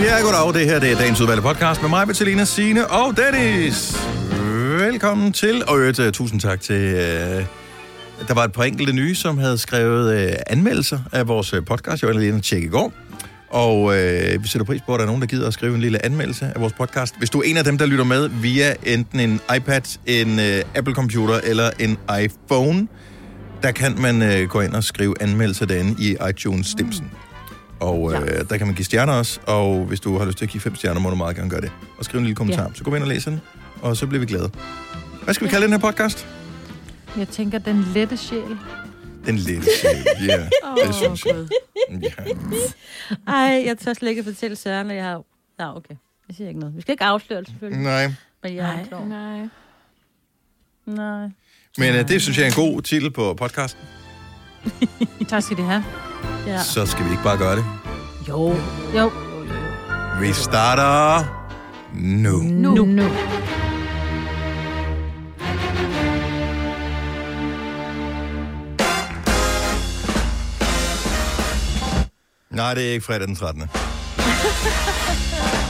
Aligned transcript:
Ja, 0.00 0.20
goddag. 0.20 0.60
Det 0.60 0.70
her 0.70 0.78
det 0.80 0.92
er 0.92 0.96
dagens 0.96 1.20
udvalgte 1.20 1.42
podcast 1.42 1.80
med 1.82 1.90
mig, 1.90 2.06
Bettelina, 2.06 2.44
Sine 2.44 2.86
og 2.86 3.16
Dennis. 3.16 3.96
Velkommen 4.78 5.32
til, 5.32 5.62
og 5.68 5.78
øvrigt, 5.78 5.98
uh, 5.98 6.10
tusind 6.10 6.40
tak 6.40 6.60
til... 6.60 6.94
Uh, 6.94 7.44
der 8.28 8.34
var 8.34 8.44
et 8.44 8.52
par 8.52 8.62
enkelte 8.62 8.92
nye, 8.92 9.14
som 9.14 9.38
havde 9.38 9.58
skrevet 9.58 10.28
uh, 10.28 10.34
anmeldelser 10.46 10.98
af 11.12 11.28
vores 11.28 11.54
podcast. 11.66 12.02
Jeg 12.02 12.08
var 12.08 12.14
lige 12.14 12.28
inde 12.28 12.38
og 12.38 12.42
tjekke 12.42 12.66
i 12.66 12.70
går. 12.70 12.92
Og 13.50 13.96
øh, 13.96 14.42
vi 14.42 14.48
sætter 14.48 14.64
pris 14.66 14.80
på, 14.86 14.94
at 14.94 14.98
der 14.98 15.04
er 15.04 15.06
nogen, 15.06 15.22
der 15.22 15.28
gider 15.28 15.46
at 15.46 15.52
skrive 15.54 15.74
en 15.74 15.80
lille 15.80 16.04
anmeldelse 16.04 16.52
af 16.54 16.60
vores 16.60 16.72
podcast. 16.72 17.18
Hvis 17.18 17.30
du 17.30 17.38
er 17.38 17.42
en 17.44 17.56
af 17.56 17.64
dem, 17.64 17.78
der 17.78 17.86
lytter 17.86 18.04
med 18.04 18.28
via 18.28 18.74
enten 18.86 19.20
en 19.20 19.40
iPad, 19.56 19.98
en 20.06 20.40
øh, 20.40 20.62
Apple 20.74 20.94
Computer 20.94 21.40
eller 21.44 21.70
en 21.78 21.98
iPhone, 22.22 22.88
der 23.62 23.70
kan 23.70 23.94
man 24.00 24.22
øh, 24.22 24.48
gå 24.48 24.60
ind 24.60 24.74
og 24.74 24.84
skrive 24.84 25.14
anmeldelser 25.20 25.66
derinde 25.66 26.04
i 26.04 26.16
iTunes 26.30 26.66
Stimsen. 26.66 27.10
Og 27.80 28.12
øh, 28.14 28.48
der 28.50 28.56
kan 28.56 28.66
man 28.66 28.76
give 28.76 28.84
stjerner 28.84 29.12
også, 29.12 29.40
og 29.46 29.84
hvis 29.84 30.00
du 30.00 30.18
har 30.18 30.24
lyst 30.26 30.38
til 30.38 30.44
at 30.44 30.50
give 30.50 30.60
fem 30.60 30.74
stjerner, 30.74 31.00
må 31.00 31.10
du 31.10 31.16
meget 31.16 31.36
gerne 31.36 31.50
gøre 31.50 31.60
det. 31.60 31.72
Og 31.98 32.04
skrive 32.04 32.18
en 32.18 32.24
lille 32.24 32.36
kommentar. 32.36 32.62
Ja. 32.62 32.68
Så 32.74 32.84
gå 32.84 32.94
ind 32.94 33.02
og 33.02 33.08
læs 33.08 33.24
den, 33.24 33.40
og 33.82 33.96
så 33.96 34.06
bliver 34.06 34.20
vi 34.20 34.26
glade. 34.26 34.50
Hvad 35.24 35.34
skal 35.34 35.44
vi 35.46 35.50
kalde 35.50 35.64
den 35.64 35.72
her 35.72 35.80
podcast? 35.80 36.26
Jeg 37.18 37.28
tænker, 37.28 37.58
den 37.58 37.82
lette 37.94 38.16
sjæl. 38.16 38.56
Den 39.26 39.36
lille 39.36 39.64
sjæl. 39.80 40.26
Ja, 40.28 40.48
det 40.86 40.94
synes 40.94 41.24
jeg. 41.26 41.46
Ja. 42.02 42.08
Ej, 43.32 43.62
jeg 43.66 43.78
tør 43.78 43.92
slet 43.92 44.08
ikke 44.08 44.18
at 44.18 44.24
fortælle 44.24 44.56
Søren, 44.56 44.90
at 44.90 44.96
jeg 44.96 45.04
har... 45.04 45.22
Nå, 45.58 45.64
okay. 45.76 45.94
Jeg 46.28 46.36
siger 46.36 46.48
ikke 46.48 46.60
noget. 46.60 46.76
Vi 46.76 46.80
skal 46.80 46.92
ikke 46.92 47.04
afsløre 47.04 47.40
det, 47.40 47.48
selvfølgelig. 47.48 47.82
Nej, 47.84 48.12
Men 48.42 48.54
jeg 48.54 48.80
er 48.80 48.84
klovn. 48.86 49.08
Nej. 49.08 49.48
Nej. 50.86 51.28
men 51.78 51.94
øh, 51.94 52.08
det 52.08 52.22
synes 52.22 52.38
jeg 52.38 52.44
er 52.44 52.48
en 52.48 52.54
god 52.54 52.82
titel 52.82 53.10
på 53.10 53.34
podcasten. 53.34 53.82
Tak 55.28 55.42
skal 55.42 55.56
det 55.56 55.64
have. 55.64 55.84
Ja. 56.46 56.62
Så 56.62 56.86
skal 56.86 57.04
vi 57.04 57.10
ikke 57.10 57.22
bare 57.22 57.38
gøre 57.38 57.56
det. 57.56 57.64
Jo. 58.28 58.56
Jo. 58.96 59.10
Vi 60.20 60.32
starter 60.32 61.24
nu. 61.94 62.42
Nu. 62.42 62.84
nu. 62.84 63.08
Nej, 72.50 72.74
det 72.74 72.88
er 72.88 72.92
ikke 72.92 73.06
fredag 73.06 73.26
den 73.26 73.36
13. 73.36 73.70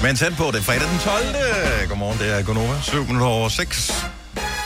Men 0.02 0.16
tæt 0.16 0.32
på, 0.36 0.44
det 0.44 0.58
er 0.58 0.62
fredag 0.62 0.88
den 0.88 0.98
12. 0.98 1.88
Godmorgen, 1.88 2.18
det 2.18 2.38
er 2.38 2.42
Gonova, 2.42 2.80
7 2.82 3.04
minutter 3.04 3.26
over 3.26 3.48
6. 3.48 4.06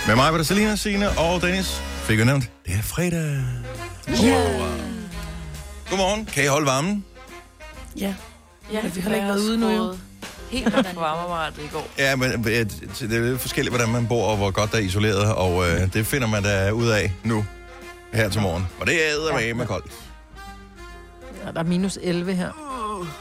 Med 0.07 0.17
mig 0.17 0.33
var 0.33 0.39
det 0.39 0.47
Selina, 0.47 0.77
Signe 0.77 1.19
og 1.19 1.43
Dennis. 1.43 1.83
Fik 2.03 2.19
jeg 2.19 2.27
nævnt, 2.27 2.51
det 2.67 2.75
er 2.75 2.83
fredag. 2.83 3.45
Yeah. 4.25 5.00
Godmorgen, 5.91 6.27
kan 6.27 6.45
I 6.45 6.47
holde 6.47 6.67
varmen? 6.67 7.05
Ja. 7.97 8.15
Ja, 8.73 8.81
vi 8.95 9.01
har 9.01 9.15
ikke 9.15 9.27
været 9.27 9.39
ude 9.41 9.59
nu, 9.59 9.71
jo. 9.71 9.97
Helt 10.51 10.75
varmeapparatet 10.75 11.63
i 11.65 11.69
går. 11.73 11.89
Ja, 11.99 12.17
men 12.17 12.31
øh, 12.33 12.45
det 12.47 13.03
er 13.03 13.21
lidt 13.31 13.41
forskelligt, 13.41 13.77
hvordan 13.77 13.93
man 13.93 14.07
bor, 14.09 14.27
og 14.31 14.37
hvor 14.37 14.51
godt 14.51 14.73
der 14.73 14.79
er 14.79 14.83
isoleret, 14.83 15.35
og 15.35 15.71
øh, 15.71 15.93
det 15.93 16.07
finder 16.07 16.29
man 16.29 16.43
da 16.43 16.71
ud 16.71 16.89
af 16.89 17.13
nu, 17.25 17.45
her 18.13 18.29
til 18.29 18.41
morgen. 18.41 18.67
Og 18.81 18.87
det 18.87 18.95
er 19.11 19.33
med 19.33 19.55
med 19.55 19.67
koldt. 19.67 19.93
Ja, 21.47 21.53
der 21.53 21.59
er 21.61 21.65
minus 21.65 21.99
11 22.03 22.35
her. 22.35 22.51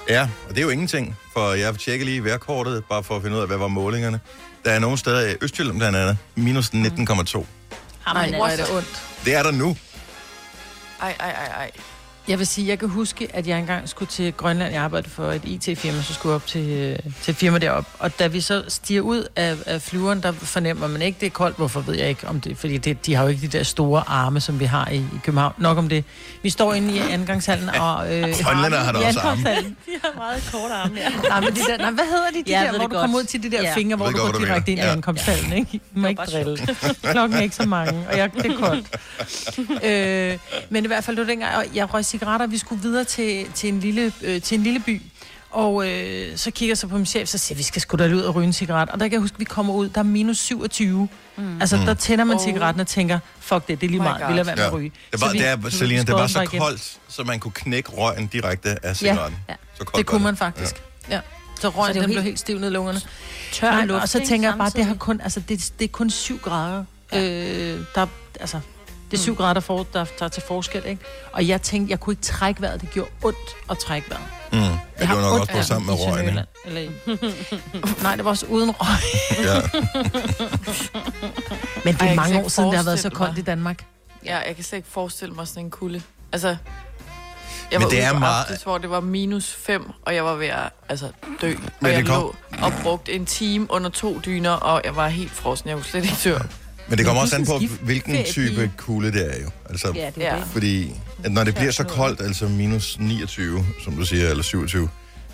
Ja, 0.09 0.21
og 0.21 0.49
det 0.49 0.57
er 0.57 0.61
jo 0.63 0.69
ingenting, 0.69 1.17
for 1.33 1.53
jeg 1.53 1.75
tjekker 1.79 2.05
lige 2.05 2.23
vejrkortet, 2.23 2.83
bare 2.89 3.03
for 3.03 3.15
at 3.15 3.21
finde 3.21 3.35
ud 3.35 3.41
af, 3.41 3.47
hvad 3.47 3.57
var 3.57 3.67
målingerne. 3.67 4.19
Der 4.65 4.71
er 4.71 4.79
nogle 4.79 4.97
steder 4.97 5.29
i 5.29 5.35
Østjylland 5.41 5.77
blandt 5.77 5.97
andet, 5.97 6.17
minus 6.35 6.69
19,2. 6.69 6.75
Ej, 6.77 7.45
Jamen, 8.07 8.35
hvor 8.35 8.45
er 8.47 8.55
det 8.55 8.65
ondt. 8.71 9.03
Det 9.25 9.35
er 9.35 9.43
der 9.43 9.51
nu. 9.51 9.77
Ej, 11.01 11.15
ej, 11.19 11.29
ej, 11.31 11.47
ej. 11.47 11.71
Jeg 12.29 12.39
vil 12.39 12.47
sige, 12.47 12.67
jeg 12.67 12.79
kan 12.79 12.89
huske, 12.89 13.27
at 13.33 13.47
jeg 13.47 13.59
engang 13.59 13.89
skulle 13.89 14.09
til 14.09 14.33
Grønland. 14.33 14.73
Jeg 14.73 14.81
arbejdede 14.83 15.09
for 15.09 15.31
et 15.31 15.41
IT-firma, 15.45 16.01
så 16.01 16.13
skulle 16.13 16.31
jeg 16.31 16.35
op 16.35 16.47
til, 16.47 16.69
øh, 16.69 16.99
til 17.23 17.31
et 17.31 17.37
firma 17.37 17.57
derop. 17.57 17.85
Og 17.99 18.19
da 18.19 18.27
vi 18.27 18.41
så 18.41 18.63
stiger 18.67 19.01
ud 19.01 19.27
af, 19.35 19.55
af 19.65 19.81
flyveren, 19.81 20.21
der 20.23 20.31
fornemmer 20.31 20.87
man 20.87 21.01
ikke, 21.01 21.17
det 21.19 21.25
er 21.25 21.29
koldt. 21.29 21.57
Hvorfor 21.57 21.79
ved 21.81 21.95
jeg 21.95 22.09
ikke 22.09 22.27
om 22.27 22.41
det? 22.41 22.57
Fordi 22.57 22.77
det, 22.77 23.05
de 23.05 23.15
har 23.15 23.23
jo 23.23 23.29
ikke 23.29 23.41
de 23.41 23.57
der 23.57 23.63
store 23.63 24.03
arme, 24.07 24.39
som 24.41 24.59
vi 24.59 24.65
har 24.65 24.89
i, 24.89 24.95
i 24.97 25.19
København. 25.23 25.53
Nok 25.57 25.77
om 25.77 25.89
det. 25.89 26.03
Vi 26.43 26.49
står 26.49 26.73
inde 26.73 26.93
i 26.95 26.99
angangshallen 26.99 27.69
og... 27.69 28.15
Øh, 28.15 28.21
Grønlænder 28.43 28.77
har 28.77 28.91
da 28.91 29.07
også 29.07 29.19
arme. 29.19 29.43
De 29.85 29.91
har 30.03 30.11
meget 30.15 30.49
korte 30.51 30.73
arme, 30.73 30.95
ja. 30.97 31.09
Nej, 31.29 31.39
men 31.41 31.49
de 31.55 31.59
der, 31.59 31.77
nej, 31.77 31.91
hvad 31.91 32.03
hedder 32.05 32.29
de, 32.33 32.43
de 32.45 32.51
Ja, 32.51 32.63
der, 32.63 32.69
hvor 32.69 32.87
du 32.87 32.93
kommer 32.93 33.17
godt. 33.17 33.23
ud 33.23 33.27
til 33.27 33.43
de 33.43 33.51
der 33.51 33.61
Ja. 33.61 33.75
fingre, 33.75 33.95
hvor 33.97 34.05
du 34.09 34.17
går 34.17 34.27
du 34.31 34.39
direkte 34.39 34.71
ind 34.71 34.79
i. 34.79 34.83
Ja. 34.83 34.91
ankomsthallen, 34.91 35.53
ikke? 35.53 35.71
Du 35.95 35.99
må 35.99 36.07
ikke 36.07 36.21
drille. 36.21 36.57
Klokken 37.11 37.37
er 37.37 37.41
ikke 37.41 37.55
så 37.55 37.65
mange, 37.65 38.05
og 38.11 38.17
jeg, 38.17 38.31
det 38.33 38.45
er 38.45 38.55
koldt. 38.57 39.83
øh, 39.85 40.37
men 40.69 40.83
i 40.83 40.87
hvert 40.87 41.03
fald, 41.03 41.17
var 41.17 41.23
dengang, 41.23 41.55
og 41.55 41.65
jeg 41.75 41.93
røg 41.93 42.05
cigaretter, 42.19 42.47
vi 42.47 42.57
skulle 42.57 42.81
videre 42.81 43.03
til, 43.03 43.47
til, 43.53 43.69
en, 43.69 43.79
lille, 43.79 44.11
øh, 44.21 44.41
til 44.41 44.57
en 44.57 44.63
lille 44.63 44.79
by. 44.79 45.01
Og 45.51 45.89
øh, 45.89 46.37
så 46.37 46.51
kigger 46.51 46.71
jeg 46.71 46.77
så 46.77 46.87
på 46.87 46.95
min 46.97 47.05
chef, 47.05 47.27
så 47.29 47.37
siger 47.37 47.57
vi 47.57 47.63
skal 47.63 47.81
sgu 47.81 47.97
da 47.97 48.07
ud 48.13 48.21
og 48.21 48.35
ryge 48.35 48.47
en 48.47 48.53
cigaret. 48.53 48.89
Og 48.89 48.99
der 48.99 49.05
kan 49.05 49.11
jeg 49.13 49.21
huske, 49.21 49.35
at 49.35 49.39
vi 49.39 49.45
kommer 49.45 49.73
ud, 49.73 49.89
der 49.89 49.99
er 49.99 50.03
minus 50.03 50.37
27. 50.37 51.07
Mm. 51.37 51.61
Altså, 51.61 51.77
der 51.77 51.93
tænder 51.93 52.23
man 52.23 52.35
Oh. 52.37 52.43
cigaretten 52.43 52.81
og 52.81 52.87
tænker, 52.87 53.19
fuck 53.39 53.67
det, 53.67 53.81
det 53.81 53.87
er 53.87 53.91
lige 53.91 53.99
My 53.99 54.05
meget, 54.05 54.27
vi 54.27 54.33
lader 54.33 54.43
være 54.43 54.55
med 54.55 54.63
Ja. 54.63 54.67
at 54.69 54.73
ryge. 54.73 54.91
Det 55.11 55.21
var, 55.21 55.27
Så 55.27 55.33
vi- 55.33 55.39
det 55.39 55.47
er, 55.47 55.69
Selina, 55.69 56.01
det 56.03 56.13
var 56.15 56.27
så 56.27 56.45
koldt, 56.59 56.97
så 57.07 57.23
man 57.23 57.39
kunne 57.39 57.51
knække 57.51 57.89
røgen 57.89 58.27
direkte 58.27 58.85
af 58.85 58.95
cigaretten. 58.97 59.39
så 59.49 59.53
koldt 59.83 59.89
Det 59.95 59.97
var 59.97 60.03
kunne 60.03 60.23
man 60.23 60.37
faktisk. 60.37 60.75
Ja. 61.09 61.15
ja. 61.15 61.21
Så 61.61 61.69
røgen, 61.69 61.93
Så 61.93 61.93
det 61.93 62.07
den 62.07 62.11
blev 62.13 62.23
helt 62.23 62.39
stiv 62.39 62.59
ned 62.59 62.69
i 62.69 62.73
lungerne. 62.73 63.01
Tør 63.51 63.71
Nej, 63.71 63.85
luft, 63.85 64.01
og 64.03 64.09
så 64.09 64.21
tænker 64.27 64.49
jeg 64.49 64.57
bare, 64.57 64.69
det 64.75 64.85
har 64.85 64.95
kun, 64.95 65.21
altså, 65.21 65.39
det, 65.39 65.71
det 65.79 65.85
er 65.85 65.89
kun 65.91 66.09
7 66.09 66.37
grader. 66.39 66.83
Ja. 67.13 67.23
Øh, 67.73 67.79
der, 67.95 68.07
altså, 68.39 68.59
det 69.11 69.17
er 69.17 69.21
7 69.21 69.31
mm. 69.31 69.37
grader, 69.37 69.53
der, 69.53 69.61
for, 69.61 69.87
der, 69.93 70.05
der 70.19 70.25
er 70.25 70.29
til 70.29 70.43
forskel, 70.47 70.85
ikke? 70.85 71.01
Og 71.31 71.47
jeg 71.47 71.61
tænkte, 71.61 71.91
jeg 71.91 71.99
kunne 71.99 72.13
ikke 72.13 72.23
trække 72.23 72.61
vejret. 72.61 72.81
Det 72.81 72.89
gjorde 72.91 73.09
ondt 73.23 73.37
at 73.69 73.77
trække 73.77 74.09
vejret. 74.09 74.23
Mm. 74.51 74.57
Ja, 74.59 74.69
det 74.99 75.07
har 75.07 75.15
var 75.15 75.21
nok 75.21 75.33
ondt 75.33 75.41
også 75.41 75.53
på 75.61 75.63
sammen 75.63 75.85
med 75.85 75.95
røgen. 76.05 76.27
ikke? 76.29 76.45
Eller. 76.65 78.01
Nej, 78.03 78.15
det 78.15 78.25
var 78.25 78.31
også 78.31 78.45
uden 78.45 78.71
røg. 78.71 78.97
Ja. 79.45 79.61
Men 81.85 81.93
det 81.93 82.01
er 82.01 82.05
jeg 82.05 82.15
mange 82.15 82.43
år 82.43 82.47
siden, 82.47 82.69
det 82.69 82.77
har 82.77 82.85
været 82.85 82.99
så 82.99 83.09
koldt 83.09 83.33
mig. 83.33 83.39
i 83.39 83.43
Danmark. 83.43 83.85
Ja, 84.25 84.37
jeg 84.47 84.55
kan 84.55 84.63
slet 84.63 84.77
ikke 84.77 84.89
forestille 84.91 85.33
mig 85.33 85.47
sådan 85.47 85.63
en 85.63 85.71
kulde. 85.71 86.01
Altså, 86.31 86.47
jeg 86.47 86.57
Men 87.71 87.81
var 87.81 87.87
det 87.89 87.97
ude 87.97 88.03
er 88.03 88.19
meget- 88.19 88.41
aftes, 88.43 88.63
hvor 88.63 88.77
det 88.77 88.89
var 88.89 88.99
minus 88.99 89.53
5, 89.53 89.91
og 90.05 90.15
jeg 90.15 90.25
var 90.25 90.35
ved 90.35 90.47
at 90.47 90.69
altså, 90.89 91.09
dø. 91.41 91.53
Og 91.55 91.61
Men 91.79 91.91
jeg 91.91 91.99
det 91.99 92.07
kom- 92.07 92.21
lå 92.21 92.35
og 92.61 92.73
brugte 92.83 93.13
en 93.13 93.25
time 93.25 93.67
under 93.69 93.89
to 93.89 94.19
dyner, 94.25 94.51
og 94.51 94.81
jeg 94.85 94.95
var 94.95 95.07
helt 95.07 95.31
frossen. 95.31 95.69
Jeg 95.69 95.75
kunne 95.77 95.85
slet 95.85 96.03
ikke 96.03 96.15
tør. 96.15 96.39
Men 96.89 96.97
det 96.97 97.05
kommer 97.05 97.21
også 97.21 97.35
an 97.35 97.45
på, 97.45 97.59
hvilken 97.81 98.23
type 98.25 98.71
kulde 98.77 99.11
det 99.11 99.35
er 99.37 99.43
jo. 99.43 99.49
Altså, 99.69 99.91
Ja, 99.95 100.09
det 100.15 100.25
er 100.25 100.33
Ja. 100.35 100.39
det. 100.39 100.47
Fordi 100.51 100.91
at 101.23 101.31
når 101.31 101.43
det 101.43 101.55
bliver 101.55 101.71
så 101.71 101.83
koldt, 101.83 102.21
altså 102.21 102.47
minus 102.47 102.97
29, 102.99 103.65
som 103.83 103.95
du 103.95 104.05
siger, 104.05 104.29
eller 104.29 104.43
27, 104.43 104.89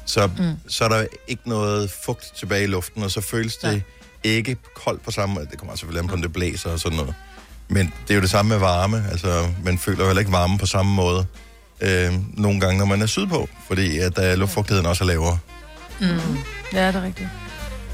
så, 0.06 0.28
mm. 0.28 0.44
så 0.68 0.84
er 0.84 0.90
der 0.90 1.06
ikke 1.28 1.50
noget 1.50 1.92
fugt 2.06 2.34
tilbage 2.38 2.64
i 2.64 2.68
luften, 2.68 3.04
og 3.04 3.12
så 3.12 3.22
føles 3.22 3.56
det 3.58 3.70
Nej. 3.72 3.82
ikke 4.24 4.58
koldt 4.76 5.04
på 5.04 5.12
samme 5.12 5.36
måde. 5.36 5.48
Det 5.52 5.60
kommer 5.60 5.76
selvfølgelig 5.76 6.02
an 6.02 6.08
på, 6.08 6.14
om 6.16 6.22
det 6.22 6.34
blæser 6.34 6.70
og 6.70 6.80
sådan 6.80 6.98
noget. 6.98 7.14
Men 7.68 7.94
det 8.08 8.14
er 8.14 8.16
jo 8.16 8.22
det 8.22 8.30
samme 8.30 8.50
med 8.50 8.58
varme. 8.58 9.04
Altså, 9.12 9.48
man 9.64 9.78
føler 9.78 10.00
jo 10.00 10.06
heller 10.06 10.20
ikke 10.20 10.32
varme 10.32 10.58
på 10.58 10.66
samme 10.66 10.92
måde 10.94 11.26
øh, 11.82 12.14
nogle 12.38 12.60
gange, 12.60 12.78
når 12.78 12.86
man 12.86 13.02
er 13.02 13.06
sydpå, 13.06 13.50
fordi 13.68 13.98
at 14.00 14.16
der 14.16 14.36
luftfugtigheden 14.36 14.86
også 14.86 15.04
er 15.04 15.08
lavere. 15.08 15.38
Mm. 16.02 16.08
Ja, 16.74 16.88
det 16.88 16.96
er 16.96 17.04
rigtigt. 17.04 17.30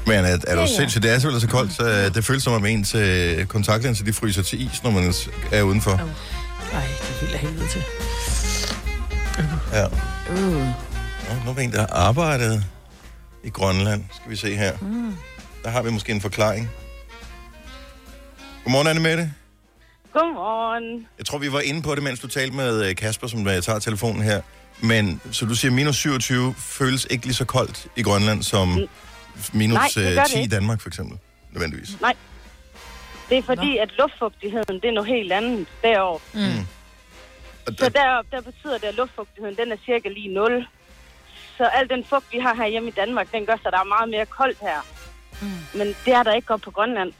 Men 0.06 0.14
er, 0.24 0.28
er 0.28 0.36
du 0.36 0.46
Ja, 0.52 0.60
ja. 0.60 0.66
sindssygt, 0.66 1.02
det 1.02 1.10
er 1.10 1.14
selvfølgelig 1.14 1.42
så 1.42 1.48
koldt, 1.56 1.72
så 1.72 1.82
øh, 1.88 2.14
det 2.14 2.24
føles 2.24 2.42
som 2.42 2.52
om 2.52 2.66
ens 2.66 2.94
øh, 2.94 3.46
kontaktlinser, 3.46 4.04
de 4.04 4.12
fryser 4.12 4.42
til 4.42 4.66
is, 4.66 4.82
når 4.82 4.90
man 4.90 5.12
er 5.52 5.62
udenfor. 5.62 5.90
Ej, 5.90 6.00
det 6.00 6.80
er 7.10 7.20
helt 7.20 7.32
af 7.34 7.38
helvede 7.38 7.68
til. 7.68 7.82
Ja. 9.72 9.86
Uh. 10.30 10.66
Nå, 11.28 11.34
nu 11.44 11.50
er 11.50 11.54
der 11.54 11.60
en, 11.62 11.72
der 11.72 11.80
har 11.80 11.88
arbejdet 11.92 12.64
i 13.44 13.50
Grønland. 13.50 14.04
Skal 14.12 14.30
vi 14.30 14.36
se 14.36 14.56
her. 14.56 14.72
Mm. 14.80 15.14
Der 15.64 15.70
har 15.70 15.82
vi 15.82 15.90
måske 15.90 16.12
en 16.12 16.20
forklaring. 16.20 16.70
Godmorgen, 18.64 18.86
Anne 18.88 19.00
Mette. 19.00 19.32
Godmorgen. 20.12 21.06
Jeg 21.18 21.26
tror, 21.26 21.38
vi 21.38 21.52
var 21.52 21.60
inde 21.60 21.82
på 21.82 21.94
det, 21.94 22.02
mens 22.02 22.20
du 22.20 22.26
talte 22.28 22.56
med 22.56 22.88
øh, 22.88 22.96
Kasper, 22.96 23.26
som 23.26 23.48
øh, 23.48 23.62
tager 23.62 23.78
telefonen 23.78 24.22
her. 24.22 24.40
Men, 24.80 25.20
så 25.30 25.44
du 25.46 25.54
siger, 25.54 25.72
minus 25.72 25.96
27 25.96 26.54
føles 26.58 27.06
ikke 27.10 27.24
lige 27.26 27.34
så 27.34 27.44
koldt 27.44 27.86
i 27.96 28.02
Grønland 28.02 28.42
som 28.42 28.78
minus 29.52 29.74
Nej, 29.74 29.88
det 29.94 30.08
øh, 30.10 30.14
gør 30.14 30.24
10 30.24 30.32
det 30.32 30.38
i 30.38 30.42
ikke. 30.42 30.54
Danmark, 30.54 30.80
for 30.80 30.88
eksempel. 30.88 31.18
Nødvendigvis. 31.52 31.90
Det 33.28 33.38
er 33.38 33.42
fordi, 33.42 33.76
at 33.78 33.90
luftfugtigheden, 33.98 34.80
det 34.80 34.84
er 34.84 34.92
noget 34.92 35.08
helt 35.10 35.32
andet 35.32 35.66
deroppe. 35.82 36.26
Mm. 36.34 36.66
Og 37.66 37.72
Så 37.78 37.84
der, 37.84 37.88
deroppe, 37.88 38.36
der 38.36 38.40
betyder 38.40 38.78
det, 38.78 38.84
at 38.84 38.94
luftfugtigheden, 38.94 39.56
den 39.56 39.72
er 39.72 39.76
cirka 39.86 40.08
lige 40.08 40.34
0. 40.34 40.66
Så 41.56 41.64
al 41.64 41.88
den 41.88 42.04
fugt, 42.04 42.26
vi 42.32 42.38
har 42.38 42.54
herhjemme 42.54 42.88
i 42.88 42.92
Danmark, 42.92 43.32
den 43.32 43.46
gør 43.46 43.56
så, 43.56 43.70
der 43.70 43.78
er 43.78 43.84
meget 43.84 44.08
mere 44.10 44.26
koldt 44.26 44.58
her. 44.60 44.80
Mm. 45.42 45.78
Men 45.78 45.86
det 46.04 46.12
er 46.12 46.22
der 46.22 46.32
ikke 46.34 46.54
op 46.54 46.60
på 46.60 46.70
Grønland. 46.70 47.12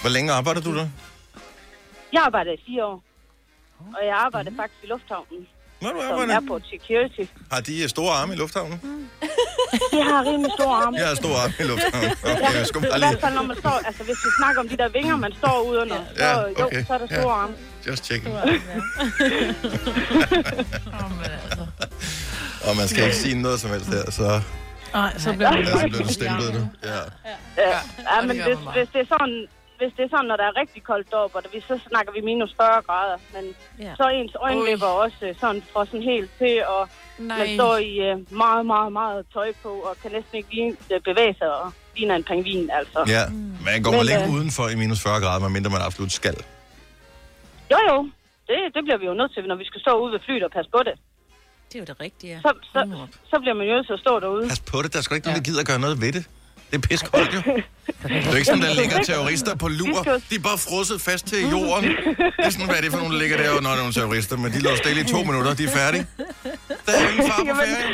hvor 0.00 0.10
længe 0.10 0.32
arbejder 0.32 0.60
du 0.60 0.76
der? 0.76 0.88
Jeg 2.12 2.22
arbejder 2.22 2.52
i 2.52 2.60
fire 2.66 2.84
år. 2.86 3.02
Og 3.78 4.06
jeg 4.06 4.16
arbejder 4.16 4.50
faktisk 4.56 4.84
i 4.84 4.86
lufthavnen, 4.86 5.46
Nå, 5.82 5.88
du 5.88 6.00
som 6.00 6.12
arbejder. 6.12 6.34
Airport 6.34 6.62
Security. 6.70 7.24
Har 7.52 7.60
de 7.60 7.82
øh, 7.82 7.88
store 7.88 8.12
arme 8.14 8.32
i 8.34 8.36
lufthavnen? 8.36 8.80
De 9.92 10.02
har 10.02 10.24
rimelig 10.30 10.52
store 10.58 10.76
arme. 10.84 10.96
Jeg 10.98 11.06
har 11.08 11.14
store 11.14 11.38
arme 11.42 11.54
i 11.60 11.62
lufthavnen. 11.62 12.10
Okay, 12.22 12.54
jeg 12.58 12.66
skulle 12.66 12.88
I 12.88 12.90
bare 12.90 12.98
hvert 12.98 13.10
lige... 13.10 13.20
fald, 13.20 13.34
når 13.34 13.42
man 13.42 13.56
står, 13.56 13.70
altså 13.88 14.02
hvis 14.04 14.16
vi 14.24 14.30
snakker 14.38 14.60
om 14.60 14.68
de 14.68 14.76
der 14.76 14.88
vinger, 14.88 15.16
man 15.16 15.32
står 15.38 15.60
ude 15.68 15.80
under, 15.80 15.96
så 16.16 16.24
Ja, 16.24 16.38
jo, 16.40 16.64
okay. 16.66 16.84
så 16.84 16.92
er 16.94 16.98
der 16.98 17.06
Ja. 17.10 17.20
store 17.20 17.34
arme. 17.34 17.54
Just 17.86 18.04
checking. 18.04 18.34
Men 18.34 18.42
altså. 21.44 21.66
Og 22.68 22.76
man 22.76 22.88
skal 22.88 23.04
ikke 23.04 23.16
sige 23.16 23.42
noget 23.42 23.60
som 23.60 23.70
helst 23.70 23.88
her, 23.88 24.10
så, 24.10 24.40
Nej, 24.94 25.18
så 25.18 25.32
bliver 25.32 25.56
ja, 25.56 25.64
så 25.64 25.78
bliver 25.88 26.02
du 26.06 26.12
stemplet 26.12 26.54
nu. 26.54 26.68
Ja. 26.84 26.94
Ja, 27.58 27.68
Ja, 28.10 28.20
men 28.26 28.36
det 28.36 28.44
hvis, 28.44 28.58
hvis, 28.74 28.88
det 28.92 29.00
er 29.00 29.06
sådan, 29.08 29.46
hvis 29.80 29.92
det 29.96 30.02
er 30.06 30.10
sådan, 30.14 30.28
når 30.30 30.36
der 30.40 30.46
er 30.50 30.54
rigtig 30.62 30.80
koldt 30.90 31.06
deroppe, 31.10 31.34
og 31.38 31.42
vi, 31.54 31.58
så 31.70 31.74
snakker 31.88 32.10
vi 32.16 32.20
minus 32.30 32.52
40 32.56 32.82
grader, 32.88 33.16
men 33.34 33.44
Ja. 33.78 33.84
ja. 33.86 33.92
så 33.96 34.02
er 34.08 34.12
ens 34.20 34.34
øjenlæber 34.46 34.86
også 35.04 35.20
øh, 35.26 35.34
sådan 35.40 35.62
frosset 35.72 36.02
helt 36.10 36.30
til, 36.40 36.54
og 36.74 36.82
Nej. 37.18 37.38
man 37.38 37.46
står 37.58 37.76
i 37.90 37.92
øh, 38.08 38.16
meget, 38.44 38.64
meget, 38.72 38.92
meget 39.00 39.20
tøj 39.34 39.48
på, 39.62 39.68
og 39.88 39.92
kan 40.02 40.10
næsten 40.16 40.34
ikke 40.40 40.50
lige 40.58 40.70
øh, 40.92 41.00
bevæge 41.08 41.34
sig, 41.40 41.50
og 41.62 41.72
ligner 41.96 42.14
en 42.20 42.24
pingvin, 42.30 42.70
altså. 42.78 42.98
ja. 43.16 43.24
Man 43.68 43.82
går 43.82 43.90
Men, 43.90 44.00
ikke 44.00 44.24
øh, 44.30 44.36
udenfor 44.36 44.64
i 44.74 44.76
minus 44.82 45.00
40 45.02 45.20
grader, 45.24 45.40
medmindre 45.46 45.70
man 45.76 45.82
absolut 45.88 46.12
skal. 46.20 46.36
Jo, 47.72 47.78
jo, 47.90 47.96
det, 48.48 48.56
det 48.74 48.80
bliver 48.84 48.98
vi 49.02 49.06
jo 49.10 49.14
nødt 49.20 49.32
til, 49.34 49.42
når 49.52 49.58
vi 49.62 49.64
skal 49.70 49.80
stå 49.80 49.92
ude 50.02 50.12
ved 50.12 50.20
flyet 50.26 50.42
og 50.48 50.50
passe 50.56 50.70
på 50.76 50.80
det. 50.88 50.94
Det 51.68 51.74
er 51.74 51.80
jo 51.84 51.84
det 51.92 52.00
rigtige, 52.00 52.32
ja. 52.32 52.40
Så, 52.40 52.50
så, 52.72 52.80
så 53.30 53.36
bliver 53.42 53.54
man 53.54 53.66
jo 53.68 53.72
nødt 53.74 53.86
til 53.86 53.92
at 53.92 54.00
stå 54.00 54.20
derude. 54.20 54.48
Pas 54.48 54.60
på 54.60 54.82
det, 54.82 54.92
der 54.92 54.98
er 54.98 55.02
sgu 55.02 55.14
ikke 55.14 55.26
nogen, 55.26 55.38
der 55.40 55.44
gider 55.50 55.64
gøre 55.64 55.78
noget 55.86 56.00
ved 56.00 56.12
det. 56.12 56.24
Det 56.70 56.76
er 56.76 56.88
piskoldt 56.88 57.34
jo. 57.34 57.40
Det 57.46 58.26
er 58.26 58.30
jo 58.30 58.32
ikke 58.32 58.44
sådan, 58.44 58.62
der 58.62 58.74
ligger 58.74 59.02
terrorister 59.02 59.54
på 59.54 59.68
lur. 59.68 60.02
De 60.30 60.34
er 60.34 60.38
bare 60.38 60.58
frosset 60.58 61.00
fast 61.00 61.26
til 61.26 61.50
jorden. 61.50 61.84
Det 61.84 62.34
er 62.38 62.50
sådan, 62.50 62.66
hvad 62.66 62.76
er 62.76 62.80
det 62.80 62.90
for 62.92 62.98
nogle, 62.98 63.14
der 63.14 63.20
ligger 63.20 63.36
der, 63.36 63.60
når 63.60 63.70
der 63.70 63.76
er 63.76 63.76
nogle 63.76 63.92
terrorister. 63.92 64.36
Men 64.36 64.52
de 64.52 64.58
lå 64.58 64.76
stille 64.76 65.00
i 65.00 65.04
to 65.04 65.22
minutter, 65.24 65.54
de 65.54 65.64
er 65.64 65.68
færdige. 65.70 66.06
Der 66.86 66.92
er 66.92 67.08
ingen 67.10 67.30
far 67.30 67.36
på 67.38 67.46
Jamen, 67.46 67.56
ferie. 67.56 67.86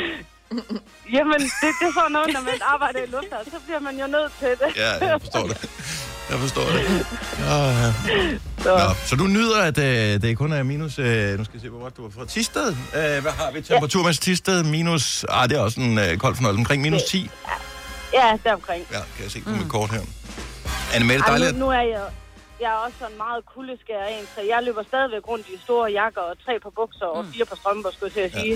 Jamen, 1.13 1.39
det, 1.39 1.73
det 1.79 1.87
er 1.87 1.93
sådan 1.93 2.11
noget, 2.11 2.29
når 2.33 2.41
man 2.41 2.53
arbejder 2.61 2.99
i 2.99 3.05
lufthavn, 3.11 3.45
så 3.45 3.59
bliver 3.65 3.79
man 3.79 3.99
jo 3.99 4.07
nødt 4.07 4.31
til 4.39 4.47
det. 4.49 4.69
Ja, 4.75 5.05
jeg 5.05 5.21
forstår 5.21 5.47
det. 5.47 5.57
Jeg 6.29 6.39
forstår 6.39 6.61
det. 6.65 7.05
Oh, 7.53 7.73
ja. 7.81 7.93
Så. 8.63 8.77
Nå, 8.77 8.93
så 9.05 9.15
du 9.15 9.27
nyder, 9.27 9.61
at 9.61 9.77
øh, 9.77 10.21
det 10.21 10.37
kun 10.37 10.51
er 10.53 10.63
minus... 10.63 10.99
Øh, 10.99 11.37
nu 11.37 11.43
skal 11.43 11.53
jeg 11.53 11.61
se, 11.61 11.69
hvor 11.69 11.79
godt 11.79 11.97
du 11.97 12.01
var 12.01 12.09
fra 12.09 12.25
Tisted. 12.25 12.67
Øh, 12.69 12.75
hvad 13.21 13.31
har 13.31 13.51
vi? 13.53 13.61
Temperaturmæssigt 13.61 14.23
Tisted 14.23 14.63
minus... 14.63 15.25
Ah, 15.29 15.49
det 15.49 15.57
er 15.57 15.61
også 15.61 15.79
en 15.79 15.99
øh, 15.99 16.17
kold 16.17 16.35
fornøjelse. 16.35 16.59
Omkring 16.59 16.81
minus 16.81 17.01
10. 17.03 17.17
Ja, 17.47 17.51
deromkring. 18.43 18.87
Ja, 18.91 19.01
kan 19.15 19.23
jeg 19.23 19.31
se 19.31 19.41
på 19.41 19.49
mit 19.49 19.69
kort 19.69 19.89
her. 19.91 20.01
Anne 20.93 21.05
Mette, 21.07 21.23
Ej, 21.23 21.29
dejligt. 21.29 21.57
nu, 21.57 21.65
nu 21.65 21.71
er 21.71 21.81
jeg, 21.95 22.03
jeg 22.61 22.69
er 22.75 22.79
også 22.85 22.97
sådan 22.99 23.17
meget 23.17 23.41
kuldeskær 23.53 24.03
en, 24.15 24.25
så 24.35 24.41
jeg 24.41 24.59
løber 24.63 24.83
stadigvæk 24.91 25.23
rundt 25.27 25.45
i 25.47 25.57
store 25.63 25.91
jakker 25.91 26.21
og 26.21 26.35
tre 26.45 26.53
på 26.63 26.69
bukser 26.79 27.05
og 27.05 27.25
fire 27.33 27.45
på 27.45 27.55
strømper, 27.55 27.89
skulle 27.91 28.11
jeg 28.15 28.31
til 28.31 28.37
at 28.37 28.43
sige. 28.43 28.53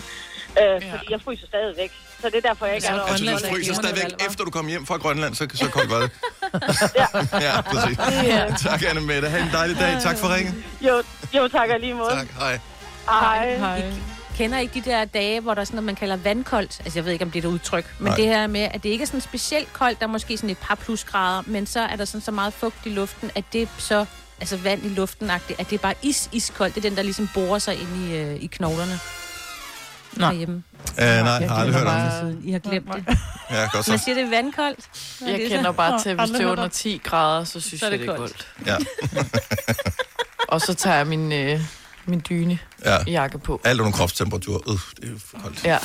Øh, 0.62 0.92
fordi 0.92 1.06
jeg 1.14 1.20
fryser 1.26 1.48
stadigvæk. 1.48 1.92
Så 2.22 2.26
det 2.30 2.36
er 2.36 2.42
derfor, 2.50 2.66
jeg 2.66 2.76
ikke 2.76 2.88
er 2.88 2.96
der. 2.96 3.04
Altså, 3.04 3.26
du 3.26 3.32
er 3.32 3.50
fryser 3.52 3.74
stadigvæk 3.74 4.12
efter 4.28 4.44
du 4.44 4.52
kom 4.52 4.68
hjem 4.68 4.86
fra 4.86 4.98
Grønland, 4.98 5.36
så, 5.36 5.48
så 5.54 5.68
koldt 5.70 5.92
var 5.92 6.00
det. 6.00 6.12
ja, 7.48 7.62
præcis. 7.62 7.98
Tak, 8.68 8.84
Anne 8.90 9.02
Mette. 9.02 9.30
Ha' 9.30 9.40
en 9.40 9.50
dejlig 9.54 9.78
dag. 9.80 10.02
Tak 10.02 10.18
for 10.18 10.36
ringen. 10.36 10.66
Jo, 10.82 11.04
jo 11.34 11.48
tak 11.48 11.70
og 11.70 11.80
lige 11.80 11.94
måde. 11.94 12.10
Tak, 12.10 12.28
hej. 12.40 12.60
Hej. 13.10 13.58
Hej. 13.58 13.92
Kender 14.42 14.60
ikke 14.60 14.74
de 14.82 14.90
der 14.90 15.06
dage, 15.06 15.40
hvor 15.40 15.54
der 15.54 15.62
er 15.62 15.66
sådan 15.66 15.76
noget, 15.76 15.86
man 15.86 15.96
kalder 15.96 16.16
vandkoldt. 16.16 16.80
Altså, 16.80 17.00
jeg 17.00 17.06
ved 17.06 17.12
ikke, 17.14 17.26
om 17.26 17.32
det 17.32 17.44
er 17.44 17.48
et 17.50 17.54
udtryk. 17.54 17.86
Men 18.00 18.04
Nej. 18.06 18.10
Nej. 18.10 18.18
det 18.18 18.26
her 18.26 18.48
med, 18.48 18.62
at 18.62 18.84
det 18.84 18.90
ikke 18.90 19.02
er 19.02 19.06
sådan 19.06 19.22
specielt 19.22 19.74
koldt, 19.74 20.00
der 20.00 20.06
er 20.06 20.10
måske 20.12 20.38
sådan 20.38 20.50
et 20.50 20.58
par 20.58 20.76
plusgrader, 20.76 21.44
men 21.46 21.66
så 21.66 21.80
er 21.80 21.96
der 21.96 22.06
sådan 22.06 22.22
så 22.22 22.32
meget 22.32 22.54
fugt 22.54 22.76
i 22.86 22.90
luften, 22.90 23.32
at 23.36 23.44
det 23.54 23.70
så, 23.78 24.06
altså 24.40 24.58
vand 24.58 24.86
i 24.86 24.90
luften 24.90 25.30
at 25.30 25.42
det 25.48 25.74
er 25.74 25.78
bare 25.78 25.94
is, 26.02 26.30
iskoldt. 26.32 26.76
Det 26.76 26.86
er 26.86 26.90
den, 26.90 26.98
der 26.98 27.04
ligesom 27.04 27.30
borer 27.34 27.60
sig 27.60 27.74
ind 27.82 28.04
i, 28.12 28.18
øh, 28.18 28.36
i 28.44 28.48
knoglerne. 28.48 29.00
Nå. 30.14 30.26
Herhjemme. 30.26 30.64
Uh, 30.92 30.98
nej, 30.98 31.08
jeg 31.08 31.50
har 31.50 31.56
aldrig 31.56 31.76
hørt 31.76 31.88
om 31.88 32.28
det. 32.32 32.40
I 32.44 32.52
har 32.52 32.60
glemt 32.60 32.88
det. 32.96 33.06
Ja, 33.52 33.62
godt 33.74 33.88
Man 33.90 33.98
så. 34.00 34.04
siger, 34.06 34.16
det 34.16 34.24
er 34.24 34.30
vandkoldt. 34.30 34.80
Jeg 35.22 35.28
det 35.28 35.46
er 35.46 35.50
kender 35.50 35.64
så- 35.64 35.72
bare 35.72 36.02
til, 36.02 36.10
at 36.10 36.20
hvis 36.20 36.30
det 36.30 36.42
er 36.42 36.52
under 36.52 36.64
om. 36.64 36.70
10 36.70 37.02
grader, 37.04 37.44
så 37.44 37.60
synes 37.60 37.80
Så 37.80 37.86
er 37.86 37.90
jeg, 37.90 38.00
det 38.00 38.08
det 38.08 38.14
er 38.14 38.18
koldt. 38.18 38.48
koldt. 38.66 38.68
Ja, 38.68 38.78
Og 40.54 40.62
så 40.62 40.74
tager 40.74 40.96
jeg 40.98 41.08
min, 41.08 41.32
øh, 41.32 41.60
min 42.06 42.22
dyne 42.30 42.60
ja. 42.86 42.98
jakke 43.08 43.40
på. 43.40 43.62
Alt 43.64 43.80
under 43.80 43.92
kropstemperatur. 43.92 44.64
Uh, 44.68 44.80
det 45.02 45.04
er 45.10 45.20
for 45.32 45.38
koldt. 45.40 45.64
Ja. 45.66 45.78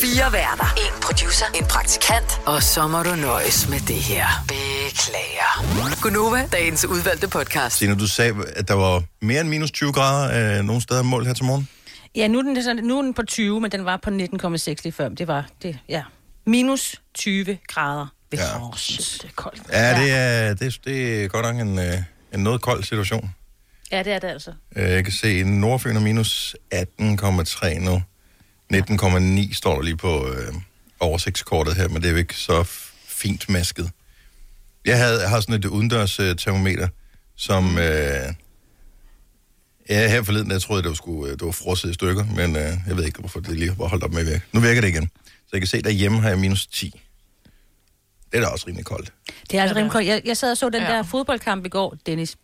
Fire 0.00 0.32
værter. 0.32 0.74
En 0.76 1.00
producer. 1.02 1.44
En 1.54 1.64
praktikant. 1.64 2.40
Og 2.46 2.62
så 2.62 2.86
må 2.88 3.02
du 3.02 3.14
nøjes 3.14 3.68
med 3.68 3.80
det 3.80 3.96
her. 3.96 4.26
Beklager. 4.48 6.00
Gunova, 6.02 6.46
dagens 6.52 6.84
udvalgte 6.84 7.28
podcast. 7.28 7.76
Signe, 7.76 7.94
du 7.98 8.06
sagde, 8.08 8.34
at 8.56 8.68
der 8.68 8.74
var 8.74 9.02
mere 9.22 9.40
end 9.40 9.48
minus 9.48 9.70
20 9.70 9.92
grader 9.92 10.58
øh, 10.58 10.64
nogle 10.64 10.82
steder 10.82 11.02
mål 11.02 11.26
her 11.26 11.34
til 11.34 11.44
morgen. 11.44 11.68
Ja, 12.16 12.28
nu 12.28 12.38
er, 12.38 12.42
den, 12.42 12.62
sådan- 12.62 12.84
nu 12.84 12.98
er 12.98 13.02
den 13.02 13.14
på 13.14 13.22
20, 13.22 13.60
men 13.60 13.72
den 13.72 13.84
var 13.84 13.96
på 13.96 14.10
19,6 14.10 14.16
lige 14.66 14.92
før. 14.92 15.08
Det 15.08 15.28
var, 15.28 15.46
det, 15.62 15.78
ja. 15.88 16.02
Minus 16.46 16.94
20 17.14 17.58
grader 17.68 18.06
ved 18.30 18.38
Ja. 18.38 18.44
shit, 18.76 19.18
det 19.22 19.28
er 19.28 19.32
koldt. 19.36 19.62
Ja, 19.72 20.00
det 20.02 20.10
er, 20.12 20.54
det, 20.54 20.78
det 20.84 21.24
er 21.24 21.28
godt 21.28 21.46
nok 21.46 21.56
en, 21.56 21.78
øh, 21.78 21.94
en 22.34 22.40
noget 22.40 22.60
kold 22.60 22.84
situation 22.84 23.34
ja, 23.92 24.02
det 24.02 24.12
er 24.12 24.18
det 24.18 24.28
altså. 24.28 24.52
Øh, 24.76 24.90
Jeg 24.90 25.04
kan 25.04 25.12
se, 25.12 25.28
at 25.28 25.46
Nordfyn 25.46 25.96
er 25.96 26.00
minus 26.00 26.56
18,3 26.74 27.78
nu. 27.78 28.02
19,9 28.74 29.54
står 29.54 29.74
der 29.74 29.82
lige 29.82 29.96
på 29.96 30.28
øh, 30.28 30.54
oversigtskortet 31.00 31.74
her, 31.76 31.88
men 31.88 32.02
det 32.02 32.08
er 32.08 32.12
jo 32.12 32.16
ikke 32.18 32.34
så 32.36 32.62
f- 32.62 32.94
fint 33.08 33.48
masket. 33.48 33.90
Jeg, 34.84 34.98
havde, 34.98 35.20
jeg 35.20 35.28
har 35.30 35.40
sådan 35.40 35.54
et 35.54 35.64
udendørs 35.64 36.20
øh, 36.20 36.36
termometer, 36.36 36.88
som... 37.36 37.78
Øh, 37.78 38.32
ja, 39.90 40.08
her 40.08 40.22
forleden, 40.22 40.50
der 40.50 40.58
troede 40.58 40.78
jeg, 40.78 40.82
det 40.84 40.88
var, 40.90 40.94
skulle, 40.94 41.32
øh, 41.32 41.38
det 41.38 41.46
var 41.46 41.52
frosset 41.52 41.90
i 41.90 41.94
stykker, 41.94 42.24
men 42.24 42.56
øh, 42.56 42.72
jeg 42.86 42.96
ved 42.96 43.04
ikke, 43.04 43.18
hvorfor 43.18 43.40
det 43.40 43.56
lige 43.58 43.78
var 43.78 43.88
holdt 43.88 44.04
op 44.04 44.12
med 44.12 44.20
at 44.20 44.26
virke. 44.26 44.44
Nu 44.52 44.60
virker 44.60 44.80
det 44.80 44.88
igen. 44.88 45.10
Så 45.24 45.48
jeg 45.52 45.60
kan 45.60 45.68
se, 45.68 45.82
derhjemme 45.82 46.20
har 46.20 46.28
jeg 46.28 46.38
minus 46.38 46.66
10. 46.66 47.00
Det 48.32 48.38
er 48.38 48.42
da 48.42 48.46
også 48.48 48.64
rimelig 48.68 48.84
koldt. 48.86 49.12
Det 49.50 49.58
er 49.58 49.62
altså 49.62 49.76
rimelig 49.76 49.92
koldt. 49.92 50.06
Jeg, 50.06 50.22
jeg 50.24 50.36
sad 50.36 50.50
og 50.50 50.56
så 50.56 50.68
den 50.70 50.82
Ja. 50.82 50.90
ja. 50.90 50.96
der 50.96 51.02
fodboldkamp 51.02 51.66
i 51.66 51.68
går, 51.68 51.96
Dennis. 52.06 52.36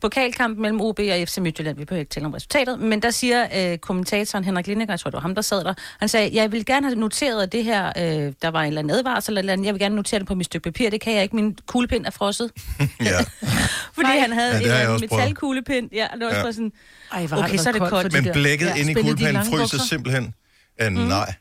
Pokalkamp 0.00 0.58
mellem 0.58 0.80
OB 0.80 0.98
og 0.98 1.28
FC 1.28 1.38
Midtjylland. 1.38 1.76
Vi 1.78 1.84
behøver 1.84 2.00
ikke 2.00 2.10
tale 2.10 2.26
om 2.26 2.32
resultatet. 2.32 2.78
Men 2.80 3.02
der 3.02 3.10
siger 3.10 3.72
øh, 3.72 3.78
kommentatoren 3.78 4.44
Henrik 4.44 4.66
Lindegaard, 4.66 4.90
jeg 4.92 5.00
tror, 5.00 5.10
det 5.10 5.14
var 5.16 5.20
ham, 5.20 5.34
der 5.34 5.42
sad 5.42 5.64
der. 5.64 5.74
Han 5.98 6.08
sagde, 6.08 6.30
jeg 6.32 6.52
vil 6.52 6.64
gerne 6.66 6.86
have 6.86 6.98
noteret 6.98 7.52
det 7.52 7.64
her. 7.64 7.86
Øh, 7.86 8.32
der 8.42 8.48
var 8.48 8.60
en 8.62 8.66
eller 8.66 8.78
anden 8.78 8.96
advarsel 8.96 9.32
eller 9.32 9.38
eller 9.40 9.52
andet. 9.52 9.66
Jeg 9.66 9.74
vil 9.74 9.80
gerne 9.80 9.96
notere 9.96 10.18
det 10.20 10.26
på 10.28 10.34
mit 10.34 10.46
stykke 10.46 10.64
papir. 10.72 10.90
Det 10.90 11.00
kan 11.00 11.12
jeg 11.14 11.22
ikke. 11.22 11.36
Min 11.36 11.58
kuglepind 11.66 12.06
er 12.06 12.10
frosset. 12.10 12.50
Ja. 13.00 13.18
Fordi 13.96 14.18
han 14.20 14.32
havde 14.32 14.56
Ja, 14.56 14.80
ja, 14.82 14.94
en 14.94 15.00
metalkuglepind. 15.00 15.88
Ja, 15.92 16.06
det 16.14 16.20
var 16.20 16.26
Ja. 16.26 16.30
også 16.30 16.42
bare 16.42 16.52
sådan... 16.52 16.72
Ej, 17.12 17.26
har 17.26 17.36
Okay, 17.38 17.52
det 17.52 17.60
så 17.60 17.68
er 17.68 17.72
det 17.72 17.82
koldt. 17.82 18.12
de 18.12 18.22
Men 18.22 18.32
blækket 18.32 18.66
Ja, 18.66 18.72
ja, 18.76 18.80
inde 18.80 18.90
i 18.90 18.94
kuglepinden 18.94 19.44
fryser 19.44 19.78
simpelthen. 19.88 20.34
Uh, 20.86 20.92
mm. 20.92 20.98
Nej. 20.98 21.34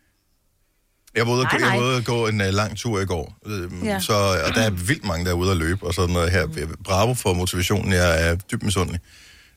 Jeg 1.17 1.27
var 1.27 1.33
ude, 1.33 1.43
Nej, 1.43 1.57
nej. 1.59 1.69
Jeg 1.69 1.81
var 1.81 1.87
ude 1.87 1.97
at 1.97 2.05
gå 2.05 2.27
en 2.27 2.41
uh, 2.41 2.47
lang 2.47 2.77
tur 2.77 2.99
i 2.99 3.05
går, 3.05 3.37
uh, 3.45 3.85
ja. 3.87 3.99
Så, 3.99 4.13
og 4.47 4.55
der 4.55 4.61
er 4.61 4.69
vildt 4.69 5.05
mange, 5.05 5.25
der 5.25 5.31
er 5.31 5.35
ude 5.35 5.51
at 5.51 5.57
løbe 5.57 5.85
og 5.85 5.93
sådan 5.93 6.13
noget 6.13 6.31
her. 6.31 6.47
Bravo 6.83 7.13
for 7.13 7.33
motivationen, 7.33 7.93
jeg 7.93 8.29
er 8.29 8.35
dybt 8.35 8.63
misundelig. 8.63 8.99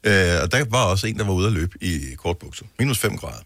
Uh, 0.06 0.42
og 0.42 0.52
der 0.52 0.64
var 0.70 0.84
også 0.84 1.06
en, 1.06 1.18
der 1.18 1.24
var 1.24 1.32
ude 1.32 1.46
at 1.46 1.52
løbe 1.52 1.72
i 1.80 2.00
kortbukser. 2.18 2.64
Minus 2.78 2.98
5 2.98 3.16
grader. 3.16 3.42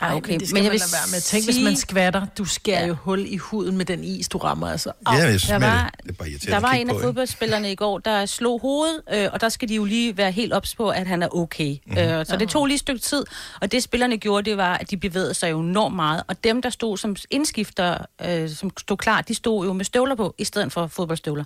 Ej, 0.00 0.14
okay. 0.14 0.30
men 0.30 0.40
det 0.40 0.48
skal 0.48 0.56
men 0.56 0.64
jeg 0.64 0.72
vil 0.72 0.80
lade 0.80 0.92
være 0.92 1.10
med. 1.12 1.20
Tænk, 1.20 1.44
hvis 1.44 1.64
man 1.64 1.76
skvatter, 1.76 2.26
du 2.38 2.44
skærer 2.44 2.80
ja. 2.80 2.86
jo 2.86 2.94
hul 2.94 3.26
i 3.26 3.36
huden 3.36 3.76
med 3.76 3.84
den 3.84 4.04
is, 4.04 4.28
du 4.28 4.38
rammer. 4.38 4.68
Altså. 4.70 4.92
Au. 5.06 5.16
Ja, 5.16 5.24
jeg 5.24 5.40
Der 5.48 5.58
var, 5.58 5.90
det. 5.96 6.06
Det 6.06 6.10
er 6.10 6.14
bare 6.14 6.50
der 6.50 6.60
var 6.60 6.72
en 6.72 6.90
af 6.90 7.00
fodboldspillerne 7.00 7.72
i 7.72 7.74
går, 7.74 7.98
der 7.98 8.26
slog 8.26 8.60
hovedet, 8.60 9.00
øh, 9.12 9.28
og 9.32 9.40
der 9.40 9.48
skal 9.48 9.68
de 9.68 9.74
jo 9.74 9.84
lige 9.84 10.16
være 10.16 10.32
helt 10.32 10.52
ops 10.52 10.74
på, 10.74 10.88
at 10.88 11.06
han 11.06 11.22
er 11.22 11.28
okay. 11.36 11.76
Mm. 11.86 11.98
Øh, 11.98 12.26
så 12.26 12.36
det 12.36 12.48
tog 12.48 12.66
lige 12.66 12.74
et 12.74 12.80
stykke 12.80 13.00
tid, 13.00 13.24
og 13.60 13.72
det 13.72 13.82
spillerne 13.82 14.16
gjorde, 14.18 14.50
det 14.50 14.56
var, 14.56 14.74
at 14.76 14.90
de 14.90 14.96
bevægede 14.96 15.34
sig 15.34 15.50
jo 15.50 15.60
enormt 15.60 15.96
meget, 15.96 16.22
og 16.28 16.44
dem, 16.44 16.62
der 16.62 16.70
stod 16.70 16.98
som 16.98 17.16
indskifter, 17.30 17.98
øh, 18.24 18.50
som 18.50 18.70
stod 18.78 18.96
klar, 18.96 19.20
de 19.20 19.34
stod 19.34 19.66
jo 19.66 19.72
med 19.72 19.84
støvler 19.84 20.14
på, 20.14 20.34
i 20.38 20.44
stedet 20.44 20.72
for 20.72 20.86
fodboldstøvler. 20.86 21.44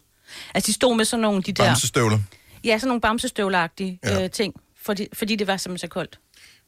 Altså, 0.54 0.66
de 0.68 0.72
stod 0.72 0.96
med 0.96 1.04
sådan 1.04 1.22
nogle, 1.22 1.42
de 1.42 1.52
der, 1.52 1.64
Bamsestøvler. 1.64 2.18
ja, 2.64 2.78
sådan 2.78 2.88
nogle 2.88 3.00
bamsestøvleagtige 3.00 4.00
Ja. 4.04 4.24
øh, 4.24 4.30
ting, 4.30 4.54
fordi, 4.82 5.06
fordi 5.12 5.36
det 5.36 5.46
var 5.46 5.56
simpelthen 5.56 5.88
så 5.88 5.92
koldt. 5.92 6.18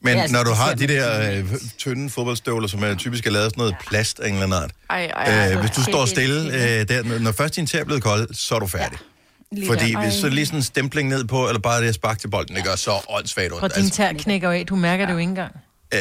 Men 0.06 0.12
Ja, 0.12 0.16
ja, 0.16 0.22
altså, 0.22 0.36
når 0.36 0.44
du 0.44 0.50
har 0.50 0.74
de 0.74 0.86
der 0.88 1.32
øh, 1.38 1.44
tynde 1.78 2.10
fodboldstøvler, 2.10 2.68
som 2.68 2.82
er 2.84 2.94
typisk 2.94 3.26
er 3.26 3.30
lavet 3.30 3.44
af 3.44 3.50
sådan 3.50 3.60
noget 3.60 3.74
plast 3.88 4.20
af 4.20 4.28
en 4.28 4.34
eller 4.34 4.46
anden 4.46 4.62
art. 4.62 4.70
Ej, 4.90 5.04
ej, 5.16 5.24
ej. 5.46 5.52
Øh, 5.52 5.60
hvis 5.60 5.70
du 5.70 5.82
står 5.82 6.06
stille, 6.06 6.40
øh, 6.54 6.88
der, 6.88 7.18
når 7.18 7.32
først 7.32 7.56
din 7.56 7.66
tær 7.66 7.80
er 7.80 7.84
blevet 7.84 8.02
kold, 8.02 8.28
så 8.34 8.54
er 8.54 8.58
du 8.58 8.66
færdig. 8.66 8.98
Lige 9.52 9.66
Fordi 9.66 9.92
der. 9.92 10.00
hvis 10.02 10.14
så 10.14 10.28
lige 10.28 10.46
sådan 10.46 10.58
en 10.58 10.62
stempling 10.62 11.08
ned 11.08 11.24
på, 11.24 11.48
eller 11.48 11.60
bare 11.60 11.82
det 11.82 11.88
at 11.88 11.94
sparke 11.94 12.20
til 12.20 12.28
bolden, 12.28 12.56
det 12.56 12.64
gør 12.64 12.76
så 12.76 12.90
åndssvagt 13.08 13.52
ondt. 13.52 13.64
Og 13.64 13.76
din 13.76 13.90
tær 13.90 14.12
knækker 14.12 14.50
af. 14.50 14.66
Du 14.66 14.76
mærker 14.76 15.06
det 15.06 15.12
jo 15.12 15.18
ikke 15.18 15.28
engang. 15.30 15.52
Øh, 15.94 16.00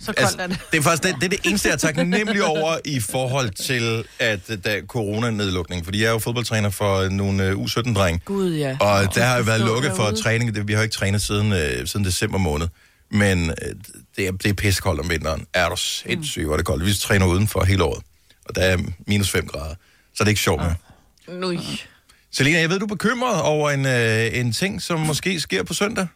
Så 0.00 0.12
koldt 0.12 0.40
er 0.40 0.46
det. 0.46 0.58
det 0.72 0.78
er 0.78 0.82
faktisk 0.82 1.02
det, 1.02 1.14
det, 1.14 1.24
er 1.24 1.28
det 1.28 1.38
eneste, 1.44 1.68
jeg 1.68 1.72
er 1.74 1.78
taknemmelig 1.78 2.44
over 2.44 2.76
i 2.84 3.00
forhold 3.00 3.50
til, 3.50 4.04
at 4.18 4.40
øh, 4.48 4.58
der 4.64 4.70
er 4.70 4.80
coronanedlukning. 4.88 5.84
Fordi 5.84 6.00
jeg 6.02 6.06
er 6.08 6.12
jo 6.12 6.18
fodboldtræner 6.18 6.70
for 6.70 7.08
nogle 7.08 7.56
uh, 7.56 7.64
U17-drenge. 7.64 8.20
Gud, 8.24 8.54
ja. 8.54 8.76
Og 8.80 9.14
der 9.14 9.24
har 9.24 9.36
jo 9.36 9.42
været 9.42 9.60
lukket 9.60 9.92
for 9.96 10.02
derude. 10.04 10.22
træning. 10.22 10.54
Det- 10.54 10.68
Vi 10.68 10.72
har 10.72 10.80
jo 10.80 10.82
ikke 10.82 10.94
trænet 10.94 11.22
siden, 11.22 11.52
øh, 11.52 11.86
siden 11.86 12.04
december 12.06 12.38
måned. 12.38 12.66
Men 13.10 13.50
øh, 13.50 13.74
det, 14.16 14.26
er, 14.26 14.32
det 14.32 14.46
er 14.46 14.54
pissekoldt 14.54 15.00
om 15.00 15.10
vinteren. 15.10 15.46
Er 15.54 15.68
du 15.68 15.76
sindssyg, 15.76 16.44
hvor 16.44 16.52
er 16.52 16.56
det 16.56 16.66
koldt. 16.66 16.86
Vi 16.86 16.94
træner 16.94 17.26
udenfor 17.26 17.64
hele 17.64 17.84
året. 17.84 18.02
Og 18.44 18.54
der 18.54 18.62
er 18.62 18.78
minus 19.06 19.30
5 19.30 19.46
grader. 19.46 19.74
Så 20.14 20.24
det 20.24 20.24
er 20.24 20.28
ikke 20.28 20.40
sjovt 20.40 20.62
med. 20.62 20.74
Nu. 21.38 21.60
Selina, 22.30 22.58
jeg 22.58 22.70
ved, 22.70 22.78
du 22.78 22.84
er 22.84 22.88
bekymret 22.88 23.42
over 23.42 23.70
en, 23.70 23.86
øh, 23.86 24.40
en 24.40 24.52
ting, 24.52 24.82
som 24.82 25.00
måske 25.00 25.40
sker 25.40 25.62
på 25.62 25.74
søndag. 25.74 26.06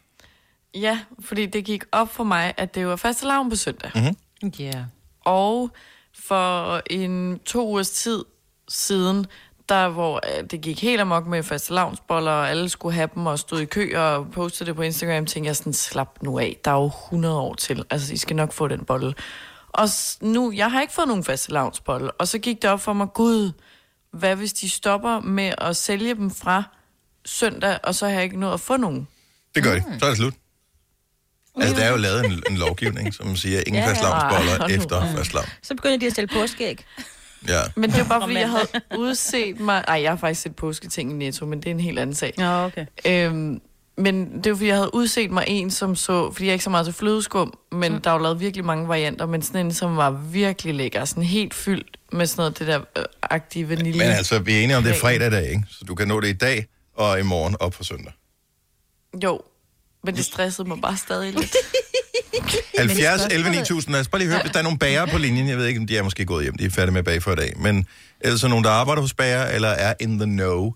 Ja, 0.75 0.99
fordi 1.19 1.45
det 1.45 1.65
gik 1.65 1.83
op 1.91 2.13
for 2.13 2.23
mig, 2.23 2.53
at 2.57 2.75
det 2.75 2.87
var 2.87 2.95
faste 2.95 3.25
lavn 3.25 3.49
på 3.49 3.55
søndag. 3.55 3.91
Mhm. 3.95 4.15
Ja. 4.59 4.63
Yeah. 4.63 4.85
Og 5.25 5.71
for 6.19 6.81
en 6.89 7.39
to 7.45 7.67
ugers 7.67 7.89
tid 7.89 8.23
siden, 8.69 9.25
der 9.71 9.89
hvor 9.89 10.21
øh, 10.37 10.43
det 10.51 10.61
gik 10.61 10.81
helt 10.81 11.01
amok 11.01 11.27
med 11.27 11.43
faste 11.43 11.73
lavnsboller, 11.73 12.31
og 12.31 12.49
alle 12.49 12.69
skulle 12.69 12.95
have 12.95 13.09
dem 13.15 13.25
og 13.25 13.39
stod 13.39 13.61
i 13.61 13.65
kø 13.65 13.97
og 13.97 14.31
postede 14.31 14.67
det 14.67 14.75
på 14.75 14.81
Instagram, 14.81 15.25
tænkte 15.25 15.47
jeg 15.47 15.55
sådan, 15.55 15.73
slap 15.73 16.17
nu 16.21 16.39
af, 16.39 16.57
der 16.65 16.71
er 16.71 16.75
jo 16.75 16.85
100 16.85 17.37
år 17.39 17.53
til. 17.53 17.83
Altså, 17.89 18.13
I 18.13 18.17
skal 18.17 18.35
nok 18.35 18.53
få 18.53 18.67
den 18.67 18.85
bolle. 18.85 19.13
Og 19.69 19.89
nu, 20.21 20.51
jeg 20.51 20.71
har 20.71 20.81
ikke 20.81 20.93
fået 20.93 21.07
nogen 21.07 21.23
faste 21.23 21.51
lavnsbolle. 21.51 22.11
Og 22.11 22.27
så 22.27 22.39
gik 22.39 22.61
det 22.61 22.69
op 22.69 22.81
for 22.81 22.93
mig, 22.93 23.07
gud, 23.13 23.51
hvad 24.13 24.35
hvis 24.35 24.53
de 24.53 24.69
stopper 24.69 25.19
med 25.19 25.53
at 25.57 25.75
sælge 25.75 26.15
dem 26.15 26.31
fra 26.31 26.63
søndag, 27.25 27.77
og 27.83 27.95
så 27.95 28.05
har 28.05 28.13
jeg 28.13 28.23
ikke 28.23 28.39
nået 28.39 28.53
at 28.53 28.59
få 28.59 28.77
nogen? 28.77 29.07
Det 29.55 29.63
gør 29.63 29.75
de. 29.75 29.83
Så 29.99 30.05
er 30.05 30.09
det 30.09 30.17
slut. 30.17 30.33
Altså, 31.55 31.75
der 31.75 31.83
er 31.83 31.91
jo 31.91 31.97
lavet 31.97 32.25
en, 32.25 32.43
en 32.49 32.57
lovgivning, 32.57 33.13
som 33.13 33.35
siger, 33.35 33.63
ingen 33.67 33.83
Ja, 33.83 33.89
ja, 33.89 33.93
fastlavnsboller 33.93 34.77
efter 34.77 35.15
fastlavn. 35.17 35.45
Så 35.61 35.75
begynder 35.75 35.97
de 35.97 36.07
at 36.07 36.15
sælge 36.15 36.27
påskeæg. 36.27 36.85
Ja. 37.47 37.61
Men 37.75 37.89
det 37.89 37.99
er 37.99 38.07
bare, 38.07 38.21
fordi 38.21 38.33
jeg 38.33 38.49
havde 38.49 38.67
udset 38.97 39.59
mig... 39.59 39.83
Ej, 39.87 40.01
jeg 40.01 40.11
har 40.11 40.17
faktisk 40.17 40.41
set 40.41 40.55
påsketing 40.55 41.11
i 41.11 41.13
Netto, 41.13 41.45
men 41.45 41.59
det 41.59 41.67
er 41.67 41.71
en 41.71 41.79
helt 41.79 41.99
anden 41.99 42.15
sag. 42.15 42.33
Ja, 42.37 42.65
okay. 42.65 42.85
Øhm, 43.05 43.61
men 43.97 44.43
det 44.43 44.51
var, 44.51 44.55
fordi 44.55 44.67
jeg 44.67 44.75
havde 44.75 44.95
udset 44.95 45.31
mig 45.31 45.45
en, 45.47 45.71
som 45.71 45.95
så... 45.95 46.31
Fordi 46.31 46.45
jeg 46.45 46.49
er 46.49 46.53
ikke 46.53 46.63
så 46.63 46.69
meget 46.69 46.85
til 46.85 46.93
flødeskum, 46.93 47.53
men 47.71 47.93
mm. 47.93 48.01
der 48.01 48.09
er 48.09 48.13
jo 48.13 48.19
lavet 48.19 48.39
virkelig 48.39 48.65
mange 48.65 48.87
varianter, 48.87 49.25
men 49.25 49.41
sådan 49.41 49.65
en, 49.65 49.73
som 49.73 49.97
var 49.97 50.11
virkelig 50.11 50.75
lækker. 50.75 51.05
Sådan 51.05 51.23
helt 51.23 51.53
fyldt 51.53 51.97
med 52.11 52.25
sådan 52.25 52.41
noget, 52.41 52.59
det 52.59 52.67
der 52.67 52.79
øh, 52.97 53.05
aktive 53.21 53.69
vanilje. 53.69 53.97
Men 53.97 54.07
altså, 54.07 54.39
vi 54.39 54.53
er 54.53 54.63
enige 54.63 54.77
om, 54.77 54.83
det 54.83 54.91
er 54.91 54.99
fredag 54.99 55.27
i 55.27 55.31
dag, 55.31 55.49
ikke? 55.49 55.63
Så 55.69 55.85
du 55.87 55.95
kan 55.95 56.07
nå 56.07 56.19
det 56.19 56.27
i 56.27 56.33
dag 56.33 56.65
og 56.93 57.19
i 57.19 57.23
morgen 57.23 57.55
op 57.59 57.71
på 57.71 57.83
søndag. 57.83 58.13
Jo, 59.23 59.41
men 60.03 60.15
det 60.15 60.25
stressede 60.25 60.67
mig 60.67 60.81
bare 60.81 60.97
stadig 60.97 61.33
lidt. 61.33 61.55
70, 62.77 63.25
11, 63.31 63.49
9000. 63.49 63.93
Lad 63.93 64.01
os 64.01 64.07
bare 64.07 64.19
lige 64.21 64.29
høre, 64.31 64.41
hvis 64.41 64.51
der 64.51 64.59
er 64.59 64.63
nogle 64.63 64.77
bager 64.77 65.05
på 65.05 65.17
linjen. 65.17 65.47
Jeg 65.49 65.57
ved 65.57 65.65
ikke, 65.65 65.79
om 65.79 65.87
de 65.87 65.97
er 65.97 66.03
måske 66.03 66.25
gået 66.25 66.43
hjem. 66.43 66.55
De 66.57 66.65
er 66.65 66.69
færdige 66.69 66.91
med 66.91 66.99
at 66.99 67.05
bage 67.05 67.21
for 67.21 67.31
i 67.31 67.35
dag. 67.35 67.53
Men 67.57 67.85
ellers 68.21 68.43
er 68.43 68.47
nogen, 68.47 68.63
der 68.63 68.69
arbejder 68.71 69.01
hos 69.01 69.13
bager, 69.13 69.45
eller 69.45 69.69
er 69.69 69.93
in 69.99 70.17
the 70.19 70.25
know. 70.25 70.73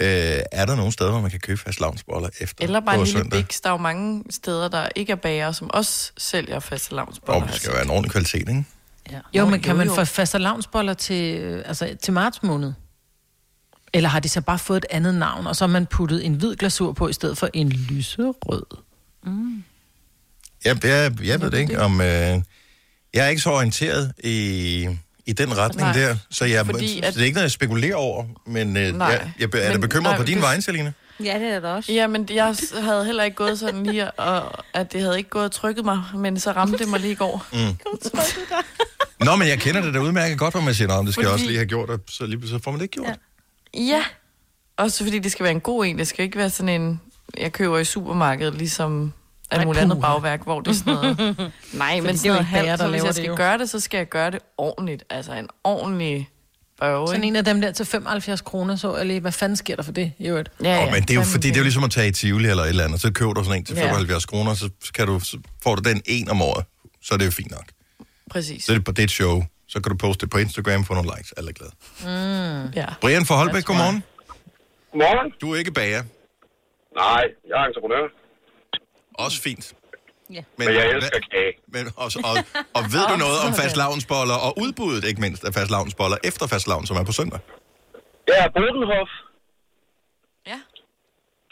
Øh, 0.00 0.06
er 0.52 0.66
der 0.66 0.76
nogle 0.76 0.92
steder, 0.92 1.10
hvor 1.10 1.20
man 1.20 1.30
kan 1.30 1.40
købe 1.40 1.60
fast 1.60 1.80
lavnsboller 1.80 2.28
efter 2.40 2.64
Eller 2.64 2.80
bare 2.80 2.94
en 2.94 3.04
lille 3.04 3.18
søndag? 3.18 3.42
biks. 3.42 3.60
Der 3.60 3.68
er 3.68 3.72
jo 3.72 3.76
mange 3.78 4.24
steder, 4.30 4.68
der 4.68 4.88
ikke 4.96 5.12
er 5.12 5.16
bager, 5.16 5.52
som 5.52 5.70
også 5.74 6.12
sælger 6.18 6.60
faste 6.60 6.92
Og 6.92 6.96
lavnsboller. 6.96 7.46
det 7.46 7.54
skal 7.54 7.72
være 7.72 7.84
en 7.84 7.90
ordentlig 7.90 8.12
kvalitet, 8.12 8.38
ikke? 8.48 8.64
Ja. 9.10 9.18
Jo, 9.34 9.44
Nå, 9.44 9.50
men 9.50 9.60
kan 9.60 9.70
jo, 9.72 9.76
man 9.78 9.86
jo. 9.86 9.94
få 9.94 10.04
faste 10.04 10.38
lavnsboller 10.38 10.94
til, 10.94 11.36
øh, 11.38 11.62
altså, 11.66 11.96
til 12.02 12.12
marts 12.12 12.42
måned? 12.42 12.72
Eller 13.92 14.08
har 14.08 14.20
de 14.20 14.28
så 14.28 14.40
bare 14.40 14.58
fået 14.58 14.76
et 14.76 14.86
andet 14.90 15.14
navn, 15.14 15.46
og 15.46 15.56
så 15.56 15.64
har 15.66 15.72
man 15.72 15.86
puttet 15.86 16.26
en 16.26 16.34
hvid 16.34 16.56
glasur 16.56 16.92
på, 16.92 17.08
i 17.08 17.12
stedet 17.12 17.38
for 17.38 17.48
en 17.54 17.68
lyserød? 17.68 18.34
Jeg, 20.64 20.84
jeg, 20.84 21.12
jeg 21.24 21.40
ved 21.40 21.50
det 21.50 21.58
ikke, 21.58 21.80
om... 21.80 22.00
Øh, 22.00 22.06
jeg 23.14 23.24
er 23.24 23.28
ikke 23.28 23.42
så 23.42 23.50
orienteret 23.50 24.12
i, 24.24 24.88
i 25.26 25.32
den 25.32 25.58
retning 25.58 25.88
Nej, 25.88 25.92
der, 25.98 26.16
så 26.30 26.44
jeg, 26.44 26.66
fordi 26.66 27.00
at... 27.00 27.14
det 27.14 27.20
er 27.20 27.24
ikke 27.24 27.34
noget, 27.34 27.42
jeg 27.44 27.50
spekulerer 27.50 27.94
over, 27.96 28.24
men 28.46 28.76
øh, 28.76 28.96
Nej, 28.96 29.06
jeg, 29.08 29.54
jeg, 29.54 29.62
er 29.62 29.72
da 29.72 29.78
bekymret 29.78 30.10
nej, 30.10 30.16
på 30.16 30.22
din 30.24 30.34
det- 30.34 30.42
vej, 30.42 30.60
Selina? 30.60 30.92
ja, 31.24 31.38
det 31.38 31.48
er 31.48 31.60
der 31.60 31.68
også. 31.72 31.92
Ja, 31.92 32.06
men 32.06 32.28
jeg 32.30 32.54
havde 32.82 33.04
heller 33.04 33.24
ikke 33.24 33.34
gået 33.36 33.58
sådan 33.58 33.86
lige, 33.86 34.10
og 34.10 34.64
at 34.74 34.92
det 34.92 35.00
havde 35.00 35.18
ikke 35.18 35.30
gået 35.30 35.44
og 35.44 35.52
trykket 35.52 35.84
mig, 35.84 36.02
men 36.14 36.40
så 36.40 36.52
ramte 36.52 36.78
det 36.78 36.88
mig 36.88 37.00
lige 37.00 37.12
i 37.12 37.14
går. 37.14 37.46
Nå, 39.24 39.36
men 39.36 39.48
jeg 39.48 39.58
kender 39.60 39.80
det 39.82 39.94
da 39.94 39.98
udmærket 39.98 40.38
godt, 40.38 40.54
hvor 40.54 40.60
man 40.60 40.74
siger, 40.74 40.88
"Nå, 40.88 41.02
det 41.06 41.12
skal 41.12 41.22
jeg 41.22 41.30
Fordi- 41.30 41.34
også 41.34 41.46
lige 41.46 41.56
have 41.58 41.66
gjort, 41.66 41.90
og 41.90 42.00
så, 42.10 42.26
lige, 42.26 42.48
så 42.48 42.58
får 42.64 42.70
man 42.70 42.80
det 42.80 42.84
ikke 42.84 42.92
gjort. 42.92 43.06
Ja. 43.74 43.80
Ja, 43.80 44.04
også 44.76 45.04
fordi 45.04 45.18
det 45.18 45.32
skal 45.32 45.44
være 45.44 45.52
en 45.52 45.60
god 45.60 45.84
en. 45.86 45.98
Det 45.98 46.08
skal 46.08 46.24
ikke 46.24 46.38
være 46.38 46.50
sådan 46.50 46.80
en, 46.80 47.00
jeg 47.38 47.52
køber 47.52 47.78
i 47.78 47.84
supermarkedet, 47.84 48.54
ligesom 48.54 49.12
alt 49.50 49.58
Ej, 49.60 49.64
muligt 49.64 49.82
andet 49.82 50.00
bagværk, 50.00 50.42
hvor 50.42 50.60
det 50.60 50.70
er 50.70 50.74
sådan 50.74 50.94
noget... 50.94 51.52
Nej, 51.72 52.00
men 52.00 52.14
det 52.14 52.26
er 52.26 52.34
jo 52.34 52.40
halvt, 52.40 52.78
så 52.78 52.88
hvis 52.88 52.98
jeg 53.02 53.06
det 53.08 53.14
skal 53.14 53.26
jo. 53.26 53.36
gøre 53.36 53.58
det, 53.58 53.70
så 53.70 53.80
skal 53.80 53.98
jeg 53.98 54.08
gøre 54.08 54.30
det 54.30 54.38
ordentligt. 54.58 55.04
Altså 55.10 55.32
en 55.32 55.48
ordentlig 55.64 56.28
børge, 56.80 57.08
Sådan 57.08 57.24
en 57.24 57.36
af 57.36 57.44
dem 57.44 57.60
der 57.60 57.72
til 57.72 57.86
75 57.86 58.40
kroner, 58.40 58.76
så 58.76 58.96
jeg 58.96 59.06
lige, 59.06 59.20
hvad 59.20 59.32
fanden 59.32 59.56
sker 59.56 59.76
der 59.76 59.82
for 59.82 59.92
det? 59.92 60.12
I 60.18 60.26
øvrigt? 60.28 60.50
Ja, 60.64 60.74
Ja, 60.84 60.90
men 60.90 61.02
det 61.02 61.10
er 61.10 61.14
jo 61.14 61.22
fordi, 61.22 61.48
det 61.48 61.54
er 61.54 61.60
jo 61.60 61.62
ligesom 61.62 61.84
at 61.84 61.90
tage 61.90 62.08
i 62.08 62.12
Tivoli 62.12 62.48
eller 62.48 62.62
et 62.62 62.68
eller 62.68 62.84
andet, 62.84 63.00
så 63.00 63.12
køber 63.12 63.32
du 63.32 63.44
sådan 63.44 63.58
en 63.58 63.64
til 63.64 63.76
Ja. 63.76 63.82
75 63.86 64.26
kroner, 64.26 64.54
så, 64.54 64.70
så, 64.84 64.92
kan 64.92 65.06
du, 65.06 65.20
så 65.20 65.38
får 65.62 65.74
du 65.74 65.88
den 65.90 66.02
en 66.06 66.30
om 66.30 66.42
året, 66.42 66.64
så 67.02 67.14
er 67.14 67.18
det 67.18 67.26
jo 67.26 67.30
fint 67.30 67.50
nok. 67.50 67.64
Præcis. 68.30 68.64
Så 68.64 68.72
er 68.72 68.78
det, 68.78 68.86
det 68.86 68.98
er 68.98 69.04
et 69.04 69.10
show, 69.10 69.42
så 69.68 69.80
kan 69.80 69.90
du 69.92 69.96
poste 69.96 70.20
det 70.26 70.30
på 70.30 70.38
Instagram, 70.38 70.84
få 70.84 70.94
nogle 70.94 71.10
likes, 71.16 71.32
alle 71.32 71.50
er 71.50 71.54
glade. 71.54 71.72
Ja. 72.76 72.86
Brian 73.00 73.26
fra 73.26 73.36
Holbæk, 73.36 73.64
godmorgen. 73.64 74.02
Godmorgen. 74.92 75.32
Du 75.40 75.52
er 75.54 75.58
ikke 75.58 75.72
bager, 75.72 76.02
Nej, 77.02 77.22
jeg 77.50 77.56
er 77.62 77.66
entreprenør, 77.70 78.04
også 79.24 79.38
fint. 79.42 79.64
Ja. 80.36 80.42
Men, 80.58 80.66
men 80.66 80.74
jeg 80.76 80.84
elsker 80.96 81.20
kage. 81.32 81.52
Men, 81.74 81.84
og, 82.02 82.08
og, 82.28 82.34
og 82.78 82.82
ved 82.94 83.04
du 83.10 83.16
noget 83.24 83.38
om 83.46 83.52
fastlavnsboller 83.62 84.38
og 84.46 84.52
udbuddet, 84.64 85.02
ikke 85.10 85.20
mindst, 85.26 85.42
af 85.48 85.52
fastlavnsboller 85.58 86.18
efter 86.28 86.44
fastlavn, 86.54 86.84
som 86.88 86.96
er 87.00 87.04
på 87.10 87.14
søndag? 87.20 87.40
Er 88.40 88.48
Bodenhof. 88.56 89.10
Ja. 90.50 90.58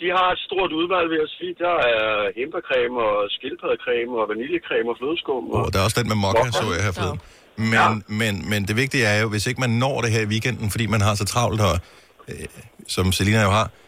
De 0.00 0.06
har 0.16 0.28
et 0.36 0.40
stort 0.48 0.70
udvalg, 0.80 1.06
vil 1.12 1.18
jeg 1.24 1.30
sige. 1.38 1.52
Der 1.64 1.74
er 1.92 2.06
himpercreme 2.38 2.96
og 3.08 3.16
skildpaddecreme 3.36 4.12
og 4.20 4.26
vaniljecreme 4.32 4.88
og 4.92 4.96
flødeskum. 5.00 5.42
Og... 5.54 5.60
Og 5.64 5.68
der 5.72 5.78
er 5.80 5.84
også 5.88 5.98
den 6.00 6.08
med 6.12 6.18
mokka, 6.24 6.48
så 6.58 6.64
jeg 6.76 6.84
her 6.86 6.94
forleden. 6.98 7.20
Men, 7.72 7.90
men, 8.20 8.34
men 8.50 8.60
det 8.68 8.76
vigtige 8.76 9.04
er 9.12 9.18
jo, 9.22 9.28
hvis 9.28 9.46
ikke 9.46 9.60
man 9.60 9.70
når 9.70 10.00
det 10.00 10.10
her 10.14 10.22
i 10.26 10.30
weekenden, 10.34 10.70
fordi 10.70 10.86
man 10.94 11.00
har 11.00 11.14
så 11.14 11.24
travlt, 11.24 11.60
og, 11.60 11.74
øh, 12.28 12.46
som 12.94 13.12
Selina 13.12 13.42
jo 13.42 13.50
har, 13.58 13.64
øh, 13.64 13.85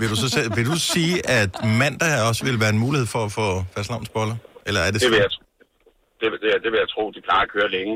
vil, 0.00 0.06
du 0.10 0.16
så, 0.16 0.52
vil 0.56 0.66
du 0.72 0.76
sige, 0.92 1.14
at 1.40 1.50
mandag 1.82 2.12
også 2.28 2.42
vil 2.48 2.56
være 2.60 2.72
en 2.76 2.78
mulighed 2.86 3.06
for 3.14 3.22
at 3.28 3.32
få 3.32 3.46
fastlavnsboller? 3.76 4.36
Eller 4.66 4.80
er 4.86 4.90
det 4.90 5.00
Det 5.02 5.10
vil, 5.10 5.18
jeg, 5.26 5.30
det, 6.20 6.26
vil- 6.32 6.40
det, 6.44 6.48
det 6.64 6.68
vil 6.72 6.78
jeg 6.84 6.88
tro, 6.94 7.02
de 7.16 7.20
klarer 7.28 7.44
at 7.48 7.50
køre 7.56 7.70
længe. 7.76 7.94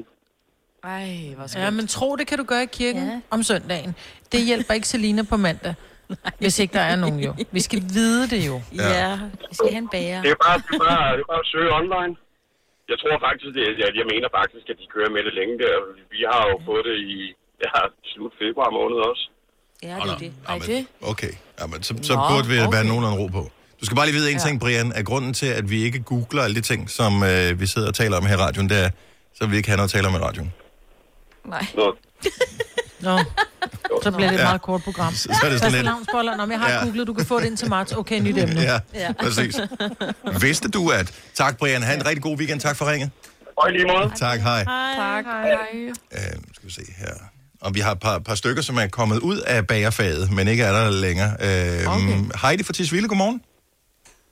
Ej, 0.84 1.34
hvor 1.36 1.46
skønt. 1.46 1.64
Ja, 1.64 1.70
men 1.78 1.86
tro, 1.96 2.08
det 2.20 2.26
kan 2.30 2.38
du 2.38 2.44
gøre 2.52 2.62
i 2.68 2.72
kirken 2.80 3.02
Ja. 3.06 3.12
ja. 3.12 3.20
om 3.30 3.40
søndagen. 3.50 3.90
Det 4.32 4.40
hjælper 4.50 4.72
ikke 4.74 4.88
Selina 4.88 5.22
på 5.32 5.36
mandag. 5.36 5.74
Hvis 6.42 6.56
ikke 6.62 6.74
der 6.80 6.86
er 6.92 6.96
nogen 7.04 7.18
jo. 7.26 7.30
Vi 7.58 7.60
skal 7.68 7.80
vide 7.98 8.24
det 8.34 8.40
jo. 8.50 8.56
Ja. 8.80 8.88
Ja, 9.00 9.12
vi 9.50 9.54
skal 9.58 9.70
have 9.76 9.82
en 9.86 9.92
bager. 9.96 10.20
Det 10.26 10.30
er 10.36 10.40
bare, 10.46 10.58
det 10.68 10.74
er 10.80 10.84
bare, 10.90 11.06
det 11.16 11.22
er 11.26 11.30
bare 11.32 11.42
at 11.46 11.50
søge 11.54 11.70
online. 11.80 12.12
Jeg 12.92 12.96
tror 13.02 13.14
faktisk, 13.26 13.50
det, 13.58 13.64
jeg, 13.82 13.88
jeg 14.00 14.06
mener 14.12 14.28
faktisk, 14.40 14.64
at 14.72 14.76
de 14.82 14.86
kører 14.94 15.10
med 15.16 15.22
det 15.28 15.34
længe 15.40 15.54
der. 15.64 15.74
Vi 16.14 16.20
har 16.32 16.42
jo 16.50 16.56
fået 16.68 16.84
det 16.90 16.96
i 17.16 17.18
ja, 17.64 17.72
slut 18.12 18.34
februar 18.42 18.70
måned 18.78 18.98
også. 19.10 19.24
Ja, 19.82 19.88
det 19.88 20.10
er 20.12 20.16
det. 20.18 20.32
Ej? 20.48 20.84
Okay, 21.02 21.30
ja, 21.60 21.66
men 21.66 21.82
så, 21.82 21.94
så 22.02 22.14
Nå, 22.14 22.28
burde 22.28 22.48
vi 22.48 22.60
okay. 22.60 22.72
være 22.76 22.84
nogenlunde 22.84 23.18
ro 23.18 23.26
på. 23.26 23.50
Du 23.80 23.84
skal 23.86 23.96
bare 23.96 24.06
lige 24.06 24.14
vide 24.14 24.30
en 24.30 24.36
Ja. 24.36 24.42
ting, 24.44 24.60
Brian, 24.60 24.92
at 24.92 25.04
grunden 25.04 25.34
til, 25.34 25.46
at 25.46 25.70
vi 25.70 25.82
ikke 25.82 25.98
googler 25.98 26.42
alle 26.42 26.56
de 26.56 26.60
ting, 26.60 26.90
som 26.90 27.22
øh, 27.22 27.60
vi 27.60 27.66
sidder 27.66 27.88
og 27.88 27.94
taler 27.94 28.16
om 28.16 28.26
her 28.26 28.34
i 28.34 28.36
radioen, 28.40 28.68
det 28.68 28.84
er, 28.84 28.90
så 29.34 29.44
vil 29.44 29.50
vi 29.50 29.56
ikke 29.56 29.68
have 29.68 29.76
noget 29.76 29.88
at 29.88 29.92
tale 29.92 30.08
om 30.08 30.14
i 30.14 30.18
radioen. 30.18 30.52
Nej. 31.46 31.66
Nå, 31.76 31.94
Nå, 33.00 33.18
så 34.02 34.10
bliver 34.10 34.28
det 34.28 34.34
et 34.34 34.38
Ja. 34.40 34.44
meget 34.44 34.62
kort 34.62 34.82
program. 34.82 35.12
Så, 35.14 35.22
så 35.22 35.46
er 35.46 35.50
det 35.50 35.58
sådan 35.58 35.72
lidt... 35.72 35.84
lavnsboller. 35.84 36.36
Nå, 36.36 36.44
men 36.44 36.52
jeg 36.52 36.60
har 36.60 36.70
Ja. 36.70 36.84
googlet, 36.84 37.06
du 37.06 37.12
kan 37.14 37.26
få 37.26 37.40
det 37.40 37.46
ind 37.46 37.56
til 37.56 37.68
marts. 37.68 37.92
Okay, 37.92 38.20
nyt 38.20 38.38
emne. 38.38 38.60
Ja, 38.60 38.78
Ja. 38.94 39.12
præcis. 39.20 39.56
Vidste 40.42 40.68
du, 40.68 40.88
at... 40.90 41.12
Tak, 41.34 41.56
Brian. 41.58 41.82
Ha' 41.82 41.94
en 41.94 42.06
rigtig 42.06 42.22
god 42.22 42.36
weekend. 42.38 42.60
Tak 42.60 42.76
for 42.76 42.90
ringet. 42.90 43.10
og 43.56 43.68
i 43.70 43.72
lige 43.72 43.84
måde. 43.86 44.12
Tak, 44.16 44.40
hej. 44.40 44.64
Tak. 44.96 45.24
Hej. 45.24 45.50
Øh, 46.12 46.18
skal 46.54 46.66
vi 46.68 46.70
se 46.72 46.82
her. 46.98 47.14
Og 47.60 47.74
vi 47.74 47.80
har 47.80 47.92
et 47.92 48.00
par, 48.00 48.18
par 48.18 48.34
stykker, 48.34 48.62
som 48.62 48.76
er 48.76 48.86
kommet 48.86 49.18
ud 49.18 49.38
af 49.38 49.66
bagerfaget, 49.66 50.30
men 50.36 50.48
ikke 50.48 50.62
er 50.62 50.72
der 50.72 50.90
længere. 50.90 51.30
Øh, 51.30 51.94
okay. 51.94 52.18
Heidi 52.42 52.62
fra 52.62 52.72
Tisvilde, 52.72 53.08
godmorgen. 53.08 53.42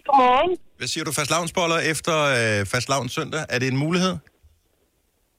Godmorgen. 0.06 0.58
Hvad 0.78 0.88
siger 0.88 1.04
du, 1.04 1.12
fastlavnsboller 1.12 1.78
efter 1.78 2.16
øh, 2.60 2.66
fastlavns 2.66 3.12
søndag? 3.12 3.44
Er 3.48 3.58
det 3.58 3.68
en 3.68 3.76
mulighed? 3.76 4.16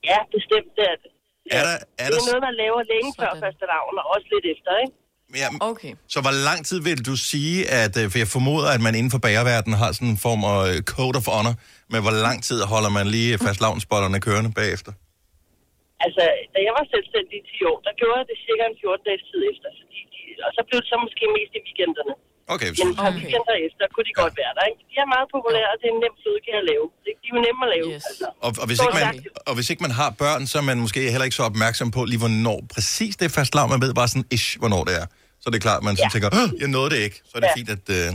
Ja, 0.04 0.18
bestemt 0.36 0.70
det 0.78 0.84
er 0.92 0.96
det. 1.04 1.12
Er 1.52 1.64
der, 1.64 1.70
er 1.70 1.78
Det 1.78 1.88
der, 1.98 2.06
er 2.06 2.26
noget, 2.32 2.44
man 2.50 2.56
laver 2.64 2.82
længe 2.94 3.10
før 3.20 3.30
Sådan. 3.30 3.42
første 3.44 3.66
lavn, 3.74 3.94
og 4.02 4.06
også 4.16 4.28
lidt 4.34 4.46
efter, 4.54 4.72
ikke? 4.84 4.94
ja, 5.42 5.48
Okay. 5.72 5.94
så 6.08 6.22
hvor 6.22 6.32
lang 6.48 6.66
tid 6.66 6.80
vil 6.82 7.06
du 7.06 7.16
sige, 7.16 7.70
at... 7.70 7.98
øh, 7.98 8.12
For 8.12 8.18
jeg 8.18 8.28
formoder, 8.28 8.70
at 8.70 8.82
man 8.82 8.96
inden 8.96 9.12
for 9.12 9.18
bagerverdenen 9.18 9.78
har 9.80 9.92
sådan 9.92 10.08
en 10.08 10.18
form 10.18 10.44
af 10.44 10.60
øh, 10.76 10.82
code 10.82 11.18
of 11.18 11.26
honor, 11.28 11.54
men 11.90 12.02
hvor 12.02 12.12
lang 12.12 12.44
tid 12.44 12.62
holder 12.62 12.90
man 12.90 13.08
lige 13.08 13.38
fastlavnsbollerne 13.38 14.20
kørende 14.22 14.52
bagefter? 14.52 14.92
Altså, 16.06 16.24
da 16.54 16.58
jeg 16.68 16.74
var 16.78 16.86
selvstændig 16.96 17.36
i 17.42 17.44
10 17.62 17.70
år, 17.72 17.78
der 17.88 17.94
gjorde 18.00 18.18
jeg 18.22 18.26
det 18.32 18.38
cirka 18.46 18.64
en 18.72 18.78
14 18.84 19.08
dages 19.08 19.24
tid 19.30 19.42
efter. 19.52 19.68
Fordi 19.80 20.00
de, 20.14 20.20
og 20.48 20.52
så 20.56 20.62
blev 20.68 20.78
det 20.82 20.88
så 20.92 20.98
måske 21.06 21.24
mest 21.38 21.52
i 21.58 21.60
weekenderne. 21.68 22.14
Okay, 22.56 22.70
Men 22.72 22.78
så, 22.80 22.86
et 22.92 22.98
par 23.02 23.10
Okay. 23.12 23.20
weekender 23.20 23.56
efter 23.68 23.84
kunne 23.94 24.08
de 24.10 24.16
godt 24.24 24.34
være 24.42 24.54
der, 24.58 24.64
ikke? 24.72 24.82
De 24.92 24.96
er 25.04 25.08
meget 25.16 25.28
populære, 25.36 25.70
og 25.74 25.78
det 25.82 25.86
er 25.90 25.94
en 25.98 26.02
nem 26.06 26.16
fødekage 26.26 26.60
at 26.64 26.66
lave. 26.72 26.86
Det, 27.04 27.12
de 27.22 27.28
er 27.30 27.34
jo 27.36 27.40
nemme 27.48 27.62
at 27.68 27.70
lave, 27.76 27.88
Yes. 27.96 28.04
altså. 28.10 28.28
og, 28.46 28.50
og, 28.62 28.66
hvis 28.70 28.78
Så 28.80 28.84
ikke 28.86 28.98
man, 29.00 29.14
og 29.50 29.54
hvis 29.58 29.68
ikke 29.72 29.84
man 29.88 29.94
har 30.02 30.10
børn, 30.24 30.42
så 30.52 30.56
er 30.62 30.66
man 30.72 30.78
måske 30.86 31.00
heller 31.14 31.28
ikke 31.30 31.40
så 31.42 31.46
opmærksom 31.52 31.88
på 31.98 32.02
lige, 32.12 32.22
hvornår 32.24 32.58
præcis 32.76 33.14
det 33.20 33.26
er 33.30 33.34
fastlavn. 33.40 33.68
Man 33.76 33.82
ved 33.86 33.92
bare 34.00 34.10
sådan 34.14 34.28
ish, 34.38 34.48
hvornår 34.62 34.82
det 34.90 34.96
er. 35.02 35.06
Så 35.42 35.46
er 35.50 35.54
det 35.56 35.62
klart, 35.68 35.80
at 35.82 35.86
man 35.90 35.96
så 36.02 36.06
Ja. 36.06 36.10
tænker, 36.14 36.30
"Åh, 36.40 36.48
jeg 36.62 36.70
nåede 36.76 36.90
det 36.94 37.00
ikke. 37.08 37.18
Så 37.30 37.34
er 37.38 37.42
det 37.44 37.50
Ja. 37.52 37.58
fint, 37.60 37.70
at 37.78 37.86
øh, 37.98 38.08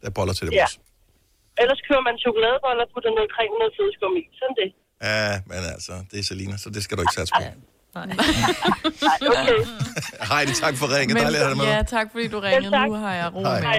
der 0.00 0.06
er 0.10 0.14
boller 0.18 0.34
til 0.38 0.44
det 0.46 0.52
Ja. 0.60 0.66
også. 0.66 0.76
Ellers 1.62 1.80
kører 1.88 2.02
man 2.08 2.14
chokoladeboller 2.24 2.84
og 2.86 2.90
putter 2.94 3.10
noget 3.18 3.30
creme 3.34 3.52
og 3.56 3.60
noget 3.62 3.72
flødeskum 3.76 4.12
i. 4.22 4.24
Sådan 4.40 4.56
det. 4.62 4.68
Ja, 5.02 5.40
men 5.46 5.56
altså, 5.74 5.92
det 6.10 6.18
er 6.18 6.22
Selina, 6.24 6.56
så 6.56 6.70
det 6.70 6.84
skal 6.84 6.96
du 6.96 7.02
ikke 7.02 7.12
satse 7.12 7.32
på. 7.36 7.42
Nej, 7.94 8.06
okay. 9.30 9.64
Heidi, 10.32 10.52
tak 10.64 10.74
for 10.80 10.86
ringen. 10.96 11.14
Men, 11.14 11.22
Dejligt 11.22 11.42
at 11.42 11.46
have 11.46 11.54
dig 11.54 11.64
med. 11.64 11.74
ja, 11.76 11.82
tak 11.82 12.06
fordi 12.12 12.28
du 12.28 12.38
ringede. 12.40 12.86
Nu 12.86 12.94
har 12.94 13.14
jeg 13.14 13.34
ro 13.34 13.42
Hej. 13.44 13.60
med. 13.60 13.78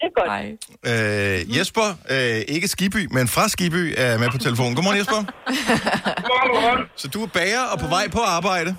Det 0.00 0.06
er 0.10 0.14
godt. 0.20 0.30
Hej. 0.30 1.38
Øh, 1.40 1.56
Jesper, 1.58 1.88
øh, 2.10 2.54
ikke 2.54 2.68
Skiby, 2.68 3.02
men 3.16 3.28
fra 3.28 3.48
Skiby, 3.48 3.94
er 3.96 4.18
med 4.18 4.28
på 4.30 4.38
telefonen. 4.38 4.74
Godmorgen, 4.76 4.98
Jesper. 4.98 5.20
Godmorgen. 6.28 6.82
Så 6.96 7.08
du 7.08 7.18
er 7.22 7.26
bager 7.26 7.62
og 7.72 7.78
på 7.78 7.86
vej 7.86 8.08
på 8.16 8.20
arbejde. 8.36 8.70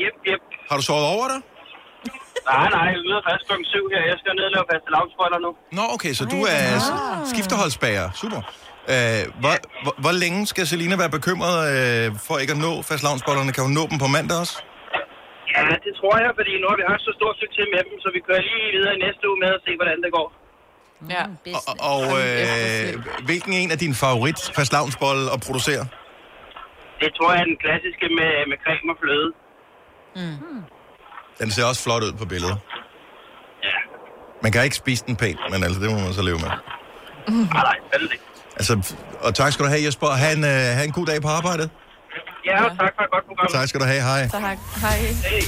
Jep, 0.00 0.14
jep. 0.28 0.40
Har 0.70 0.76
du 0.76 0.82
sovet 0.82 1.06
over 1.16 1.26
dig? 1.32 1.40
Nej, 2.50 2.68
nej, 2.76 2.84
jeg 2.94 2.98
lyder 3.06 3.20
først 3.28 3.42
kl. 3.48 3.54
7 3.64 3.78
her. 3.94 4.02
Jeg 4.10 4.16
skal 4.20 4.30
ned 4.38 4.44
og 4.48 4.52
lave 4.56 4.64
faste 4.72 4.88
nu. 5.46 5.50
Nå, 5.78 5.82
okay, 5.96 6.12
så 6.20 6.24
du 6.34 6.38
er 6.54 6.62
s- 6.86 7.30
skifteholdsbager. 7.32 8.06
Super. 8.22 8.40
Øh, 8.94 9.22
hvor, 9.42 9.54
hvor, 9.84 9.94
hvor 10.04 10.14
længe 10.22 10.40
skal 10.52 10.64
Selina 10.70 10.96
være 11.02 11.12
bekymret 11.18 11.56
øh, 11.74 12.06
for 12.26 12.34
ikke 12.42 12.54
at 12.56 12.60
nå 12.66 12.72
fastlavnsbollerne? 12.90 13.52
Kan 13.54 13.62
hun 13.66 13.74
nå 13.78 13.84
dem 13.90 13.98
på 14.04 14.08
mandag 14.16 14.36
også? 14.44 14.56
Ja, 15.54 15.64
det 15.86 15.92
tror 16.00 16.14
jeg, 16.24 16.30
fordi 16.38 16.52
nu 16.62 16.66
har 16.70 16.76
vi 16.80 16.84
haft 16.92 17.02
så 17.08 17.12
stor 17.20 17.30
succes 17.42 17.66
med 17.74 17.80
dem, 17.88 17.94
så 18.04 18.08
vi 18.16 18.20
kører 18.28 18.42
lige 18.50 18.68
videre 18.76 18.92
i 18.96 19.00
næste 19.06 19.22
uge 19.30 19.38
med 19.44 19.50
at 19.58 19.60
se, 19.66 19.72
hvordan 19.80 19.98
det 20.04 20.10
går. 20.18 20.28
Ja. 21.14 21.24
Og, 21.68 21.74
og 21.92 22.02
øh, 22.22 22.88
hvilken 23.28 23.52
en 23.60 23.70
af 23.74 23.78
dine 23.84 23.94
favorit 24.04 24.40
fastlavnsbolle 24.58 25.24
at 25.34 25.38
producere? 25.46 25.84
Det 27.02 27.10
tror 27.16 27.28
jeg 27.32 27.40
er 27.40 27.48
den 27.52 27.58
klassiske 27.64 28.06
med, 28.18 28.30
med 28.50 28.56
creme 28.64 28.88
og 28.94 28.98
fløde. 29.02 29.30
Den 31.40 31.50
ser 31.50 31.64
også 31.70 31.82
flot 31.86 32.02
ud 32.02 32.12
på 32.22 32.26
billedet. 32.32 32.58
Ja. 33.68 33.78
Man 34.42 34.52
kan 34.52 34.64
ikke 34.64 34.76
spise 34.76 35.04
den 35.06 35.16
pænt, 35.16 35.40
men 35.52 35.58
altså, 35.66 35.78
det 35.82 35.88
må 35.90 35.98
man 36.06 36.12
så 36.20 36.22
leve 36.22 36.38
med. 36.44 36.50
Nej, 37.54 37.62
nej, 37.70 37.76
vel 37.92 38.08
det. 38.12 38.18
Altså, 38.60 38.94
og 39.20 39.34
tak 39.34 39.52
skal 39.52 39.64
du 39.64 39.70
have, 39.70 39.84
Jesper. 39.84 40.06
Ha' 40.06 40.32
en, 40.32 40.44
øh, 40.44 40.50
ha 40.50 40.84
en 40.84 40.92
god 40.92 41.06
dag 41.06 41.22
på 41.22 41.28
arbejdet. 41.28 41.70
Ja, 42.46 42.64
og 42.64 42.70
tak 42.70 42.92
for 42.96 43.02
et 43.02 43.10
godt 43.10 43.24
program. 43.26 43.48
Tak 43.52 43.68
skal 43.68 43.80
du 43.80 43.84
have. 43.84 44.02
Hej. 44.02 44.28
Tak. 44.28 44.58
Hej. 44.80 44.96
Hey. 44.96 45.42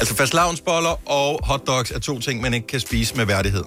Altså, 0.00 0.16
fastlavnsboller 0.16 1.10
og 1.10 1.40
hotdogs 1.46 1.90
er 1.90 1.98
to 1.98 2.18
ting, 2.20 2.40
man 2.40 2.54
ikke 2.54 2.66
kan 2.66 2.80
spise 2.80 3.16
med 3.16 3.26
værdighed. 3.26 3.64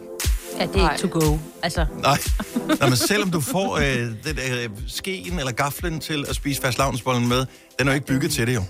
Ja, 0.60 0.66
det 0.66 0.76
er 0.76 0.92
ikke 0.92 1.08
to 1.08 1.20
go. 1.20 1.38
Altså, 1.64 1.86
Nej. 2.02 2.18
Nå, 2.80 2.88
men 2.88 2.96
selvom 3.12 3.32
du 3.32 3.42
får 3.42 3.78
øh, 3.78 3.84
den, 3.84 4.40
øh, 4.54 4.70
skeen 4.88 5.40
eller 5.40 5.52
gaflen 5.52 6.00
til 6.00 6.26
at 6.30 6.36
spise 6.36 6.62
fastlavnsbollen 6.62 7.28
med, 7.28 7.46
den 7.80 7.88
er 7.88 7.92
jo 7.92 7.96
ikke 7.96 8.08
bygget 8.08 8.32
til 8.32 8.48
det 8.48 8.56
jo. 8.56 8.64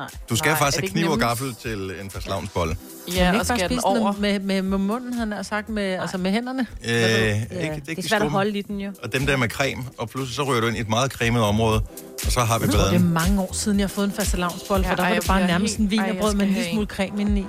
Nej. 0.00 0.08
Du 0.30 0.36
skal 0.36 0.50
Nej, 0.50 0.58
faktisk 0.58 0.76
er 0.76 0.80
det 0.80 0.90
have 0.90 0.98
ikke 0.98 1.06
kniv 1.08 1.10
og 1.10 1.18
gaffel 1.28 1.54
til 1.54 1.92
en 2.02 2.10
fastlavnsbolle. 2.10 2.76
Ja, 3.14 3.28
og 3.28 3.34
ikke 3.34 3.44
skal 3.44 3.58
den 3.58 3.68
spise 3.68 3.84
over. 3.84 4.12
med, 4.18 4.38
med, 4.40 4.62
med 4.62 4.78
munden, 4.78 5.12
han 5.14 5.32
har 5.32 5.42
sagt, 5.42 5.68
med, 5.68 5.82
altså 5.82 6.18
med 6.18 6.30
hænderne? 6.30 6.66
Øh, 6.84 6.94
ikke, 6.94 7.46
Ja, 7.50 7.62
ikke 7.62 7.82
det 7.86 7.98
er 7.98 8.02
de 8.02 8.08
svært 8.08 8.22
at 8.22 8.30
holde 8.30 8.58
i 8.58 8.62
den 8.62 8.80
jo. 8.80 8.92
Og 9.02 9.12
dem 9.12 9.26
der 9.26 9.36
med 9.36 9.48
creme, 9.48 9.82
og 9.98 10.08
pludselig 10.10 10.36
så 10.36 10.42
ryger 10.42 10.60
du 10.60 10.66
ind 10.66 10.76
i 10.76 10.80
et 10.80 10.88
meget 10.88 11.12
cremet 11.12 11.42
område, 11.42 11.82
og 12.26 12.32
så 12.32 12.40
har 12.40 12.58
vi 12.58 12.66
tror, 12.66 12.72
det 12.72 12.84
er 12.84 12.88
bladen. 12.90 13.12
mange 13.12 13.40
år 13.40 13.52
siden, 13.52 13.78
jeg 13.78 13.84
har 13.84 13.88
fået 13.88 14.04
en 14.06 14.12
fastelavnsbolle, 14.12 14.84
for 14.84 14.90
Ja, 14.90 14.96
der 14.96 15.02
ej, 15.02 15.08
var 15.08 15.14
jeg 15.14 15.22
det 15.22 15.28
bare 15.28 15.46
nærmest 15.46 15.76
en 15.78 15.90
vinerbrød 15.90 16.34
med 16.34 16.46
en 16.46 16.52
lille 16.52 16.70
smule 16.72 16.86
creme 16.86 17.20
indeni. 17.20 17.46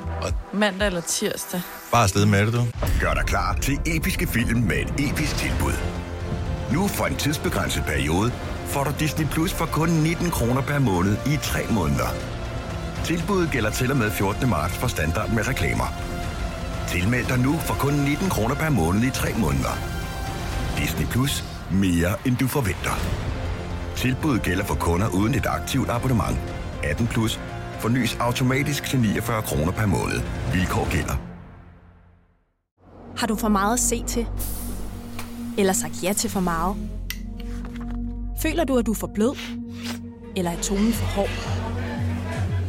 Mandag 0.53 0.87
eller 0.87 1.01
tirsdag. 1.01 1.61
Bare 1.91 2.03
afsted 2.03 2.25
med 2.25 2.45
det, 2.45 2.53
du. 2.53 2.65
Gør 3.01 3.13
dig 3.13 3.23
klar 3.25 3.57
til 3.61 3.79
episke 3.85 4.27
film 4.27 4.59
med 4.59 4.75
et 4.77 5.09
episk 5.09 5.35
tilbud. 5.37 5.73
Nu 6.73 6.87
for 6.87 7.05
en 7.05 7.15
tidsbegrænset 7.15 7.83
periode 7.87 8.31
får 8.65 8.83
du 8.83 8.91
Disney 8.99 9.25
Plus 9.27 9.53
for 9.53 9.65
kun 9.65 9.89
19 9.89 10.29
kroner 10.31 10.61
per 10.61 10.79
måned 10.79 11.17
i 11.25 11.37
3 11.43 11.59
måneder. 11.69 12.07
Tilbuddet 13.05 13.51
gælder 13.51 13.69
til 13.69 13.91
og 13.91 13.97
med 13.97 14.11
14. 14.11 14.49
marts 14.49 14.77
for 14.77 14.87
standard 14.87 15.29
med 15.29 15.47
reklamer. 15.47 15.87
Tilmeld 16.87 17.25
dig 17.25 17.39
nu 17.39 17.53
for 17.57 17.73
kun 17.73 17.93
19 17.93 18.29
kroner 18.29 18.55
per 18.55 18.69
måned 18.69 19.03
i 19.03 19.09
3 19.09 19.33
måneder. 19.37 19.73
Disney 20.77 21.05
Plus. 21.05 21.43
Mere 21.71 22.27
end 22.27 22.37
du 22.37 22.47
forventer. 22.47 22.91
Tilbuddet 23.95 24.41
gælder 24.43 24.63
for 24.63 24.75
kunder 24.75 25.07
uden 25.07 25.35
et 25.35 25.45
aktivt 25.45 25.89
abonnement. 25.89 26.37
18 26.83 27.07
plus. 27.07 27.39
Fornyes 27.79 28.17
automatisk 28.19 28.83
til 28.83 28.99
49 28.99 29.41
kroner 29.41 29.71
per 29.71 29.85
måned. 29.85 30.21
Vilkår 30.53 30.91
gælder. 30.91 31.15
Har 33.17 33.27
du 33.27 33.35
for 33.35 33.47
meget 33.49 33.73
at 33.73 33.79
se 33.79 34.03
til? 34.03 34.27
Eller 35.57 35.73
sagt 35.73 36.03
ja 36.03 36.13
til 36.13 36.29
for 36.29 36.39
meget? 36.39 36.75
Føler 38.41 38.63
du, 38.63 38.77
at 38.77 38.85
du 38.85 38.91
er 38.91 38.95
for 38.95 39.11
blød? 39.15 39.37
Eller 40.35 40.51
er 40.51 40.61
tonen 40.61 40.93
for 40.93 41.05
hård? 41.05 41.60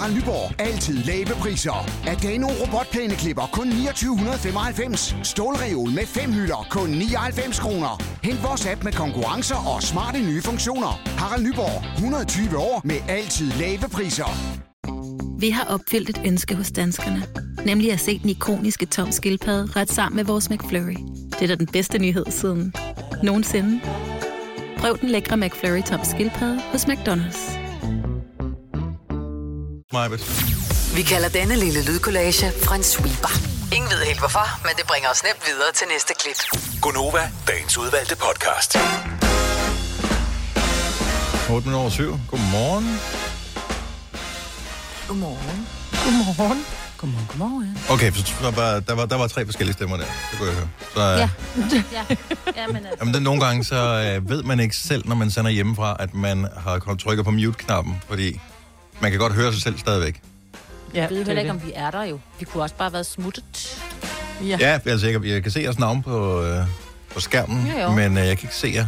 Harald 0.00 0.16
Nyborg. 0.16 0.60
Altid 0.60 0.96
lave 1.04 1.26
priser. 1.26 1.86
Adano 2.06 2.48
robotplæneklipper 2.48 3.46
kun 3.52 3.70
2995. 3.70 5.16
Stålreol 5.22 5.90
med 5.90 6.06
fem 6.06 6.32
hylder 6.32 6.66
kun 6.70 6.88
99 6.88 7.58
kroner. 7.58 8.02
Hent 8.24 8.42
vores 8.42 8.66
app 8.66 8.84
med 8.84 8.92
konkurrencer 8.92 9.74
og 9.74 9.82
smarte 9.82 10.18
nye 10.18 10.42
funktioner. 10.42 11.00
Harald 11.18 11.42
Nyborg. 11.46 11.94
120 11.94 12.58
år 12.58 12.80
med 12.84 12.96
altid 13.08 13.50
lave 13.52 13.88
priser. 13.92 14.30
Vi 15.40 15.50
har 15.50 15.64
opfyldt 15.64 16.10
et 16.10 16.20
ønske 16.26 16.54
hos 16.54 16.70
danskerne. 16.72 17.22
Nemlig 17.66 17.92
at 17.92 18.00
se 18.00 18.18
den 18.18 18.30
ikoniske 18.30 18.86
tom 18.86 19.12
skildpadde 19.12 19.72
ret 19.76 19.92
sammen 19.92 20.16
med 20.16 20.24
vores 20.24 20.50
McFlurry. 20.50 20.96
Det 21.30 21.42
er 21.42 21.46
da 21.46 21.54
den 21.54 21.66
bedste 21.66 21.98
nyhed 21.98 22.26
siden 22.28 22.74
nogensinde. 23.22 23.80
Prøv 24.78 24.98
den 25.00 25.08
lækre 25.08 25.36
McFlurry 25.36 25.82
tom 25.82 26.00
skildpadde 26.04 26.60
hos 26.72 26.84
McDonald's. 26.84 27.69
Majbet. 29.92 30.20
Vi 30.96 31.02
kalder 31.02 31.28
denne 31.28 31.56
lille 31.56 31.84
lydkollage 31.84 32.46
en 32.76 32.82
sweeper. 32.82 33.32
Ingen 33.76 33.90
ved 33.90 34.04
helt 34.06 34.18
hvorfor, 34.18 34.46
men 34.66 34.72
det 34.78 34.86
bringer 34.86 35.08
os 35.14 35.22
nemt 35.28 35.42
videre 35.48 35.72
til 35.78 35.86
næste 35.94 36.12
klip. 36.20 36.38
Gonova, 36.82 37.22
dagens 37.48 37.78
udvalgte 37.78 38.16
podcast. 38.26 38.76
8 38.76 38.86
minutter 41.50 41.80
over 41.80 41.90
7. 41.90 42.18
Godmorgen. 42.30 43.00
Godmorgen. 45.08 45.66
Godmorgen. 46.04 46.64
Godmorgen, 46.98 47.26
godmorgen. 47.28 47.78
Okay, 47.90 48.12
så 48.12 48.34
der 48.42 48.50
var, 48.50 48.80
der 48.80 48.94
var, 48.94 49.06
der 49.06 49.16
var 49.16 49.26
tre 49.28 49.44
forskellige 49.44 49.74
stemmer 49.74 49.96
der. 49.96 50.04
Det 50.30 50.38
kunne 50.38 50.48
jeg 50.48 50.56
høre. 50.56 50.68
Så, 50.94 51.00
Ja. 51.00 51.16
ja. 51.16 51.28
ja. 51.92 52.04
ja 52.56 52.66
men 52.66 52.76
altså. 52.76 52.96
Jamen, 53.00 53.14
det, 53.14 53.22
nogle 53.22 53.44
gange 53.44 53.64
så 53.64 53.76
øh, 54.16 54.30
ved 54.30 54.42
man 54.42 54.60
ikke 54.60 54.76
selv, 54.76 55.08
når 55.08 55.16
man 55.16 55.30
sender 55.30 55.50
hjemmefra, 55.50 55.96
at 55.98 56.14
man 56.14 56.46
har 56.56 56.78
trykket 56.98 57.24
på 57.24 57.30
mute-knappen, 57.30 58.02
fordi 58.08 58.40
man 59.00 59.10
kan 59.10 59.20
godt 59.20 59.32
høre 59.32 59.52
sig 59.52 59.62
selv 59.62 59.78
stadigvæk. 59.78 60.20
Ja, 60.94 61.00
Jeg 61.00 61.10
ved 61.10 61.18
det 61.18 61.26
heller 61.26 61.42
er 61.42 61.44
ikke, 61.44 61.52
det. 61.54 61.62
om 61.62 61.66
vi 61.68 61.72
er 61.76 61.90
der 61.90 62.04
jo. 62.04 62.20
Vi 62.38 62.44
kunne 62.44 62.62
også 62.62 62.74
bare 62.74 62.86
have 62.88 62.92
været 62.92 63.06
smuttet. 63.06 63.78
Ja. 64.44 64.56
Ja, 64.60 64.78
altså, 64.86 65.06
jeg, 65.06 65.20
kan- 65.20 65.30
jeg 65.30 65.42
kan 65.42 65.52
se 65.52 65.60
jeres 65.60 65.78
navn 65.78 66.02
på, 66.02 66.42
øh, 66.42 66.64
på 67.14 67.20
skærmen, 67.20 67.66
Ja, 67.66 67.82
jo. 67.82 67.90
men 67.90 68.18
øh, 68.18 68.26
jeg 68.26 68.38
kan 68.38 68.46
ikke 68.46 68.56
se 68.56 68.72
jer 68.74 68.86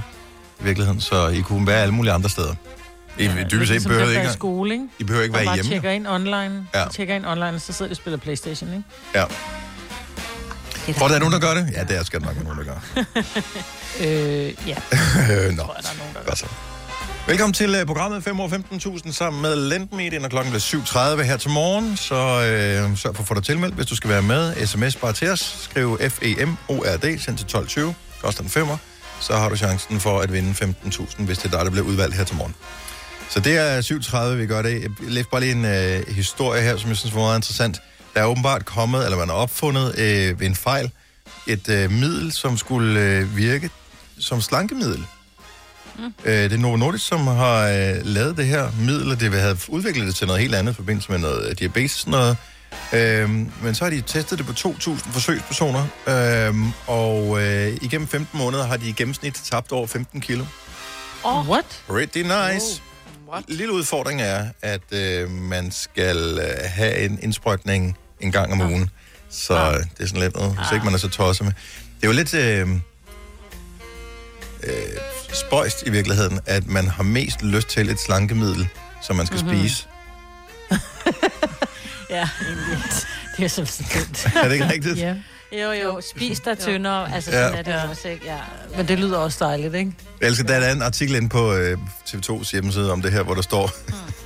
i 0.61 0.64
virkeligheden, 0.64 1.01
så 1.01 1.29
I 1.29 1.40
kunne 1.40 1.66
være 1.66 1.83
alle 1.83 1.94
mulige 1.94 2.12
andre 2.12 2.31
steder. 2.31 2.55
I, 3.18 3.25
ja, 3.25 3.31
dybest 3.31 3.51
set 3.51 3.59
Ligesom 3.68 3.88
behøver 3.88 4.07
der 4.09 4.14
er 4.16 4.20
ikke, 4.20 4.31
i 4.31 4.33
skole, 4.33 4.72
ikke? 4.75 4.85
I 4.98 5.05
behøver 5.05 5.22
ikke 5.22 5.33
Der 5.33 5.38
være 5.38 5.46
bare 5.46 5.55
hjemme. 5.55 5.70
tjekker 5.70 5.90
jo. 5.90 5.94
ind 5.96 6.07
online. 6.07 6.66
Ja. 6.75 6.85
Tjekker 6.92 7.14
ind 7.14 7.27
online, 7.27 7.48
og 7.55 7.61
så 7.61 7.72
sidder 7.72 7.88
de 7.88 7.92
og 7.92 7.96
spiller 7.96 8.18
Playstation, 8.18 8.70
ikke? 8.70 8.83
Ja. 9.14 9.25
Det 10.87 10.96
Tror 10.96 11.07
du, 11.07 11.11
der 11.11 11.16
er 11.16 11.20
nogen, 11.20 11.33
der 11.35 11.40
gør 11.40 11.55
det? 11.55 11.70
Ja, 11.77 11.85
det 11.85 11.96
er 11.98 12.03
der 12.03 12.18
nok 12.20 12.44
nogen, 12.44 12.59
der 12.59 12.64
gør. 12.64 12.81
Øh, 14.01 14.68
ja. 14.68 14.75
Nå, 15.57 15.62
godt 16.27 16.38
så. 16.38 16.46
Velkommen 17.26 17.54
til 17.54 17.74
øh, 17.74 17.87
programmet 17.87 18.24
5 18.24 18.40
år 18.40 18.48
15.000 18.48 19.12
sammen 19.12 19.42
med 19.42 19.56
Lendmedia, 19.56 20.24
og 20.24 20.30
klokken 20.30 20.52
bliver 20.52 21.16
7.30 21.16 21.22
her 21.22 21.37
til 21.37 21.50
morgen. 21.50 21.96
Så 21.96 22.14
øh, 22.14 22.98
sørg 22.98 23.14
for 23.14 23.22
at 23.22 23.28
få 23.28 23.35
dig 23.35 23.42
tilmeldt, 23.42 23.74
hvis 23.74 23.87
du 23.87 23.96
skal 23.96 24.11
være 24.11 24.22
med. 24.22 24.66
SMS 24.66 24.96
bare 24.96 25.12
til 25.12 25.28
os. 25.28 25.58
Skriv 25.61 25.98
F-E-M-O-R-D, 26.08 27.18
send 27.18 27.38
til 27.38 27.56
12.20. 27.56 27.92
Koster 28.22 28.42
en 28.42 28.48
femmer. 28.48 28.76
Så 29.20 29.37
har 29.37 29.48
du 29.48 29.56
chancen 29.56 30.00
for 30.00 30.18
at 30.18 30.32
vinde 30.32 30.50
15.000, 30.50 31.22
hvis 31.24 31.38
det 31.38 31.44
er 31.44 31.56
dig, 31.56 31.64
der 31.64 31.70
bliver 31.70 31.87
udvalgt 31.87 32.16
her 32.16 32.24
til 32.24 32.37
morgen. 32.37 32.54
Så 33.30 33.40
det 33.40 33.56
er 33.56 33.80
7.30, 33.80 34.35
vi 34.35 34.46
gør 34.46 34.62
det. 34.62 34.82
Jeg 34.82 34.90
læste 35.00 35.30
bare 35.30 35.40
lige 35.40 35.52
en 35.52 35.64
øh, 35.64 36.14
historie 36.14 36.62
her, 36.62 36.76
som 36.76 36.88
jeg 36.88 36.96
synes 36.96 37.14
var 37.14 37.20
meget 37.20 37.38
interessant. 37.38 37.82
Der 38.14 38.20
er 38.20 38.24
åbenbart 38.24 38.64
kommet, 38.64 39.04
eller 39.04 39.18
man 39.18 39.28
har 39.28 39.37
opfundet 39.37 39.98
øh, 39.98 40.40
ved 40.40 40.46
en 40.46 40.56
fejl, 40.56 40.90
et 41.46 41.68
øh, 41.68 41.90
middel, 41.90 42.32
som 42.32 42.56
skulle 42.56 43.00
øh, 43.00 43.37
virke 43.37 43.70
som 44.18 44.40
slankemiddel. 44.40 45.06
Mm. 45.98 46.05
Øh, 46.24 46.35
det 46.35 46.52
er 46.52 46.57
Novo 46.59 46.76
Nordisk, 46.76 47.07
som 47.07 47.26
har 47.26 47.66
øh, 47.68 47.94
lavet 48.05 48.37
det 48.37 48.46
her 48.46 48.70
middel, 48.81 49.11
og 49.12 49.20
det 49.20 49.33
havde 49.33 49.59
udviklet 49.68 50.07
det 50.07 50.14
til 50.14 50.26
noget 50.26 50.42
helt 50.42 50.55
andet 50.55 50.72
i 50.72 50.76
forbindelse 50.76 51.11
med 51.12 51.18
noget 51.18 51.48
øh, 51.50 51.59
diabetes 51.59 52.05
og 52.05 52.11
noget. 52.11 52.37
Øhm, 52.92 53.50
men 53.62 53.74
så 53.74 53.85
har 53.85 53.90
de 53.90 54.00
testet 54.00 54.38
det 54.38 54.46
på 54.46 54.52
2.000 54.52 55.12
forsøgspersoner, 55.12 55.87
øhm, 56.09 56.70
og 56.87 57.42
øh, 57.42 57.76
igennem 57.83 58.09
15 58.09 58.38
måneder 58.38 58.66
har 58.66 58.76
de 58.76 58.88
i 58.88 58.92
gennemsnit 58.92 59.35
tabt 59.35 59.72
over 59.72 59.87
15 59.87 60.20
kilo. 60.20 60.44
Oh. 61.24 61.48
What? 61.48 61.64
Pretty 61.88 62.18
nice. 62.18 62.83
What? 63.33 63.44
Lille 63.48 63.72
udfordring 63.72 64.22
er, 64.22 64.46
at 64.62 64.92
øh, 64.92 65.31
man 65.31 65.70
skal 65.72 66.38
øh, 66.42 66.70
have 66.74 66.98
en 66.98 67.18
indsprøjtning 67.22 67.98
en 68.20 68.33
gang 68.33 68.52
om 68.52 68.61
ugen. 68.61 68.90
Så 69.31 69.55
Ah. 69.55 69.74
det 69.74 70.02
er 70.02 70.07
sådan 70.07 70.20
lidt 70.22 70.35
noget, 70.35 70.57
hvis 70.57 70.66
ikke 70.72 70.85
man 70.85 70.94
er 70.94 70.98
så 70.98 71.09
tosset 71.09 71.44
med. 71.46 71.52
Det 72.00 72.02
er 72.02 72.12
jo 72.12 72.12
lidt 72.12 72.35
øh, 72.35 72.68
øh, 74.66 74.72
spøjst 75.33 75.83
i 75.87 75.90
virkeligheden, 75.90 76.40
at 76.46 76.66
man 76.66 76.88
har 76.88 77.03
mest 77.03 77.42
lyst 77.42 77.68
til 77.68 77.88
et 77.90 78.01
slankemiddel, 78.01 78.68
som 79.03 79.16
man 79.16 79.27
skal 79.27 79.38
Mhm. 79.38 79.46
mm-hmm. 79.48 79.61
spise. 79.68 79.87
Ja, 82.11 82.29
egentlig. 82.46 82.79
Det 83.37 83.44
er 83.44 83.48
så 83.48 83.64
sådan 83.64 84.03
Er 84.42 84.48
det 84.48 84.53
ikke 84.55 84.68
rigtigt? 84.72 84.98
Ja. 84.98 85.14
Jo, 85.53 85.70
jo, 85.72 86.01
spis 86.14 86.40
dig 86.40 86.59
tyndere. 86.59 87.14
Altså, 87.14 87.31
Ja. 87.31 87.42
sådan 87.42 87.59
er 87.59 87.62
det 87.62 87.85
jo 87.85 87.90
også, 87.90 88.09
ikke? 88.09 88.25
Ja. 88.27 88.37
Men 88.77 88.88
det 88.88 88.98
lyder 88.98 89.18
også 89.18 89.44
dejligt, 89.44 89.75
ikke? 89.75 89.92
Jeg 90.20 90.29
elsker, 90.29 90.44
der 90.46 90.55
er 90.55 90.72
en 90.72 90.83
artikel 90.83 91.14
inde 91.16 91.29
på 91.29 91.55
øh, 91.55 91.79
TV2's 92.09 92.51
hjemmeside 92.53 92.92
om 92.92 93.03
det 93.03 93.12
her, 93.12 93.22
hvor 93.22 93.35
der 93.35 93.42
står... 93.42 93.70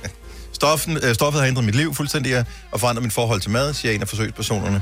Stoffen, 0.53 0.97
øh, 1.03 1.13
stoffet 1.15 1.41
har 1.41 1.47
ændret 1.47 1.65
mit 1.65 1.75
liv 1.75 1.95
fuldstændig 1.95 2.45
og 2.71 2.79
forandret 2.79 3.03
mit 3.03 3.13
forhold 3.13 3.41
til 3.41 3.51
mad, 3.51 3.73
siger 3.73 3.91
en 3.91 4.01
af 4.01 4.07
forsøgspersonerne. 4.07 4.81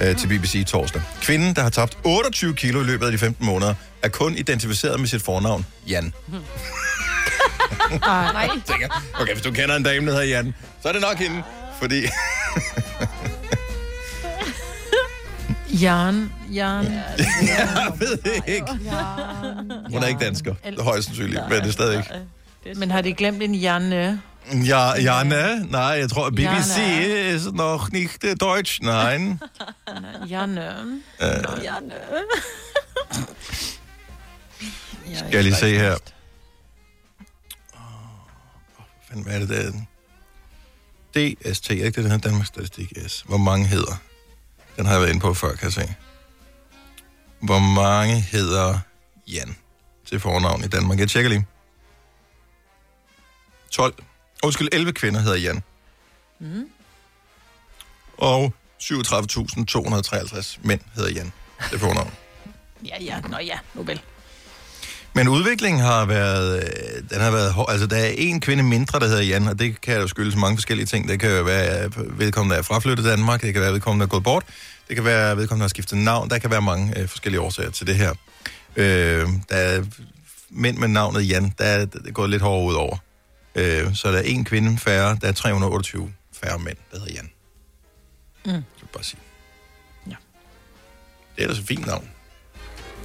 Øh, 0.00 0.16
til 0.16 0.28
BBC 0.28 0.66
torsdag. 0.66 1.02
Kvinden, 1.22 1.54
der 1.56 1.62
har 1.62 1.70
tabt 1.70 1.98
28 2.04 2.54
kilo 2.54 2.80
i 2.80 2.84
løbet 2.84 3.06
af 3.06 3.12
de 3.12 3.18
15 3.18 3.46
måneder, 3.46 3.74
er 4.02 4.08
kun 4.08 4.34
identificeret 4.34 5.00
med 5.00 5.08
sit 5.08 5.22
fornavn, 5.22 5.66
Jan. 5.88 6.12
Nej. 8.00 8.48
Tænker, 8.70 9.02
okay, 9.20 9.32
hvis 9.32 9.42
du 9.42 9.50
kender 9.52 9.76
en 9.76 9.82
dame, 9.82 10.06
der 10.06 10.12
hedder 10.12 10.26
Jan, 10.26 10.54
så 10.82 10.88
er 10.88 10.92
det 10.92 11.00
nok 11.00 11.18
hende, 11.18 11.42
fordi... 11.80 12.02
Jan, 15.82 16.32
Jan. 16.52 16.84
jeg 17.58 17.92
ved 17.98 18.16
det 18.16 18.42
ikke. 18.46 18.66
Hun 19.90 20.02
er 20.02 20.06
ikke 20.06 20.24
dansker, 20.24 20.54
er 20.62 20.82
højst 20.82 21.06
sandsynligt, 21.06 21.40
men 21.48 21.60
det 21.60 21.68
er 21.68 21.72
stadig 21.72 21.96
ikke. 21.96 22.78
Men 22.78 22.90
har 22.90 23.00
de 23.00 23.12
glemt 23.12 23.42
en 23.42 23.54
Janne? 23.54 24.20
Ja, 24.52 24.92
Janne? 25.00 25.66
Nej, 25.70 25.80
jeg 25.80 26.10
tror, 26.10 26.30
BBC 26.30 26.76
Janne. 26.78 27.34
is 27.34 27.52
noch 27.52 27.88
nicht 27.92 28.24
äh, 28.24 28.34
Deutsch. 28.34 28.80
Nein. 28.82 29.40
Janne. 30.30 31.00
Øh, 31.22 31.64
Janne. 31.64 31.94
skal 35.18 35.32
jeg 35.32 35.42
lige 35.44 35.54
se 35.54 35.78
her. 35.78 35.96
Åh, 39.14 39.22
Hvad 39.22 39.34
er 39.34 39.38
det 39.38 39.48
der? 39.48 39.72
DST, 41.14 41.70
ikke 41.70 41.84
det, 41.84 41.94
der 41.94 42.02
hedder 42.02 42.18
Danmarks 42.18 42.48
Statistik 42.48 42.92
S? 43.06 43.20
Hvor 43.26 43.36
mange 43.36 43.66
hedder? 43.66 43.96
Den 44.76 44.86
har 44.86 44.92
jeg 44.92 45.00
været 45.00 45.10
inde 45.10 45.20
på 45.20 45.34
før, 45.34 45.54
kan 45.54 45.64
jeg 45.64 45.72
se. 45.72 45.94
Hvor 47.40 47.58
mange 47.58 48.20
hedder 48.20 48.78
Jan 49.28 49.56
til 50.06 50.20
fornavn 50.20 50.64
i 50.64 50.68
Danmark? 50.68 50.98
Jeg 50.98 51.08
tjekker 51.08 51.30
lige. 51.30 51.46
12. 53.70 53.94
Undskyld, 54.44 54.68
11 54.72 54.92
kvinder 54.92 55.20
hedder 55.20 55.36
Jan. 55.36 55.62
Mm. 56.40 56.68
Og 58.18 58.54
37.253 58.82 60.58
mænd 60.62 60.80
hedder 60.94 61.10
Jan 61.10 61.32
til 61.70 61.78
fornavn. 61.78 62.10
Ja, 62.88 63.02
ja, 63.02 63.20
nå 63.20 63.38
ja, 63.38 63.58
nu 63.74 63.82
vel. 63.82 64.00
Men 65.14 65.28
udviklingen 65.28 65.82
har 65.82 66.04
været, 66.04 66.56
øh, 66.56 67.02
den 67.10 67.20
har 67.20 67.30
været 67.30 67.52
hård. 67.52 67.70
Altså, 67.70 67.86
der 67.86 67.96
er 67.96 68.14
en 68.16 68.40
kvinde 68.40 68.62
mindre, 68.62 69.00
der 69.00 69.06
hedder 69.06 69.22
Jan, 69.22 69.48
og 69.48 69.58
det 69.58 69.80
kan 69.80 70.00
jo 70.00 70.06
skyldes 70.06 70.36
mange 70.36 70.56
forskellige 70.56 70.86
ting. 70.86 71.08
Det 71.08 71.20
kan 71.20 71.30
jo 71.30 71.42
være, 71.42 71.62
at 71.62 71.92
vedkommende 71.96 72.56
er 72.56 72.62
fraflyttet 72.62 73.04
Danmark, 73.04 73.42
det 73.42 73.52
kan 73.52 73.60
være, 73.60 73.68
at 73.68 73.74
vedkommende 73.74 74.04
er 74.04 74.08
gået 74.08 74.24
bort, 74.24 74.44
det 74.88 74.96
kan 74.96 75.04
være, 75.04 75.30
at 75.30 75.36
vedkommende 75.36 75.62
har 75.62 75.68
skiftet 75.68 75.98
navn, 75.98 76.30
der 76.30 76.38
kan 76.38 76.50
være 76.50 76.62
mange 76.62 77.00
øh, 77.00 77.08
forskellige 77.08 77.40
årsager 77.40 77.70
til 77.70 77.86
det 77.86 77.96
her. 77.96 78.14
Øh, 78.76 79.28
der 79.48 79.56
er 79.56 79.84
mænd 80.50 80.76
med 80.78 80.88
navnet 80.88 81.28
Jan, 81.28 81.54
der 81.58 81.64
er 81.64 81.84
det 81.84 82.06
er 82.06 82.12
gået 82.12 82.30
lidt 82.30 82.42
hårdere 82.42 82.66
ud 82.66 82.74
over. 82.74 82.96
Øh, 83.54 83.94
så 83.94 84.12
der 84.12 84.18
er 84.18 84.22
en 84.22 84.44
kvinde 84.44 84.78
færre, 84.78 85.18
der 85.20 85.28
er 85.28 85.32
328 85.32 86.12
færre 86.32 86.58
mænd, 86.58 86.76
der 86.92 86.98
hedder 86.98 87.12
Jan. 87.14 87.30
Mm. 88.44 88.52
Det 88.52 88.64
vil 88.80 88.88
bare 88.92 89.04
sige. 89.04 89.20
Ja. 90.06 90.14
Det 91.36 91.44
er 91.44 91.48
da 91.48 91.54
så 91.54 91.64
fint 91.64 91.86
navn. 91.86 92.10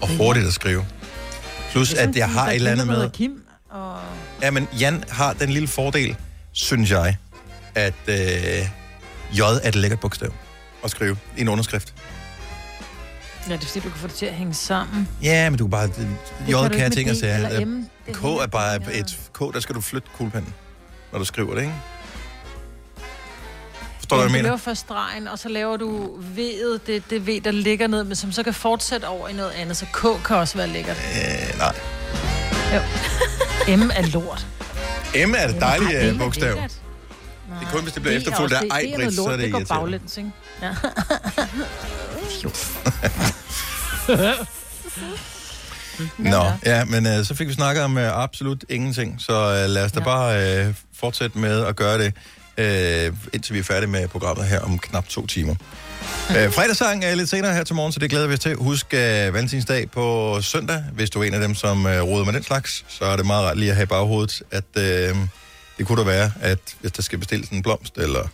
Og 0.01 0.17
hurtigt 0.17 0.47
at 0.47 0.53
skrive. 0.53 0.85
Plus, 1.71 1.93
at 1.93 2.15
jeg 2.15 2.29
har 2.29 2.49
et 2.49 2.55
eller 2.55 2.71
andet 2.71 2.87
med... 2.87 3.09
Kim 3.09 3.43
og... 3.69 4.01
Ja, 4.41 4.51
men 4.51 4.67
Jan 4.79 5.03
har 5.09 5.33
den 5.33 5.49
lille 5.49 5.67
fordel, 5.67 6.15
synes 6.51 6.91
jeg, 6.91 7.17
at 7.75 7.93
øh, 8.07 8.15
J 9.37 9.39
er 9.39 9.67
et 9.67 9.75
lækkert 9.75 9.99
bogstav 9.99 10.33
at 10.83 10.91
skrive 10.91 11.17
i 11.37 11.41
en 11.41 11.47
underskrift. 11.47 11.93
Ja, 13.49 13.53
det 13.55 13.63
er 13.63 13.67
fordi, 13.67 13.79
du 13.79 13.89
kan 13.89 13.99
få 13.99 14.07
det 14.07 14.15
til 14.15 14.25
at 14.25 14.33
hænge 14.33 14.53
sammen. 14.53 15.07
Ja, 15.23 15.49
men 15.49 15.59
du 15.59 15.63
kan 15.65 15.71
bare... 15.71 15.83
J 16.47 16.51
kan 16.51 16.91
du 16.91 17.25
jeg 17.25 17.67
M. 17.67 17.85
Det 18.05 18.15
K 18.15 18.23
er 18.23 18.47
bare 18.47 18.75
et... 18.75 19.19
K, 19.33 19.39
der 19.53 19.59
skal 19.59 19.75
du 19.75 19.81
flytte 19.81 20.09
kuglepennen, 20.17 20.53
når 21.11 21.19
du 21.19 21.25
skriver 21.25 21.53
det, 21.53 21.61
ikke? 21.61 21.73
Forstår 23.97 24.15
du, 24.15 24.21
hvad 24.21 24.23
jeg 24.23 24.29
du 24.29 24.31
mener? 24.31 24.43
laver 24.43 24.57
først 24.57 24.81
stregen, 24.81 25.27
og 25.27 25.39
så 25.39 25.49
laver 25.49 25.77
du 25.77 26.17
V'et, 26.37 26.79
det, 26.87 27.03
det 27.09 27.27
V, 27.27 27.41
der 27.43 27.51
ligger 27.51 27.87
ned, 27.87 28.03
men 28.03 28.15
som 28.15 28.31
så 28.31 28.43
kan 28.43 28.53
fortsætte 28.53 29.07
over 29.07 29.27
i 29.27 29.33
noget 29.33 29.51
andet. 29.51 29.77
Så 29.77 29.85
K 29.93 30.23
kan 30.25 30.35
også 30.35 30.57
være 30.57 30.67
lækkert. 30.67 30.97
Øh, 30.97 31.57
nej. 31.57 31.75
Jo. 32.73 32.79
M 33.77 33.89
er 33.95 34.07
lort. 34.13 34.47
M 35.27 35.33
er 35.37 35.47
det 35.47 35.61
dejlige 35.61 36.09
øh, 36.11 36.17
bogstav. 36.19 36.49
lækkert. 36.53 36.71
Det 37.59 37.67
er 37.67 37.71
kun, 37.71 37.81
hvis 37.81 37.93
det 37.93 38.01
bliver 38.01 38.13
er 38.13 38.19
efterfulgt 38.19 38.53
af 38.53 38.61
ej, 38.71 38.91
Britt, 38.95 39.13
så 39.13 39.21
er 39.21 39.25
lort, 39.27 39.39
det 39.39 39.43
det 39.45 39.51
går 39.51 39.59
irriterende. 39.59 39.91
baglæns, 39.91 40.17
ikke? 40.17 40.31
Ja. 40.61 40.75
Nå, 46.17 46.51
ja, 46.65 46.85
men 46.85 47.07
øh, 47.07 47.25
så 47.25 47.35
fik 47.35 47.47
vi 47.47 47.53
snakket 47.53 47.83
om 47.83 47.97
øh, 47.97 48.23
absolut 48.23 48.63
ingenting, 48.69 49.15
så 49.19 49.33
øh, 49.33 49.69
lad 49.69 49.85
os 49.85 49.91
da 49.91 49.99
bare 49.99 50.59
øh, 50.65 50.73
fortsætte 50.95 51.37
med 51.37 51.65
at 51.65 51.75
gøre 51.75 51.97
det, 51.97 52.13
øh, 52.57 53.13
indtil 53.33 53.53
vi 53.53 53.59
er 53.59 53.63
færdige 53.63 53.89
med 53.89 54.07
programmet 54.07 54.45
her 54.45 54.59
om 54.59 54.79
knap 54.79 55.07
to 55.07 55.27
timer. 55.27 55.55
Øh, 56.37 56.51
fredagssang 56.51 57.05
er 57.05 57.15
lidt 57.15 57.29
senere 57.29 57.53
her 57.53 57.63
til 57.63 57.75
morgen, 57.75 57.91
så 57.91 57.99
det 57.99 58.09
glæder 58.09 58.27
vi 58.27 58.33
os 58.33 58.39
til. 58.39 58.55
Husk 58.55 58.93
øh, 58.93 59.33
valentinsdag 59.33 59.91
på 59.91 60.37
søndag. 60.41 60.83
Hvis 60.93 61.09
du 61.09 61.21
er 61.21 61.23
en 61.23 61.33
af 61.33 61.39
dem, 61.41 61.55
som 61.55 61.85
øh, 61.85 62.01
roder 62.01 62.25
med 62.25 62.33
den 62.33 62.43
slags, 62.43 62.85
så 62.87 63.05
er 63.05 63.15
det 63.15 63.25
meget 63.25 63.45
rart 63.45 63.57
lige 63.57 63.69
at 63.69 63.75
have 63.75 63.83
i 63.83 63.87
baghovedet, 63.87 64.41
at 64.51 64.63
øh, 64.77 65.15
det 65.77 65.87
kunne 65.87 65.99
da 65.99 66.05
være, 66.05 66.31
at 66.41 66.59
hvis 66.81 66.91
der 66.91 67.01
skal 67.01 67.19
bestilles 67.19 67.49
en 67.49 67.61
blomst 67.61 67.97
eller 67.97 68.19
et 68.19 68.27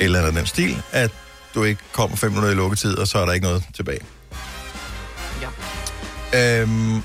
eller 0.00 0.18
andet 0.18 0.28
af 0.28 0.34
den 0.34 0.46
stil, 0.46 0.82
at 0.92 1.10
du 1.54 1.64
ikke 1.64 1.80
kommer 1.92 2.16
fem 2.16 2.30
minutter 2.30 2.50
i 2.50 2.54
lukketid, 2.54 2.98
og 2.98 3.08
så 3.08 3.18
er 3.18 3.26
der 3.26 3.32
ikke 3.32 3.46
noget 3.46 3.64
tilbage. 3.74 4.00
Øhm, 6.34 7.02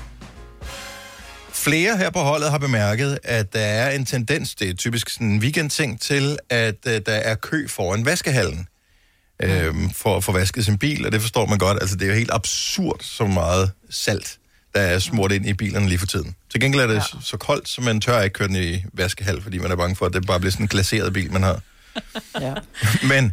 flere 1.52 1.96
her 1.96 2.10
på 2.10 2.18
holdet 2.18 2.50
har 2.50 2.58
bemærket, 2.58 3.18
at 3.24 3.52
der 3.52 3.60
er 3.60 3.90
en 3.90 4.04
tendens, 4.04 4.54
det 4.54 4.70
er 4.70 4.74
typisk 4.74 5.10
sådan 5.10 5.26
en 5.26 5.40
weekendting, 5.40 6.00
til 6.00 6.38
at 6.50 6.76
uh, 6.86 6.92
der 6.92 7.12
er 7.12 7.34
kø 7.34 7.68
foran 7.68 8.04
vaskehallen 8.04 8.68
øhm, 9.42 9.90
for 9.90 10.16
at 10.16 10.24
få 10.24 10.32
vasket 10.32 10.64
sin 10.64 10.78
bil, 10.78 11.06
og 11.06 11.12
det 11.12 11.20
forstår 11.20 11.46
man 11.46 11.58
godt. 11.58 11.78
Altså, 11.80 11.96
det 11.96 12.02
er 12.02 12.08
jo 12.08 12.14
helt 12.14 12.30
absurd, 12.32 12.98
så 13.00 13.26
meget 13.26 13.70
salt, 13.90 14.38
der 14.74 14.80
er 14.80 14.98
smurt 14.98 15.32
ind 15.32 15.46
i 15.46 15.52
bilerne 15.52 15.88
lige 15.88 15.98
for 15.98 16.06
tiden. 16.06 16.34
Til 16.50 16.60
gengæld 16.60 16.82
er 16.82 16.86
det 16.86 16.94
ja. 16.94 17.20
så 17.22 17.36
koldt, 17.36 17.68
så 17.68 17.80
man 17.80 18.00
tør 18.00 18.20
ikke 18.20 18.34
køre 18.34 18.48
den 18.48 18.56
i 18.56 18.84
vaskehal, 18.92 19.42
fordi 19.42 19.58
man 19.58 19.70
er 19.70 19.76
bange 19.76 19.96
for, 19.96 20.06
at 20.06 20.12
det 20.12 20.26
bare 20.26 20.40
bliver 20.40 20.52
sådan 20.52 20.64
en 20.64 20.68
glaseret 20.68 21.12
bil, 21.12 21.32
man 21.32 21.42
har. 21.42 21.60
Ja. 22.40 22.54
Men 23.10 23.32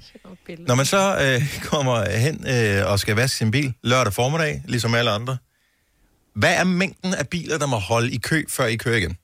når 0.67 0.75
man 0.75 0.85
så 0.85 1.17
øh, 1.21 1.61
kommer 1.63 2.09
hen 2.09 2.47
øh, 2.47 2.91
og 2.91 2.99
skal 2.99 3.15
vaske 3.15 3.37
sin 3.37 3.51
bil 3.51 3.73
lørdag 3.83 4.13
formiddag, 4.13 4.63
ligesom 4.67 4.95
alle 4.95 5.11
andre, 5.11 5.37
hvad 6.35 6.53
er 6.53 6.63
mængden 6.63 7.13
af 7.13 7.27
biler, 7.29 7.57
der 7.57 7.65
må 7.67 7.77
holde 7.77 8.11
i 8.11 8.17
kø, 8.17 8.43
før 8.49 8.65
I 8.65 8.75
kører 8.75 8.97
igen? 8.97 9.17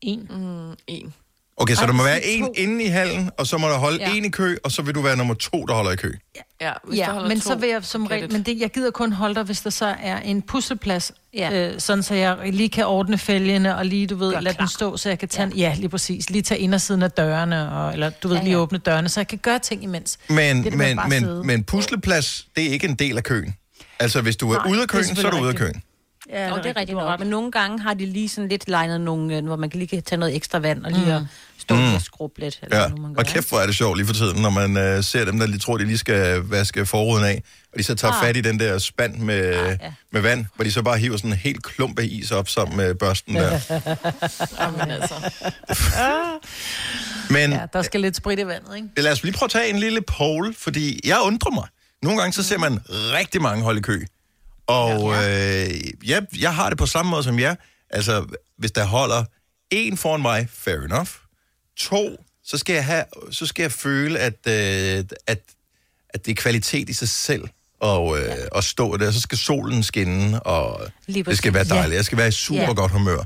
En. 0.00 0.26
Mm, 0.30 0.72
en. 0.86 1.14
Okay, 1.58 1.74
så 1.74 1.80
Ej, 1.80 1.86
der 1.86 1.92
må 1.92 2.02
være 2.02 2.16
to. 2.20 2.24
en 2.26 2.48
inde 2.56 2.84
i 2.84 2.86
hallen, 2.86 3.30
og 3.38 3.46
så 3.46 3.58
må 3.58 3.68
der 3.68 3.78
holde 3.78 3.98
Ja. 3.98 4.14
en 4.14 4.24
i 4.24 4.28
kø, 4.28 4.56
og 4.64 4.72
så 4.72 4.82
vil 4.82 4.94
du 4.94 5.00
være 5.00 5.16
nummer 5.16 5.34
to, 5.34 5.64
der 5.66 5.74
holder 5.74 5.90
i 5.92 5.96
kø. 5.96 6.12
Ja, 6.60 6.72
Ja, 6.94 7.10
holder 7.12 7.28
men 7.28 7.40
to, 7.40 7.48
så 7.48 7.54
vil 7.54 7.68
jeg 7.68 7.84
som 7.84 8.06
regel, 8.06 8.32
men 8.32 8.42
det, 8.42 8.60
jeg 8.60 8.70
gider 8.70 8.90
kun 8.90 9.12
holde 9.12 9.34
der, 9.34 9.42
hvis 9.42 9.60
der 9.60 9.70
så 9.70 9.94
er 10.02 10.20
en 10.20 10.42
pusleplads, 10.42 11.12
ja. 11.34 11.68
øh, 11.74 11.80
sådan 11.80 12.02
så 12.02 12.14
jeg 12.14 12.38
lige 12.52 12.68
kan 12.68 12.86
ordne 12.86 13.18
fælgene, 13.18 13.76
og 13.76 13.86
lige, 13.86 14.06
du 14.06 14.16
ved, 14.16 14.32
Gør 14.32 14.40
lade 14.40 14.54
klar. 14.54 14.64
den 14.66 14.72
stå, 14.72 14.96
så 14.96 15.08
jeg 15.08 15.18
kan 15.18 15.28
tage, 15.28 15.48
ja. 15.48 15.54
ja, 15.68 15.74
lige 15.74 15.88
præcis, 15.88 16.30
lige 16.30 16.42
tage 16.42 16.60
indersiden 16.60 17.02
af 17.02 17.10
dørene, 17.10 17.72
og, 17.72 17.92
eller 17.92 18.10
du 18.10 18.28
ved, 18.28 18.36
Ja, 18.36 18.42
lige 18.42 18.52
ja. 18.52 18.58
åbne 18.58 18.78
dørene, 18.78 19.08
så 19.08 19.20
jeg 19.20 19.28
kan 19.28 19.38
gøre 19.38 19.58
ting 19.58 19.82
imens. 19.82 20.18
Men, 20.28 20.56
Det 20.56 20.64
det 20.64 20.74
men, 20.78 20.98
sidde. 21.10 21.34
men, 21.38 21.46
men 21.46 21.64
pusleplads, 21.64 22.46
det 22.56 22.64
er 22.66 22.70
ikke 22.70 22.88
en 22.88 22.94
del 22.94 23.16
af 23.16 23.24
køen. 23.24 23.54
Altså, 23.98 24.20
hvis 24.20 24.36
du 24.36 24.50
er 24.52 24.56
Nej, 24.58 24.70
ude 24.72 24.82
af 24.82 24.88
det 24.88 24.94
er 24.98 25.02
køen, 25.02 25.16
så 25.16 25.26
er 25.26 25.30
du 25.30 25.38
ude 25.38 25.48
af 25.48 25.54
køen. 25.54 25.82
Ja, 26.30 26.52
og 26.52 26.62
det 26.64 26.70
er 26.70 26.76
rigtigt 26.80 26.98
nok. 26.98 27.18
Men 27.20 27.28
nogle 27.28 27.50
gange 27.52 27.80
har 27.80 27.94
de 27.94 28.06
lige 28.06 28.28
sådan 28.28 28.48
lidt 28.48 28.68
legnet 28.68 29.00
nogle, 29.00 29.36
øh, 29.36 29.44
hvor 29.44 29.56
man 29.56 29.70
kan 29.70 29.78
lige 29.78 29.88
kan 29.88 30.02
tage 30.02 30.18
noget 30.18 30.36
ekstra 30.36 30.58
vand 30.58 30.84
og 30.84 30.92
lige 30.92 31.18
mm. 31.18 31.26
stå 31.58 31.74
Mm. 31.74 31.94
og 31.94 32.02
skrubbe 32.02 32.40
lidt. 32.40 32.58
Eller 32.62 32.76
Ja, 32.76 32.86
hvad 32.88 32.96
nu 32.96 33.02
man 33.02 33.14
gør, 33.14 33.20
og 33.20 33.26
kæft, 33.26 33.48
hvor 33.48 33.58
er 33.58 33.66
det 33.66 33.76
sjovt 33.76 33.96
lige 33.98 34.06
for 34.06 34.14
tiden, 34.14 34.42
når 34.42 34.50
man 34.50 34.76
øh, 34.76 35.04
ser 35.04 35.24
dem, 35.24 35.38
der 35.38 35.46
lige 35.46 35.58
tror, 35.58 35.76
de 35.76 35.84
lige 35.84 35.98
skal 35.98 36.36
vaske 36.38 36.86
forruden 36.86 37.24
af, 37.24 37.42
og 37.72 37.78
de 37.78 37.84
så 37.84 37.94
tager 37.94 38.12
Ah. 38.14 38.24
fat 38.24 38.36
i 38.36 38.40
den 38.40 38.60
der 38.60 38.78
spand 38.78 39.16
med, 39.16 39.54
ah, 39.54 39.78
ja. 39.82 39.92
med 40.12 40.20
vand, 40.20 40.46
hvor 40.54 40.64
de 40.64 40.72
så 40.72 40.82
bare 40.82 40.98
hiver 40.98 41.16
sådan 41.16 41.30
en 41.30 41.36
helt 41.36 41.62
klump 41.62 41.98
af 41.98 42.04
is 42.10 42.30
op 42.30 42.48
sammen 42.48 42.76
med 42.76 42.94
børsten 42.94 43.34
der. 43.34 43.50
Jamen 44.60 44.90
altså. 44.90 45.14
Men 47.30 47.50
Ja, 47.52 47.66
der 47.72 47.82
skal 47.82 48.00
lidt 48.00 48.16
sprit 48.16 48.38
i 48.38 48.46
vandet, 48.46 48.76
ikke? 48.76 48.88
lad 48.96 49.12
os 49.12 49.22
lige 49.22 49.32
prøve 49.32 49.46
at 49.46 49.50
tage 49.50 49.70
en 49.70 49.78
lille 49.78 50.00
poll, 50.02 50.54
fordi 50.58 51.00
jeg 51.04 51.18
undrer 51.22 51.50
mig. 51.50 51.64
Nogle 52.02 52.20
gange 52.20 52.32
så 52.32 52.42
ser 52.42 52.58
man 52.58 52.80
rigtig 52.90 53.42
mange 53.42 53.62
holde 53.64 53.78
i 53.78 53.82
kø. 53.82 54.04
Og 54.66 55.12
øh, 55.12 55.70
jeg, 56.08 56.22
jeg 56.38 56.54
har 56.54 56.68
det 56.68 56.78
på 56.78 56.86
samme 56.86 57.10
måde 57.10 57.22
som 57.22 57.38
jer. 57.38 57.54
Altså, 57.90 58.26
hvis 58.58 58.70
der 58.72 58.84
holder 58.84 59.24
en 59.70 59.96
foran 59.96 60.22
mig, 60.22 60.48
fair 60.52 60.80
enough. 60.84 61.08
To, 61.76 62.24
så 62.44 62.58
skal 62.58 62.74
jeg, 62.74 62.84
have, 62.84 63.04
så 63.30 63.46
skal 63.46 63.62
jeg 63.62 63.72
føle, 63.72 64.18
at, 64.18 64.34
øh, 64.48 65.04
at, 65.26 65.40
at 66.08 66.26
det 66.26 66.30
er 66.30 66.34
kvalitet 66.34 66.88
i 66.88 66.92
sig 66.92 67.08
selv 67.08 67.44
og, 67.80 68.18
øh, 68.18 68.34
at 68.56 68.64
stå 68.64 68.96
der. 68.96 69.10
Så 69.10 69.20
skal 69.20 69.38
solen 69.38 69.82
skinne, 69.82 70.42
og 70.42 70.80
det 71.06 71.38
skal 71.38 71.54
være 71.54 71.64
dejligt. 71.64 71.92
Ja. 71.92 71.96
Jeg 71.96 72.04
skal 72.04 72.18
være 72.18 72.28
i 72.28 72.32
super 72.32 72.60
Ja. 72.62 72.72
godt 72.72 72.92
humør. 72.92 73.18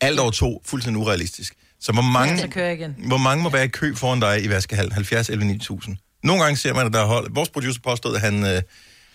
Alt 0.00 0.18
over 0.20 0.30
to, 0.30 0.62
fuldstændig 0.66 1.02
urealistisk. 1.02 1.54
Så 1.80 1.92
hvor 1.92 2.02
mange, 2.02 2.38
Så 2.38 2.48
kører 2.48 2.66
jeg 2.66 2.74
igen. 2.78 2.94
hvor 3.08 3.16
mange 3.16 3.42
må 3.42 3.50
være 3.50 3.64
i 3.64 3.68
kø 3.68 3.94
foran 3.94 4.20
dig 4.20 4.44
i 4.44 4.48
vaskehallen? 4.48 4.92
70 4.92 5.28
11 5.28 5.44
9000. 5.44 5.96
Nogle 6.22 6.42
gange 6.42 6.56
ser 6.56 6.74
man, 6.74 6.86
at 6.86 6.92
der 6.92 7.00
er 7.00 7.06
hold. 7.06 7.30
Vores 7.34 7.48
producer 7.48 7.80
påstod, 7.80 8.14
at 8.14 8.20
han 8.20 8.46
øh, 8.46 8.62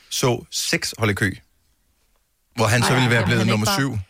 så 0.09 0.45
seks 0.51 0.93
hold 0.97 1.09
i 1.09 1.13
kø. 1.13 1.33
Hvor 2.55 2.65
han 2.65 2.81
så 2.83 2.87
Ej, 2.89 2.95
ville 2.95 3.09
være 3.09 3.25
blevet 3.25 3.41
er 3.41 3.45
nummer 3.45 3.67
ikke 3.67 3.81
syv. 3.81 3.89
bare- 3.89 4.01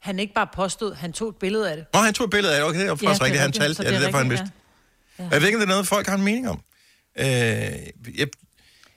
Han 0.00 0.18
ikke 0.18 0.34
bare 0.34 0.46
påstod, 0.54 0.94
han 0.94 1.12
tog 1.12 1.28
et 1.28 1.36
billede 1.36 1.70
af 1.70 1.76
det. 1.76 1.86
Nå, 1.94 2.00
han 2.00 2.14
tog 2.14 2.24
et 2.24 2.30
billede 2.30 2.54
af 2.54 2.60
det. 2.60 2.68
Okay, 2.68 2.80
det 2.80 2.88
var 2.88 2.94
faktisk 2.94 3.20
Ja, 3.20 3.24
er 3.24 3.24
rigtigt. 3.24 3.40
Han 3.42 3.52
talte. 3.52 3.74
Så 3.74 3.82
Ja, 3.82 3.88
det 3.88 3.94
er 3.96 4.00
er 4.00 4.04
derfor, 4.04 4.18
han 4.18 4.30
vidste. 4.30 4.50
Ja. 5.18 5.28
Jeg 5.30 5.40
ved 5.40 5.48
ikke, 5.48 5.56
om 5.56 5.60
det 5.60 5.66
er 5.66 5.72
noget, 5.72 5.86
folk 5.86 6.06
har 6.06 6.14
en 6.14 6.22
mening 6.22 6.48
om. 6.48 6.60
Øh, 7.18 7.26
jeg, 7.26 8.28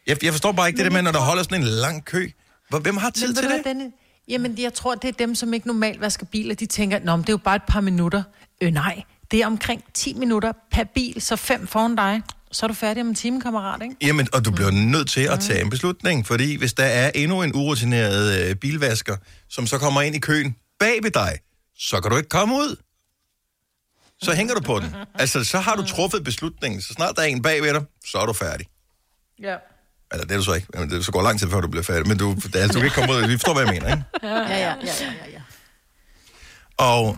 Jeg, 0.08 0.24
jeg 0.24 0.34
forstår 0.34 0.52
bare 0.52 0.68
ikke 0.68 0.78
det 0.78 0.86
der 0.86 0.92
med, 0.92 1.02
når 1.02 1.12
der 1.12 1.20
holder 1.20 1.44
sådan 1.44 1.62
en 1.62 1.68
lang 1.68 2.06
kø. 2.06 2.30
Hvem 2.82 2.98
har 2.98 3.10
tid 3.10 3.28
Men 3.28 3.36
til 3.36 3.44
det? 3.50 3.62
Dennis? 3.66 3.92
Jamen, 4.28 4.56
jeg 4.60 4.74
tror, 4.74 4.96
det 4.96 5.08
er 5.08 5.12
dem, 5.12 5.36
som 5.36 5.54
ikke 5.54 5.68
normalt 5.68 6.02
vasker 6.02 6.26
biler. 6.26 6.56
De 6.56 6.66
tænker, 6.66 7.00
Nå, 7.00 7.16
men 7.16 7.22
det 7.24 7.30
er 7.30 7.34
jo 7.34 7.38
bare 7.38 7.56
et 7.56 7.64
par 7.68 7.82
minutter. 7.82 8.24
Øh, 8.62 8.72
nej, 8.72 9.04
det 9.32 9.42
er 9.42 9.46
omkring 9.48 9.84
10 9.94 10.14
minutter 10.14 10.52
per 10.72 10.84
bil, 10.84 11.22
så 11.22 11.36
fem 11.36 11.68
foran 11.68 11.96
dig. 11.96 12.22
Så 12.52 12.66
er 12.66 12.68
du 12.68 12.74
færdig 12.74 13.02
om 13.02 13.08
en 13.08 13.16
time, 13.16 13.42
kammerat, 13.42 13.82
ikke? 13.84 13.96
Jamen, 14.02 14.28
og 14.34 14.46
du 14.46 14.52
bliver 14.52 14.72
nødt 14.72 15.10
til 15.10 15.22
at 15.22 15.40
tage 15.40 15.62
en 15.62 15.70
beslutning, 15.70 16.28
fordi 16.28 16.56
hvis 16.56 16.74
der 16.74 16.84
er 16.86 17.12
endnu 17.16 17.44
en 17.44 17.56
urutineret 17.56 18.50
øh, 18.50 18.56
bilvasker, 18.56 19.18
som 19.50 19.68
så 19.68 19.78
kommer 19.78 20.02
ind 20.02 20.16
i 20.16 20.20
køen 20.20 20.56
bag 20.80 21.04
ved 21.04 21.12
dig, 21.12 21.38
så 21.80 22.02
kan 22.02 22.12
du 22.12 22.18
ikke 22.18 22.30
komme 22.30 22.56
ud. 22.56 22.76
Så 24.22 24.34
hænger 24.34 24.54
du 24.54 24.62
på 24.62 24.80
den. 24.80 24.96
Altså, 25.20 25.44
så 25.44 25.60
har 25.60 25.76
du 25.76 25.86
truffet 25.86 26.24
beslutningen. 26.24 26.82
Så 26.82 26.94
snart 26.94 27.16
der 27.16 27.22
er 27.22 27.26
en 27.26 27.42
bag 27.42 27.62
ved 27.62 27.74
dig, 27.74 27.84
så 28.06 28.18
er 28.18 28.26
du 28.26 28.34
færdig. 28.34 28.68
Ja. 29.42 29.56
Eller 30.12 30.26
det 30.26 30.32
er 30.34 30.38
du 30.38 30.44
så 30.44 30.54
ikke. 30.54 30.68
Jamen, 30.76 30.90
det 30.90 31.06
så 31.06 31.12
går 31.12 31.22
lang 31.22 31.40
tid, 31.40 31.50
før 31.50 31.62
du 31.62 31.68
bliver 31.68 31.84
færdig. 31.84 32.08
Men 32.08 32.18
du, 32.18 32.34
det, 32.36 32.56
er- 32.56 32.60
altså, 32.60 32.74
du 32.74 32.80
kan 32.80 32.86
ikke 32.86 32.96
komme 32.96 33.14
ud. 33.14 33.28
Vi 33.28 33.34
forstår, 33.38 33.54
hvad 33.54 33.64
jeg 33.64 33.74
mener, 33.74 33.88
ikke? 33.96 34.04
Ja, 34.24 34.38
ja, 34.38 34.58
ja, 34.58 34.76
ja, 34.84 35.06
ja, 35.26 35.32
ja. 35.34 35.42
Og 36.78 37.18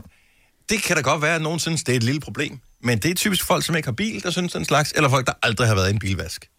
det 0.69 0.81
kan 0.83 0.95
da 0.95 1.01
godt 1.01 1.21
være, 1.21 1.35
at 1.35 1.41
nogen 1.41 1.59
synes, 1.59 1.83
det 1.83 1.91
er 1.91 1.95
et 1.97 2.03
lille 2.03 2.21
problem. 2.21 2.59
Men 2.83 2.99
det 2.99 3.11
er 3.11 3.15
typisk 3.15 3.45
folk, 3.45 3.65
som 3.65 3.75
ikke 3.75 3.87
har 3.87 3.93
bil, 3.93 4.23
der 4.23 4.31
synes 4.31 4.53
den 4.53 4.65
slags, 4.65 4.93
eller 4.95 5.09
folk, 5.09 5.27
der 5.27 5.33
aldrig 5.43 5.67
har 5.67 5.75
været 5.75 5.87
i 5.87 5.93
en 5.93 5.99
bilvask. 5.99 6.49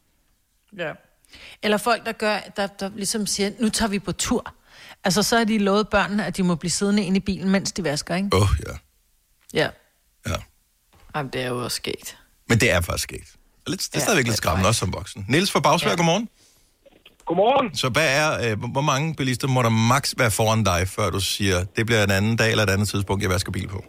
Ja. 0.78 0.92
Eller 1.62 1.76
folk, 1.76 2.06
der 2.06 2.12
gør, 2.12 2.38
der, 2.56 2.66
der 2.66 2.90
ligesom 2.96 3.26
siger, 3.26 3.50
nu 3.60 3.68
tager 3.68 3.90
vi 3.90 3.98
på 3.98 4.12
tur. 4.12 4.54
Altså, 5.04 5.22
så 5.22 5.38
har 5.38 5.44
de 5.44 5.58
lovet 5.58 5.88
børnene, 5.88 6.26
at 6.26 6.36
de 6.36 6.42
må 6.42 6.54
blive 6.54 6.70
siddende 6.70 7.04
inde 7.04 7.16
i 7.16 7.20
bilen, 7.20 7.50
mens 7.50 7.72
de 7.72 7.84
vasker, 7.84 8.14
ikke? 8.14 8.28
Åh, 8.32 8.42
oh, 8.42 8.48
ja. 8.66 8.76
Ja. 9.60 9.68
Jamen, 11.16 11.32
det 11.32 11.42
er 11.42 11.48
jo 11.48 11.64
også 11.64 11.76
sket. 11.76 12.16
Men 12.48 12.60
det 12.60 12.70
er 12.70 12.80
faktisk 12.80 13.02
sket. 13.02 13.34
Lidt, 13.66 13.88
det 13.92 13.96
er 13.96 14.00
stadigvæk 14.00 14.26
lidt 14.26 14.36
skræmmende 14.36 14.68
også 14.68 14.78
som 14.78 14.92
voksen. 14.92 15.24
Niels 15.28 15.50
fra 15.50 15.60
Bagsvær, 15.60 15.90
ja. 15.90 15.96
godmorgen. 15.96 16.28
Godmorgen. 17.26 17.76
Så 17.76 17.88
hvad 17.88 18.16
er, 18.16 18.50
øh, 18.50 18.70
hvor 18.72 18.80
mange 18.80 19.14
bilister 19.14 19.48
må 19.48 19.62
der 19.62 19.68
maks 19.68 20.14
være 20.18 20.30
foran 20.30 20.64
dig, 20.64 20.88
før 20.88 21.10
du 21.10 21.20
siger, 21.20 21.64
det 21.64 21.86
bliver 21.86 22.04
en 22.04 22.10
anden 22.10 22.36
dag 22.36 22.50
eller 22.50 22.64
et 22.64 22.70
andet 22.70 22.88
tidspunkt, 22.88 23.22
jeg 23.22 23.30
vasker 23.30 23.52
bil 23.52 23.68
på? 23.68 23.84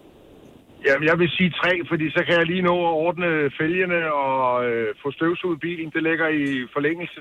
Jamen, 0.87 1.05
jeg 1.09 1.15
vil 1.19 1.29
sige 1.37 1.51
tre, 1.61 1.71
fordi 1.91 2.05
så 2.15 2.21
kan 2.27 2.33
jeg 2.39 2.45
lige 2.45 2.61
nå 2.69 2.75
at 2.89 2.93
ordne 3.05 3.29
fælgene 3.59 3.99
og 4.23 4.65
øh, 4.69 4.87
få 5.01 5.07
støvsuget 5.17 5.59
bilen. 5.65 5.87
Det 5.95 6.01
ligger 6.09 6.27
i 6.41 6.45
forlængelse. 6.75 7.19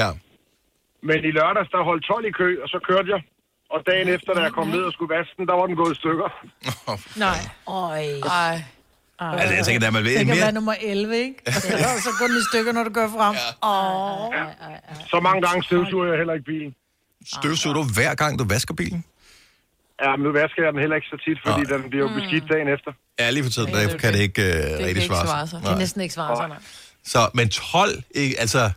Ja. 0.00 0.08
Men 1.08 1.18
i 1.28 1.30
lørdags, 1.38 1.70
der 1.74 1.88
holdt 1.90 2.04
12 2.04 2.26
i 2.30 2.32
kø, 2.40 2.48
og 2.62 2.68
så 2.68 2.78
kørte 2.88 3.08
jeg. 3.14 3.20
Og 3.74 3.80
dagen 3.90 4.08
efter, 4.08 4.30
da 4.34 4.40
jeg 4.40 4.52
kom 4.52 4.66
ned 4.76 4.82
og 4.88 4.92
skulle 4.92 5.14
vaske 5.16 5.34
den, 5.38 5.46
der 5.50 5.54
var 5.54 5.66
den 5.66 5.76
gået 5.76 5.92
i 5.96 5.98
stykker. 6.02 6.28
Nej. 7.26 7.40
Øj. 7.84 8.04
Ej. 8.40 8.56
Altså, 9.40 9.54
jeg 9.54 9.64
tænker, 9.64 9.86
at 9.86 9.92
man 9.92 10.04
ved 10.04 10.10
Det 10.18 10.26
kan 10.26 10.36
mere... 10.36 10.44
være 10.46 10.52
nummer 10.52 10.74
11, 10.82 11.16
ikke? 11.16 11.34
Ja, 11.46 11.52
så 12.06 12.10
går 12.18 12.26
den 12.26 12.36
i 12.42 12.44
stykker, 12.50 12.72
når 12.72 12.84
du 12.84 12.92
går 12.98 13.08
frem. 13.16 13.34
Åh. 13.62 14.24
Oh. 14.24 14.34
Så 15.12 15.20
mange 15.20 15.40
gange 15.46 15.62
støvsuger 15.62 16.06
jeg 16.06 16.16
heller 16.16 16.34
ikke 16.34 16.44
bilen. 16.44 16.74
Støvsuger 17.26 17.74
du 17.74 17.84
hver 17.94 18.14
gang, 18.14 18.38
du 18.38 18.44
vasker 18.48 18.74
bilen? 18.74 19.04
Ja, 20.04 20.10
men 20.16 20.22
nu 20.26 20.30
vasker 20.40 20.60
jeg 20.64 20.72
den 20.74 20.80
heller 20.84 20.96
ikke 21.00 21.10
så 21.14 21.18
tit, 21.26 21.38
fordi 21.46 21.62
den 21.72 21.90
bliver 21.90 22.04
jo 22.06 22.10
beskidt 22.18 22.44
dagen 22.52 22.68
efter. 22.76 22.90
Ja, 23.20 23.30
lige 23.30 23.44
for 23.46 23.50
tiden, 23.50 23.68
Ja, 23.68 23.74
der 23.74 23.94
er 23.94 23.98
kan 24.04 24.12
det 24.14 24.20
ikke 24.28 24.42
uh, 24.42 24.46
Det 24.46 24.78
kan 24.78 24.86
rigtig 24.86 25.02
svare 25.02 25.46
sig. 25.46 25.58
Det 25.60 25.68
kan 25.68 25.78
næsten 25.78 26.00
ikke 26.04 26.14
svare 26.14 26.36
sig, 26.36 26.48
nej. 26.48 26.60
Så, 27.12 27.20
men 27.34 27.48
12, 27.48 28.02
ikke, 28.10 28.34
altså... 28.40 28.70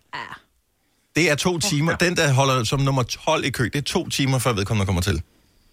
Det 1.15 1.31
er 1.31 1.35
to 1.35 1.59
timer. 1.59 1.91
Den, 2.05 2.13
der 2.19 2.33
holder 2.39 2.63
som 2.63 2.79
nummer 2.79 3.03
12 3.03 3.43
i 3.49 3.51
kø, 3.57 3.63
det 3.63 3.75
er 3.75 3.89
to 3.97 4.09
timer, 4.09 4.39
før 4.39 4.53
vedkommende 4.53 4.85
kommer 4.85 5.01
til. 5.09 5.17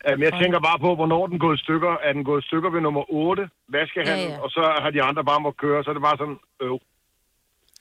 Jamen, 0.06 0.22
jeg 0.28 0.32
tænker 0.42 0.58
bare 0.68 0.78
på, 0.86 0.90
hvornår 0.98 1.22
den 1.32 1.38
går 1.44 1.52
i 1.58 1.60
stykker. 1.64 1.92
Er 2.06 2.12
den 2.16 2.24
gået 2.30 2.40
i 2.42 2.46
stykker 2.48 2.70
ved 2.74 2.80
nummer 2.86 3.04
8, 3.12 3.42
vaskehandel, 3.76 4.14
Ja, 4.14 4.22
ja, 4.22 4.28
ja. 4.28 4.34
ja. 4.34 4.44
og 4.44 4.50
så 4.56 4.62
har 4.82 4.90
de 4.96 5.00
andre 5.08 5.22
bare 5.30 5.40
må 5.46 5.50
køre, 5.64 5.78
så 5.84 5.88
er 5.90 5.94
det 5.98 6.04
bare 6.08 6.18
sådan, 6.22 6.38
øv. 6.66 6.76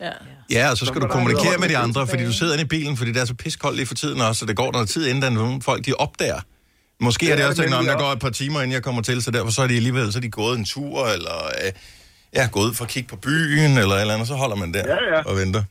Ja. 0.05 0.13
Ja, 0.57 0.63
og 0.71 0.77
så 0.77 0.85
skal 0.85 1.01
Så 1.01 1.07
du 1.07 1.13
kommunikere 1.17 1.57
med 1.63 1.69
de 1.73 1.77
andre, 1.85 2.07
fordi 2.07 2.23
du 2.25 2.33
sidder 2.39 2.53
inde 2.53 2.65
i 2.69 2.71
bilen, 2.75 2.97
fordi 2.97 3.11
det 3.15 3.21
er 3.21 3.25
så 3.25 3.37
piskoldt 3.43 3.75
lige 3.79 3.87
for 3.91 3.95
tiden 4.03 4.21
også, 4.21 4.39
så 4.39 4.45
det 4.45 4.55
går 4.61 4.71
noget 4.71 4.89
tid, 4.89 5.03
inden 5.07 5.21
der 5.23 5.29
er 5.29 5.33
nogle 5.41 5.61
folk, 5.61 5.85
de 5.85 5.93
opdager. 6.05 6.41
Måske 6.99 7.25
Det 7.25 7.31
er 7.31 7.35
det 7.35 7.45
også 7.45 7.61
tænkt, 7.61 7.73
om 7.75 7.83
nemlig 7.83 7.99
der 7.99 8.03
går 8.05 8.11
et 8.11 8.19
par 8.19 8.29
timer, 8.29 8.59
inden 8.61 8.71
jeg 8.73 8.83
kommer 8.83 9.01
til, 9.01 9.21
så 9.23 9.31
derfor 9.31 9.49
så 9.51 9.61
er 9.61 9.67
de 9.67 9.75
alligevel, 9.75 10.11
så 10.11 10.19
er 10.19 10.21
de 10.21 10.29
gået 10.29 10.57
en 10.57 10.65
tur, 10.65 11.07
eller 11.07 11.45
øh, 11.65 11.71
ja, 12.35 12.47
gået 12.51 12.65
ud 12.65 12.73
for 12.73 12.83
at 12.85 12.89
kigge 12.89 13.09
på 13.09 13.15
byen, 13.15 13.77
eller 13.77 13.95
et 13.95 14.01
eller 14.01 14.13
andet, 14.13 14.27
så 14.27 14.33
holder 14.33 14.55
man 14.55 14.73
der 14.73 14.79
Ja, 14.87 15.15
ja. 15.15 15.21
og 15.23 15.37
venter. 15.37 15.63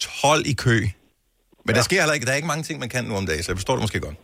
12 0.00 0.42
i 0.46 0.52
kø. 0.52 0.86
Men 1.66 1.74
der 1.74 1.82
sker 1.82 2.00
heller 2.00 2.14
ikke, 2.14 2.26
der 2.26 2.32
er 2.32 2.36
ikke 2.36 2.48
mange 2.48 2.62
ting, 2.62 2.80
man 2.80 2.88
kan 2.88 3.04
nu 3.04 3.16
om 3.16 3.26
dagen, 3.26 3.42
så 3.42 3.52
jeg 3.52 3.56
forstår 3.56 3.74
det 3.74 3.82
måske 3.82 4.00
godt. 4.00 4.16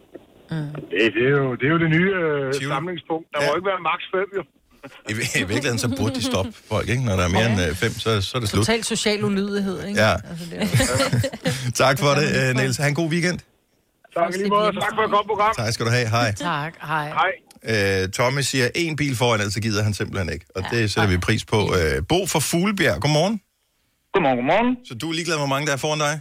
Det, 0.51 1.13
det, 1.15 1.25
er, 1.27 1.31
jo, 1.31 1.55
det 1.55 1.65
er 1.67 1.73
jo 1.77 1.79
det 1.79 1.91
nye 1.91 2.13
øh, 2.15 2.55
samlingspunkt. 2.55 3.27
Der 3.35 3.43
ja. 3.43 3.49
må 3.51 3.57
ikke 3.57 3.67
være 3.67 3.81
maks 3.91 4.05
5, 4.15 4.21
jo. 4.37 4.43
I, 5.09 5.13
I 5.13 5.39
virkeligheden, 5.39 5.79
så 5.79 5.89
burde 5.99 6.15
de 6.15 6.23
stoppe 6.25 6.53
folk, 6.73 6.89
ikke? 6.89 7.05
Når 7.05 7.17
der 7.17 7.25
er 7.25 7.29
mere 7.29 7.53
end 7.53 7.61
øh, 7.61 7.75
fem, 7.75 7.93
så, 7.93 8.21
så 8.21 8.37
er 8.37 8.41
det 8.41 8.49
slut. 8.49 8.67
Total 8.67 8.85
social 8.85 9.25
ulydighed, 9.25 9.87
ikke? 9.87 10.01
Ja. 10.01 10.13
Altså, 10.31 10.45
det 10.51 10.63
er 10.63 11.71
Tak 11.85 11.99
for 11.99 12.09
det, 12.21 12.49
øh, 12.51 12.57
Niels. 12.57 12.77
Ha' 12.77 12.89
en 12.89 12.95
god 12.95 13.11
weekend. 13.11 13.39
Tak 14.19 14.31
lige 14.37 14.51
måde. 14.57 14.73
Tak 14.87 14.93
for 14.99 15.03
et 15.09 15.13
godt 15.17 15.27
program. 15.33 15.53
Tak 15.63 15.73
skal 15.75 15.87
du 15.87 15.93
have. 15.99 16.09
Hej. 16.17 16.31
Tak, 16.33 16.73
hej. 16.93 17.09
Hej. 17.21 17.33
Øh, 17.73 18.09
Tommy 18.17 18.43
siger, 18.51 18.67
en 18.75 18.97
bil 18.97 19.15
foran, 19.21 19.41
ellers 19.41 19.55
så 19.55 19.63
gider 19.67 19.83
han 19.89 19.95
simpelthen 20.01 20.29
ikke. 20.35 20.47
Og 20.57 20.63
det 20.73 20.91
sætter 20.91 21.11
vi 21.15 21.19
pris 21.29 21.45
på. 21.55 21.61
Øh, 21.79 21.97
Bo 22.11 22.19
fra 22.33 22.41
Fuglebjerg, 22.51 23.01
godmorgen. 23.05 23.37
Godmorgen, 24.13 24.39
godmorgen. 24.41 24.71
Så 24.89 24.95
du 25.01 25.05
er 25.11 25.15
ligeglad 25.19 25.37
med, 25.37 25.43
hvor 25.47 25.55
mange 25.55 25.67
der 25.69 25.75
er 25.79 25.83
foran 25.87 26.01
dig? 26.07 26.15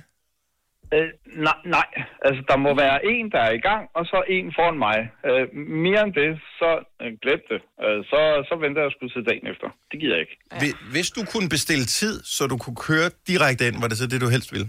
Øh, 0.95 1.09
nej, 1.47 1.59
nej, 1.75 1.89
altså 2.27 2.41
der 2.49 2.57
må 2.65 2.71
være 2.83 2.97
en, 3.13 3.25
der 3.35 3.41
er 3.47 3.53
i 3.59 3.61
gang, 3.69 3.83
og 3.97 4.03
så 4.11 4.17
en 4.37 4.47
foran 4.57 4.77
mig. 4.87 4.97
Øh, 5.29 5.43
mere 5.85 6.01
end 6.05 6.13
det, 6.21 6.31
så 6.59 6.69
øh, 7.01 7.11
glem 7.23 7.41
det. 7.51 7.59
Øh, 7.83 7.99
så, 8.11 8.19
så 8.49 8.53
venter 8.63 8.81
jeg 8.85 8.91
sgu 8.93 9.03
til 9.07 9.23
dagen 9.29 9.45
efter. 9.53 9.67
Det 9.91 9.97
gider 9.99 10.15
jeg 10.15 10.21
ikke. 10.25 10.37
Ja. 10.51 10.57
Hvis 10.95 11.09
du 11.17 11.21
kunne 11.31 11.49
bestille 11.55 11.85
tid, 11.99 12.15
så 12.35 12.47
du 12.51 12.57
kunne 12.63 12.79
køre 12.89 13.07
direkte 13.31 13.67
ind, 13.67 13.75
var 13.83 13.87
det 13.87 13.97
så 13.97 14.07
det, 14.07 14.21
du 14.21 14.29
helst 14.35 14.49
ville? 14.55 14.67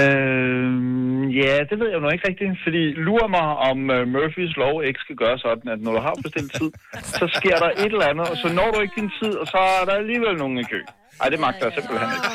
Øh, 0.00 1.05
ja, 1.40 1.52
det 1.68 1.76
ved 1.80 1.88
jeg 1.90 1.98
jo 1.98 2.04
nok 2.04 2.14
ikke 2.16 2.28
rigtigt, 2.30 2.52
fordi 2.66 2.82
lurer 3.06 3.28
mig, 3.36 3.46
om 3.70 3.78
uh, 3.96 4.02
Murphys 4.14 4.54
lov 4.62 4.74
ikke 4.88 5.00
skal 5.04 5.16
gøre 5.22 5.36
sådan, 5.38 5.68
at 5.74 5.80
når 5.84 5.92
du 5.96 6.00
har 6.06 6.14
bestilt 6.26 6.50
tid, 6.58 6.70
så 7.18 7.24
sker 7.38 7.56
der 7.62 7.70
et 7.84 7.92
eller 7.94 8.08
andet, 8.12 8.26
og 8.32 8.36
så 8.42 8.46
når 8.58 8.68
du 8.72 8.76
ikke 8.84 8.96
din 9.00 9.10
tid, 9.20 9.32
og 9.42 9.46
så 9.54 9.58
er 9.80 9.84
der 9.88 9.94
alligevel 10.02 10.34
nogen 10.42 10.58
i 10.58 10.66
kø. 10.72 10.80
Ej, 11.20 11.28
det 11.32 11.40
magter 11.40 11.64
jeg 11.66 11.72
simpelthen 11.76 12.10
ikke. 12.16 12.28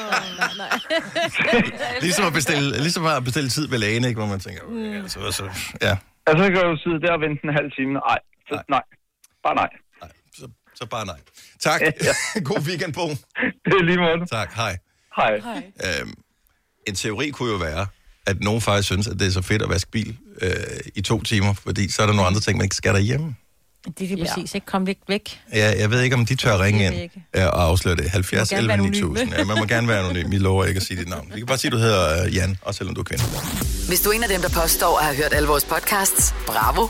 Ligesom 2.06 2.24
at 2.30 2.34
bestille, 2.40 2.68
ligesom 2.86 3.04
at 3.06 3.24
bestille 3.24 3.50
tid 3.50 3.66
ved 3.72 3.78
lægen, 3.78 4.04
ikke? 4.10 4.20
Hvor 4.20 4.30
man 4.34 4.40
tænker, 4.40 4.62
okay, 4.64 5.02
altså, 5.04 5.20
altså, 5.30 5.46
ja, 5.88 5.94
Og 6.28 6.34
så 6.40 6.44
kan 6.54 6.62
du 6.70 6.78
sidde 6.84 7.00
der 7.06 7.12
og 7.18 7.22
vente 7.26 7.42
en 7.48 7.54
halv 7.60 7.70
time. 7.78 7.94
Ej, 8.14 8.20
så, 8.50 8.56
nej. 8.56 8.64
nej. 8.70 8.84
Bare 9.44 9.56
nej. 9.56 9.70
så 10.80 10.86
bare 10.96 11.06
nej. 11.06 11.20
Tak. 11.68 11.80
God 12.50 12.62
weekend, 12.70 12.94
Bo. 12.94 13.06
Det 13.66 13.74
er 13.82 13.84
lige 13.84 14.00
måde. 14.06 14.26
Tak, 14.26 14.50
hej. 14.62 14.74
Hej. 15.16 15.34
Øhm, 15.86 16.14
en 16.88 16.96
teori 16.96 17.30
kunne 17.30 17.52
jo 17.52 17.58
være, 17.58 17.88
at 18.28 18.40
nogen 18.44 18.62
faktisk 18.62 18.86
synes, 18.86 19.08
at 19.08 19.20
det 19.20 19.28
er 19.28 19.32
så 19.32 19.42
fedt 19.42 19.62
at 19.62 19.70
vaske 19.70 19.92
bil 19.92 20.18
øh, 20.42 20.54
i 20.96 21.02
to 21.02 21.22
timer, 21.22 21.54
fordi 21.54 21.90
så 21.92 22.02
er 22.02 22.06
der 22.06 22.14
nogle 22.14 22.28
andre 22.28 22.40
ting, 22.40 22.58
man 22.58 22.66
ikke 22.66 22.76
skal 22.76 22.94
derhjemme. 22.94 23.36
Det 23.86 24.12
er 24.12 24.16
lige 24.16 24.26
præcis, 24.26 24.56
ikke? 24.56 24.66
Kom 24.66 24.88
væk 24.88 24.98
væk. 25.08 25.40
Ja, 25.54 25.74
jeg 25.80 25.92
ved 25.92 26.02
ikke, 26.02 26.16
om 26.16 26.26
de 26.26 26.36
tør 26.36 26.64
ringe 26.64 26.88
Det 26.92 27.02
ind 27.02 27.12
ja, 27.36 27.48
og 27.48 27.64
afsløre 27.64 27.96
det. 27.96 28.10
70 28.10 28.50
Du 28.50 28.56
må 28.56 28.62
gerne 28.62 28.74
11 28.74 28.84
være 28.84 28.92
9000. 28.92 29.20
anonym. 29.20 29.40
Ja, 29.40 29.44
man 29.46 29.58
må 29.58 29.66
gerne 29.66 29.88
være 29.88 30.00
anonym. 30.00 30.32
Vi 30.32 30.38
lover 30.38 30.66
ikke 30.66 30.78
at 30.78 30.84
sige 30.84 31.00
dit 31.00 31.10
navn. 31.10 31.32
Vi 31.34 31.40
kan 31.40 31.46
bare 31.48 31.58
sige, 31.58 31.70
at 31.70 31.74
du 31.74 31.78
hedder 31.78 32.26
øh, 32.26 32.36
Jan, 32.36 32.58
også 32.62 32.78
selvom 32.78 32.96
du 32.96 33.02
er 33.02 33.06
kvinde. 33.06 33.24
Hvis 33.88 34.02
du 34.02 34.10
er 34.10 34.14
en 34.14 34.24
af 34.24 34.30
dem, 34.30 34.42
der 34.42 34.50
påstår 34.50 34.98
at 35.00 35.06
have 35.06 35.18
hørt 35.18 35.34
alle 35.34 35.48
vores 35.48 35.66
podcasts, 35.66 36.34
bravo. 36.48 36.88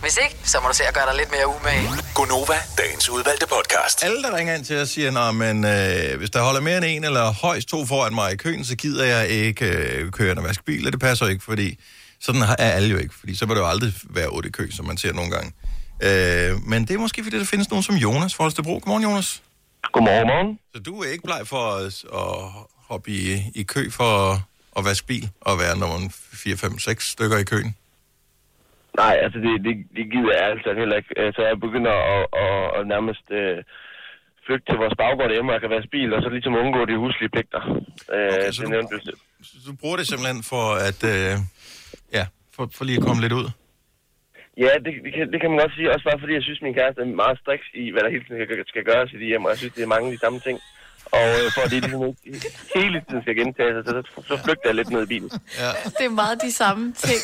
Hvis 0.00 0.18
ikke, 0.24 0.36
så 0.44 0.58
må 0.62 0.68
du 0.68 0.74
se 0.74 0.84
at 0.88 0.94
gøre 0.94 1.06
dig 1.10 1.16
lidt 1.16 1.30
mere 1.30 1.46
umage. 1.56 1.88
Gonova, 2.14 2.54
dagens 2.78 3.08
udvalgte 3.10 3.46
podcast. 3.46 4.04
Alle, 4.04 4.22
der 4.22 4.36
ringer 4.36 4.54
ind 4.54 4.64
til 4.64 4.76
os, 4.76 4.88
siger, 4.90 5.10
Nå, 5.10 5.32
men 5.32 5.64
øh, 5.64 6.18
hvis 6.18 6.30
der 6.30 6.42
holder 6.42 6.60
mere 6.60 6.76
end 6.76 6.84
en 6.84 7.04
eller 7.04 7.32
højst 7.32 7.68
to 7.68 7.86
foran 7.86 8.14
mig 8.14 8.32
i 8.32 8.36
køen, 8.36 8.64
så 8.64 8.76
gider 8.76 9.04
jeg 9.04 9.28
ikke 9.28 9.66
øh, 9.66 10.10
køre 10.10 10.36
og 10.36 10.44
vaske 10.44 10.64
bil, 10.64 10.86
og 10.86 10.92
det 10.92 11.00
passer 11.00 11.26
ikke, 11.26 11.44
fordi 11.44 11.78
sådan 12.20 12.42
er 12.42 12.54
alle 12.56 12.88
jo 12.88 12.98
ikke, 12.98 13.14
fordi 13.20 13.36
så 13.36 13.46
vil 13.46 13.56
der 13.56 13.62
jo 13.62 13.68
aldrig 13.68 13.92
være 14.10 14.26
otte 14.26 14.48
i 14.48 14.52
kø, 14.52 14.70
som 14.70 14.86
man 14.86 14.96
ser 14.96 15.12
nogle 15.12 15.30
gange. 15.30 15.52
Øh, 16.06 16.50
men 16.70 16.78
det 16.86 16.92
er 16.94 16.98
måske, 16.98 17.22
fordi 17.24 17.38
der 17.38 17.44
findes 17.44 17.70
nogen 17.70 17.82
som 17.82 17.94
Jonas 17.94 18.34
fra 18.34 18.44
Holstebro. 18.44 18.74
Godmorgen, 18.78 19.02
Jonas. 19.02 19.42
Godmorgen, 19.92 20.26
morgen. 20.32 20.58
Så 20.74 20.78
du 20.82 20.92
er 21.02 21.08
ikke 21.14 21.24
bleg 21.28 21.42
for 21.52 21.62
at, 21.78 22.04
at 22.22 22.34
hoppe 22.88 23.10
i, 23.10 23.20
i 23.60 23.62
kø 23.62 23.82
for 23.90 24.10
at, 24.78 24.84
vaske 24.84 25.06
bil 25.06 25.28
og 25.40 25.58
være 25.58 25.74
nummer 25.78 25.98
4, 26.32 26.56
5, 26.56 26.78
6 26.78 27.10
stykker 27.14 27.38
i 27.38 27.44
køen? 27.52 27.70
Nej, 29.02 29.14
altså 29.24 29.38
det, 29.44 29.52
det, 29.66 29.74
det 29.96 30.04
gider 30.12 30.32
jeg 30.38 30.46
altså 30.54 30.70
heller 30.80 30.96
ikke. 31.00 31.10
Øh, 31.20 31.32
Så 31.36 31.40
jeg 31.50 31.56
begynder 31.66 31.94
at, 32.14 32.22
at, 32.44 32.58
at 32.78 32.82
nærmest 32.94 33.26
øh, 33.40 33.58
flygte 34.46 34.66
til 34.70 34.78
vores 34.82 34.96
baggård 35.02 35.30
hjemme, 35.34 35.50
og 35.50 35.54
jeg 35.56 35.62
kan 35.64 35.70
vaske 35.76 35.90
bil, 35.96 36.10
og 36.14 36.22
så 36.22 36.28
ligesom 36.28 36.54
undgå 36.62 36.80
de 36.90 36.96
huslige 37.04 37.32
pligter. 37.34 37.62
Okay, 38.08 38.50
så 38.52 38.62
det 38.62 38.90
du-. 38.92 39.20
Så 39.42 39.56
du 39.66 39.72
bruger 39.80 39.96
det 39.96 40.06
simpelthen 40.06 40.42
for 40.52 40.64
at, 40.88 41.00
øh, 41.14 41.32
ja, 42.18 42.24
for, 42.54 42.64
for 42.76 42.84
lige 42.84 42.98
at 43.00 43.06
komme 43.08 43.22
lidt 43.22 43.32
ud? 43.40 43.46
Ja, 44.64 44.72
det, 44.84 44.92
det, 45.04 45.12
kan, 45.14 45.24
det 45.32 45.40
kan 45.40 45.50
man 45.50 45.58
godt 45.58 45.74
sige, 45.74 45.92
også 45.94 46.06
bare 46.08 46.20
fordi 46.20 46.32
jeg 46.34 46.42
synes, 46.42 46.62
min 46.62 46.74
kæreste 46.74 47.00
er 47.00 47.18
meget 47.24 47.38
striks 47.42 47.68
i, 47.74 47.90
hvad 47.90 48.02
der 48.02 48.10
hele 48.14 48.24
tiden 48.24 48.46
skal, 48.46 48.66
skal 48.72 48.84
gøres 48.90 49.12
i 49.12 49.18
de 49.18 49.30
hjem, 49.30 49.44
og 49.44 49.50
jeg 49.50 49.58
synes, 49.58 49.74
det 49.74 49.82
er 49.82 49.94
mange 49.94 50.06
af 50.08 50.12
de 50.12 50.24
samme 50.24 50.40
ting. 50.46 50.56
Og 51.12 51.20
øh, 51.20 51.52
for 51.54 51.60
at 51.60 51.70
det 51.70 51.82
ligesom 51.82 52.02
ikke 52.24 52.50
hele 52.74 53.02
tiden 53.08 53.22
skal 53.22 53.36
gentage 53.36 53.72
sig, 53.74 53.84
så, 53.86 54.02
så, 54.14 54.22
så 54.28 54.42
flygter 54.44 54.62
jeg 54.64 54.74
lidt 54.74 54.90
ned 54.90 55.02
i 55.02 55.06
bilen. 55.06 55.30
Ja. 55.58 55.70
Det 55.98 56.04
er 56.04 56.08
meget 56.08 56.42
de 56.42 56.52
samme 56.52 56.92
ting. 56.92 57.22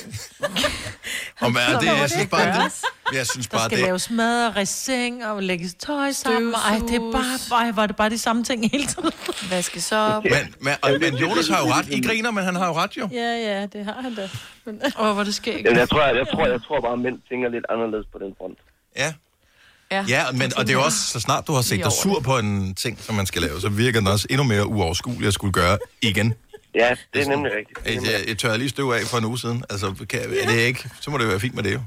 Og 1.41 1.53
hvad 1.53 1.63
er 1.63 1.79
det, 1.79 1.87
jeg 1.87 2.11
synes 2.11 2.31
bare, 2.31 2.65
det, 2.65 2.83
Jeg 3.13 3.27
synes 3.27 3.47
Der 3.49 3.57
bare, 3.59 3.69
skal 3.69 3.79
det... 3.79 3.87
laves 3.87 4.11
mad 4.11 4.47
og 4.47 4.57
reseng 4.57 5.27
og 5.27 5.43
lægges 5.43 5.75
tøj 5.75 6.13
sammen. 6.13 6.55
Ej, 6.55 6.79
det 6.89 6.97
er 6.97 7.13
bare, 7.13 7.61
ej, 7.65 7.73
var 7.73 7.87
det 7.87 7.97
bare 7.97 8.11
de 8.11 8.19
samme 8.19 8.45
ting 8.45 8.71
hele 8.71 8.87
tiden. 8.87 9.13
Vaskes 9.51 9.93
op. 9.93 10.25
Men, 10.25 10.55
men, 10.61 10.73
og, 10.83 10.91
men 11.01 11.15
Jonas 11.15 11.49
har 11.49 11.59
jo 11.59 11.73
ret. 11.73 11.89
I 11.89 12.01
griner, 12.09 12.31
men 12.31 12.45
han 12.45 12.57
har 12.57 12.67
jo 12.67 12.73
ret 12.73 12.97
jo. 12.97 13.09
Ja, 13.13 13.33
ja, 13.49 13.67
det 13.67 13.85
har 13.85 14.03
han 14.03 14.15
da. 14.15 14.29
Men... 14.65 14.83
Åh, 15.01 15.15
hvor 15.15 15.25
det 15.25 15.35
sker 15.35 15.53
Jamen, 15.53 15.77
jeg, 15.79 15.89
tror, 15.89 16.03
jeg, 16.07 16.17
jeg, 16.17 16.27
tror, 16.29 16.47
jeg 16.47 16.63
tror 16.63 16.81
bare, 16.81 16.93
at 16.93 16.99
mænd 16.99 17.19
tænker 17.29 17.49
lidt 17.49 17.67
anderledes 17.69 18.07
på 18.13 18.19
den 18.19 18.35
front. 18.39 18.59
Ja. 18.97 19.13
Ja, 19.91 20.05
Ja, 20.09 20.23
men, 20.33 20.49
og 20.57 20.63
det 20.65 20.71
er 20.71 20.79
jo 20.81 20.85
også, 20.91 20.99
så 21.13 21.21
snart 21.21 21.47
du 21.47 21.53
har 21.53 21.63
set 21.63 21.85
dig 21.85 21.93
sur 21.93 22.21
på 22.21 22.39
en 22.39 22.75
ting, 22.75 22.99
som 23.07 23.15
man 23.15 23.27
skal 23.27 23.43
lave, 23.43 23.61
så 23.61 23.69
virker 23.69 23.99
den 24.01 24.09
også 24.09 24.27
endnu 24.31 24.45
mere 24.53 24.67
uoverskuelig 24.67 25.27
at 25.27 25.35
skulle 25.35 25.53
gøre 25.53 25.79
igen. 26.03 26.35
Ja, 26.75 26.91
det 27.15 27.19
er 27.27 27.29
nemlig 27.35 27.53
rigtigt. 27.59 27.79
Det 27.85 27.91
er 27.91 27.95
nemlig 27.95 28.13
Jeg, 28.13 28.29
jeg 28.29 28.39
tør 28.39 28.57
lige 28.57 28.69
støv 28.77 28.89
af 28.99 29.03
for 29.11 29.19
en 29.19 29.25
uge 29.31 29.39
siden. 29.39 29.65
Altså, 29.73 29.87
kan, 30.11 30.21
er 30.43 30.47
det 30.53 30.59
ikke, 30.71 30.83
så 31.01 31.07
må 31.11 31.19
det 31.19 31.29
være 31.29 31.41
fint 31.47 31.55
med 31.55 31.63
det 31.69 31.75
jo. 31.79 31.81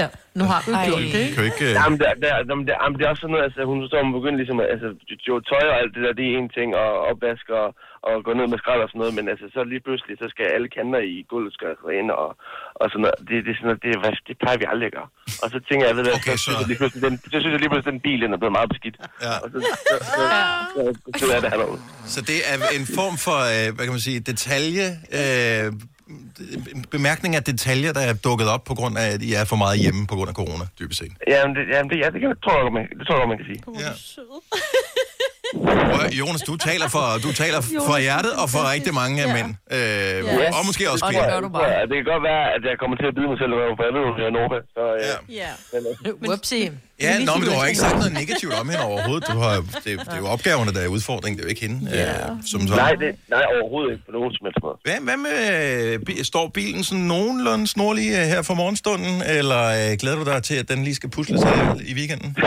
Ja, 0.00 0.06
nu 0.40 0.44
har 0.52 0.60
du 0.66 0.70
gjort 0.88 1.02
det, 1.14 1.20
ikke? 1.24 1.34
Kan 1.36 1.44
ikke... 1.50 1.64
øh, 1.68 1.72
Jamen, 1.80 1.96
det, 2.00 2.06
er- 2.12 2.18
det, 2.22 2.28
jamen, 2.50 2.64
det, 2.66 2.72
er- 2.76 2.80
jamen, 2.82 2.96
det 2.98 3.04
er 3.06 3.10
også 3.12 3.20
sådan 3.24 3.32
noget, 3.34 3.46
altså, 3.48 3.60
hun 3.70 3.76
så 3.92 3.96
hun 4.06 4.12
begyndte 4.18 4.38
ligesom, 4.42 4.58
at- 4.64 4.70
altså, 4.74 4.88
jo, 5.28 5.34
tøj 5.50 5.64
og 5.72 5.76
alt 5.80 5.92
det 5.94 6.02
der, 6.06 6.12
det 6.18 6.24
er 6.26 6.34
en 6.42 6.50
ting, 6.58 6.68
og 6.82 6.88
opvask 7.10 7.46
og, 7.60 7.66
og 8.08 8.14
gå 8.26 8.30
ned 8.38 8.46
med 8.52 8.58
skrald 8.62 8.82
og 8.84 8.88
sådan 8.90 9.00
noget, 9.02 9.14
men 9.18 9.26
altså, 9.32 9.46
så 9.54 9.60
lige 9.72 9.82
pludselig, 9.86 10.14
så 10.22 10.26
skal 10.32 10.46
alle 10.56 10.68
kanter 10.76 11.00
i 11.14 11.16
gulvet 11.30 11.52
skal 11.58 11.72
rene, 11.90 12.12
og, 12.24 12.30
og 12.80 12.86
sådan 12.90 13.02
noget. 13.04 13.18
Det, 13.28 13.34
det, 13.44 13.50
er 13.52 13.56
sådan 13.58 13.68
noget, 13.70 13.82
det, 13.84 13.90
hvad, 14.02 14.12
det 14.28 14.34
plejer 14.42 14.56
vi 14.62 14.66
aldrig 14.72 14.86
at 14.90 14.94
gøre. 14.98 15.08
Og 15.42 15.48
så 15.54 15.58
tænker 15.68 15.84
jeg, 15.88 15.94
ved 15.96 16.02
du, 16.04 16.10
hvad, 16.10 16.20
så, 16.20 16.42
synes 16.44 16.58
jeg 16.60 16.68
lige 16.72 16.80
pludselig, 16.82 17.02
den, 17.06 17.14
så 17.32 17.36
synes 17.42 17.52
jeg 17.54 17.62
lige 17.64 17.72
pludselig, 17.72 17.92
den 17.96 18.02
bil, 18.08 18.18
den 18.24 18.30
er 18.34 18.40
blevet 18.42 18.56
meget 18.58 18.68
beskidt. 18.72 18.96
Ja. 19.26 19.34
Og 19.44 19.48
så, 19.52 19.58
så, 19.66 19.72
så, 19.90 19.96
så, 20.16 20.22
så, 21.18 21.24
så, 21.28 21.34
er 21.36 21.40
det. 21.44 21.80
Så 22.14 22.20
det 22.30 22.38
er 22.50 22.56
en 22.80 22.86
form 22.98 23.16
for, 23.26 23.38
øh, 23.54 23.66
hvad 23.74 23.84
kan 23.86 23.94
man 23.96 24.04
sige, 24.08 24.18
detalje, 24.32 24.86
øh, 25.20 25.66
bemærkning 26.96 27.32
af 27.38 27.42
detaljer, 27.50 27.92
der 27.98 28.04
er 28.10 28.14
dukket 28.28 28.48
op 28.54 28.64
på 28.70 28.74
grund 28.74 28.94
af, 29.02 29.06
at 29.14 29.22
I 29.28 29.30
er 29.40 29.44
for 29.44 29.56
meget 29.56 29.76
hjemme 29.84 30.06
på 30.10 30.14
grund 30.18 30.28
af 30.32 30.36
corona, 30.40 30.64
dybest 30.78 30.98
set. 31.00 31.12
Jamen, 31.32 31.52
det, 31.56 31.62
jamen, 31.72 31.88
det, 31.90 31.96
ja, 32.02 32.08
det, 32.14 32.20
kan, 32.20 32.30
det 32.30 32.38
tror 32.44 32.56
jeg 32.64 32.72
man, 32.72 32.84
det 32.98 33.06
tror 33.06 33.18
jeg 33.18 33.28
man 33.32 33.38
kan 33.40 33.46
sige. 33.50 33.60
Ja. 33.84 33.92
Jonas, 36.20 36.42
du 36.50 36.54
taler 36.68 36.88
for, 36.96 37.04
du 37.26 37.30
taler 37.42 37.60
for 37.88 37.96
hjertet 38.06 38.32
og 38.42 38.46
for 38.54 38.60
rigtig 38.74 38.92
mange 39.00 39.16
af 39.24 39.28
mænd. 39.36 39.50
Øh, 39.76 40.56
Og 40.58 40.62
måske 40.68 40.82
også 40.92 41.04
Og 41.04 41.08
det 41.12 41.18
kvinder. 41.18 41.32
gør 41.34 41.40
du 41.46 41.48
bare. 41.56 41.68
Ja, 41.76 41.80
det 41.90 41.94
kan 42.00 42.06
godt 42.14 42.24
være, 42.32 42.42
at 42.56 42.62
jeg 42.70 42.74
kommer 42.82 42.96
til 43.00 43.06
at 43.10 43.14
bide 43.18 43.28
mig 43.32 43.38
selv, 43.42 43.52
for 43.78 43.82
jeg 43.88 43.94
ved, 43.98 44.04
at 44.10 44.16
jeg 44.22 44.26
er 44.30 44.34
Nova. 44.38 44.58
Så, 44.76 44.82
ja. 45.08 45.14
Ja. 45.42 45.50
Whoopsie. 46.28 46.68
Ja, 47.06 47.12
nå, 47.28 47.32
men 47.40 47.44
du 47.50 47.54
har 47.60 47.66
ikke 47.70 47.82
sagt 47.86 47.96
noget 48.02 48.12
negativt 48.22 48.54
om 48.60 48.66
hende 48.72 48.84
overhovedet. 48.92 49.24
Du 49.34 49.38
har, 49.44 49.54
det, 49.84 49.84
det 49.84 50.14
er 50.16 50.20
jo 50.24 50.28
opgaverne, 50.36 50.70
der 50.76 50.80
er 50.86 50.90
udfordringen. 50.96 51.36
Det 51.38 51.42
er 51.44 51.48
jo 51.48 51.52
ikke 51.54 51.64
hende. 51.66 51.78
Ja. 51.90 52.10
Øh, 52.12 52.36
som 52.50 52.58
sådan. 52.60 52.82
Nej, 52.84 52.92
det, 53.02 53.10
nej, 53.36 53.44
overhovedet 53.56 53.88
ikke 53.94 54.04
på 54.08 54.12
nogen 54.18 54.30
som 54.36 54.42
helst 54.46 54.58
måde. 54.66 54.76
Hvad, 54.86 54.98
hvad 55.08 55.18
med, 55.26 55.36
øh, 56.18 56.24
står 56.32 56.44
bilen 56.58 56.82
sådan 56.88 57.04
nogenlunde 57.14 57.66
snorlig 57.76 58.06
øh, 58.18 58.24
her 58.32 58.42
for 58.48 58.54
morgenstunden, 58.62 59.14
eller 59.38 59.62
øh, 59.80 59.90
glæder 60.00 60.18
du 60.22 60.24
dig 60.32 60.40
til, 60.48 60.56
at 60.62 60.66
den 60.72 60.78
lige 60.86 60.94
skal 61.00 61.10
pusles 61.16 61.42
her 61.48 61.58
i 61.90 61.92
weekenden? 62.00 62.30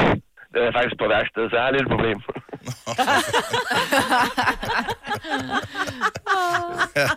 Det 0.54 0.62
er 0.68 0.72
faktisk 0.78 0.98
på 1.04 1.08
værksted, 1.16 1.44
så 1.50 1.54
jeg 1.58 1.64
har 1.66 1.72
lidt 1.76 1.86
et 1.88 1.92
problem. 1.96 2.18
Ja. 6.96 7.08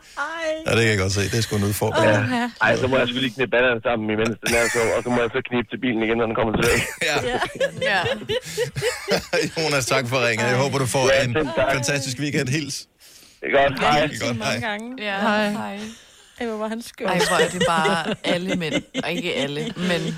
ja, 0.67 0.71
det 0.77 0.83
kan 0.85 0.91
jeg 0.95 0.99
godt 0.99 1.12
se. 1.12 1.21
Det 1.21 1.35
er 1.38 1.43
sgu 1.43 1.57
en 1.57 1.65
udfordring. 1.65 2.07
Ja. 2.07 2.51
Ej, 2.61 2.77
så 2.77 2.87
må 2.87 2.97
jeg 2.99 3.07
selvfølgelig 3.09 3.35
knippe 3.35 3.51
banderne 3.57 3.81
sammen, 3.88 4.11
imens 4.11 4.37
den 4.47 4.55
er 4.55 4.65
så, 4.75 4.81
og 4.97 5.03
så 5.03 5.09
må 5.15 5.21
jeg 5.25 5.31
så 5.37 5.41
knibe 5.49 5.67
til 5.73 5.79
bilen 5.85 6.03
igen, 6.07 6.17
når 6.19 6.27
den 6.27 6.35
kommer 6.35 6.53
tilbage. 6.57 6.83
Ja. 7.11 7.17
ja. 7.91 8.01
Jonas, 9.55 9.87
tak 9.87 10.05
for 10.09 10.19
ringen. 10.29 10.47
Jeg 10.47 10.57
håber, 10.57 10.79
du 10.79 10.87
får 10.87 11.05
Ja, 11.12 11.25
en 11.25 11.35
tak. 11.35 11.73
fantastisk 11.77 12.17
weekend. 12.19 12.49
Hils. 12.49 12.77
Det 13.41 13.49
er 13.51 13.55
godt. 13.61 13.81
Hej. 13.81 14.07
Det 14.07 14.23
er 14.23 14.27
godt. 14.27 14.37
Hej. 14.45 14.59
gange. 14.69 14.87
Ja, 14.99 15.17
Hej. 15.21 15.51
hej. 15.51 15.79
Ej, 16.41 16.47
hvor 16.47 16.57
var 16.57 16.69
han 16.69 16.83
skøn. 16.83 17.07
Ej, 17.07 17.19
hvor 17.29 17.37
er 17.45 17.49
det 17.49 17.62
bare 17.69 18.15
alle 18.25 18.57
mænd. 18.57 18.75
Og 19.05 19.11
ikke 19.12 19.35
alle, 19.35 19.75
men... 19.77 20.17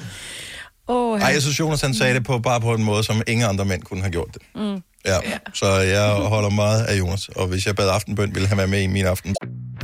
Oh, 0.89 1.21
Ej, 1.21 1.27
jeg 1.27 1.43
synes, 1.43 1.61
Jonas 1.61 1.81
han 1.81 1.95
sagde 1.95 2.15
det 2.15 2.25
på, 2.25 2.39
bare 2.39 2.61
på 2.61 2.75
en 2.75 2.85
måde, 2.85 3.05
som 3.05 3.23
ingen 3.27 3.49
andre 3.49 3.65
mænd 3.65 3.83
kunne 3.83 4.01
have 4.01 4.13
gjort 4.13 4.29
det. 4.35 4.43
Mm. 4.55 4.83
Ja. 5.07 5.19
Så 5.55 5.67
jeg 5.67 6.11
holder 6.11 6.51
meget 6.51 6.85
af 6.85 6.99
Jonas, 6.99 7.29
og 7.29 7.47
hvis 7.47 7.67
jeg 7.67 7.77
bad 7.77 7.89
aftenbøn, 7.91 8.35
ville 8.35 8.49
han 8.49 8.59
være 8.59 8.67
med 8.67 8.83
i 8.83 8.87
min 8.87 9.07
aften. 9.07 9.35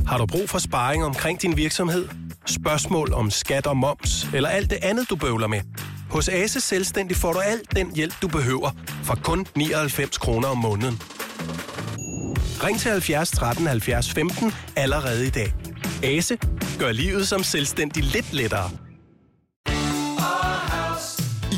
Har 0.07 0.19
du 0.19 0.27
brug 0.27 0.51
for 0.51 0.59
sparring 0.59 1.05
omkring 1.05 1.43
din 1.43 1.57
virksomhed? 1.57 2.09
Spørgsmål 2.47 3.13
om 3.13 3.31
skat 3.31 3.67
og 3.67 3.77
moms, 3.77 4.27
eller 4.35 4.49
alt 4.49 4.71
det 4.71 4.79
andet, 4.83 5.11
du 5.11 5.17
bøvler 5.17 5.47
med? 5.47 5.61
Hos 6.11 6.29
Ase 6.29 6.61
Selvstændig 6.61 7.17
får 7.17 7.33
du 7.33 7.39
alt 7.39 7.77
den 7.77 7.95
hjælp, 7.95 8.15
du 8.23 8.29
behøver, 8.29 8.71
for 9.05 9.15
kun 9.23 9.47
99 9.57 10.19
kroner 10.19 10.49
om 10.49 10.59
måneden. 10.59 11.01
Ring 12.65 12.81
til 12.81 12.91
70 12.91 13.31
13 13.31 13.67
70 13.67 14.11
15 14.11 14.53
allerede 14.77 15.27
i 15.27 15.31
dag. 15.31 15.55
Ase 16.03 16.39
gør 16.79 16.93
livet 16.93 17.29
som 17.29 17.43
selvstændig 17.43 18.05
lidt 18.05 18.33
lettere. 18.33 18.71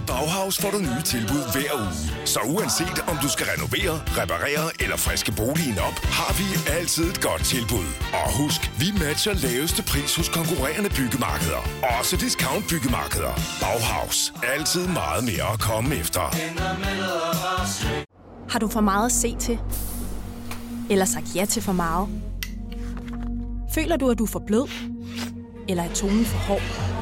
I 0.02 0.04
Bauhaus 0.06 0.58
får 0.58 0.70
du 0.70 0.78
nye 0.78 1.02
tilbud 1.04 1.42
hver 1.52 1.72
uge. 1.74 2.26
Så 2.26 2.40
uanset 2.40 2.98
om 3.10 3.16
du 3.22 3.28
skal 3.28 3.46
renovere, 3.54 3.94
reparere 4.20 4.64
eller 4.82 4.96
friske 4.96 5.32
boligen 5.32 5.78
op, 5.78 5.96
har 6.18 6.32
vi 6.40 6.46
altid 6.78 7.04
et 7.10 7.20
godt 7.20 7.44
tilbud. 7.44 7.88
Og 8.20 8.26
husk, 8.40 8.60
vi 8.82 8.88
matcher 9.04 9.34
laveste 9.34 9.82
pris 9.82 10.16
hos 10.16 10.28
konkurrerende 10.28 10.90
byggemarkeder. 10.98 11.62
Også 11.98 12.16
discount 12.16 12.64
byggemarkeder. 12.70 13.34
Bauhaus. 13.62 14.32
Altid 14.54 14.86
meget 14.86 15.24
mere 15.24 15.52
at 15.52 15.60
komme 15.60 15.94
efter. 16.02 16.24
Har 18.52 18.58
du 18.58 18.68
for 18.68 18.80
meget 18.80 19.06
at 19.06 19.12
se 19.12 19.36
til? 19.36 19.58
Eller 20.90 21.04
sagt 21.04 21.26
ja 21.36 21.44
til 21.44 21.62
for 21.62 21.72
meget? 21.72 22.08
Føler 23.74 23.96
du, 23.96 24.10
at 24.10 24.18
du 24.18 24.24
er 24.24 24.32
for 24.36 24.42
blød? 24.46 24.68
Eller 25.68 25.82
er 25.82 25.92
tonen 25.94 26.24
for 26.24 26.38
hård? 26.38 27.01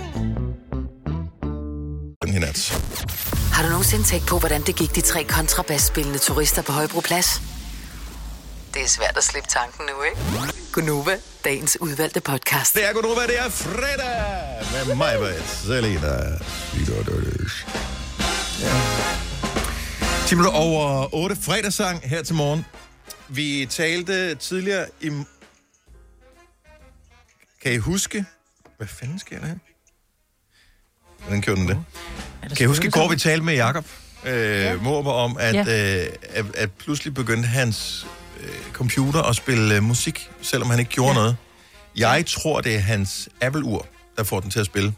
Nat. 2.51 2.71
Har 3.53 3.63
du 3.63 3.69
nogensinde 3.69 4.03
tænkt 4.03 4.27
på, 4.27 4.39
hvordan 4.39 4.61
det 4.61 4.75
gik 4.75 4.95
de 4.95 5.01
tre 5.01 5.23
kontrabasspillende 5.23 6.19
turister 6.19 6.61
på 6.61 6.71
Højbroplads? 6.71 7.41
Det 8.73 8.81
er 8.81 8.87
svært 8.87 9.17
at 9.17 9.23
slippe 9.23 9.49
tanken 9.49 9.85
nu, 9.85 10.03
ikke? 10.03 10.17
Gunova, 10.71 11.17
dagens 11.45 11.77
udvalgte 11.81 12.21
podcast. 12.21 12.73
Det 12.75 12.89
er 12.89 12.93
Gunova, 12.93 13.21
det 13.27 13.39
er 13.39 13.49
fredag 13.49 14.87
med 14.87 14.95
mig, 14.95 15.17
Britt, 15.19 15.49
Selina. 15.49 16.07
Ja. 18.61 18.81
10 20.27 20.35
minutter 20.35 20.59
over 20.59 21.15
8 21.15 21.35
fredagssang 21.35 22.01
her 22.09 22.23
til 22.23 22.35
morgen. 22.35 22.65
Vi 23.27 23.67
talte 23.69 24.35
tidligere 24.35 24.85
i... 25.01 25.09
Kan 27.63 27.73
I 27.73 27.77
huske... 27.77 28.25
Hvad 28.77 28.87
fanden 28.87 29.19
sker 29.19 29.39
der 29.39 29.47
her? 29.47 29.55
Hvordan 31.23 31.41
gjorde 31.41 31.61
den 31.61 31.67
det? 31.69 31.77
Kan 32.57 32.63
I 32.63 32.67
huske, 32.67 32.87
i 32.87 32.89
går 32.89 33.09
vi 33.09 33.15
talte 33.15 33.45
med 33.45 33.53
Jakob 33.53 33.85
øh, 34.25 34.33
ja. 34.33 34.75
Morber 34.75 35.11
om, 35.11 35.37
at, 35.39 35.55
Ja. 35.55 36.01
øh, 36.01 36.07
at, 36.29 36.45
at 36.55 36.71
pludselig 36.71 37.13
begyndte 37.13 37.47
hans 37.47 38.07
øh, 38.43 38.49
computer 38.73 39.21
at 39.21 39.35
spille 39.35 39.75
øh, 39.75 39.83
musik, 39.83 40.29
selvom 40.41 40.69
han 40.69 40.79
ikke 40.79 40.91
gjorde 40.91 41.09
ja. 41.11 41.15
noget. 41.15 41.35
Jeg 41.97 42.23
tror, 42.27 42.61
det 42.61 42.75
er 42.75 42.79
hans 42.79 43.29
Apple-ur, 43.41 43.85
der 44.17 44.23
får 44.23 44.39
den 44.39 44.51
til 44.51 44.59
at 44.59 44.65
spille. 44.65 44.93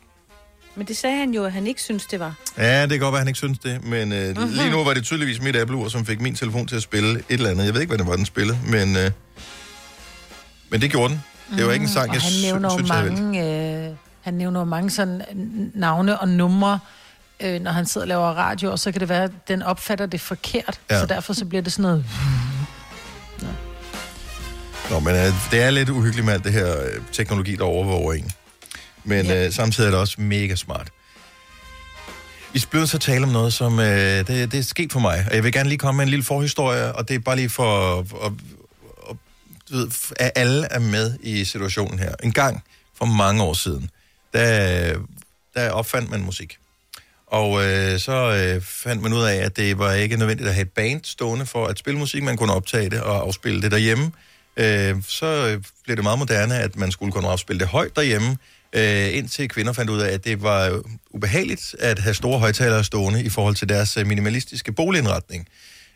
Men 0.76 0.88
det 0.88 0.98
sagde 0.98 1.18
han 1.18 1.32
jo, 1.34 1.46
at 1.46 1.52
han 1.52 1.68
ikke 1.68 1.82
synes, 1.82 2.06
det 2.06 2.20
var. 2.20 2.34
Ja, 2.58 2.82
det 2.82 2.90
kan 2.90 3.00
godt 3.00 3.12
være, 3.14 3.20
han 3.20 3.28
ikke 3.28 3.38
synes 3.38 3.60
det, 3.60 3.84
men 3.84 4.12
øh, 4.12 4.30
Mhm. 4.30 4.44
uh-huh. 4.44 4.48
lige 4.58 4.70
nu 4.72 4.84
var 4.84 4.94
det 4.94 5.04
tydeligvis 5.04 5.42
mit 5.42 5.56
Apple-ur, 5.56 5.90
som 5.90 6.06
fik 6.06 6.22
min 6.22 6.36
telefon 6.36 6.68
til 6.68 6.76
at 6.76 6.82
spille 6.84 7.10
et 7.20 7.24
eller 7.30 7.50
andet. 7.50 7.66
Jeg 7.66 7.74
ved 7.74 7.82
ikke, 7.82 7.92
hvad 7.92 7.98
det 7.98 8.08
var, 8.08 8.16
den 8.16 8.26
spillede, 8.26 8.60
men, 8.68 8.96
øh, 8.98 9.12
men 10.70 10.82
det 10.82 10.92
gjorde 10.92 11.14
den. 11.14 11.24
Det 11.58 11.66
var 11.66 11.72
ikke 11.72 11.84
en 11.84 11.90
sang, 11.90 12.10
og 12.10 12.16
jeg 12.16 12.22
han 12.22 12.32
nævner 12.42 12.70
synes, 12.70 12.90
jeg 12.90 13.12
mange, 13.14 13.88
øh, 13.90 13.96
han 14.24 14.34
nævner 14.34 14.60
jo 14.60 14.66
mange 14.66 14.90
sådan 14.90 15.22
navne 15.74 16.20
og 16.20 16.28
numre, 16.28 16.80
øh, 17.40 17.62
når 17.62 17.72
han 17.72 17.86
sidder 17.86 18.06
og 18.06 18.08
laver 18.08 18.28
radio, 18.28 18.72
og 18.72 18.80
så 18.80 18.92
kan 18.92 19.02
det 19.02 19.10
være, 19.10 19.24
at 19.24 19.32
den 19.48 19.62
opfatter 19.62 20.06
det 20.06 20.22
forkert, 20.22 20.80
Ja. 20.90 20.96
ja. 20.96 21.02
så 21.02 21.06
derfor 21.08 21.34
så 21.34 21.46
bliver 21.46 21.62
det 21.62 21.74
sådan 21.74 21.84
noget... 21.84 22.06
Nå, 24.90 25.00
men 25.00 25.16
øh, 25.16 25.34
det 25.52 25.62
er 25.64 25.70
lidt 25.70 25.90
uhyggeligt 25.90 26.26
med 26.26 26.34
alt 26.34 26.44
det 26.44 26.54
her 26.54 26.82
øh, 26.84 27.02
teknologi, 27.12 27.56
der 27.56 27.64
overvåger 27.64 28.14
en. 28.14 28.32
Men 29.04 29.26
ja. 29.26 29.46
øh, 29.46 29.52
samtidig 29.54 29.88
er 29.88 29.92
det 29.92 30.00
også 30.00 30.22
mega 30.22 30.56
smart. 30.56 30.88
Vi 32.54 32.64
bliver 32.70 32.86
så 32.86 32.98
tale 32.98 33.24
om 33.24 33.30
noget, 33.32 33.54
som 33.54 33.80
øh, 33.80 33.86
det, 33.86 34.28
det 34.28 34.54
er 34.54 34.62
sket 34.64 34.92
for 34.92 35.00
mig, 35.00 35.26
og 35.30 35.36
jeg 35.36 35.44
vil 35.44 35.52
gerne 35.54 35.70
lige 35.70 35.80
komme 35.80 35.98
med 35.98 36.04
en 36.06 36.10
lille 36.10 36.26
forhistorie, 36.26 36.96
og 36.96 37.08
det 37.08 37.16
er 37.16 37.20
bare 37.20 37.36
lige 37.36 37.50
for, 37.50 38.00
at, 38.00 38.06
at, 38.26 38.32
at, 39.80 40.12
at 40.20 40.32
alle 40.36 40.68
er 40.72 40.80
med 40.80 41.18
i 41.22 41.46
situationen 41.46 42.00
her. 42.00 42.16
En 42.24 42.32
gang 42.32 42.64
for 42.98 43.06
mange 43.06 43.44
år 43.44 43.54
siden, 43.54 43.90
der, 44.34 45.00
der 45.54 45.72
opfandt 45.72 46.12
man 46.12 46.22
musik. 46.22 46.58
Og 47.28 47.66
øh, 47.66 48.00
så 48.00 48.12
øh, 48.12 48.62
fandt 48.62 49.02
man 49.02 49.14
ud 49.14 49.24
af, 49.24 49.36
at 49.36 49.58
det 49.58 49.80
var 49.80 49.94
ikke 49.94 50.18
nødvendigt 50.18 50.50
at 50.50 50.56
have 50.56 50.62
et 50.62 50.72
band 50.72 51.02
stående 51.04 51.46
for 51.46 51.68
at 51.68 51.80
spille 51.80 52.00
musik. 52.00 52.24
Man 52.24 52.38
kunne 52.38 52.54
optage 52.54 52.90
det 52.90 53.02
og 53.02 53.22
afspille 53.22 53.62
det 53.62 53.72
derhjemme. 53.72 54.12
Øh, 54.58 54.96
så 55.08 55.26
øh, 55.26 55.64
blev 55.84 55.96
det 55.96 56.04
meget 56.04 56.20
moderne, 56.20 56.56
at 56.60 56.76
man 56.76 56.92
skulle 56.92 57.12
kunne 57.12 57.28
afspille 57.28 57.60
det 57.60 57.68
højt 57.68 57.96
derhjemme, 57.96 58.38
øh, 58.74 59.18
indtil 59.18 59.50
kvinder 59.50 59.74
fandt 59.74 59.92
ud 59.92 60.00
af, 60.00 60.14
at 60.14 60.26
det 60.26 60.44
var 60.44 60.70
øh, 60.70 60.80
ubehageligt 61.12 61.76
at 61.80 62.00
have 62.00 62.14
store 62.14 62.40
højtalere 62.40 62.84
stående 62.84 63.24
i 63.24 63.30
forhold 63.30 63.56
til 63.56 63.70
deres 63.70 63.98
øh, 63.98 64.08
minimalistiske 64.08 64.72
boligindretning. 64.72 65.48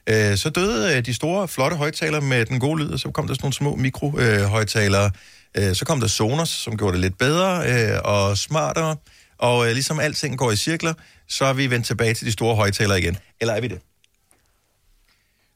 Øh, 0.08 0.38
så 0.38 0.50
døde 0.50 0.98
øh, 0.98 1.06
de 1.06 1.14
store, 1.14 1.48
flotte 1.48 1.78
højtalere 1.78 2.22
med 2.22 2.46
den 2.46 2.60
gode 2.60 2.84
lyd, 2.84 2.90
og 2.90 3.00
så 3.00 3.12
kom 3.12 3.28
der 3.28 3.34
sådan 3.34 3.44
nogle 3.44 3.54
små 3.54 3.76
mikrohøjtalere. 3.76 5.06
Øh, 5.06 5.12
så 5.56 5.86
kom 5.86 6.00
der 6.00 6.08
Sonos, 6.08 6.50
som 6.50 6.78
gjorde 6.78 6.94
det 6.94 7.02
lidt 7.02 7.18
bedre 7.18 7.70
øh, 7.72 8.00
og 8.04 8.38
smartere. 8.38 8.96
Og 9.38 9.68
øh, 9.68 9.74
ligesom 9.74 10.00
alting 10.00 10.38
går 10.38 10.52
i 10.52 10.56
cirkler, 10.56 10.94
så 11.28 11.46
er 11.46 11.54
vi 11.54 11.70
vendt 11.70 11.86
tilbage 11.86 12.14
til 12.14 12.28
de 12.28 12.32
store 12.32 12.56
højtalere 12.56 13.00
igen. 13.00 13.18
Eller 13.42 13.54
er 13.54 13.62
vi 13.62 13.68
det? 13.68 13.80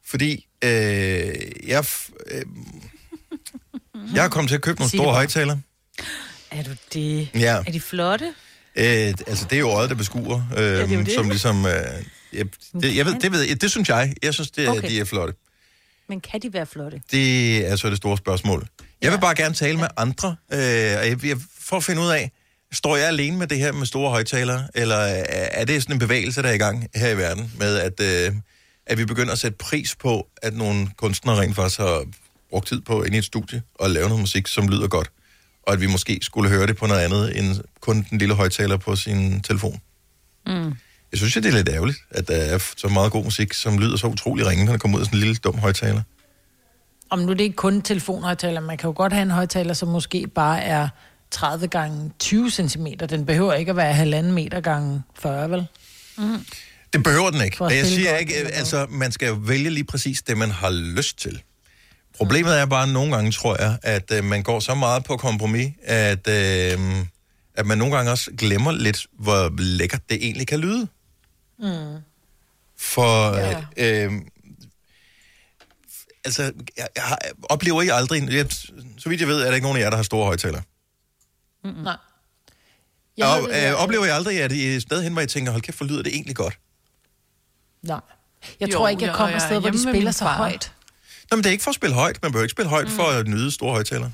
Fordi 0.06 0.48
øh, 0.64 0.70
jeg, 1.68 1.86
øh, 2.32 2.46
jeg 4.16 4.26
er 4.26 4.30
kommet 4.30 4.50
til 4.50 4.56
at 4.56 4.62
købe 4.62 4.80
nogle 4.80 4.92
det 4.92 5.00
store 5.00 5.14
højtalere. 5.14 5.62
Er 6.52 6.64
du 6.64 6.72
det? 6.94 7.30
Ja. 7.36 7.56
Er 7.68 7.72
de 7.72 7.82
flotte? 7.82 8.34
Øh, 8.76 9.14
altså, 9.28 9.46
det 9.50 9.56
er 9.56 9.60
jo 9.60 9.70
øjet, 9.70 9.90
der 9.90 9.96
beskuer, 9.96 10.44
øh, 10.58 10.64
det 10.64 10.80
er 10.80 10.88
jo 10.88 11.00
det. 11.00 11.14
som 11.14 11.30
ligesom... 11.30 11.66
Øh, 11.66 11.74
jeg, 12.34 12.46
det, 12.82 12.96
jeg 12.96 13.06
ved, 13.06 13.20
det, 13.20 13.32
ved 13.32 13.42
jeg, 13.42 13.62
det 13.62 13.72
synes 13.72 13.90
jeg. 13.90 14.14
Jeg 14.24 14.34
synes, 14.34 14.52
det, 14.52 14.70
okay. 14.70 14.90
De 14.90 15.00
er 15.00 15.06
flotte. 15.06 15.34
Men 16.10 16.22
kan 16.22 16.42
de 16.42 16.54
være 16.54 16.66
flotte? 16.66 17.02
Det 17.12 17.58
er 17.68 17.76
så 17.76 17.90
det 17.90 17.98
store 17.98 18.18
spørgsmål. 18.18 18.68
Jeg 19.02 19.12
vil 19.12 19.20
bare 19.20 19.36
gerne 19.36 19.56
tale 19.56 19.78
med 19.78 19.88
andre, 19.98 20.36
øh, 20.54 20.98
og 21.00 21.08
jeg, 21.10 21.26
jeg, 21.26 21.38
for 21.60 21.78
at 21.78 21.84
finde 21.84 22.02
ud 22.02 22.10
af, 22.10 22.32
står 22.72 22.98
jeg 22.98 23.08
alene 23.08 23.38
med 23.38 23.48
det 23.48 23.58
her 23.58 23.72
med 23.72 23.86
store 23.86 24.10
højtalere, 24.10 24.68
eller 24.76 24.96
er, 24.96 25.66
det 25.66 25.82
sådan 25.82 25.96
en 25.96 26.00
bevægelse, 26.00 26.42
der 26.42 26.50
er 26.50 26.54
i 26.54 26.58
gang 26.58 26.88
her 26.96 27.10
i 27.10 27.18
verden, 27.18 27.52
med 27.58 27.78
at, 27.78 28.00
øh, 28.00 28.36
at 28.86 28.98
vi 28.98 29.06
begynder 29.06 29.32
at 29.32 29.40
sætte 29.40 29.58
pris 29.58 29.96
på, 29.96 30.28
at 30.42 30.54
nogle 30.54 30.88
kunstnere 30.98 31.40
rent 31.40 31.56
faktisk 31.56 31.80
har 31.80 32.06
brugt 32.50 32.68
tid 32.68 32.82
på 32.82 33.04
ind 33.04 33.16
i 33.16 33.18
et 33.18 33.26
studie 33.26 33.62
og 33.76 33.90
lave 33.90 34.08
noget 34.08 34.20
musik, 34.20 34.48
som 34.48 34.68
lyder 34.68 34.88
godt, 34.88 35.12
og 35.64 35.74
at 35.74 35.82
vi 35.82 35.88
måske 35.88 36.20
skulle 36.22 36.50
høre 36.50 36.68
det 36.68 36.78
på 36.78 36.88
noget 36.88 37.02
andet 37.02 37.40
end 37.40 37.56
kun 37.80 38.08
den 38.10 38.18
lille 38.18 38.36
højtaler 38.36 38.78
på 38.78 38.96
sin 38.96 39.42
telefon. 39.42 39.82
Mm. 40.48 40.74
Jeg 41.12 41.18
synes, 41.18 41.34
det 41.34 41.46
er 41.46 41.52
lidt 41.52 41.70
ærgerligt, 41.70 41.98
at 42.10 42.28
der 42.28 42.36
er 42.36 42.58
så 42.78 42.88
meget 42.88 43.12
god 43.12 43.24
musik, 43.24 43.54
som 43.54 43.78
lyder 43.78 43.98
så 43.98 44.08
utrolig 44.08 44.46
ringe, 44.46 44.66
når 44.66 44.72
der 44.72 44.80
kommer 44.80 44.98
ud 44.98 45.02
af 45.02 45.06
sådan 45.06 45.18
en 45.18 45.24
lille 45.24 45.36
dum 45.36 45.58
højtaler. 45.58 46.02
Om 47.12 47.20
nu 47.20 47.30
er 47.30 47.34
det 47.34 47.44
ikke 47.44 47.56
kun 47.56 47.82
telefonhøjtaler, 47.82 48.62
man 48.62 48.78
kan 48.78 48.88
jo 48.88 48.94
godt 48.96 49.14
have 49.14 49.22
en 49.22 49.32
højtaler, 49.32 49.74
som 49.74 49.90
måske 49.90 50.28
bare 50.28 50.62
er 50.62 50.90
30 51.32 51.68
gange 51.68 52.12
20 52.20 52.52
cm. 52.52 52.88
Den 53.10 53.26
behøver 53.26 53.54
ikke 53.54 53.70
at 53.70 53.76
være 53.76 53.94
halvanden 53.94 54.32
meter 54.32 54.62
gange 54.62 55.04
40, 55.20 55.52
vel? 55.52 55.68
Mm. 56.18 56.46
Det 56.94 57.04
behøver 57.04 57.30
den 57.30 57.42
ikke. 57.42 57.62
Og 57.62 57.78
jeg 57.78 57.86
siger 57.86 58.18
ikke, 58.18 58.34
hvad? 58.42 58.52
altså, 58.54 58.88
man 58.90 59.12
skal 59.12 59.28
jo 59.28 59.34
vælge 59.34 59.70
lige 59.70 59.84
præcis 59.84 60.22
det, 60.22 60.38
man 60.38 60.52
har 60.52 60.70
lyst 60.70 61.18
til. 61.18 61.42
Problemet 62.18 62.60
er 62.60 62.66
bare, 62.66 62.84
at 62.84 62.90
nogle 62.90 63.16
gange 63.16 63.32
tror 63.32 63.62
jeg, 63.62 63.78
at 63.84 64.12
øh, 64.14 64.24
man 64.24 64.44
går 64.44 64.60
så 64.60 64.76
meget 64.76 65.04
på 65.04 65.18
kompromis, 65.18 65.74
at, 65.84 66.28
øh, 66.28 66.80
at 67.56 67.66
man 67.66 67.78
nogle 67.78 67.96
gange 67.96 68.12
også 68.12 68.32
glemmer 68.38 68.72
lidt, 68.72 69.08
hvor 69.20 69.54
lækkert 69.58 70.10
det 70.10 70.18
egentlig 70.22 70.48
kan 70.48 70.60
lyde. 70.60 70.88
Mm. 71.60 71.98
For, 72.78 73.38
ja. 73.38 73.62
øh, 73.78 74.12
altså, 76.26 76.42
jeg, 76.78 76.88
jeg 76.96 77.04
har, 77.04 77.20
oplever 77.50 77.82
I 77.82 77.88
aldrig, 77.88 78.32
jeg, 78.34 78.46
så 78.98 79.10
vidt 79.10 79.20
jeg 79.22 79.28
ved, 79.28 79.42
er 79.42 79.46
der 79.48 79.54
ikke 79.56 79.66
nogen 79.66 79.78
af 79.78 79.82
jer, 79.84 79.90
der 79.90 79.98
har 79.98 80.04
store 80.04 80.26
højtalere. 80.26 80.62
Mm. 81.64 81.70
Nej. 81.84 81.96
Jeg 83.18 83.28
Og, 83.28 83.50
øh, 83.50 83.74
oplever 83.84 84.06
I 84.06 84.10
aldrig, 84.10 84.42
at 84.42 84.52
I 84.52 84.68
er 84.68 84.76
et 84.76 84.82
sted 84.82 85.04
hen, 85.04 85.14
hvor 85.14 85.22
I 85.22 85.28
tænker, 85.28 85.52
hold 85.52 85.62
kæft, 85.62 85.78
hvor 85.78 85.86
lyder 85.88 86.04
det 86.04 86.14
egentlig 86.14 86.36
godt? 86.36 86.60
Nej. 87.84 88.00
Jeg 88.60 88.68
Jo, 88.74 88.78
tror 88.78 88.88
ikke, 88.88 89.06
jeg 89.06 89.16
kommer 89.16 89.36
et 89.36 89.42
sted, 89.42 89.60
hvor 89.60 89.70
de 89.70 89.82
spiller 89.92 90.12
så 90.12 90.26
højt. 90.26 90.74
Nå, 91.32 91.36
men 91.38 91.44
det 91.44 91.50
er 91.50 91.52
ikke 91.52 91.64
for 91.64 91.72
at 91.72 91.76
spille 91.76 91.96
højt. 91.96 92.20
Man 92.22 92.32
behøver 92.32 92.44
ikke 92.44 92.52
spille 92.52 92.70
højt 92.70 92.88
mm. 92.88 92.94
for 92.94 93.04
at 93.04 93.28
nyde 93.28 93.52
store 93.52 93.72
højtalere. 93.72 94.12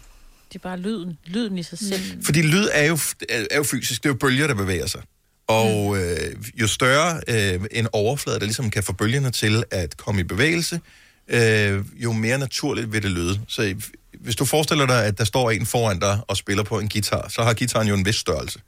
Det 0.53 0.55
er 0.55 0.59
bare 0.63 0.77
lyden. 0.77 1.17
Lyden 1.25 1.57
i 1.57 1.63
sig 1.63 1.79
selv. 1.79 2.15
Mm. 2.15 2.23
Fordi 2.23 2.41
lyd 2.41 2.67
er 2.73 2.83
jo, 2.83 2.99
er 3.29 3.55
jo 3.57 3.63
fysisk. 3.63 4.03
Det 4.03 4.09
er 4.09 4.13
jo 4.13 4.17
bølger, 4.19 4.47
der 4.47 4.53
bevæger 4.53 4.85
sig. 4.87 5.01
Og 5.47 5.93
Mm. 5.95 5.99
øh, 5.99 6.35
jo 6.61 6.67
større 6.67 7.21
øh, 7.27 7.61
en 7.71 7.87
overflade, 7.93 8.39
der 8.39 8.45
ligesom 8.45 8.69
kan 8.69 8.83
få 8.83 8.93
bølgerne 8.93 9.31
til 9.31 9.63
at 9.71 9.97
komme 9.97 10.21
i 10.21 10.23
bevægelse, 10.23 10.81
øh, 11.27 11.85
jo 11.95 12.11
mere 12.11 12.37
naturligt 12.37 12.91
vil 12.93 13.03
det 13.03 13.11
lyde. 13.11 13.41
Så 13.47 13.75
hvis 14.19 14.35
du 14.35 14.45
forestiller 14.45 14.85
dig, 14.85 15.05
at 15.05 15.17
der 15.17 15.23
står 15.23 15.51
en 15.51 15.65
foran 15.65 15.99
dig 15.99 16.19
og 16.27 16.37
spiller 16.37 16.63
på 16.63 16.79
en 16.79 16.89
guitar, 16.89 17.27
så 17.29 17.43
har 17.43 17.53
gitaren 17.53 17.87
jo 17.87 17.93
en 17.93 18.05
vis 18.05 18.15
størrelse. 18.15 18.59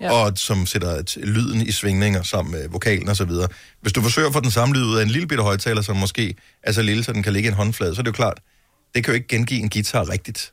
Ja. 0.00 0.12
Og 0.12 0.32
som 0.38 0.66
sætter 0.66 1.02
t- 1.10 1.24
lyden 1.24 1.60
i 1.60 1.72
svingninger 1.72 2.22
sammen 2.22 2.52
med 2.52 2.68
vokalen 2.68 3.08
og 3.08 3.16
så 3.16 3.24
videre. 3.24 3.48
Hvis 3.80 3.92
du 3.92 4.02
forsøger 4.02 4.28
at 4.28 4.34
få 4.34 4.40
den 4.40 4.50
samme 4.50 4.74
lyd 4.74 4.84
ud 4.84 4.96
af 4.96 5.02
en 5.02 5.08
lille 5.10 5.28
bitte 5.28 5.42
højtaler, 5.44 5.82
som 5.82 5.96
måske 5.96 6.34
er 6.62 6.72
så 6.72 6.82
lille, 6.82 7.04
så 7.04 7.12
den 7.12 7.22
kan 7.22 7.32
ligge 7.32 7.46
i 7.46 7.50
en 7.50 7.56
håndflade, 7.56 7.94
så 7.94 8.00
er 8.00 8.02
det 8.02 8.06
jo 8.10 8.12
klart, 8.12 8.40
det 8.94 9.04
kan 9.04 9.12
jo 9.12 9.14
ikke 9.14 9.28
gengive 9.28 9.60
en 9.60 9.70
guitar 9.70 10.08
rigtigt. 10.08 10.52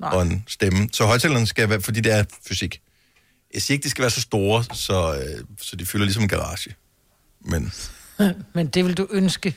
Nej. 0.00 0.10
Og 0.10 0.22
en 0.22 0.44
stemme. 0.48 0.88
Så 0.92 1.06
højtalerne 1.06 1.46
skal 1.46 1.68
være, 1.68 1.80
fordi 1.80 2.00
det 2.00 2.12
er 2.12 2.24
fysik. 2.48 2.80
Jeg 3.54 3.62
siger 3.62 3.74
ikke, 3.74 3.84
de 3.84 3.90
skal 3.90 4.02
være 4.02 4.10
så 4.10 4.20
store, 4.20 4.64
så, 4.72 5.14
øh, 5.14 5.44
så 5.60 5.76
de 5.76 5.86
fylder 5.86 6.04
ligesom 6.04 6.22
en 6.22 6.28
garage. 6.28 6.74
Men 7.44 7.72
Men 8.54 8.66
det 8.66 8.84
vil 8.84 8.94
du 8.94 9.06
ønske. 9.10 9.54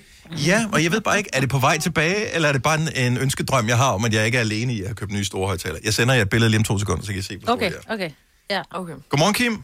Ja, 0.48 0.66
og 0.74 0.84
jeg 0.84 0.92
ved 0.92 1.02
bare 1.02 1.18
ikke, 1.18 1.30
er 1.34 1.40
det 1.40 1.50
på 1.50 1.58
vej 1.60 1.78
tilbage, 1.78 2.36
eller 2.36 2.50
er 2.50 2.54
det 2.54 2.64
bare 2.64 2.80
en, 2.82 3.14
en 3.14 3.18
ønskedrøm, 3.18 3.68
jeg 3.68 3.78
har 3.78 3.92
om, 3.92 4.06
at 4.06 4.14
jeg 4.14 4.26
ikke 4.26 4.38
er 4.38 4.42
alene 4.42 4.74
i 4.74 4.82
at 4.84 4.96
købt 4.96 5.12
nye 5.12 5.24
store 5.26 5.48
højtaler? 5.48 5.80
Jeg 5.84 5.94
sender 5.94 6.14
jer 6.14 6.22
et 6.22 6.30
billede 6.30 6.50
lige 6.50 6.58
om 6.60 6.64
to 6.64 6.80
sekunder, 6.80 7.04
så 7.06 7.12
kan 7.12 7.20
I 7.20 7.22
se, 7.22 7.38
hvor 7.38 7.54
Okay, 7.54 7.72
store 7.72 7.84
er. 7.90 7.94
okay. 7.94 8.10
Ja. 8.50 8.62
Okay. 8.72 8.94
Godmorgen, 9.10 9.34
Kim. 9.34 9.64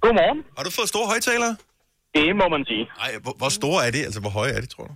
Godmorgen. 0.00 0.42
Har 0.56 0.64
du 0.64 0.70
fået 0.70 0.88
store 0.88 1.06
højtalere? 1.06 1.56
Det 2.14 2.36
må 2.36 2.48
man 2.48 2.64
sige. 2.64 2.84
Nej, 2.98 3.12
hvor, 3.22 3.34
hvor 3.38 3.48
store 3.48 3.86
er 3.86 3.90
de? 3.90 4.04
Altså, 4.04 4.20
hvor 4.20 4.30
høje 4.30 4.52
er 4.52 4.60
de, 4.60 4.66
tror 4.66 4.84
du? 4.84 4.94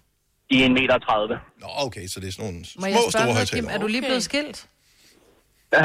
De 0.51 0.65
er 0.65 0.69
1,30 0.69 0.73
meter. 0.73 0.99
30. 0.99 1.39
Nå, 1.61 1.67
okay, 1.87 2.07
så 2.07 2.21
det 2.21 2.29
er 2.29 2.33
sådan 2.33 2.45
nogle 2.45 2.59
Må 2.59 2.65
små, 2.65 2.87
jeg 2.87 2.97
spørge 2.97 3.11
store 3.11 3.35
højtalere. 3.35 3.63
Kim? 3.63 3.75
Er 3.75 3.79
du 3.79 3.87
lige 3.87 4.03
blevet 4.03 4.23
skilt? 4.23 4.67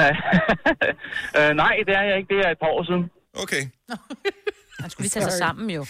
øh, 1.38 1.50
nej, 1.64 1.74
det 1.88 1.94
er 2.00 2.04
jeg 2.10 2.18
ikke. 2.18 2.30
Det 2.36 2.40
er 2.46 2.50
et 2.52 2.60
par 2.64 2.68
år 2.68 2.84
siden. 2.90 3.04
Okay. 3.44 3.64
Man 4.84 4.90
skulle 4.90 5.06
lige 5.06 5.16
tage 5.18 5.24
sig 5.32 5.40
sammen, 5.46 5.70
jo. 5.78 5.84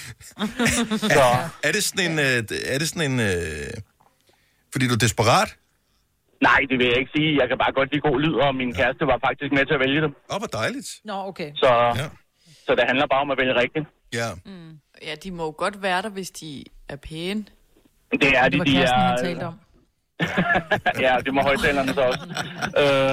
Så. 1.18 1.26
Er 1.68 1.72
det 1.76 1.84
sådan 1.84 2.12
en... 2.12 2.16
Øh, 2.20 2.38
er 2.74 2.78
det 2.82 2.88
sådan 2.92 3.06
en 3.12 3.20
øh, 3.20 3.74
fordi 4.74 4.86
du 4.88 4.94
er 5.00 5.04
desperat? 5.08 5.50
Nej, 6.50 6.60
det 6.70 6.76
vil 6.80 6.86
jeg 6.92 6.98
ikke 7.02 7.12
sige. 7.18 7.30
Jeg 7.42 7.48
kan 7.50 7.58
bare 7.64 7.74
godt 7.80 7.90
lide 7.94 8.02
god 8.10 8.18
lyd, 8.24 8.34
og 8.46 8.56
min 8.62 8.72
kæreste 8.80 9.04
var 9.12 9.20
faktisk 9.28 9.52
med 9.58 9.64
til 9.70 9.74
at 9.78 9.82
vælge 9.86 10.02
dem. 10.06 10.12
Åh, 10.32 10.38
hvor 10.42 10.52
dejligt. 10.62 10.90
Nå, 11.10 11.16
okay. 11.30 11.50
Så, 11.56 11.70
ja. 12.02 12.08
så 12.66 12.72
det 12.78 12.84
handler 12.90 13.06
bare 13.14 13.22
om 13.26 13.32
at 13.32 13.38
vælge 13.42 13.56
rigtigt. 13.64 13.86
Ja. 14.20 14.28
Mm. 14.46 14.72
Ja, 15.08 15.14
de 15.24 15.32
må 15.32 15.44
jo 15.50 15.54
godt 15.58 15.82
være 15.82 16.02
der, 16.02 16.10
hvis 16.10 16.32
de 16.32 16.64
er 16.90 16.96
pæne. 16.96 17.46
Det 18.22 18.38
er 18.38 18.50
de, 18.50 18.60
Det 18.60 18.68
de 18.68 18.78
er... 18.78 18.98
han 18.98 19.18
talte 19.26 19.44
om. 19.52 19.60
ja, 21.06 21.14
det 21.26 21.34
må 21.34 21.42
højtalerne 21.42 21.94
så 21.94 22.02
også. 22.02 22.26
Øh, 22.82 23.12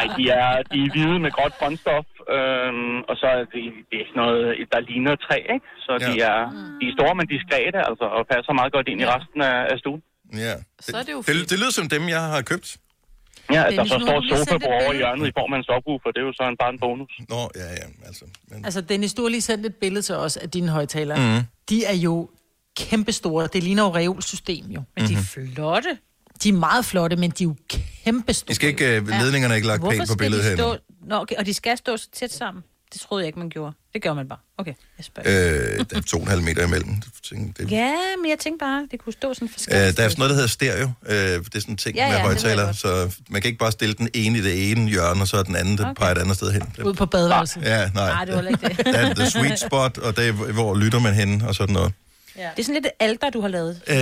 ej, 0.00 0.06
de 0.16 0.22
er, 0.40 0.62
de 0.72 0.78
er 0.84 0.90
hvide 0.92 1.18
med 1.24 1.30
gråt 1.30 1.54
frontstof, 1.58 2.04
øh, 2.36 2.72
og 3.10 3.14
så 3.20 3.26
er 3.34 3.38
det, 3.54 3.64
det 3.90 3.96
er 4.02 4.06
sådan 4.10 4.20
noget, 4.22 4.40
der 4.72 4.80
ligner 4.90 5.14
træ, 5.26 5.38
ikke? 5.56 5.66
Så 5.86 5.92
ja. 6.00 6.06
de, 6.06 6.12
er, 6.30 6.38
de 6.80 6.84
er 6.90 6.94
store, 6.98 7.14
men 7.18 7.26
diskrete, 7.34 7.78
altså, 7.90 8.06
og 8.16 8.22
passer 8.32 8.52
meget 8.60 8.72
godt 8.76 8.86
ind 8.92 8.98
i 9.04 9.06
resten 9.14 9.40
af, 9.50 9.56
af 9.72 9.76
stuen. 9.82 10.00
Ja. 10.46 10.54
Så 10.86 10.96
er 11.00 11.04
det 11.08 11.12
jo 11.16 11.20
det, 11.28 11.50
det 11.50 11.56
lyder 11.62 11.74
som 11.80 11.86
dem, 11.94 12.02
jeg 12.16 12.22
har 12.34 12.42
købt. 12.52 12.68
Ja, 13.52 13.62
at 13.64 13.64
der 13.64 13.70
Dennis, 13.70 13.90
så 13.92 13.98
nu 13.98 14.04
står 14.06 14.18
et 14.18 14.26
sofa 14.32 14.58
på 14.66 14.70
over 14.80 14.92
i 14.92 14.96
hjørnet 14.96 15.26
i 15.32 15.32
form 15.38 15.52
af 15.54 15.58
en 15.58 15.64
subwoofer, 15.70 16.10
det 16.14 16.20
er 16.22 16.26
jo 16.30 16.32
så 16.40 16.44
en, 16.52 16.56
bare 16.62 16.70
en 16.76 16.80
bonus. 16.84 17.12
Nå, 17.34 17.42
ja, 17.60 17.68
ja, 17.80 17.86
altså. 18.08 18.24
Men... 18.50 18.64
Altså, 18.64 18.80
Dennis, 18.80 19.14
du 19.14 19.22
har 19.22 19.28
lige 19.28 19.40
sendt 19.50 19.66
et 19.66 19.74
billede 19.84 20.02
til 20.02 20.14
os 20.14 20.36
af 20.36 20.50
dine 20.50 20.68
højtalere. 20.68 21.18
Mhm. 21.18 21.42
De 21.70 21.84
er 21.84 21.96
jo 21.96 22.30
kæmpestore. 22.76 23.48
Det 23.52 23.62
ligner 23.62 23.82
jo 23.82 23.94
reolsystem, 23.94 24.64
jo. 24.76 24.82
Men 24.96 25.04
de 25.08 25.12
er 25.14 25.16
Mhm. 25.16 25.54
flotte. 25.54 25.98
De 26.42 26.48
er 26.48 26.52
meget 26.52 26.84
flotte, 26.84 27.16
men 27.16 27.30
de 27.30 27.44
er 27.44 27.48
jo 27.48 27.54
kæmpestore. 28.04 28.48
De 28.50 28.54
skal 28.54 28.68
ikke, 28.68 28.86
øh, 28.96 29.08
ledningerne 29.08 29.54
er 29.54 29.56
ikke 29.56 29.68
lagt 29.68 29.82
pænt 29.90 30.08
på 30.08 30.16
billedet 30.18 30.58
de 30.58 30.62
her. 30.64 30.76
Nå, 31.08 31.16
okay, 31.16 31.34
og 31.36 31.46
de 31.46 31.54
skal 31.54 31.78
stå 31.78 31.96
så 31.96 32.08
tæt 32.12 32.32
sammen. 32.32 32.64
Det 32.92 33.00
troede 33.00 33.22
jeg 33.22 33.26
ikke, 33.26 33.38
man 33.38 33.48
gjorde. 33.50 33.72
Det 33.92 34.02
gør 34.02 34.14
man 34.14 34.28
bare. 34.28 34.38
Okay, 34.58 34.72
jeg 34.98 35.04
spørger. 35.04 35.78
Øh, 35.78 35.84
der 35.90 35.96
er 35.96 36.00
to 36.00 36.16
og 36.16 36.22
en 36.22 36.28
halv 36.28 36.42
meter 36.42 36.66
imellem. 36.66 36.94
Det, 37.30 37.58
det, 37.58 37.70
Ja, 37.72 37.92
men 38.22 38.30
jeg 38.30 38.38
tænkte 38.38 38.64
bare, 38.64 38.88
det 38.90 39.00
kunne 39.00 39.12
stå 39.12 39.34
sådan 39.34 39.46
Øh, 39.48 39.52
forskelligt. 39.52 39.96
der 39.96 40.02
er 40.04 40.08
sådan 40.08 40.18
noget, 40.18 40.30
der 40.30 40.34
hedder 40.34 40.48
stereo. 40.48 40.90
Øh, 41.06 41.14
det 41.16 41.54
er 41.54 41.60
sådan 41.60 41.72
en 41.72 41.76
ting 41.76 41.96
Ja, 41.96 42.02
ja, 42.04 42.08
med 42.08 42.16
det 42.16 42.22
højtaler, 42.24 42.72
så 42.72 43.16
man 43.30 43.42
kan 43.42 43.48
ikke 43.48 43.58
bare 43.58 43.72
stille 43.72 43.94
den 43.94 44.08
ene 44.14 44.38
i 44.38 44.42
det 44.42 44.70
ene 44.70 44.90
hjørne, 44.90 45.20
og 45.22 45.28
så 45.28 45.42
den 45.42 45.56
anden, 45.56 45.78
der 45.78 45.84
Okay. 45.84 45.94
peger 45.94 46.12
et 46.14 46.18
andet 46.18 46.36
sted 46.36 46.52
hen. 46.52 46.62
Ud 46.84 46.94
på 46.94 47.06
badeværelset. 47.06 47.62
Ja, 47.62 47.90
nej. 47.94 48.08
Nej, 48.08 48.24
det 48.24 48.34
var 48.34 48.42
ikke 48.48 48.68
det. 48.68 48.86
Der 48.86 48.92
er 48.92 49.14
the 49.14 49.30
sweet 49.30 49.58
spot, 49.60 49.98
og 49.98 50.16
det 50.16 50.28
er, 50.28 50.32
hvor 50.32 50.74
lytter 50.74 50.98
man 50.98 51.14
henne, 51.14 51.48
og 51.48 51.54
sådan 51.54 51.72
noget. 51.72 51.92
Ja. 52.36 52.50
Det 52.56 52.58
er 52.58 52.62
sådan 52.62 52.74
lidt 52.74 52.86
et 52.86 52.92
alter, 53.00 53.30
du 53.30 53.40
har 53.40 53.48
lavet. 53.48 53.80
Øh, 53.86 53.96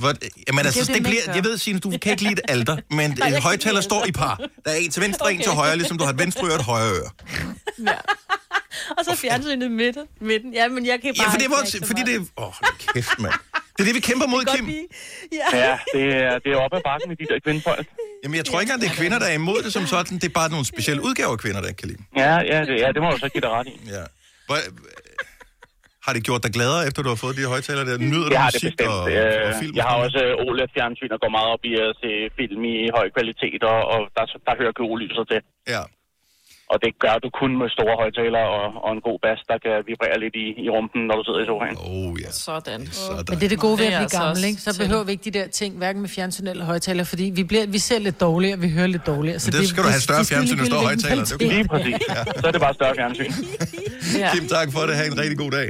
hvor, 0.00 0.12
jamen 0.48 0.58
det 0.58 0.66
altså, 0.66 0.84
det, 0.84 0.94
det, 0.94 1.02
bliver, 1.02 1.22
jeg 1.34 1.44
ved, 1.44 1.58
Signe, 1.58 1.80
du 1.80 1.90
kan 1.90 2.12
ikke 2.12 2.22
lide 2.22 2.32
et 2.32 2.40
alter, 2.54 2.76
men 2.90 3.10
Nej, 3.10 3.30
kan 3.30 3.42
højtaler 3.42 3.80
står 3.80 4.04
i 4.06 4.12
par. 4.12 4.36
Der 4.64 4.70
er 4.70 4.74
en 4.74 4.90
til 4.90 5.02
venstre, 5.02 5.26
okay. 5.26 5.34
en 5.34 5.42
til 5.42 5.52
højre, 5.52 5.76
ligesom 5.76 5.98
du 5.98 6.04
har 6.04 6.12
et 6.12 6.18
venstre 6.18 6.46
øre 6.46 6.52
og 6.52 6.58
et 6.58 6.64
højre 6.64 6.92
øre. 6.92 7.10
Og 8.98 9.04
så 9.04 9.16
fjernsynet 9.16 9.66
i 9.66 9.68
midten. 9.68 10.04
midten. 10.20 10.54
Ja, 10.54 10.68
men 10.68 10.86
jeg 10.86 11.00
kan 11.02 11.14
bare 11.18 11.26
Ja, 11.26 11.32
for 11.32 11.38
det 11.38 11.46
er, 11.46 11.66
så 11.66 11.86
fordi 11.86 12.02
det 12.02 12.14
er... 12.14 12.20
Åh, 12.36 12.46
oh, 12.46 12.52
kæft, 12.94 13.18
mand. 13.18 13.32
Det 13.78 13.80
er 13.80 13.84
det, 13.84 13.94
vi 13.94 14.00
kæmper 14.00 14.26
mod, 14.26 14.44
Kim. 14.54 14.68
Ja. 14.68 15.58
Ja, 15.58 15.78
det 15.94 16.04
er, 16.16 16.38
det 16.38 16.52
er 16.52 16.56
op 16.56 16.74
ad 16.74 16.80
bakken 16.84 17.08
med 17.08 17.16
de 17.16 17.26
der 17.30 17.38
kvindfolk. 17.44 17.86
Jamen, 18.22 18.36
jeg 18.36 18.44
tror 18.44 18.60
ikke 18.60 18.72
engang, 18.72 18.80
det 18.82 18.90
er 18.90 18.94
kvinder, 19.00 19.18
der 19.18 19.26
er 19.26 19.32
imod 19.32 19.62
det 19.62 19.72
som 19.72 19.86
sådan. 19.86 20.14
Det 20.18 20.24
er 20.24 20.36
bare 20.42 20.50
nogle 20.50 20.66
specielle 20.66 21.02
udgaver 21.04 21.32
af 21.32 21.38
kvinder, 21.38 21.60
der 21.60 21.68
ikke 21.68 21.78
kan 21.78 21.88
lide. 21.88 22.02
Ja, 22.16 22.34
ja, 22.52 22.60
det, 22.64 22.80
ja, 22.80 22.88
det 22.94 23.02
må 23.02 23.10
du 23.10 23.18
så 23.18 23.28
give 23.28 23.40
dig 23.40 23.50
ret 23.50 23.66
i. 23.66 23.80
Ja. 23.86 24.04
Hvor, 24.46 24.56
Har 26.08 26.14
det 26.18 26.22
gjort 26.28 26.42
dig 26.46 26.52
gladere, 26.58 26.82
efter 26.88 27.00
du 27.06 27.08
har 27.14 27.20
fået 27.24 27.34
de 27.38 27.42
her 27.44 27.52
højtalere 27.56 27.84
der? 27.90 27.96
Nyder 28.12 28.26
du 28.28 28.32
Det 28.34 28.38
har 28.46 28.50
det 28.54 28.60
musik 28.64 28.76
bestemt. 28.76 28.94
og, 28.94 29.10
Øh, 29.12 29.48
og 29.48 29.52
film? 29.62 29.74
jeg 29.80 29.84
har 29.90 29.96
også 30.04 30.18
øh, 30.28 30.44
OLED-fjernsyn 30.46 31.10
og 31.16 31.20
går 31.24 31.30
meget 31.38 31.48
op 31.54 31.62
i 31.70 31.72
at 31.86 31.90
se 32.02 32.10
film 32.38 32.60
i 32.74 32.76
høj 32.98 33.06
kvalitet, 33.16 33.60
og, 33.72 33.78
og 33.94 34.00
der, 34.16 34.24
der 34.46 34.52
hører 34.60 34.72
gyrolyset 34.78 35.24
til. 35.32 35.40
Ja. 35.74 35.82
Og 36.72 36.78
det 36.84 36.92
gør 37.04 37.16
du 37.24 37.28
kun 37.40 37.50
med 37.60 37.68
store 37.76 37.94
højtalere 38.02 38.48
og, 38.58 38.66
og 38.84 38.90
en 38.96 39.02
god 39.08 39.18
bas, 39.24 39.40
der 39.50 39.56
kan 39.64 39.74
vibrere 39.90 40.16
lidt 40.24 40.34
i, 40.44 40.46
i 40.66 40.68
rumpen, 40.76 41.00
når 41.08 41.14
du 41.18 41.22
sidder 41.28 41.40
i 41.44 41.46
sofaen. 41.50 41.76
Oh 41.92 42.12
ja. 42.24 42.30
Sådan. 42.48 42.80
Men 43.30 43.36
det 43.40 43.44
er 43.48 43.52
det 43.54 43.60
gode 43.66 43.76
ved 43.82 43.86
Det 43.86 43.92
at 43.92 43.98
blive 43.98 44.08
altså 44.08 44.20
gammel, 44.24 44.42
ikke? 44.50 44.60
Så 44.66 44.70
behøver 44.82 45.04
vi 45.08 45.12
ikke 45.14 45.24
de 45.30 45.34
der 45.38 45.46
ting, 45.60 45.70
hverken 45.82 46.00
med 46.04 46.10
fjernsyn 46.16 46.46
eller 46.52 46.64
højtaler, 46.72 47.04
fordi 47.12 47.26
vi, 47.38 47.42
bliver, 47.50 47.66
vi 47.76 47.80
ser 47.88 47.98
lidt 48.08 48.18
dårligere, 48.26 48.56
vi 48.66 48.70
hører 48.78 48.90
lidt 48.96 49.06
dårligere. 49.12 49.38
Men 49.46 49.52
det 49.62 49.68
skal 49.72 49.82
du 49.86 49.88
have 49.96 50.04
større 50.08 50.24
fjernsyn 50.30 50.58
og 50.62 50.66
store 50.72 50.84
højtalere. 50.90 51.24
Det 51.24 51.32
er 51.32 51.36
okay. 51.38 51.50
Lige 51.56 51.68
præcis. 51.72 51.96
Så 52.40 52.46
er 52.48 52.52
det 52.56 52.60
bare 52.66 52.74
større 52.80 52.94
fjernsyn. 53.00 53.30
Ja. 54.22 54.30
Kim, 54.34 54.44
tak 54.56 54.68
for 54.74 54.80
det. 54.88 54.94
Ha' 54.98 55.06
en 55.06 55.18
rigtig 55.22 55.38
god 55.44 55.50
dag. 55.58 55.68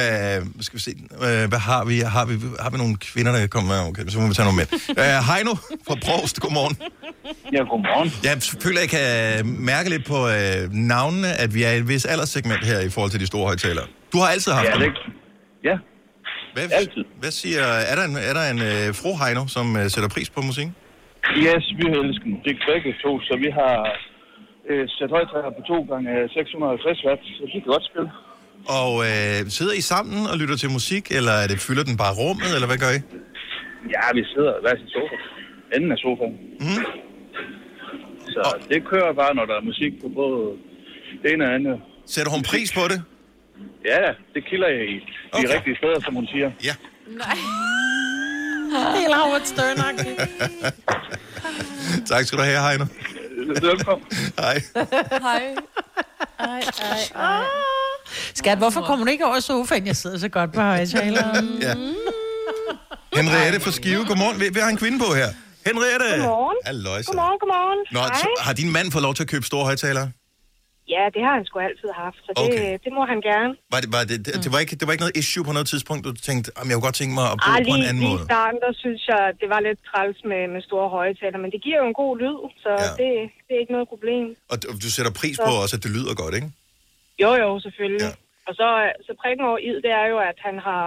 Uh, 0.00 0.38
skal 0.66 0.74
vi 0.78 0.82
se, 0.88 0.92
uh, 1.26 1.44
hvad 1.52 1.62
har 1.70 1.82
vi? 1.90 1.96
Har 2.16 2.24
vi, 2.30 2.34
har 2.64 2.70
vi 2.72 2.76
nogle 2.82 2.96
kvinder, 3.08 3.30
der 3.36 3.46
kommer 3.54 3.68
med? 3.74 3.80
Okay, 3.90 4.02
så 4.12 4.16
må 4.20 4.24
vi 4.30 4.34
tage 4.38 4.46
nogle 4.48 4.58
mænd. 4.62 4.70
Uh, 5.02 5.18
Heino 5.30 5.52
fra 5.86 5.96
Prost, 6.06 6.36
godmorgen. 6.44 6.74
Ja, 7.56 7.62
godmorgen. 7.72 8.08
Jeg 8.28 8.34
føler, 8.64 8.80
jeg 8.84 8.90
kan 8.96 9.06
mærke 9.72 9.88
lidt 9.94 10.04
på 10.12 10.18
uh, 10.34 10.60
navnene, 10.94 11.30
at 11.44 11.50
vi 11.56 11.60
er 11.68 11.72
i 11.76 11.78
et 11.82 11.88
vis 11.92 12.04
alderssegment 12.12 12.62
her 12.70 12.78
i 12.88 12.90
forhold 12.94 13.10
til 13.14 13.20
de 13.24 13.28
store 13.32 13.46
højtalere. 13.52 13.86
Du 14.12 14.16
har 14.22 14.28
altid 14.34 14.50
haft 14.58 14.68
Ja, 14.68 14.72
dem. 14.74 14.80
det- 14.80 15.12
Ja, 15.68 15.76
hvad, 16.54 16.64
altid. 16.80 17.04
Hvad 17.22 17.32
siger, 17.42 17.62
er 17.90 17.94
der 17.98 18.04
en, 18.10 18.16
er 18.30 18.34
der 18.38 18.44
en 18.54 18.60
uh, 18.70 18.86
fru 19.00 19.10
Heino, 19.22 19.42
som 19.56 19.66
uh, 19.80 19.84
sætter 19.94 20.10
pris 20.16 20.28
på 20.36 20.40
musik? 20.50 20.68
Yes, 21.46 21.64
vi 21.78 21.84
elsker 22.00 22.28
musik 22.36 22.56
begge 22.70 22.90
to, 23.04 23.10
så 23.28 23.32
vi 23.44 23.48
har 23.60 23.74
øh, 24.70 24.84
sat 24.98 25.10
højtaler 25.16 25.50
på 25.58 25.62
to 25.72 25.78
gange 25.90 26.10
650 26.36 27.00
watt, 27.06 27.22
så 27.36 27.42
de 27.52 27.56
kan 27.64 27.68
godt 27.74 27.84
spille. 27.90 28.10
Og 28.66 28.92
øh, 29.08 29.46
sidder 29.48 29.72
I 29.72 29.80
sammen 29.80 30.26
og 30.26 30.38
lytter 30.38 30.56
til 30.56 30.70
musik, 30.70 31.10
eller 31.10 31.32
er 31.32 31.46
det, 31.46 31.60
fylder 31.60 31.84
den 31.84 31.96
bare 31.96 32.14
rummet, 32.14 32.54
eller 32.54 32.66
hvad 32.66 32.78
gør 32.78 32.90
I? 32.98 33.00
Ja, 33.94 34.04
vi 34.14 34.24
sidder 34.34 34.52
hver 34.60 34.76
sin 34.76 34.88
sofa. 34.88 35.16
Enden 35.76 35.92
af 35.92 35.98
sofaen. 35.98 36.34
Mm. 36.60 36.84
Så 38.34 38.56
det 38.68 38.84
kører 38.90 39.12
bare, 39.12 39.34
når 39.34 39.44
der 39.44 39.54
er 39.54 39.60
musik 39.70 39.92
på 40.02 40.08
både 40.20 40.40
det 41.22 41.32
ene 41.32 41.44
og 41.48 41.54
andet. 41.54 41.80
Sætter 42.06 42.32
hun 42.32 42.42
pris 42.42 42.72
på 42.72 42.80
det? 42.92 43.02
Ja, 43.84 44.04
det 44.34 44.44
kilder 44.50 44.68
jeg 44.68 44.88
i 44.90 44.94
de 44.94 45.00
Okay. 45.32 45.54
rigtige 45.54 45.76
steder, 45.76 46.00
som 46.04 46.14
hun 46.14 46.26
siger. 46.26 46.50
Ja. 46.64 46.74
Helt 48.98 49.14
Howard 49.14 49.40
stern 49.44 49.76
tak 52.10 52.24
skal 52.24 52.38
du 52.38 52.42
have, 52.44 52.60
Heino. 52.68 52.84
Velkommen. 53.68 54.06
Hej. 54.38 54.54
Hej. 55.22 55.42
Ej, 56.38 56.38
ej, 56.38 56.60
ej. 57.14 57.44
Skat, 58.34 58.58
hvorfor 58.58 58.80
kommer 58.80 59.04
du 59.06 59.10
ikke 59.10 59.24
over 59.26 59.36
i 59.36 59.40
sofaen? 59.40 59.86
Jeg 59.86 59.96
sidder 59.96 60.18
så 60.18 60.28
godt 60.28 60.52
på 60.52 60.60
højtaleren. 60.60 61.46
Ja. 61.66 61.74
Henriette 63.20 63.58
fra 63.64 63.70
Skive, 63.78 64.02
godmorgen. 64.10 64.36
Vi, 64.40 64.46
vi 64.56 64.60
har 64.64 64.70
en 64.76 64.80
kvinde 64.82 64.98
på 65.06 65.08
her. 65.20 65.28
Henriette. 65.68 66.08
Godmorgen. 66.16 66.58
Halløjsa. 66.68 67.06
Godmorgen, 67.10 67.38
godmorgen. 67.42 67.80
Nå, 67.96 68.00
Hej. 68.00 68.14
så, 68.22 68.28
har 68.46 68.52
din 68.60 68.70
mand 68.76 68.86
fået 68.94 69.02
lov 69.06 69.14
til 69.18 69.22
at 69.26 69.30
købe 69.34 69.44
store 69.52 69.64
højtalere? 69.70 70.08
Ja, 70.96 71.04
det 71.14 71.20
har 71.26 71.34
han 71.38 71.44
sgu 71.48 71.54
altid 71.70 71.90
haft, 72.04 72.18
så 72.26 72.30
det, 72.36 72.44
Okay. 72.44 72.72
det 72.84 72.90
må 72.98 73.02
han 73.12 73.18
gerne. 73.30 73.50
Var 73.74 73.80
det, 73.84 73.90
var 73.96 74.02
det, 74.10 74.16
det, 74.26 74.32
det, 74.44 74.50
var 74.54 74.58
ikke, 74.64 74.74
det 74.80 74.84
var 74.86 74.92
ikke 74.94 75.04
noget 75.06 75.16
issue 75.22 75.44
på 75.48 75.52
noget 75.56 75.68
tidspunkt, 75.72 76.00
du 76.08 76.12
tænkte, 76.28 76.46
"Jamen, 76.56 76.68
jeg 76.70 76.76
kunne 76.76 76.88
godt 76.90 76.98
tænke 77.02 77.14
mig 77.20 77.26
at 77.34 77.36
bruge 77.42 77.54
Ej, 77.56 77.60
på 77.70 77.74
en 77.74 77.80
lige, 77.80 77.88
anden 77.90 78.02
lige 78.04 78.12
i 78.12 78.16
måde? 78.16 78.24
starten, 78.30 78.58
der 78.66 78.72
synes 78.84 79.00
jeg, 79.12 79.22
det 79.40 79.48
var 79.54 79.60
lidt 79.68 79.80
træls 79.90 80.18
med, 80.30 80.42
med 80.54 80.60
store 80.70 80.88
højtaler, 80.98 81.38
men 81.44 81.48
det 81.54 81.60
giver 81.66 81.78
jo 81.82 81.86
en 81.92 81.96
god 82.02 82.12
lyd, 82.22 82.38
så 82.64 82.70
Ja. 82.82 82.84
ja. 82.86 82.90
det, 83.00 83.10
det 83.46 83.52
er 83.56 83.60
ikke 83.64 83.74
noget 83.76 83.88
problem. 83.94 84.24
Og 84.52 84.56
du- 84.62 84.68
du 84.84 84.88
sætter 84.96 85.12
pris 85.20 85.36
Så- 85.36 85.44
på 85.48 85.52
også, 85.62 85.74
at 85.78 85.82
det 85.84 85.90
lyder 85.96 86.14
godt, 86.22 86.34
ikke? 86.38 86.48
Jo, 87.22 87.30
jo, 87.42 87.48
selvfølgelig. 87.66 88.06
Ja. 88.08 88.12
Og 88.48 88.52
så, 88.60 88.66
så 89.06 89.12
prikken 89.22 89.42
over 89.48 89.58
i, 89.58 89.68
det 89.84 89.92
er 90.02 90.06
jo, 90.12 90.18
at 90.30 90.38
han 90.48 90.56
har 90.68 90.84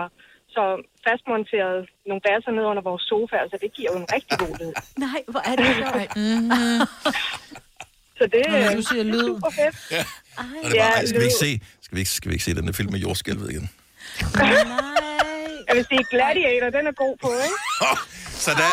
så 0.55 0.63
fastmonteret 1.07 1.77
nogle 2.09 2.21
basser 2.27 2.51
ned 2.57 2.65
under 2.71 2.83
vores 2.89 3.03
sofa, 3.11 3.37
så 3.51 3.57
det 3.63 3.69
giver 3.75 3.89
jo 3.93 3.97
en 4.03 4.07
rigtig 4.15 4.35
god 4.43 4.53
lyd. 4.61 4.73
Nej, 5.05 5.19
hvor 5.33 5.41
er 5.49 5.55
det 5.59 5.65
sjovt. 5.79 6.15
Mm-hmm. 6.15 6.81
Så 8.19 8.27
det 8.27 8.43
Nå, 8.49 8.55
er 8.55 8.75
du 8.75 8.81
siger 8.81 9.03
lyd. 9.03 9.27
super 9.27 9.49
fedt. 9.59 9.75
Ja. 9.91 10.03
Ej, 10.37 10.45
Og 10.63 10.69
det 10.71 10.79
var, 10.79 10.91
ej, 10.97 11.05
skal 11.05 11.19
vi 11.21 11.25
ikke 11.25 11.41
se, 11.47 11.51
skal 11.81 11.95
vi 11.95 11.99
ikke, 12.03 12.11
skal 12.11 12.29
vi 12.29 12.33
ikke 12.35 12.43
se 12.45 12.53
den 12.55 12.67
der 12.67 12.73
film 12.73 12.91
med 12.91 12.99
jordskælvet 12.99 13.49
igen? 13.51 13.69
Jeg 15.67 15.75
vil 15.77 15.85
sige, 15.91 16.03
Gladiator, 16.11 16.69
den 16.77 16.87
er 16.87 16.91
god 16.91 17.15
på, 17.23 17.29
ikke? 17.47 17.59
Så 18.45 18.51
der, 18.61 18.69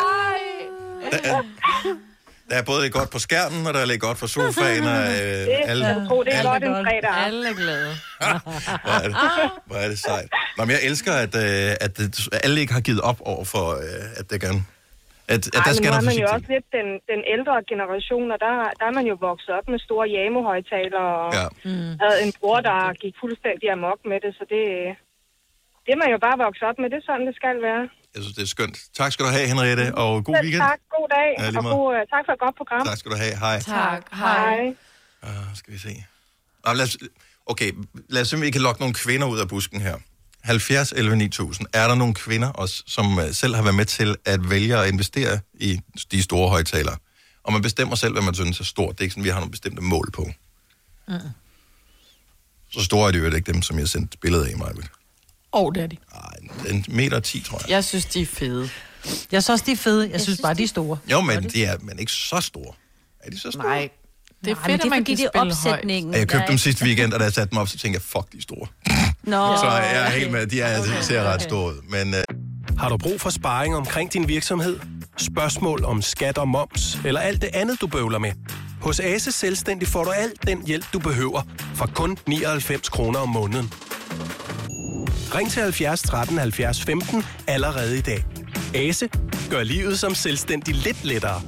der, 1.11 1.19
er, 1.33 1.43
der 2.51 2.57
er 2.63 2.65
både 2.71 2.81
lidt 2.85 2.95
godt 2.99 3.11
på 3.17 3.19
skærmen, 3.27 3.63
og 3.69 3.73
der 3.75 3.81
er 3.85 3.89
lidt 3.93 4.03
godt 4.09 4.19
for 4.23 4.27
sofaen, 4.37 4.85
og 4.95 5.01
øh, 5.21 5.41
Det 5.49 5.57
alle, 5.73 5.85
det 5.85 6.35
er 6.35 6.39
alle, 6.39 6.51
godt 6.51 6.63
en 6.65 6.75
fredag. 6.87 7.13
Alle 7.27 7.43
er 7.53 7.57
glade. 7.63 7.91
hvor, 8.85 8.97
er 9.05 9.09
det, 9.11 9.17
hvor 9.69 9.77
er 9.85 9.89
det 9.93 9.99
sejt. 10.09 10.29
Nå, 10.57 10.61
men 10.65 10.71
jeg 10.77 10.83
elsker, 10.91 11.13
at, 11.25 11.35
øh, 11.45 11.71
at 11.85 11.93
det, 11.99 12.29
alle 12.47 12.57
ikke 12.63 12.73
har 12.79 12.85
givet 12.89 13.01
op 13.11 13.21
over 13.33 13.45
for, 13.55 13.67
øh, 13.87 14.21
at 14.21 14.25
det 14.31 14.41
gerne... 14.47 14.63
At, 15.35 15.43
at 15.47 15.55
Ej, 15.55 15.63
der 15.67 15.71
men 15.71 15.75
skal 15.79 15.89
nu 15.91 15.97
er 16.03 16.09
man 16.13 16.19
jo 16.25 16.29
også 16.37 16.49
lidt 16.55 16.69
den, 16.79 16.89
den 17.13 17.21
ældre 17.35 17.55
generation, 17.73 18.27
og 18.35 18.39
der, 18.45 18.53
der 18.79 18.87
er 18.91 18.95
man 18.99 19.07
jo 19.13 19.17
vokset 19.29 19.51
op 19.59 19.67
med 19.73 19.79
store 19.89 20.07
Yamo-højtaler, 20.17 21.05
og 21.23 21.29
Ja. 21.39 21.47
mm. 21.69 21.93
havde 22.03 22.19
en 22.27 22.33
bror, 22.41 22.59
der 22.71 22.79
gik 23.03 23.15
fuldstændig 23.23 23.67
amok 23.77 24.01
med 24.11 24.19
det, 24.25 24.33
så 24.39 24.45
det, 24.55 24.63
det 25.85 25.91
er 25.95 26.01
man 26.03 26.11
jo 26.15 26.19
bare 26.27 26.37
vokset 26.47 26.65
op 26.71 26.79
med. 26.81 26.87
Det 26.93 26.99
er 27.03 27.07
sådan, 27.11 27.27
det 27.31 27.37
skal 27.41 27.57
være. 27.69 27.83
Jeg 28.19 28.25
synes, 28.25 28.37
det 28.37 28.43
er 28.43 28.47
skønt. 28.47 28.79
Tak 28.97 29.13
skal 29.13 29.25
du 29.27 29.31
have, 29.31 29.47
Henriette, 29.47 29.95
og 29.95 30.25
god 30.25 30.35
Selv 30.35 30.45
weekend. 30.45 30.63
tak, 30.63 30.79
god 30.97 31.09
dag, 31.17 31.29
Ja, 31.39 31.59
og 31.59 31.65
god, 31.77 31.95
uh, 31.95 32.01
tak 32.15 32.23
for 32.27 32.33
et 32.33 32.41
godt 32.45 32.57
program. 32.57 32.87
Tak 32.87 32.99
skal 32.99 33.11
du 33.11 33.17
have. 33.17 33.37
Hej. 33.37 33.61
Tak. 33.61 34.03
Hej. 34.13 34.75
Uh, 35.23 35.29
skal 35.55 35.73
vi 35.75 35.79
se. 35.79 36.05
Nå, 36.67 36.73
lad 36.73 36.85
os, 36.85 36.97
okay, 37.47 37.73
lad 38.09 38.23
os 38.23 38.29
se, 38.29 38.37
om 38.37 38.43
vi 38.43 38.51
kan 38.51 38.61
lokke 38.61 38.81
nogle 38.81 38.95
kvinder 38.95 39.27
ud 39.27 39.39
af 39.39 39.49
busken 39.49 39.81
her. 39.81 39.97
70 40.45 40.93
11 40.93 41.17
9000. 41.17 41.67
Er 41.73 41.89
der 41.89 41.95
nogle 41.95 42.15
kvinder 42.15 42.49
også, 42.49 42.83
som 42.87 43.19
uh, 43.19 43.25
selv 43.33 43.55
har 43.55 43.63
været 43.63 43.75
med 43.75 43.85
til 43.85 44.17
at 44.25 44.51
vælge 44.51 44.77
at 44.77 44.89
investere 44.89 45.39
i 45.55 45.81
de 46.13 46.23
store 46.23 46.49
højtalere? 46.49 46.97
Og 47.45 47.53
man 47.53 47.63
bestemmer 47.63 47.95
selv, 47.97 48.13
hvad 48.13 48.23
man 48.23 48.35
synes 48.35 48.61
er 48.61 48.65
stort. 48.65 48.93
Det 48.93 49.01
er 49.01 49.05
ikke 49.05 49.13
sådan, 49.13 49.25
vi 49.25 49.29
har 49.29 49.39
nogle 49.39 49.51
bestemte 49.51 49.83
mål 49.83 50.11
på. 50.11 50.31
Mm. 51.09 51.15
Så 52.71 52.85
store 52.85 53.09
er 53.09 53.13
det 53.13 53.19
jo 53.19 53.25
ikke 53.25 53.53
dem, 53.53 53.63
som 53.63 53.79
jeg 53.79 53.89
sendte 53.89 54.19
billeder 54.19 54.45
af 54.45 54.51
i 54.51 54.55
mig. 54.55 54.73
Åh, 55.53 55.63
oh, 55.63 55.75
det 55.75 55.83
er 55.83 55.87
de. 55.87 55.97
En 56.71 56.85
meter 56.89 57.17
og 57.17 57.23
10, 57.23 57.41
tror 57.41 57.59
jeg. 57.63 57.71
Jeg 57.71 57.85
synes, 57.85 58.05
de 58.05 58.23
er 58.23 58.27
fede. 58.27 58.71
Jeg 59.05 59.43
synes 59.43 59.49
også, 59.49 59.65
de 59.67 59.73
er 59.73 59.77
fede. 59.77 60.03
Jeg, 60.05 60.13
jeg 60.13 60.21
synes 60.21 60.41
bare, 60.43 60.55
de 60.55 60.63
er 60.63 60.69
store. 60.69 60.99
Jo, 61.11 61.21
men 61.21 61.43
de 61.45 61.65
er 61.65 61.77
men 61.83 61.99
ikke 61.99 62.13
så 62.13 62.41
store. 62.41 62.73
Er 63.21 63.31
de 63.31 63.41
så 63.41 63.51
store? 63.51 63.65
Nej. 63.65 63.89
Det 64.45 64.51
er 64.51 64.55
Nej, 64.55 64.63
fedt, 64.65 64.75
at 64.75 64.81
det 64.81 64.87
er 64.87 64.91
man 64.91 65.05
kan 65.05 65.17
det 65.17 65.25
er 65.25 65.29
spille 65.29 65.53
opsætningen. 65.53 66.15
Jeg 66.15 66.29
købte 66.29 66.49
dem 66.49 66.59
sidste 66.59 66.85
weekend, 66.85 67.13
og 67.13 67.21
da 67.21 67.25
jeg 67.25 67.33
satte 67.33 67.51
dem 67.51 67.59
op, 67.59 67.69
så 67.69 67.79
tænkte 67.79 67.97
jeg, 67.97 68.03
fuck, 68.03 68.33
de 68.33 68.39
er 68.39 68.43
store. 68.43 68.67
Nå, 69.23 69.57
Så 69.57 69.67
jeg 69.71 70.07
er 70.07 70.11
helt 70.11 70.33
med, 70.33 70.47
de 70.47 70.61
er, 70.61 70.81
okay. 70.81 71.03
ser 71.03 71.23
ret 71.23 71.43
store 71.43 71.75
ud. 71.75 71.83
Men 71.89 72.15
uh, 72.15 72.79
Har 72.79 72.89
du 72.89 72.97
brug 72.97 73.21
for 73.21 73.31
sparring 73.31 73.77
omkring 73.77 74.13
din 74.13 74.29
virksomhed? 74.29 74.79
Spørgsmål 75.17 75.85
om 75.85 76.03
skat 76.03 76.39
og 76.39 76.49
moms, 76.49 76.99
eller 77.05 77.21
alt 77.21 77.43
det 77.43 77.51
andet, 77.55 77.81
du 77.81 77.87
bøvler 77.87 78.19
med? 78.19 78.33
Hos 78.81 79.01
Ase 79.01 79.33
Selvstændig 79.33 79.89
får 79.89 80.05
du 80.05 80.11
alt 80.11 80.47
den 80.47 80.67
hjælp, 80.67 80.85
du 80.93 80.99
behøver, 80.99 81.43
for 81.75 81.87
kun 81.95 82.19
99 82.27 82.89
kroner 82.89 83.19
om 83.19 83.29
måneden. 83.29 83.73
Ring 85.35 85.51
til 85.51 85.63
70 85.63 86.03
13 86.03 86.39
70 86.39 86.85
15 86.85 87.25
allerede 87.47 87.99
i 87.99 88.01
dag. 88.01 88.25
Ase 88.75 89.09
gør 89.51 89.63
livet 89.63 89.99
som 89.99 90.15
selvstændig 90.15 90.75
lidt 90.75 91.05
lettere. 91.05 91.43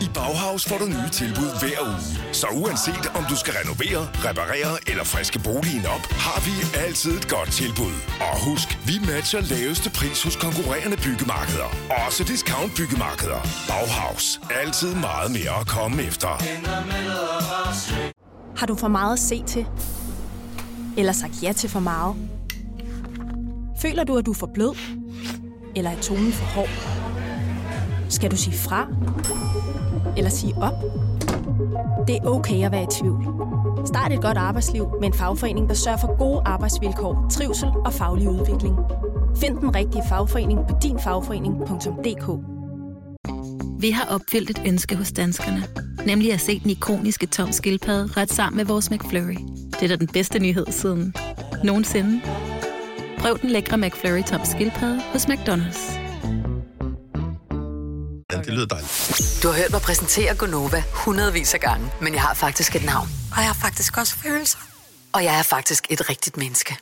I 0.00 0.08
Bauhaus 0.14 0.64
får 0.68 0.78
du 0.78 0.84
nye 0.84 1.10
tilbud 1.12 1.50
hver 1.60 1.80
uge. 1.88 2.32
Så 2.32 2.46
uanset 2.46 3.06
om 3.14 3.24
du 3.30 3.36
skal 3.36 3.54
renovere, 3.60 4.08
reparere 4.28 4.74
eller 4.90 5.04
friske 5.04 5.38
boligen 5.38 5.86
op, 5.86 6.04
har 6.26 6.40
vi 6.46 6.78
altid 6.86 7.12
et 7.18 7.28
godt 7.28 7.50
tilbud. 7.52 7.94
Og 8.20 8.44
husk, 8.44 8.68
vi 8.86 8.92
matcher 9.12 9.40
laveste 9.40 9.90
pris 9.90 10.22
hos 10.22 10.36
konkurrerende 10.36 10.96
byggemarkeder. 10.96 11.70
Også 12.06 12.24
discount 12.24 12.72
byggemarkeder. 12.76 13.40
Bauhaus. 13.68 14.40
Altid 14.62 14.94
meget 14.94 15.30
mere 15.30 15.60
at 15.60 15.66
komme 15.66 16.02
efter. 16.02 16.28
Har 18.58 18.66
du 18.66 18.74
for 18.74 18.88
meget 18.88 19.12
at 19.12 19.18
se 19.18 19.42
til? 19.46 19.66
Eller 20.96 21.12
sagt 21.12 21.42
ja 21.42 21.52
til 21.52 21.70
for 21.70 21.80
meget? 21.80 22.16
Føler 23.82 24.04
du, 24.04 24.16
at 24.16 24.26
du 24.26 24.30
er 24.30 24.34
for 24.34 24.50
blød? 24.54 24.76
Eller 25.76 25.90
er 25.90 26.00
tonen 26.00 26.32
for 26.32 26.44
hård? 26.44 26.68
Skal 28.08 28.30
du 28.30 28.36
sige 28.36 28.56
fra? 28.56 28.86
Eller 30.16 30.30
sige 30.30 30.54
op? 30.56 30.72
Det 32.08 32.16
er 32.16 32.26
okay 32.26 32.64
at 32.64 32.72
være 32.72 32.82
i 32.82 32.86
tvivl. 33.00 33.24
Start 33.86 34.12
et 34.12 34.22
godt 34.22 34.38
arbejdsliv 34.38 34.88
med 35.00 35.08
en 35.08 35.14
fagforening, 35.14 35.68
der 35.68 35.74
sørger 35.74 35.98
for 35.98 36.18
gode 36.18 36.42
arbejdsvilkår, 36.44 37.26
trivsel 37.30 37.68
og 37.84 37.92
faglig 37.92 38.28
udvikling. 38.28 38.76
Find 39.36 39.58
den 39.58 39.74
rigtige 39.74 40.02
fagforening 40.08 40.60
på 40.68 40.78
dinfagforening.dk 40.82 42.28
Vi 43.80 43.90
har 43.90 44.04
opfyldt 44.14 44.50
et 44.50 44.62
ønske 44.66 44.96
hos 44.96 45.12
danskerne. 45.12 45.62
Nemlig 46.06 46.32
at 46.32 46.40
se 46.40 46.60
den 46.60 46.70
ikoniske 46.70 47.26
tom 47.26 47.52
skildpadde 47.52 48.20
ret 48.20 48.32
sammen 48.32 48.56
med 48.56 48.64
vores 48.64 48.90
McFlurry. 48.90 49.36
Det 49.80 49.84
er 49.84 49.88
da 49.88 49.96
den 49.96 50.06
bedste 50.08 50.38
nyhed 50.38 50.66
siden 50.70 51.14
nogensinde. 51.64 52.20
Prøv 53.18 53.38
den 53.40 53.50
lækre 53.50 53.78
McFlurry 53.78 54.22
tom 54.22 54.40
skildpadde 54.44 55.02
hos 55.12 55.24
McDonald's. 55.24 55.92
ja, 58.32 58.36
det 58.38 58.48
lyder 58.52 58.66
dejligt. 58.66 59.38
Du 59.42 59.48
har 59.48 59.56
hørt 59.56 59.70
mig 59.70 59.80
præsentere 59.80 60.34
Gonova 60.34 60.82
hundredvis 60.92 61.54
af 61.54 61.60
gange, 61.60 61.90
men 62.00 62.14
jeg 62.14 62.22
har 62.22 62.34
faktisk 62.34 62.76
et 62.76 62.84
navn. 62.84 63.08
Og 63.32 63.36
jeg 63.38 63.46
har 63.46 63.54
faktisk 63.60 63.98
også 63.98 64.16
følelser. 64.16 64.58
og 65.12 65.24
jeg 65.24 65.38
er 65.38 65.42
faktisk 65.42 65.86
et 65.90 66.10
rigtigt 66.10 66.36
menneske. 66.36 66.76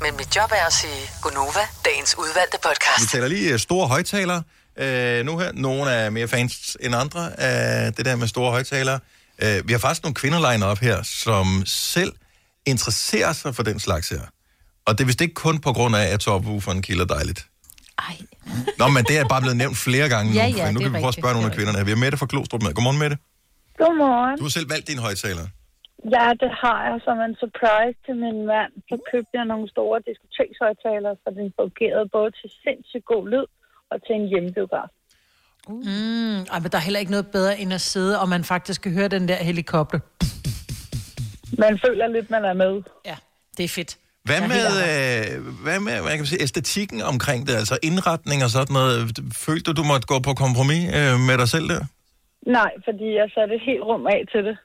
Men 0.00 0.16
mit 0.16 0.36
job 0.36 0.50
er 0.52 0.66
at 0.66 0.72
sige 0.72 1.10
Gonova, 1.22 1.60
dagens 1.84 2.14
udvalgte 2.18 2.58
podcast. 2.62 3.00
Vi 3.02 3.06
taler 3.06 3.28
lige 3.28 3.52
øh, 3.52 3.58
store 3.58 3.88
højtalere 3.88 4.42
øh, 4.78 5.24
nu 5.26 5.38
her. 5.38 5.52
Nogle 5.54 5.90
er 5.90 6.10
mere 6.10 6.28
fans 6.28 6.76
end 6.80 6.94
andre 6.94 7.40
af 7.40 7.92
det 7.94 8.04
der 8.04 8.16
med 8.16 8.28
store 8.28 8.50
højtalere. 8.50 9.00
Øh, 9.38 9.68
vi 9.68 9.72
har 9.72 9.78
faktisk 9.80 10.02
nogle 10.02 10.14
kvinder 10.14 10.40
legnet 10.40 10.68
op 10.68 10.78
her, 10.78 11.02
som 11.02 11.62
selv 11.66 12.12
interesserer 12.66 13.32
sig 13.32 13.54
for 13.54 13.62
den 13.62 13.78
slags 13.86 14.08
her. 14.08 14.24
Og 14.86 14.90
det 14.94 15.00
er 15.04 15.06
vist 15.06 15.20
ikke 15.20 15.34
kun 15.34 15.56
på 15.66 15.72
grund 15.72 15.96
af, 15.96 16.06
at 16.14 16.20
topwooferen 16.20 16.82
kilder 16.82 17.04
dejligt. 17.16 17.40
Ej. 17.98 18.16
Nå, 18.80 18.86
men 18.96 19.02
det 19.04 19.14
er 19.18 19.24
bare 19.34 19.42
blevet 19.44 19.56
nævnt 19.56 19.76
flere 19.76 20.08
gange 20.08 20.26
nu. 20.32 20.36
Ja, 20.40 20.46
ja, 20.46 20.70
nu 20.72 20.78
kan 20.80 20.92
vi 20.92 20.98
prøve 21.02 21.14
at 21.14 21.20
spørge 21.20 21.34
nogle 21.34 21.48
af 21.48 21.52
er 21.52 21.56
kvinderne 21.56 21.78
her. 21.78 21.84
Vi 21.84 21.94
har 21.96 22.02
Mette 22.04 22.18
fra 22.18 22.26
Klostrup 22.32 22.62
med. 22.62 22.74
Godmorgen, 22.74 22.98
Mette. 23.04 23.16
Godmorgen. 23.80 24.36
Du 24.38 24.44
har 24.48 24.54
selv 24.58 24.68
valgt 24.74 24.86
din 24.92 25.00
højtaler. 25.06 25.46
Ja, 26.16 26.26
det 26.42 26.50
har 26.62 26.78
jeg 26.88 26.96
som 27.06 27.16
en 27.28 27.34
surprise 27.42 27.98
til 28.06 28.14
min 28.24 28.38
mand. 28.52 28.72
Så 28.90 28.96
købte 29.10 29.32
jeg 29.38 29.44
nogle 29.52 29.66
store 29.74 29.96
diskotekshøjtalere, 30.08 31.14
så 31.22 31.28
den 31.38 31.48
fungerede 31.60 32.06
både 32.16 32.30
til 32.40 32.48
sindssygt 32.64 33.06
god 33.12 33.24
lyd 33.32 33.46
og 33.92 33.96
til 34.06 34.12
en 34.20 34.26
hjemmebiograf. 34.30 34.90
Mm, 35.68 36.38
ej, 36.52 36.58
men 36.62 36.68
der 36.72 36.78
er 36.78 36.86
heller 36.88 37.00
ikke 37.00 37.14
noget 37.16 37.26
bedre 37.36 37.58
end 37.60 37.72
at 37.72 37.80
sidde, 37.80 38.20
og 38.20 38.28
man 38.28 38.44
faktisk 38.44 38.82
kan 38.82 38.92
høre 38.92 39.08
den 39.08 39.28
der 39.28 39.36
helikopter. 39.50 39.98
Man 41.58 41.78
føler 41.86 42.06
lidt, 42.06 42.30
man 42.30 42.44
er 42.44 42.52
med. 42.52 42.82
Ja, 43.06 43.16
det 43.56 43.64
er 43.64 43.68
fedt. 43.68 43.96
Hvad 44.24 44.36
er 44.42 44.48
med, 44.56 44.66
øh, 44.88 45.46
hvad 45.64 45.80
med 45.80 45.92
hvad 45.92 46.10
kan 46.10 46.18
man 46.24 46.26
sige, 46.26 46.42
æstetikken 46.42 47.02
omkring 47.02 47.46
det, 47.46 47.54
altså 47.62 47.76
indretning 47.82 48.44
og 48.44 48.50
sådan 48.50 48.74
noget? 48.80 49.18
Følte 49.46 49.64
du, 49.72 49.82
du 49.82 49.84
måtte 49.92 50.06
gå 50.06 50.18
på 50.28 50.32
kompromis 50.44 50.84
øh, 50.98 51.14
med 51.28 51.36
dig 51.38 51.48
selv 51.54 51.66
der? 51.68 51.82
Nej, 52.58 52.72
fordi 52.86 53.06
jeg 53.20 53.26
satte 53.36 53.52
et 53.58 53.64
helt 53.70 53.82
rum 53.90 54.06
af 54.06 54.20
til 54.32 54.42
det. 54.48 54.56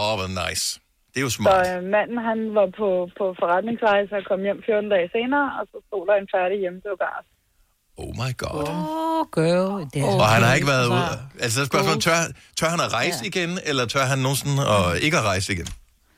Åh, 0.00 0.04
oh, 0.04 0.14
hvor 0.18 0.28
nice. 0.42 0.64
Det 1.10 1.16
er 1.20 1.26
jo 1.28 1.34
Så 1.34 1.36
smart. 1.40 1.66
øh, 1.70 1.82
manden, 1.94 2.18
han 2.30 2.38
var 2.58 2.68
på, 2.80 2.88
på 3.18 3.24
forretningsrejse 3.40 4.12
og 4.18 4.22
kom 4.30 4.40
hjem 4.46 4.60
14 4.66 4.90
dage 4.94 5.08
senere, 5.16 5.46
og 5.58 5.64
så 5.70 5.76
stod 5.88 6.02
der 6.08 6.14
en 6.22 6.28
færdig 6.36 6.56
hjemmebiograf. 6.62 7.24
Oh 8.02 8.12
my 8.22 8.30
god. 8.44 8.64
Oh, 8.74 9.22
girl. 9.38 9.72
Det 9.94 10.00
Okay. 10.04 10.20
Og 10.22 10.28
han 10.34 10.42
har 10.46 10.54
ikke 10.58 10.70
været 10.74 10.86
ude. 10.96 11.08
Altså, 11.44 11.60
er 11.60 11.66
spørgsmålet, 11.72 12.02
tør, 12.08 12.18
tør 12.58 12.68
han 12.74 12.80
at 12.86 12.92
rejse 12.98 13.20
ja. 13.22 13.28
igen, 13.30 13.50
eller 13.68 13.84
tør 13.94 14.04
han 14.12 14.18
nogensinde 14.26 14.62
at 14.76 14.84
ikke 15.06 15.16
at 15.22 15.24
rejse 15.32 15.52
igen? 15.56 15.68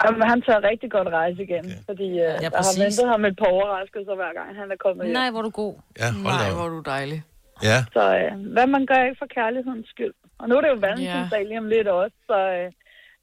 Jamen, 0.05 0.23
han 0.31 0.43
tør 0.43 0.69
rigtig 0.71 0.91
godt 0.91 1.09
rejse 1.09 1.43
igen, 1.43 1.65
okay. 1.65 1.85
fordi 1.89 2.09
øh, 2.27 2.35
ja, 2.45 2.49
der 2.55 2.63
har 2.69 2.75
ventet 2.85 3.07
ham 3.13 3.25
et 3.25 3.37
par 3.41 3.51
overraskelser 3.57 4.15
hver 4.21 4.33
gang, 4.39 4.49
han 4.61 4.71
er 4.75 4.77
kommet 4.85 5.07
hjem. 5.07 5.17
Nej, 5.21 5.31
hvor 5.31 5.41
er 5.43 5.43
du 5.51 5.55
god. 5.65 5.75
Ja, 6.01 6.09
hold 6.25 6.39
Nej, 6.41 6.49
op. 6.51 6.57
hvor 6.57 6.65
er 6.69 6.75
du 6.79 6.83
dejlig. 6.97 7.19
Ja. 7.63 7.79
Så 7.97 8.03
øh, 8.21 8.33
hvad 8.55 8.67
man 8.67 8.87
gør 8.87 9.01
ikke 9.05 9.19
for 9.19 9.27
kærlighedens 9.37 9.89
skyld. 9.89 10.15
Og 10.39 10.49
nu 10.49 10.57
er 10.57 10.61
det 10.61 10.69
jo 10.69 10.79
valentinsdag 10.87 11.43
lige 11.47 11.59
om 11.59 11.69
lidt 11.69 11.89
også, 11.89 12.17
så, 12.27 12.39
øh, 12.57 12.73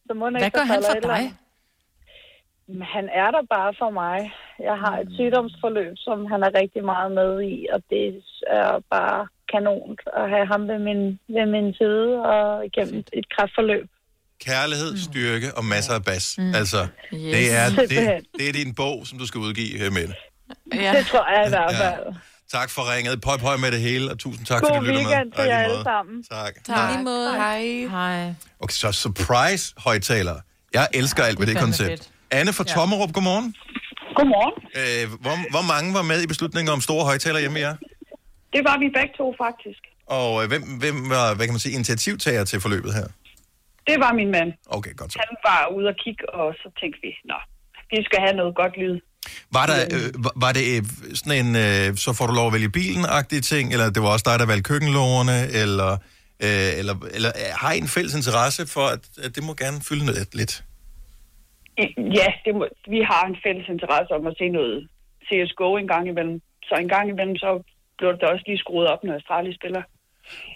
så 0.08 0.14
må 0.14 0.30
Hvad 0.30 0.52
gør 0.58 0.68
han 0.74 0.82
for 0.92 1.08
dig? 1.14 1.24
Men 2.68 2.82
Han 2.82 3.10
er 3.14 3.32
der 3.32 3.44
bare 3.50 3.74
for 3.80 3.90
mig. 3.90 4.34
Jeg 4.60 4.78
har 4.84 5.00
et 5.00 5.10
sygdomsforløb, 5.14 5.94
som 5.98 6.26
han 6.26 6.44
er 6.44 6.52
rigtig 6.62 6.84
meget 6.86 7.12
med 7.12 7.42
i, 7.44 7.68
og 7.74 7.84
det 7.90 8.24
er 8.48 8.80
bare 8.90 9.28
kanon 9.52 9.98
at 10.14 10.30
have 10.30 10.46
ham 10.46 10.68
ved 10.68 10.80
min, 10.80 11.20
ved 11.28 11.46
min 11.46 11.74
side 11.74 12.22
og 12.34 12.66
igennem 12.66 13.04
et 13.14 13.30
kræftforløb. 13.30 13.90
Kærlighed, 14.46 14.98
styrke 14.98 15.54
og 15.58 15.66
masser 15.66 15.94
af 15.94 16.04
bas. 16.04 16.36
Mm. 16.38 16.56
Altså, 16.56 16.88
Yes. 17.14 17.22
det, 17.36 17.54
er, 17.54 17.70
det, 17.70 18.20
det 18.40 18.50
er 18.50 18.54
din 18.54 18.74
bog, 18.76 19.08
som 19.08 19.18
du 19.20 19.28
skal 19.28 19.40
udgive, 19.40 19.90
med 19.90 20.08
det. 20.08 20.16
Ja. 20.74 20.94
Det 20.98 21.06
tror 21.08 21.38
jeg 21.38 21.46
i 21.48 21.50
hvert 21.50 21.76
fald. 21.76 22.16
Tak 22.52 22.70
for 22.70 22.96
ringet. 22.96 23.22
Pøj, 23.22 23.38
pøj 23.38 23.58
med 23.58 23.72
det 23.72 23.80
hele, 23.82 24.12
og 24.12 24.20
tusind 24.20 24.46
tak, 24.46 24.62
God 24.62 24.70
fordi 24.70 24.80
du 24.80 24.84
lytter 24.92 25.06
weekend 25.10 25.30
med. 25.30 25.38
til 25.38 25.44
jer 25.44 25.44
Og 25.44 25.46
i 25.46 25.48
lige 25.50 25.64
alle 25.64 25.74
måde. 25.76 25.84
sammen. 25.84 26.24
Tak. 26.24 26.54
Tak. 26.66 27.00
Hej. 27.38 27.88
Hej. 27.90 28.34
Okay, 28.60 28.74
så 28.74 28.92
surprise 28.92 29.74
højtaler. 29.78 30.36
Jeg 30.74 30.88
elsker 30.94 31.24
alt 31.24 31.40
ved 31.40 31.48
det 31.48 31.54
fandme 31.54 31.66
koncept. 31.68 31.90
fedt. 31.90 32.10
Anne 32.32 32.54
fra 32.54 32.64
Ja. 32.68 32.74
Tommerup, 32.74 33.14
godmorgen. 33.14 33.56
Godmorgen. 34.16 34.54
Øh, 34.80 35.20
hvor, 35.22 35.50
hvor 35.52 35.62
mange 35.74 35.94
var 35.94 36.02
med 36.02 36.22
i 36.24 36.28
beslutningen 36.28 36.74
om 36.74 36.82
store 36.82 37.06
højtaler 37.06 37.40
hjemme 37.40 37.60
i 37.60 37.62
jer? 37.62 37.76
Det 38.54 38.62
var 38.64 38.78
vi 38.80 38.86
begge 38.98 39.14
to 39.18 39.36
faktisk. 39.44 39.80
Og 40.08 40.44
øh, 40.44 40.48
hvem, 40.48 40.62
hvem 40.80 41.10
var, 41.10 41.34
hvad 41.36 41.46
kan 41.46 41.54
man 41.54 41.60
sige, 41.60 41.74
initiativtager 41.76 42.44
til 42.46 42.62
forløbet 42.62 42.94
her? 42.94 43.08
Det 43.88 43.98
var 44.04 44.12
min 44.14 44.32
mand. 44.32 44.50
Okay, 44.78 44.94
godt 44.96 45.14
så. 45.14 45.20
Han 45.28 45.38
var 45.50 45.62
ude 45.78 45.88
og 45.88 45.96
kigge, 46.04 46.24
og 46.40 46.54
så 46.62 46.68
tænkte 46.80 47.00
vi, 47.04 47.12
nå, 47.32 47.36
vi 47.92 48.04
skal 48.04 48.20
have 48.26 48.36
noget 48.42 48.56
godt 48.56 48.78
lyd. 48.82 48.96
Var, 49.58 49.66
der, 49.72 49.80
øh, 49.96 50.08
var- 50.44 50.52
det 50.58 50.64
øh, 50.78 50.84
sådan 51.20 51.36
en, 51.46 51.50
øh, 51.66 51.88
så 52.04 52.10
får 52.18 52.26
du 52.28 52.34
lov 52.34 52.48
at 52.48 52.54
vælge 52.54 52.70
bilen-agtige 52.80 53.42
ting, 53.42 53.66
eller 53.74 53.90
det 53.96 54.02
var 54.04 54.10
også 54.16 54.26
dig, 54.30 54.40
der 54.40 54.46
valgte 54.46 54.68
køkkenlårene, 54.72 55.38
eller, 55.64 55.92
øh, 56.46 56.72
eller, 56.80 56.96
eller 57.18 57.32
øh, 57.42 57.52
har 57.62 57.72
I 57.74 57.78
en 57.78 57.88
fælles 57.96 58.14
interesse 58.20 58.62
for, 58.76 58.86
at, 58.96 59.04
at 59.26 59.32
det 59.36 59.44
må 59.48 59.54
gerne 59.64 59.78
fylde 59.90 60.06
noget 60.06 60.36
lidt? 60.42 60.54
Ja, 62.20 62.28
det 62.46 62.52
må, 62.58 62.64
vi 62.94 63.00
har 63.12 63.24
en 63.32 63.38
fælles 63.46 63.68
interesse 63.76 64.12
om 64.18 64.24
at 64.32 64.36
se 64.42 64.48
noget 64.60 64.76
CSGO 65.28 65.70
en 65.84 65.88
gang 65.94 66.08
imellem. 66.08 66.42
Så 66.68 66.74
en 66.84 66.90
gang 66.96 67.06
imellem, 67.10 67.36
så 67.36 67.50
blev 67.98 68.10
der 68.22 68.28
også 68.34 68.44
lige 68.48 68.58
skruet 68.64 68.88
op, 68.94 69.00
når 69.04 69.14
Astralis 69.20 69.56
spiller. 69.62 69.84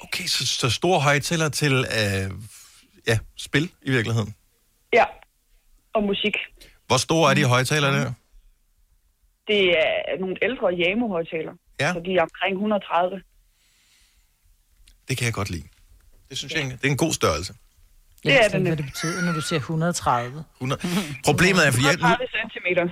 Okay, 0.05 0.25
så, 0.35 0.47
så 0.61 0.69
store 0.69 0.99
højtaler 0.99 1.49
til 1.49 1.73
øh, 1.99 2.25
ja, 3.07 3.19
spil 3.37 3.71
i 3.81 3.91
virkeligheden. 3.91 4.35
Ja, 4.93 5.05
og 5.93 6.03
musik. 6.03 6.33
Hvor 6.87 6.97
store 6.97 7.31
er 7.31 7.35
de 7.35 7.45
højtaler 7.45 7.91
der? 7.91 8.13
Det 9.47 9.69
er 9.79 10.19
nogle 10.19 10.35
ældre 10.41 10.67
Yamo-højtaler. 10.73 11.53
Ja. 11.79 11.93
Så 11.93 11.99
de 12.05 12.15
er 12.15 12.21
omkring 12.21 12.53
130. 12.53 13.21
Det 15.07 15.17
kan 15.17 15.25
jeg 15.25 15.33
godt 15.33 15.49
lide. 15.49 15.63
Det 16.29 16.37
synes 16.37 16.53
jeg, 16.53 16.63
det 16.63 16.87
er 16.87 16.91
en 16.91 16.97
god 16.97 17.13
størrelse. 17.13 17.53
Det 18.23 18.33
er 18.45 18.49
det 18.49 18.61
hvad 18.61 18.77
det 18.77 18.85
betyder, 18.85 19.25
når 19.25 19.33
du 19.33 19.41
siger 19.41 19.59
130. 19.59 20.43
100. 20.55 20.81
Problemet 21.25 21.67
er, 21.67 21.71
fordi 21.71 21.85
jeg, 21.85 21.95
nu, 21.95 22.07
130 22.07 22.27
centimeter. 22.39 22.83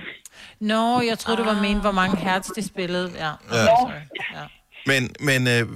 Nå, 0.60 1.00
jeg 1.00 1.18
troede, 1.18 1.38
det 1.40 1.46
var 1.46 1.60
ment, 1.62 1.80
hvor 1.80 1.92
mange 1.92 2.16
hertz 2.16 2.48
de 2.56 2.66
spillede. 2.66 3.12
Ja. 3.14 3.32
Ja. 3.52 3.64
Nå. 3.64 3.90
ja. 4.34 4.44
Men, 4.86 5.02
men 5.20 5.48
øh, 5.48 5.68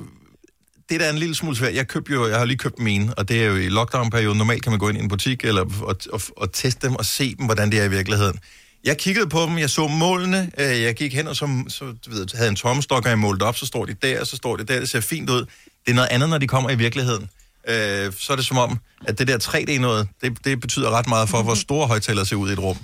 det 0.91 1.01
der 1.01 1.07
er 1.07 1.11
en 1.11 1.19
lille 1.19 1.35
smule 1.35 1.57
svært. 1.57 1.75
Jeg, 1.75 1.89
købte 1.89 2.13
jo, 2.13 2.27
jeg 2.29 2.39
har 2.39 2.45
lige 2.45 2.59
købt 2.59 2.79
mine, 2.79 3.15
og 3.15 3.29
det 3.29 3.43
er 3.43 3.47
jo 3.47 3.57
i 3.57 3.69
lockdown-perioden. 3.69 4.39
Normalt 4.39 4.63
kan 4.63 4.73
man 4.73 4.79
gå 4.79 4.89
ind 4.89 4.99
i 4.99 5.01
en 5.01 5.09
butik 5.09 5.45
eller, 5.45 5.65
og, 5.83 5.97
og, 6.13 6.21
og 6.37 6.53
teste 6.53 6.87
dem 6.87 6.97
og 6.97 7.05
se 7.07 7.35
dem, 7.35 7.45
hvordan 7.45 7.71
det 7.71 7.81
er 7.81 7.85
i 7.85 7.91
virkeligheden. 7.91 8.39
Jeg 8.85 8.99
kiggede 8.99 9.29
på 9.29 9.41
dem, 9.43 9.59
jeg 9.59 9.71
så 9.71 9.89
målene, 9.89 10.51
øh, 10.59 10.83
jeg 10.83 10.95
gik 10.95 11.15
hen 11.15 11.27
og 11.29 11.37
så, 11.37 11.65
så 11.69 11.85
du 11.85 12.11
ved, 12.11 12.27
havde 12.37 12.49
en 12.49 12.57
tommestok, 12.57 13.05
og 13.05 13.11
jeg 13.11 13.19
målte 13.19 13.43
op, 13.43 13.57
så 13.57 13.67
står 13.67 13.85
de 13.85 13.95
der, 14.03 14.25
så 14.25 14.37
står 14.37 14.57
de 14.57 14.65
der, 14.65 14.81
det 14.81 14.89
ser 14.89 15.01
fint 15.01 15.31
ud. 15.31 15.41
Det 15.85 15.91
er 15.91 15.95
noget 15.95 16.09
andet, 16.09 16.29
når 16.29 16.39
de 16.39 16.47
kommer 16.47 16.71
i 16.71 16.75
virkeligheden. 16.75 17.31
Øh, 17.69 18.13
så 18.19 18.33
er 18.33 18.37
det 18.37 18.47
som 18.47 18.59
om, 18.59 18.79
at 19.07 19.19
det 19.19 19.29
der 19.29 19.39
3D-noget, 19.39 20.09
det, 20.23 20.45
det 20.45 20.61
betyder 20.61 20.91
ret 20.91 21.09
meget 21.09 21.29
for, 21.29 21.43
hvor 21.43 21.55
store 21.55 21.87
højtalere 21.87 22.27
ser 22.27 22.37
ud 22.37 22.51
i 22.51 22.53
et 22.53 22.59
rum. 22.59 22.77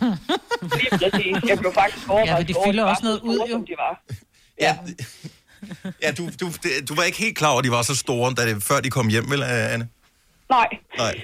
Lige 0.63 0.91
præcis. 0.91 1.49
Jeg 1.49 1.59
blev 1.59 1.73
faktisk 1.75 2.09
overrasket 2.09 2.33
Ja, 2.33 2.39
men 2.39 2.49
de 2.49 2.55
fylder 2.67 2.85
også 2.85 3.01
så 3.01 3.05
noget 3.05 3.21
ud, 3.21 3.39
jo. 3.39 3.47
som 3.55 3.61
de 3.67 3.73
var. 3.79 4.03
Ja, 4.61 4.77
ja 4.89 4.95
du, 6.19 6.23
du, 6.41 6.47
det- 6.65 6.89
du 6.89 6.93
var 6.99 7.05
ikke 7.09 7.19
helt 7.19 7.37
klar 7.41 7.51
over, 7.51 7.59
at 7.63 7.65
de 7.65 7.71
var 7.79 7.83
så 7.83 7.97
store, 8.05 8.35
da 8.39 8.43
det, 8.49 8.63
før 8.71 8.79
de 8.85 8.91
kom 8.91 9.09
hjem, 9.15 9.27
vel, 9.33 9.43
Anne? 9.75 9.89
Nej, 10.57 10.69
Nej. 11.03 11.15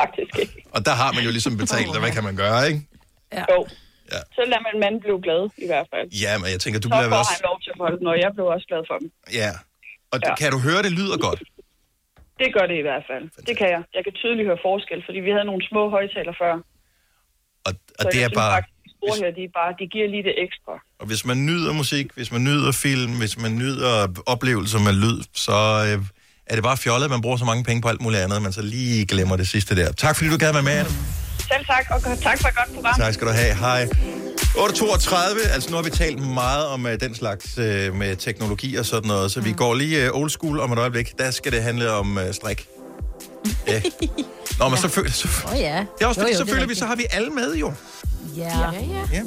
faktisk 0.00 0.32
ikke. 0.42 0.54
Og 0.76 0.80
der 0.88 0.94
har 1.02 1.10
man 1.16 1.22
jo 1.26 1.30
ligesom 1.36 1.54
betalt, 1.62 1.88
og 1.96 2.00
hvad 2.04 2.12
kan 2.16 2.24
man 2.28 2.36
gøre, 2.44 2.60
ikke? 2.68 2.80
Ja. 3.32 3.44
Jo. 3.52 3.60
Ja. 4.12 4.20
Så 4.36 4.42
lader 4.50 4.62
man 4.68 4.74
manden 4.82 5.00
blive 5.06 5.18
glad, 5.26 5.42
i 5.66 5.66
hvert 5.72 5.86
fald. 5.94 6.06
Ja, 6.24 6.32
men 6.40 6.46
jeg 6.54 6.60
tænker, 6.64 6.78
du 6.84 6.88
så 6.88 6.94
bliver 6.96 7.10
får 7.14 7.18
også... 7.22 7.34
han 7.36 7.42
lov 7.50 7.56
til 7.64 7.70
at 7.74 7.78
holde 7.84 7.96
den, 8.00 8.06
og 8.12 8.16
jeg 8.24 8.30
blev 8.36 8.46
også 8.54 8.66
glad 8.70 8.82
for 8.90 8.96
dem. 9.00 9.08
Ja. 9.40 9.50
Og 10.12 10.18
Ja. 10.26 10.34
kan 10.40 10.48
du 10.54 10.58
høre, 10.68 10.80
det 10.86 10.92
lyder 11.00 11.18
godt? 11.28 11.40
Det 12.42 12.48
gør 12.56 12.64
det 12.70 12.76
i 12.82 12.84
hvert 12.88 13.04
fald. 13.10 13.24
Det 13.48 13.54
kan 13.60 13.68
jeg. 13.74 13.80
Jeg 13.96 14.02
kan 14.06 14.12
tydeligt 14.22 14.46
høre 14.50 14.60
forskel, 14.70 14.98
fordi 15.06 15.18
vi 15.26 15.30
havde 15.36 15.46
nogle 15.50 15.62
små 15.70 15.82
højtaler 15.96 16.34
før. 16.42 16.52
Og 17.66 17.72
så 18.00 18.08
det 18.12 18.20
er 18.24 18.30
bare... 18.40 18.52
faktisk, 18.56 18.75
store 19.06 19.18
her, 19.26 19.34
de, 19.34 19.42
er 19.44 19.48
bare, 19.60 19.70
de 19.80 19.86
giver 19.86 20.08
lige 20.08 20.22
det 20.22 20.34
ekstra. 20.44 20.72
Og 21.00 21.06
hvis 21.06 21.24
man 21.24 21.46
nyder 21.46 21.72
musik, 21.72 22.06
hvis 22.14 22.32
man 22.32 22.44
nyder 22.44 22.72
film, 22.72 23.12
hvis 23.18 23.38
man 23.38 23.56
nyder 23.56 24.06
oplevelser 24.26 24.78
med 24.78 24.92
lyd, 24.92 25.20
så 25.34 25.52
øh, 25.52 26.04
er 26.46 26.54
det 26.54 26.64
bare 26.64 26.76
fjollet, 26.76 27.04
at 27.04 27.10
man 27.10 27.20
bruger 27.20 27.36
så 27.36 27.44
mange 27.44 27.64
penge 27.64 27.82
på 27.82 27.88
alt 27.88 28.00
muligt 28.00 28.22
andet, 28.22 28.36
at 28.36 28.42
man 28.42 28.52
så 28.52 28.62
lige 28.62 29.06
glemmer 29.06 29.36
det 29.36 29.48
sidste 29.48 29.76
der. 29.76 29.92
Tak 29.92 30.16
fordi 30.16 30.30
du 30.30 30.36
gad 30.36 30.52
være 30.52 30.62
med, 30.62 30.72
Anne. 30.72 30.90
Selv 31.38 31.64
tak, 31.66 31.86
og 31.90 32.18
tak 32.22 32.40
for 32.40 32.48
et 32.48 32.54
godt 32.56 32.74
program. 32.74 32.94
Tak 32.98 33.14
skal 33.14 33.26
du 33.26 33.32
have. 33.32 33.54
Hej. 33.54 33.88
8.32, 34.56 35.48
altså 35.54 35.70
nu 35.70 35.76
har 35.76 35.82
vi 35.82 35.90
talt 35.90 36.18
meget 36.20 36.66
om 36.66 36.84
uh, 36.84 36.90
den 37.00 37.14
slags 37.14 37.58
uh, 37.58 37.64
med 37.96 38.16
teknologi 38.16 38.76
og 38.76 38.86
sådan 38.86 39.08
noget, 39.08 39.32
så 39.32 39.40
vi 39.40 39.52
går 39.52 39.74
lige 39.74 40.12
uh, 40.12 40.20
old 40.20 40.30
school 40.30 40.60
om 40.60 40.72
et 40.72 40.78
øjeblik. 40.78 41.18
Der 41.18 41.30
skal 41.30 41.52
det 41.52 41.62
handle 41.62 41.90
om 41.92 42.16
uh, 42.16 42.22
strik. 42.32 42.66
Ja. 43.66 43.82
Nå, 44.58 44.68
men 44.68 44.78
så, 44.78 44.88
føl- 44.88 45.12
så, 45.12 45.28
oh, 45.52 45.60
ja. 45.60 45.84
det 45.98 46.04
er 46.04 46.06
også 46.06 46.20
Jo, 46.20 46.24
fordi, 46.24 46.32
jo, 46.32 46.38
så 46.38 46.44
det 46.44 46.50
er 46.50 46.54
føler 46.54 46.66
vi, 46.66 46.74
så 46.74 46.86
har 46.86 46.96
vi 46.96 47.04
alle 47.10 47.30
med 47.30 47.54
jo. 47.56 47.72
Ja. 48.36 48.72
ja, 48.72 48.72
ja. 48.72 49.08
Ja. 49.12 49.22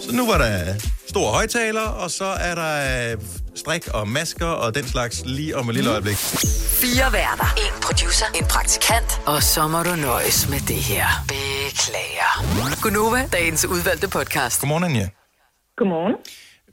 Så 0.00 0.12
nu 0.12 0.26
var 0.26 0.38
der 0.38 0.74
store 1.08 1.32
højtaler, 1.32 1.80
og 1.80 2.10
så 2.10 2.24
er 2.24 2.54
der 2.54 3.12
øh, 3.12 3.18
strik 3.54 3.88
og 3.88 4.08
masker 4.08 4.46
og 4.46 4.74
den 4.74 4.84
slags 4.84 5.22
lige 5.26 5.56
om 5.56 5.68
et 5.68 5.74
lille 5.74 5.90
øjeblik. 5.90 6.16
Fire 6.82 7.12
værter. 7.12 7.54
En 7.56 7.82
producer. 7.82 8.26
En 8.34 8.44
praktikant. 8.44 9.20
Og 9.26 9.42
så 9.42 9.68
må 9.68 9.82
du 9.82 9.96
nøjes 9.96 10.48
med 10.48 10.58
det 10.60 10.76
her. 10.76 11.06
Beklager. 11.28 12.82
Gunova, 12.82 13.28
dagens 13.32 13.64
udvalgte 13.64 14.08
podcast. 14.08 14.60
Godmorgen, 14.60 14.84
Anja. 14.84 15.08
Godmorgen. 15.76 16.14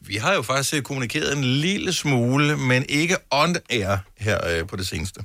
Vi 0.01 0.15
har 0.15 0.33
jo 0.33 0.41
faktisk 0.41 0.73
øh, 0.73 0.81
kommunikeret 0.81 1.37
en 1.37 1.43
lille 1.43 1.93
smule, 1.93 2.57
men 2.57 2.85
ikke 2.89 3.15
on 3.31 3.55
air 3.69 3.97
her 4.19 4.39
øh, 4.47 4.67
på 4.67 4.75
det 4.75 4.87
seneste. 4.87 5.19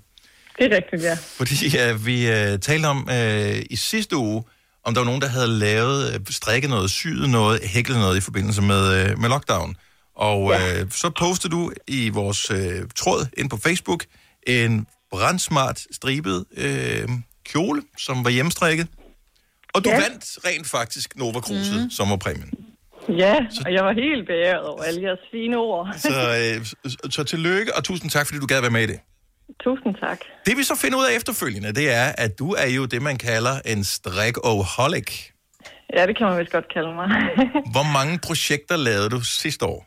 Det 0.59 0.73
er 0.73 0.77
rigtigt, 0.77 1.03
ja. 1.03 1.19
Fordi 1.37 1.79
øh, 1.79 2.07
vi 2.07 2.31
øh, 2.31 2.59
talte 2.59 2.87
om 2.87 3.09
øh, 3.13 3.63
i 3.71 3.77
sidste 3.77 4.17
uge, 4.17 4.45
om 4.87 4.95
der 4.95 5.01
var 5.01 5.05
nogen, 5.05 5.21
der 5.21 5.29
havde 5.29 5.49
lavet, 5.49 6.15
øh, 6.15 6.21
strikket 6.31 6.71
noget, 6.71 6.91
syet 6.91 7.31
noget, 7.31 7.61
hæklet 7.65 7.99
noget 7.99 8.17
i 8.17 8.21
forbindelse 8.21 8.63
med, 8.63 8.83
øh, 9.11 9.19
med 9.19 9.29
lockdown. 9.29 9.77
Og 10.17 10.51
ja. 10.51 10.81
øh, 10.81 10.91
så 10.91 11.11
postede 11.19 11.53
du 11.53 11.73
i 11.89 12.09
vores 12.09 12.51
øh, 12.51 12.83
tråd 12.97 13.27
ind 13.39 13.51
på 13.51 13.57
Facebook 13.57 14.05
en 14.47 14.87
brandsmart 15.11 15.81
stribet 15.91 16.45
øh, 16.57 17.09
kjole, 17.45 17.83
som 17.99 18.25
var 18.25 18.31
hjemmestrikket. 18.31 18.87
Og 19.75 19.85
du 19.85 19.91
Ja. 19.91 20.01
vandt 20.01 20.39
rent 20.47 20.67
faktisk 20.69 21.17
Nova 21.17 21.41
Cruiset 21.41 21.83
mm. 21.83 21.91
sommerpræmien. 21.91 22.51
Ja, 23.09 23.37
og 23.67 23.73
jeg 23.73 23.85
var 23.85 23.93
helt 23.93 24.27
beæret 24.27 24.67
over 24.67 24.83
alle 24.83 25.03
jeres 25.03 25.19
fine 25.31 25.57
ord. 25.57 25.95
Så, 25.99 26.09
øh, 26.59 26.67
så, 26.67 26.97
så 27.11 27.25
tillykke, 27.25 27.77
og 27.77 27.85
tusind 27.85 28.11
tak, 28.11 28.27
fordi 28.27 28.41
du 28.41 28.47
gad 28.47 28.61
være 28.61 28.71
med 28.71 28.83
i 28.83 28.87
det. 28.87 28.99
Tusind 29.65 29.95
tak. 29.95 30.21
Det 30.47 30.57
vi 30.57 30.63
så 30.63 30.77
finder 30.83 30.99
ud 30.99 31.07
af 31.11 31.17
efterfølgende, 31.17 31.73
det 31.81 31.87
er, 31.95 32.09
at 32.25 32.39
du 32.39 32.49
er 32.53 32.71
jo 32.77 32.85
det, 32.87 33.03
man 33.03 33.17
kalder 33.19 33.55
en 33.73 33.85
strik-oholic. 33.85 35.11
Ja, 35.97 36.07
det 36.07 36.17
kan 36.17 36.27
man 36.27 36.39
vist 36.41 36.53
godt 36.53 36.69
kalde 36.75 36.95
mig. 36.95 37.09
Hvor 37.75 37.93
mange 37.99 38.19
projekter 38.27 38.77
lavede 38.77 39.09
du 39.11 39.21
sidste 39.21 39.67
år? 39.67 39.87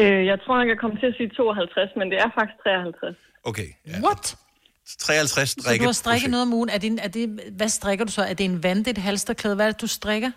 øh, 0.00 0.26
jeg 0.30 0.38
tror 0.42 0.54
jeg 0.62 0.78
kommer 0.78 0.96
til 1.00 1.06
at 1.06 1.16
sige 1.16 1.28
52, 1.28 1.90
men 1.96 2.10
det 2.10 2.18
er 2.24 2.30
faktisk 2.38 2.58
53. 2.62 3.16
Okay, 3.50 3.68
ja. 3.86 3.98
What? 4.06 4.24
53 4.98 5.50
Så 5.50 5.56
du 5.56 5.62
strikke 5.62 5.84
har 5.84 5.92
strikket 5.92 6.30
noget 6.30 6.46
om 6.48 6.52
ugen. 6.58 6.68
Er 6.74 6.78
det, 6.78 6.90
er 7.06 7.12
det, 7.18 7.24
hvad 7.58 7.68
strikker 7.68 8.04
du 8.04 8.12
så? 8.12 8.22
Er 8.22 8.34
det 8.34 8.44
en 8.44 8.62
vandet, 8.62 8.88
et 8.88 8.98
halsterklæde? 8.98 9.54
Hvad 9.56 9.66
er 9.66 9.72
det, 9.72 9.80
du 9.80 9.86
strikker? 9.86 10.30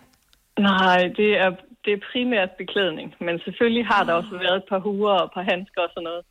Nej, 0.58 0.98
det 1.18 1.30
er, 1.44 1.50
det 1.84 1.92
er 1.96 2.00
primært 2.12 2.50
beklædning, 2.58 3.08
men 3.26 3.34
selvfølgelig 3.44 3.86
har 3.86 4.02
der 4.04 4.12
også 4.20 4.32
været 4.44 4.56
et 4.62 4.66
par 4.68 4.80
huer 4.86 5.12
og 5.20 5.24
et 5.24 5.32
par 5.36 5.44
handsker 5.52 5.80
og 5.86 5.90
sådan 5.94 6.08
noget. 6.10 6.22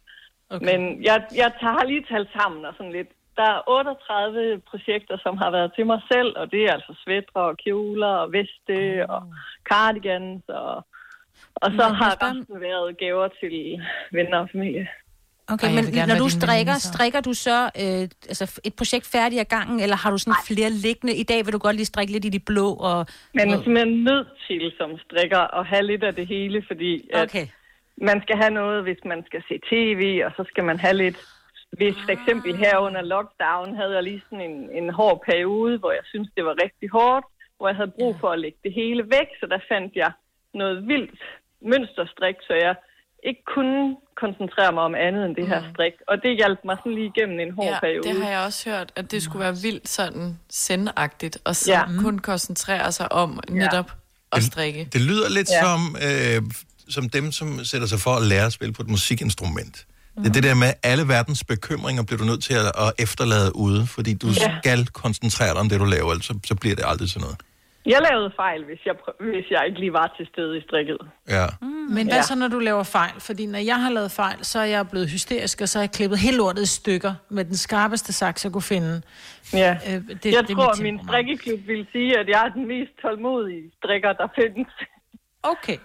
Okay. 0.50 0.66
Men 0.70 1.04
jeg, 1.04 1.18
jeg 1.36 1.52
tager 1.60 1.74
har 1.80 1.86
lige 1.86 2.06
talt 2.12 2.30
sammen 2.39 2.66
og 2.66 2.74
sådan 2.78 2.91
lidt. 2.91 3.10
Der 3.36 3.50
er 3.56 3.62
38 3.68 4.62
projekter, 4.70 5.18
som 5.26 5.38
har 5.38 5.52
været 5.52 5.72
til 5.76 5.86
mig 5.86 6.02
selv, 6.12 6.32
og 6.36 6.52
det 6.52 6.62
er 6.64 6.74
altså 6.74 6.93
svætre 7.04 7.41
og 7.50 7.58
kjoler 7.58 8.14
og 8.24 8.32
veste 8.38 9.10
og 9.10 9.22
cardigans 9.72 10.43
og... 10.47 10.86
Og 11.56 11.72
så 11.72 11.86
Men 11.88 11.95
har 11.95 12.10
jeg 12.10 12.22
resten 12.22 12.62
været 12.62 12.97
gaver 12.97 13.28
til 13.39 13.82
venner 14.12 14.39
og 14.39 14.50
familie. 14.52 14.88
Okay, 15.54 15.68
Ej, 15.68 15.74
jeg 15.74 15.76
men 15.76 15.86
vil 15.86 15.93
gerne 16.00 16.14
når 16.14 16.20
du 16.20 16.30
strikker, 16.30 16.74
veninde, 16.74 16.80
så. 16.80 16.93
strikker 16.93 17.22
du 17.22 17.34
så 17.34 17.60
øh, 17.82 18.04
altså 18.32 18.60
et 18.64 18.74
projekt 18.74 19.06
færdigt 19.16 19.39
ad 19.39 19.45
gangen, 19.45 19.80
eller 19.80 19.95
har 19.95 20.12
du 20.12 20.18
sådan 20.18 20.32
Nej. 20.32 20.50
flere 20.50 20.70
liggende? 20.70 21.14
I 21.16 21.24
dag 21.24 21.45
vil 21.45 21.54
du 21.54 21.58
godt 21.58 21.76
lige 21.76 21.86
strikke 21.86 22.14
lidt 22.14 22.26
i 22.26 22.30
de 22.30 22.39
blå 22.39 22.68
og... 22.74 23.06
Man 23.34 23.50
er 23.50 23.64
simpelthen 23.64 24.04
nødt 24.04 24.28
til 24.47 24.72
som 24.78 24.89
strikker 25.06 25.60
at 25.60 25.66
have 25.66 25.84
lidt 25.91 26.04
af 26.04 26.16
det 26.16 26.28
hele, 26.28 26.64
fordi 26.68 27.10
at 27.14 27.24
Okay. 27.24 27.47
Man 28.02 28.22
skal 28.22 28.38
have 28.38 28.54
noget, 28.62 28.84
hvis 28.84 29.02
man 29.06 29.24
skal 29.26 29.41
se 29.47 29.60
tv, 29.72 30.22
og 30.26 30.32
så 30.38 30.43
skal 30.52 30.64
man 30.64 30.80
have 30.80 30.93
lidt... 31.04 31.18
Hvis 31.72 31.95
for 32.06 32.12
eksempel 32.12 32.56
her 32.58 32.78
under 32.78 33.02
lockdown 33.02 33.76
havde 33.76 33.93
jeg 33.95 34.04
lige 34.04 34.24
sådan 34.30 34.45
en, 34.52 34.70
en 34.84 34.89
hård 34.89 35.24
periode, 35.30 35.78
hvor 35.78 35.91
jeg 35.91 36.06
synes 36.06 36.30
det 36.38 36.45
var 36.45 36.56
rigtig 36.64 36.89
hårdt, 36.89 37.26
hvor 37.58 37.68
jeg 37.68 37.76
havde 37.76 37.91
brug 38.00 38.16
for 38.20 38.30
at 38.30 38.39
lægge 38.39 38.58
det 38.64 38.74
hele 38.74 39.04
væk, 39.04 39.28
så 39.39 39.45
der 39.54 39.60
fandt 39.72 39.95
jeg 39.95 40.12
noget 40.54 40.88
vildt 40.88 41.20
mønsterstrik, 41.72 42.36
så 42.47 42.54
jeg 42.54 42.76
ikke 43.24 43.43
kunne 43.56 43.97
koncentrere 44.16 44.72
mig 44.72 44.84
om 44.84 44.95
andet 44.95 45.26
end 45.26 45.36
det 45.36 45.47
her 45.47 45.62
strik. 45.74 45.93
Og 46.08 46.24
det 46.24 46.36
hjalp 46.38 46.60
mig 46.66 46.78
sådan 46.80 46.93
lige 46.95 47.12
igennem 47.16 47.39
en 47.39 47.52
hård 47.52 47.66
Ja, 47.74 47.80
periode. 47.80 48.04
det 48.10 48.22
har 48.24 48.30
jeg 48.30 48.45
også 48.45 48.70
hørt, 48.70 48.91
at 48.95 49.12
det 49.12 49.24
skulle 49.24 49.43
være 49.43 49.56
vildt 49.64 49.88
sådan 49.88 50.39
sendagtigt, 50.50 51.38
og 51.45 51.56
så 51.56 51.72
Ja. 51.72 51.80
ja. 51.80 51.86
kun 52.02 52.20
koncentrere 52.20 52.91
sig 52.91 53.12
om 53.12 53.39
netop 53.50 53.91
at 54.32 54.43
strikke. 54.43 54.88
Det 54.93 55.02
lyder 55.02 55.30
lidt 55.30 55.50
Ja. 55.52 55.56
ja. 55.56 55.64
som, 55.66 55.80
øh, 56.08 56.41
som 56.90 57.10
dem, 57.10 57.32
som 57.32 57.64
sætter 57.64 57.88
sig 57.88 58.00
for 58.00 58.12
at 58.12 58.22
lære 58.22 58.46
at 58.46 58.54
spille 58.54 58.74
på 58.74 58.82
et 58.82 58.90
musikinstrument. 58.90 59.86
Det 60.18 60.28
er 60.28 60.32
det 60.32 60.44
der 60.44 60.56
med, 60.56 60.74
alle 60.84 61.08
verdens 61.08 61.44
bekymringer 61.44 62.04
bliver 62.04 62.18
du 62.18 62.26
nødt 62.26 62.44
til 62.44 62.54
at, 62.54 62.66
at 62.86 62.94
efterlade 63.00 63.56
ude, 63.56 63.88
fordi 63.88 64.14
du 64.14 64.28
Ja. 64.28 64.58
skal 64.64 64.86
koncentrere 64.88 65.50
dig 65.54 65.60
om 65.60 65.70
det, 65.70 65.80
du 65.80 65.86
laver, 65.86 66.12
ellers 66.12 66.26
så, 66.26 66.40
så 66.46 66.56
bliver 66.56 66.76
det 66.76 66.84
aldrig 66.88 67.10
til 67.10 67.22
noget. 67.22 67.38
Jeg 67.86 68.00
lavede 68.12 68.32
fejl, 68.36 68.66
hvis 68.66 68.80
jeg, 68.86 68.96
hvis 69.20 69.46
jeg 69.52 69.62
ikke 69.68 69.80
lige 69.80 69.94
var 69.94 70.14
til 70.18 70.28
stede 70.34 70.58
i 70.58 70.62
strikket. 70.62 70.98
Ja. 71.30 71.46
Men 71.90 72.08
hvad 72.08 72.16
Ja. 72.16 72.22
så, 72.22 72.36
når 72.36 72.48
du 72.48 72.60
laver 72.60 72.84
fejl? 72.84 73.12
Fordi 73.20 73.46
når 73.46 73.60
jeg 73.60 73.82
har 73.84 73.90
lavet 73.90 74.12
fejl, 74.12 74.38
så 74.46 74.60
er 74.60 74.64
jeg 74.64 74.90
blevet 74.90 75.10
hysterisk, 75.10 75.62
og 75.62 75.70
så 75.70 75.78
har 75.80 75.84
jeg 75.84 75.92
klippet 75.92 76.20
hele 76.20 76.38
lortet 76.38 76.62
i 76.64 76.66
stykker 76.66 77.14
med 77.30 77.46
den 77.46 77.58
skarpeste 77.58 78.14
saks, 78.14 78.44
jeg 78.44 78.52
kunne 78.52 78.62
finde. 78.62 79.02
Ja. 79.54 79.78
Øh, 79.88 79.94
det, 79.94 80.08
Det, 80.08 80.24
det 80.24 80.32
jeg 80.32 80.38
er 80.40 80.56
tror, 80.56 80.74
mit 80.76 80.84
min 80.84 81.00
strikkeklub 81.08 81.60
vil 81.68 81.88
sige, 81.92 82.20
at 82.20 82.28
jeg 82.28 82.40
er 82.46 82.50
den 82.54 82.68
mest 82.68 82.92
tålmodige 83.02 83.64
strikker, 83.78 84.14
der 84.14 84.28
findes. 84.36 84.68
Okay. 85.44 85.78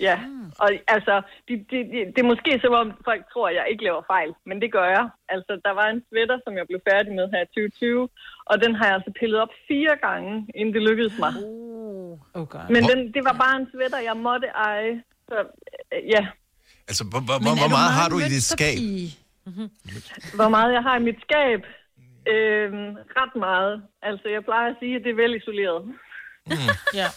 Ja, 0.00 0.16
og 0.58 0.68
altså, 0.88 1.14
det, 1.48 1.56
det, 1.70 1.80
det, 1.92 2.00
det 2.14 2.18
er 2.22 2.32
måske 2.32 2.60
som 2.64 2.72
om 2.72 2.92
folk 3.04 3.22
tror, 3.32 3.48
at 3.48 3.54
jeg 3.54 3.66
ikke 3.70 3.84
laver 3.84 4.02
fejl, 4.14 4.30
men 4.48 4.60
det 4.62 4.72
gør 4.72 4.88
jeg. 4.96 5.08
Altså, 5.28 5.52
der 5.64 5.72
var 5.80 5.86
en 5.88 6.02
sweater, 6.08 6.38
som 6.44 6.56
jeg 6.56 6.66
blev 6.66 6.80
færdig 6.90 7.12
med 7.18 7.26
her 7.32 7.42
i 7.42 7.46
2020, 7.46 8.08
og 8.50 8.54
den 8.62 8.74
har 8.74 8.86
jeg 8.86 8.94
altså 8.94 9.12
pillet 9.20 9.38
op 9.44 9.52
fire 9.68 9.94
gange, 10.06 10.32
inden 10.54 10.74
det 10.74 10.82
lykkedes 10.82 11.16
mig. 11.24 11.32
Oh 12.38 12.46
God. 12.52 12.66
Men 12.74 12.82
den, 12.90 12.98
det 13.14 13.22
var 13.28 13.36
bare 13.44 13.56
en 13.60 13.68
sweater, 13.72 13.98
jeg 14.08 14.16
måtte 14.16 14.46
eje. 14.46 15.02
Så 15.28 15.36
øh, 15.92 16.02
ja, 16.14 16.26
Altså, 16.88 17.04
hvor, 17.10 17.20
hvor, 17.26 17.38
hvor, 17.46 17.56
meget 17.60 17.74
meget 17.78 17.92
har 18.00 18.08
du 18.12 18.16
i 18.26 18.28
dit 18.34 18.46
skab? 18.54 18.78
hvor 20.38 20.50
meget 20.56 20.70
jeg 20.76 20.82
har 20.88 20.96
i 21.00 21.06
mit 21.08 21.20
skab? 21.26 21.60
Øhm, 22.34 22.88
ret 23.20 23.34
meget. 23.46 23.74
Altså, 24.08 24.26
jeg 24.34 24.42
plejer 24.48 24.68
at 24.70 24.76
sige, 24.80 24.96
at 24.96 25.02
det 25.04 25.10
er 25.10 25.20
vel 25.24 25.34
isoleret. 26.52 26.76
Ja. 26.94 27.06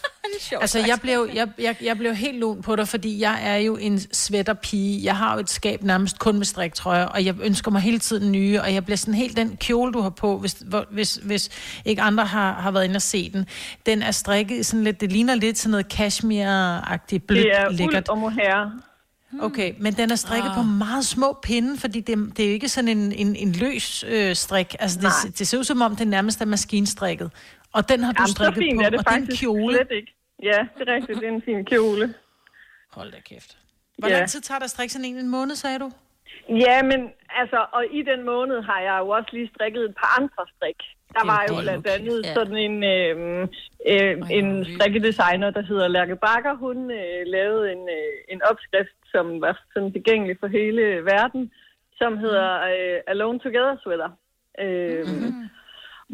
Altså, 0.61 0.79
jeg 0.79 0.97
blev, 1.01 1.29
jeg, 1.33 1.47
jeg, 1.59 1.75
jeg 1.83 1.97
blev 1.97 2.15
helt 2.15 2.39
lun 2.39 2.61
på 2.61 2.75
dig, 2.75 2.87
fordi 2.87 3.21
jeg 3.21 3.39
er 3.43 3.55
jo 3.55 3.75
en 3.77 3.99
sweaterpige. 4.13 5.03
Jeg 5.03 5.17
har 5.17 5.33
jo 5.33 5.39
et 5.39 5.49
skab 5.49 5.83
nærmest 5.83 6.19
kun 6.19 6.37
med 6.37 6.45
striktrøjer, 6.45 7.05
og 7.05 7.25
jeg 7.25 7.35
ønsker 7.43 7.71
mig 7.71 7.81
hele 7.81 7.99
tiden 7.99 8.31
nye, 8.31 8.61
og 8.61 8.73
jeg 8.73 8.85
bliver 8.85 8.97
sådan 8.97 9.13
helt 9.13 9.37
den 9.37 9.57
kjole, 9.57 9.93
du 9.93 10.01
har 10.01 10.09
på, 10.09 10.37
hvis, 10.37 10.55
hvor- 10.65 10.85
hvis, 10.91 11.15
hvis 11.23 11.49
ikke 11.85 12.01
andre 12.01 12.25
har, 12.25 12.53
har 12.53 12.71
været 12.71 12.83
inde 12.85 12.95
og 12.95 13.01
se 13.01 13.29
den. 13.33 13.45
Den 13.85 14.01
er 14.01 14.11
strikket 14.11 14.55
i 14.59 14.63
sådan 14.63 14.83
lidt, 14.83 15.01
det 15.01 15.11
ligner 15.11 15.35
lidt 15.35 15.57
sådan 15.57 15.71
noget 15.71 15.85
cashmere-agtigt 15.93 17.25
blødt, 17.27 17.45
det 17.45 17.51
er 17.57 17.69
lækkert. 17.69 17.95
uld 18.03 18.09
og 18.09 18.17
mohair. 18.17 18.71
Okay, 19.41 19.73
men 19.79 19.93
den 19.93 20.11
er 20.11 20.15
strikket 20.15 20.49
ah. 20.49 20.55
på 20.55 20.61
meget 20.63 21.05
små 21.05 21.37
pinde, 21.43 21.77
fordi 21.79 21.99
det, 21.99 22.17
det 22.37 22.45
er 22.45 22.49
jo 22.49 22.53
ikke 22.53 22.69
sådan 22.69 22.87
en, 22.87 23.11
en, 23.11 23.35
en 23.35 23.51
løs 23.51 24.05
øh, 24.07 24.35
strik. 24.35 24.75
Altså, 24.79 24.99
det, 25.25 25.39
det 25.39 25.47
ser 25.47 25.57
ud 25.57 25.63
som 25.63 25.81
om, 25.81 25.95
det 25.95 26.07
nærmest 26.07 26.41
er 26.41 26.45
maskinstrikket. 26.45 27.31
Og 27.73 27.89
den 27.89 27.99
har 28.03 28.11
du 28.13 28.21
Jamen, 28.21 28.27
så 28.27 28.33
strikket 28.33 28.63
fint 28.63 28.79
på, 28.79 28.85
er 28.85 28.89
det 28.89 28.99
og 28.99 29.05
det 29.05 29.11
er 29.11 29.15
en 29.15 29.21
faktisk 29.21 29.41
kjole. 29.41 29.73
slet 29.75 29.91
ikke. 29.91 30.11
Ja, 30.43 30.59
det 30.77 30.89
er 30.89 30.93
rigtigt. 30.93 31.19
Det 31.21 31.27
er 31.27 31.33
en 31.33 31.41
fin 31.41 31.65
kjole. 31.65 32.13
Hold 32.91 33.11
da 33.11 33.19
kæft. 33.19 33.57
Hvor 33.97 34.07
Ja. 34.07 34.17
lang 34.17 34.29
tid 34.29 34.41
tager 34.41 34.59
det 34.59 34.63
at 34.63 34.69
strikke 34.69 34.93
sådan 34.93 35.05
en? 35.05 35.17
En 35.17 35.29
måned, 35.29 35.55
sagde 35.55 35.79
du? 35.79 35.91
Ja, 36.49 36.83
men 36.83 36.99
altså, 37.41 37.65
og 37.71 37.83
i 37.91 38.01
den 38.01 38.25
måned 38.25 38.61
har 38.61 38.79
jeg 38.81 38.97
jo 38.99 39.09
også 39.09 39.29
lige 39.33 39.49
strikket 39.55 39.81
et 39.89 39.95
par 40.01 40.11
andre 40.21 40.43
strik. 40.55 40.79
Der 41.13 41.19
Det 41.19 41.21
er 41.21 41.25
var 41.33 41.45
jo 41.49 41.55
det, 41.55 41.63
blandt 41.63 41.87
andet 41.87 42.25
Ja. 42.25 42.33
sådan 42.33 42.57
en, 42.57 42.83
øh, 42.83 43.47
øh, 43.91 44.31
en 44.39 44.47
strikkedesigner, 44.75 45.49
der 45.49 45.61
hedder 45.61 45.87
Lærke 45.87 46.15
Bakker. 46.15 46.53
Hun 46.55 46.91
øh, 46.91 47.21
lavede 47.25 47.71
en, 47.71 47.89
øh, 47.97 48.13
en 48.33 48.41
opskrift, 48.51 48.95
som 49.13 49.41
var 49.41 49.63
sådan 49.73 49.91
tilgængelig 49.91 50.37
for 50.39 50.47
hele 50.47 50.81
verden, 51.13 51.51
som 51.97 52.17
hedder 52.17 52.49
øh, 52.73 52.97
Alone 53.07 53.39
Together 53.39 53.75
Sweater. 53.83 54.09
Øh, 54.59 55.07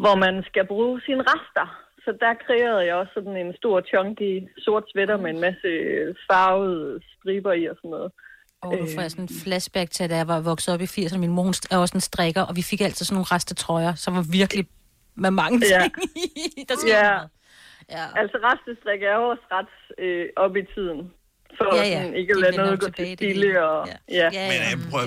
Hvor 0.02 0.16
man 0.16 0.44
skal 0.50 0.68
bruge 0.68 1.02
sine 1.06 1.24
rester. 1.32 1.68
Så 2.04 2.12
der 2.20 2.34
kreerede 2.46 2.86
jeg 2.86 2.96
også 2.96 3.12
sådan 3.14 3.38
en 3.46 3.52
stor 3.58 3.82
chunky 3.92 4.32
sort 4.58 4.84
sweater 4.92 5.18
med 5.18 5.30
en 5.36 5.40
masse 5.40 5.70
farvede 6.30 7.00
striber 7.14 7.54
i 7.54 7.66
og 7.66 7.76
sådan 7.76 7.92
noget. 7.92 8.12
Og 8.62 8.72
nu 8.82 8.86
får 8.96 9.02
jeg 9.02 9.12
sådan 9.12 9.26
en 9.26 9.30
flashback 9.44 9.92
til, 9.92 10.10
da 10.10 10.16
jeg 10.16 10.28
var 10.28 10.40
vokset 10.42 10.74
op 10.74 10.82
i 10.82 10.84
80'erne. 10.84 11.18
Min 11.18 11.30
mor 11.30 11.44
hun 11.44 11.54
er 11.72 11.78
også 11.78 11.98
en 11.98 12.02
strikker, 12.02 12.42
og 12.42 12.56
vi 12.56 12.62
fik 12.62 12.82
altid 12.82 13.06
sådan 13.06 13.16
nogle 13.16 13.32
restetrøjer, 13.32 13.94
som 13.96 14.16
var 14.16 14.26
virkelig 14.32 14.68
med 15.16 15.32
mange 15.32 15.58
Ja. 15.72 15.82
ting 15.82 15.94
i. 16.16 16.64
Der 16.70 16.76
Ja. 16.88 17.20
Ja. 17.96 18.06
Altså 18.22 18.38
restestrik 18.50 19.02
er 19.04 19.16
jo 19.20 19.24
også 19.34 19.46
ret 19.52 19.74
øh, 20.04 20.26
op 20.36 20.56
i 20.58 20.64
tiden. 20.76 21.00
For 21.58 21.76
Ja, 21.76 21.82
ja, 21.82 21.88
ja. 21.88 21.90
ja. 21.90 22.02
Sådan, 22.02 22.16
ikke 22.16 22.32
at 22.32 22.36
De 22.38 22.42
lade 22.42 22.58
noget 22.58 22.80
gå 22.80 22.90
til 22.90 23.14
stille. 23.14 23.66
Og, 23.70 23.88
ja. 24.20 24.30
Ja. 24.34 24.48
Men 24.52 24.60
øh, 24.68 24.92
prøv, 24.92 25.02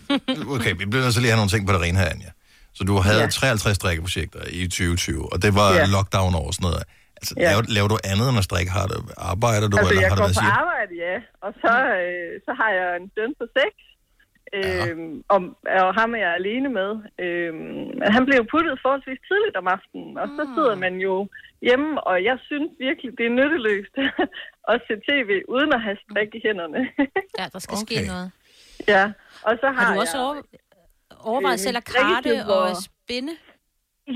okay, 0.56 0.72
vi 0.80 0.84
bliver 0.90 1.02
nødt 1.04 1.14
til 1.14 1.22
lige 1.22 1.32
at 1.32 1.36
have 1.36 1.40
nogle 1.42 1.52
ting 1.54 1.62
på 1.68 1.72
det 1.74 1.80
rene 1.84 1.98
her, 1.98 2.08
Anja. 2.14 2.30
Så 2.78 2.82
du 2.88 2.94
havde 3.06 3.18
Ja. 3.18 3.22
ja. 3.22 3.40
53 3.40 3.76
strikkeprojekter 3.80 4.40
i 4.60 4.62
2020, 4.68 5.32
og 5.32 5.36
det 5.44 5.52
var 5.60 5.68
Ja. 5.74 5.84
lockdown 5.96 6.32
over 6.40 6.50
sådan 6.56 6.64
noget. 6.68 6.82
Altså, 7.18 7.32
Ja. 7.36 7.42
laver, 7.50 7.62
laver 7.76 7.88
du 7.94 7.98
andet 8.10 8.26
end 8.30 8.38
at 8.42 8.46
strikke? 8.50 8.70
Har 8.78 8.86
du, 8.92 8.96
arbejder 9.32 9.66
du, 9.72 9.76
Altså, 9.76 9.90
eller 9.90 10.02
jeg 10.04 10.10
har 10.12 10.16
du 10.18 10.22
går 10.22 10.28
været 10.28 10.38
på 10.40 10.44
siger? 10.46 10.60
arbejde, 10.62 10.92
ja. 11.06 11.16
Og 11.46 11.50
så, 11.62 11.74
øh, 12.02 12.32
så 12.46 12.50
har 12.60 12.70
jeg 12.78 12.88
en 13.00 13.08
søn 13.14 13.32
på 13.40 13.46
seks. 13.58 13.80
Øh, 14.58 14.96
og, 15.34 15.40
og 15.86 15.90
ham 16.00 16.08
er 16.16 16.20
jeg 16.26 16.32
alene 16.40 16.68
med. 16.80 16.90
Øh, 17.24 17.52
han 18.16 18.22
blev 18.28 18.38
puttet 18.54 18.74
forholdsvis 18.84 19.20
tidligt 19.30 19.56
om 19.60 19.66
aftenen, 19.76 20.12
og 20.22 20.26
så 20.36 20.42
sidder 20.54 20.74
man 20.84 20.94
jo 21.08 21.14
hjemme, 21.68 21.90
og 22.10 22.16
jeg 22.28 22.36
synes 22.48 22.70
virkelig, 22.86 23.10
det 23.18 23.24
er 23.30 23.34
nytteløst 23.40 23.94
at 24.72 24.76
se 24.86 24.94
tv, 25.08 25.30
uden 25.54 25.70
at 25.76 25.80
have 25.86 25.98
strik 26.06 26.30
i 26.38 26.40
hænderne. 26.46 26.80
Ja, 27.40 27.44
der 27.54 27.58
skal 27.64 27.74
okay. 27.74 27.86
ske 27.86 27.96
noget. 28.12 28.28
ja, 28.94 29.04
og 29.48 29.52
så 29.62 29.66
har, 29.76 29.82
Har 29.84 29.94
du 29.94 30.00
også 30.04 30.16
jeg, 30.18 30.26
over, 30.26 30.34
overvejet 31.30 31.58
øh, 31.60 31.64
selv 31.66 31.76
at 31.82 31.86
karte 31.96 32.32
og 32.56 32.64
spænde? 32.88 33.32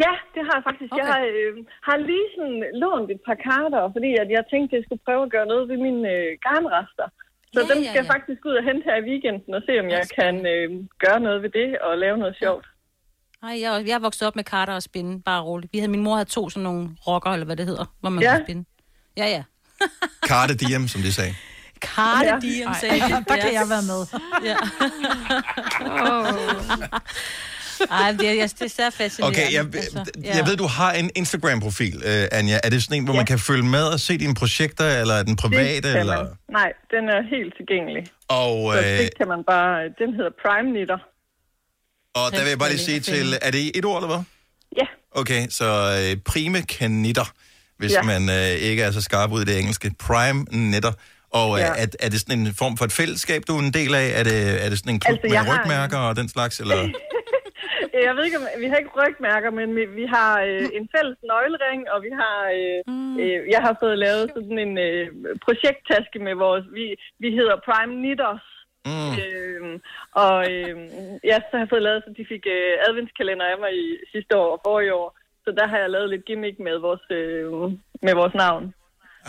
Ja, 0.05 0.13
det 0.35 0.43
har 0.47 0.55
jeg 0.59 0.65
faktisk. 0.69 0.91
Okay. 0.93 0.99
Jeg 1.01 1.07
har, 1.13 1.21
øh, 1.33 1.53
har 1.89 1.97
lige 2.11 2.29
sådan 2.37 2.59
lånt 2.83 3.09
et 3.15 3.21
par 3.29 3.39
karter, 3.49 3.83
fordi 3.97 4.11
at 4.23 4.29
jeg 4.37 4.43
tænkte, 4.53 4.71
at 4.73 4.77
jeg 4.79 4.85
skulle 4.87 5.05
prøve 5.09 5.23
at 5.27 5.31
gøre 5.35 5.47
noget 5.53 5.65
ved 5.71 5.79
mine 5.87 6.03
øh, 6.15 6.29
garnrester. 6.47 7.07
Så 7.55 7.59
Ja, 7.61 7.67
dem 7.73 7.79
ja, 7.83 7.89
skal 7.91 8.01
jeg 8.03 8.09
ja. 8.11 8.15
faktisk 8.17 8.41
ud 8.49 8.55
og 8.61 8.65
hente 8.69 8.85
her 8.89 8.97
i 9.03 9.05
weekenden 9.11 9.51
og 9.59 9.63
se, 9.69 9.73
om 9.83 9.89
jeg 9.97 10.05
kan 10.19 10.35
øh, 10.53 10.69
gøre 11.05 11.21
noget 11.27 11.39
ved 11.45 11.51
det 11.59 11.69
og 11.87 11.93
lave 12.05 12.17
noget 12.23 12.37
sjovt. 12.43 12.67
Nej, 13.43 13.55
jeg, 13.63 13.71
jeg 13.89 13.95
er 14.01 14.05
vokset 14.09 14.29
op 14.29 14.37
med 14.37 14.45
karter 14.45 14.75
og 14.75 14.83
spinde, 14.91 15.13
bare 15.23 15.43
roligt. 15.43 15.73
Vi 15.73 15.79
havde, 15.79 15.91
min 15.97 16.03
mor 16.07 16.15
havde 16.15 16.29
to 16.39 16.43
sådan 16.49 16.63
nogle 16.69 16.83
rocker, 17.07 17.31
eller 17.31 17.47
hvad 17.47 17.57
det 17.57 17.67
hedder, 17.67 17.87
hvor 18.01 18.11
man 18.11 18.23
Ja. 18.23 18.31
ja. 18.31 18.37
kan 18.37 18.47
spinde. 18.47 18.65
Ja, 19.17 19.27
ja. 19.37 19.43
Karte 20.33 20.53
diem, 20.63 20.89
som 20.89 21.01
de 21.07 21.13
sagde. 21.13 21.35
Karte, 21.83 22.27
Ja. 22.29 22.39
diem, 22.43 22.69
Ej, 22.69 22.81
sagde 22.81 22.95
de. 23.01 23.25
der 23.29 23.37
kan 23.37 23.53
jeg 23.55 23.67
være 23.69 23.83
med. 23.83 24.07
Ja. 24.45 24.57
Ej, 27.91 28.13
det 28.13 28.29
er, 28.29 28.33
jeg- 28.33 28.51
det 28.59 28.63
er 28.63 28.69
så 28.69 28.91
fascinerende. 28.97 29.39
Okay, 29.39 29.53
jeg, 29.53 29.61
altså, 29.75 30.05
jeg 30.25 30.47
ved, 30.47 30.57
du 30.57 30.67
har 30.67 30.93
en 30.93 31.11
Instagram-profil, 31.15 32.03
øh, 32.07 32.29
Anja. 32.33 32.59
Er 32.65 32.71
det 32.71 32.83
sådan 32.83 32.97
en, 32.99 33.05
hvor 33.05 33.15
Ja. 33.15 33.19
man 33.19 33.27
kan 33.27 33.39
følge 33.39 33.63
med 33.63 33.83
og 33.85 34.01
se 34.01 34.19
dine 34.19 34.35
projekter, 34.35 35.01
eller 35.01 35.15
er 35.15 35.23
den 35.23 35.37
private? 35.37 35.89
Det 35.93 36.01
Eller? 36.01 36.17
man. 36.17 36.27
Nej, 36.51 36.73
den 36.91 37.09
er 37.09 37.21
helt 37.37 37.55
tilgængelig. 37.57 38.07
Og, 38.29 38.73
Så 38.73 38.79
øh, 38.79 38.85
det 38.99 39.11
kan 39.19 39.29
man 39.29 39.45
bare... 39.49 39.83
Den 39.83 40.15
hedder 40.15 40.31
Prime 40.47 40.71
Knitter. 40.71 40.99
og 42.15 42.33
der 42.33 42.41
vil 42.43 42.49
jeg 42.49 42.59
bare 42.59 42.69
lige 42.71 42.79
sige 42.85 43.01
til, 43.01 43.39
er 43.43 43.51
det 43.51 43.73
et 43.79 43.85
ord, 43.85 44.03
eller 44.03 44.15
hvad? 44.17 44.25
Ja. 44.77 44.87
Okay, 45.21 45.47
så 45.51 45.65
øh, 46.11 46.17
prime 46.23 46.63
kanitter, 46.63 47.33
hvis 47.79 47.93
Ja. 47.93 47.97
ja. 47.97 48.03
man 48.21 48.29
øh, 48.31 48.47
ikke 48.69 48.83
er 48.83 48.91
så 48.91 49.01
skarp 49.01 49.33
ud 49.33 49.43
i 49.43 49.45
det 49.45 49.59
engelske. 49.59 49.93
Prime 49.99 50.47
netter. 50.51 50.93
Og 51.41 51.49
øh, 51.57 51.61
Ja. 51.63 51.69
er, 51.83 51.87
er 52.05 52.09
det 52.13 52.19
sådan 52.21 52.39
en 52.41 52.55
form 52.63 52.75
for 52.79 52.85
et 52.91 52.93
fællesskab, 53.01 53.41
du 53.49 53.53
er 53.59 53.63
en 53.69 53.77
del 53.81 53.93
af? 54.03 54.07
Er 54.21 54.25
det, 54.31 54.39
er 54.65 54.69
det 54.71 54.79
sådan 54.81 54.95
en 54.95 55.01
klub 55.05 55.13
Altså, 55.13 55.27
med 55.29 55.37
har 55.39 55.45
en- 55.47 55.53
rygmærker 55.53 55.99
og 56.09 56.13
den 56.21 56.29
slags? 56.35 56.55
Eller? 56.65 56.79
Jeg 58.09 58.15
ved 58.17 58.25
ikke, 58.25 58.39
om 58.43 58.47
vi 58.65 58.69
har 58.71 58.77
ikke 58.83 58.95
rygmærker, 59.03 59.51
men 59.59 59.69
vi, 59.79 59.85
vi 60.01 60.05
har 60.17 60.33
øh, 60.49 60.67
en 60.79 60.85
fælles 60.95 61.19
nøglering, 61.31 61.81
og 61.93 61.99
vi 62.07 62.11
har, 62.23 62.39
øh, 62.59 62.79
mm. 62.95 63.15
øh, 63.23 63.39
jeg 63.55 63.61
har 63.67 63.75
fået 63.83 63.99
lavet 64.05 64.25
sådan 64.37 64.59
en 64.67 64.75
øh, 64.89 65.05
projekttaske 65.45 66.19
med 66.27 66.35
vores, 66.45 66.65
vi, 66.79 66.85
vi 67.23 67.29
hedder 67.39 67.57
Prime 67.69 67.95
Knitters. 68.01 68.45
Mm. 68.91 69.13
Øh, 69.25 69.63
og 70.25 70.37
øh, 70.53 70.75
ja, 71.31 71.37
så 71.47 71.53
har 71.57 71.63
jeg 71.65 71.73
fået 71.75 71.87
lavet, 71.89 72.01
så 72.07 72.11
de 72.19 72.25
fik 72.33 72.45
øh, 72.57 72.73
adventskalender 72.89 73.47
af 73.53 73.57
mig 73.65 73.73
i 73.85 73.87
sidste 74.13 74.33
år 74.43 74.51
og 74.57 74.61
forrige 74.67 74.95
år. 75.01 75.09
Så 75.45 75.49
der 75.59 75.67
har 75.71 75.79
jeg 75.83 75.91
lavet 75.91 76.09
lidt 76.11 76.25
gimmick 76.29 76.57
med 76.69 76.77
vores, 76.87 77.05
øh, 77.21 77.45
med 78.07 78.15
vores 78.21 78.35
navn. 78.45 78.65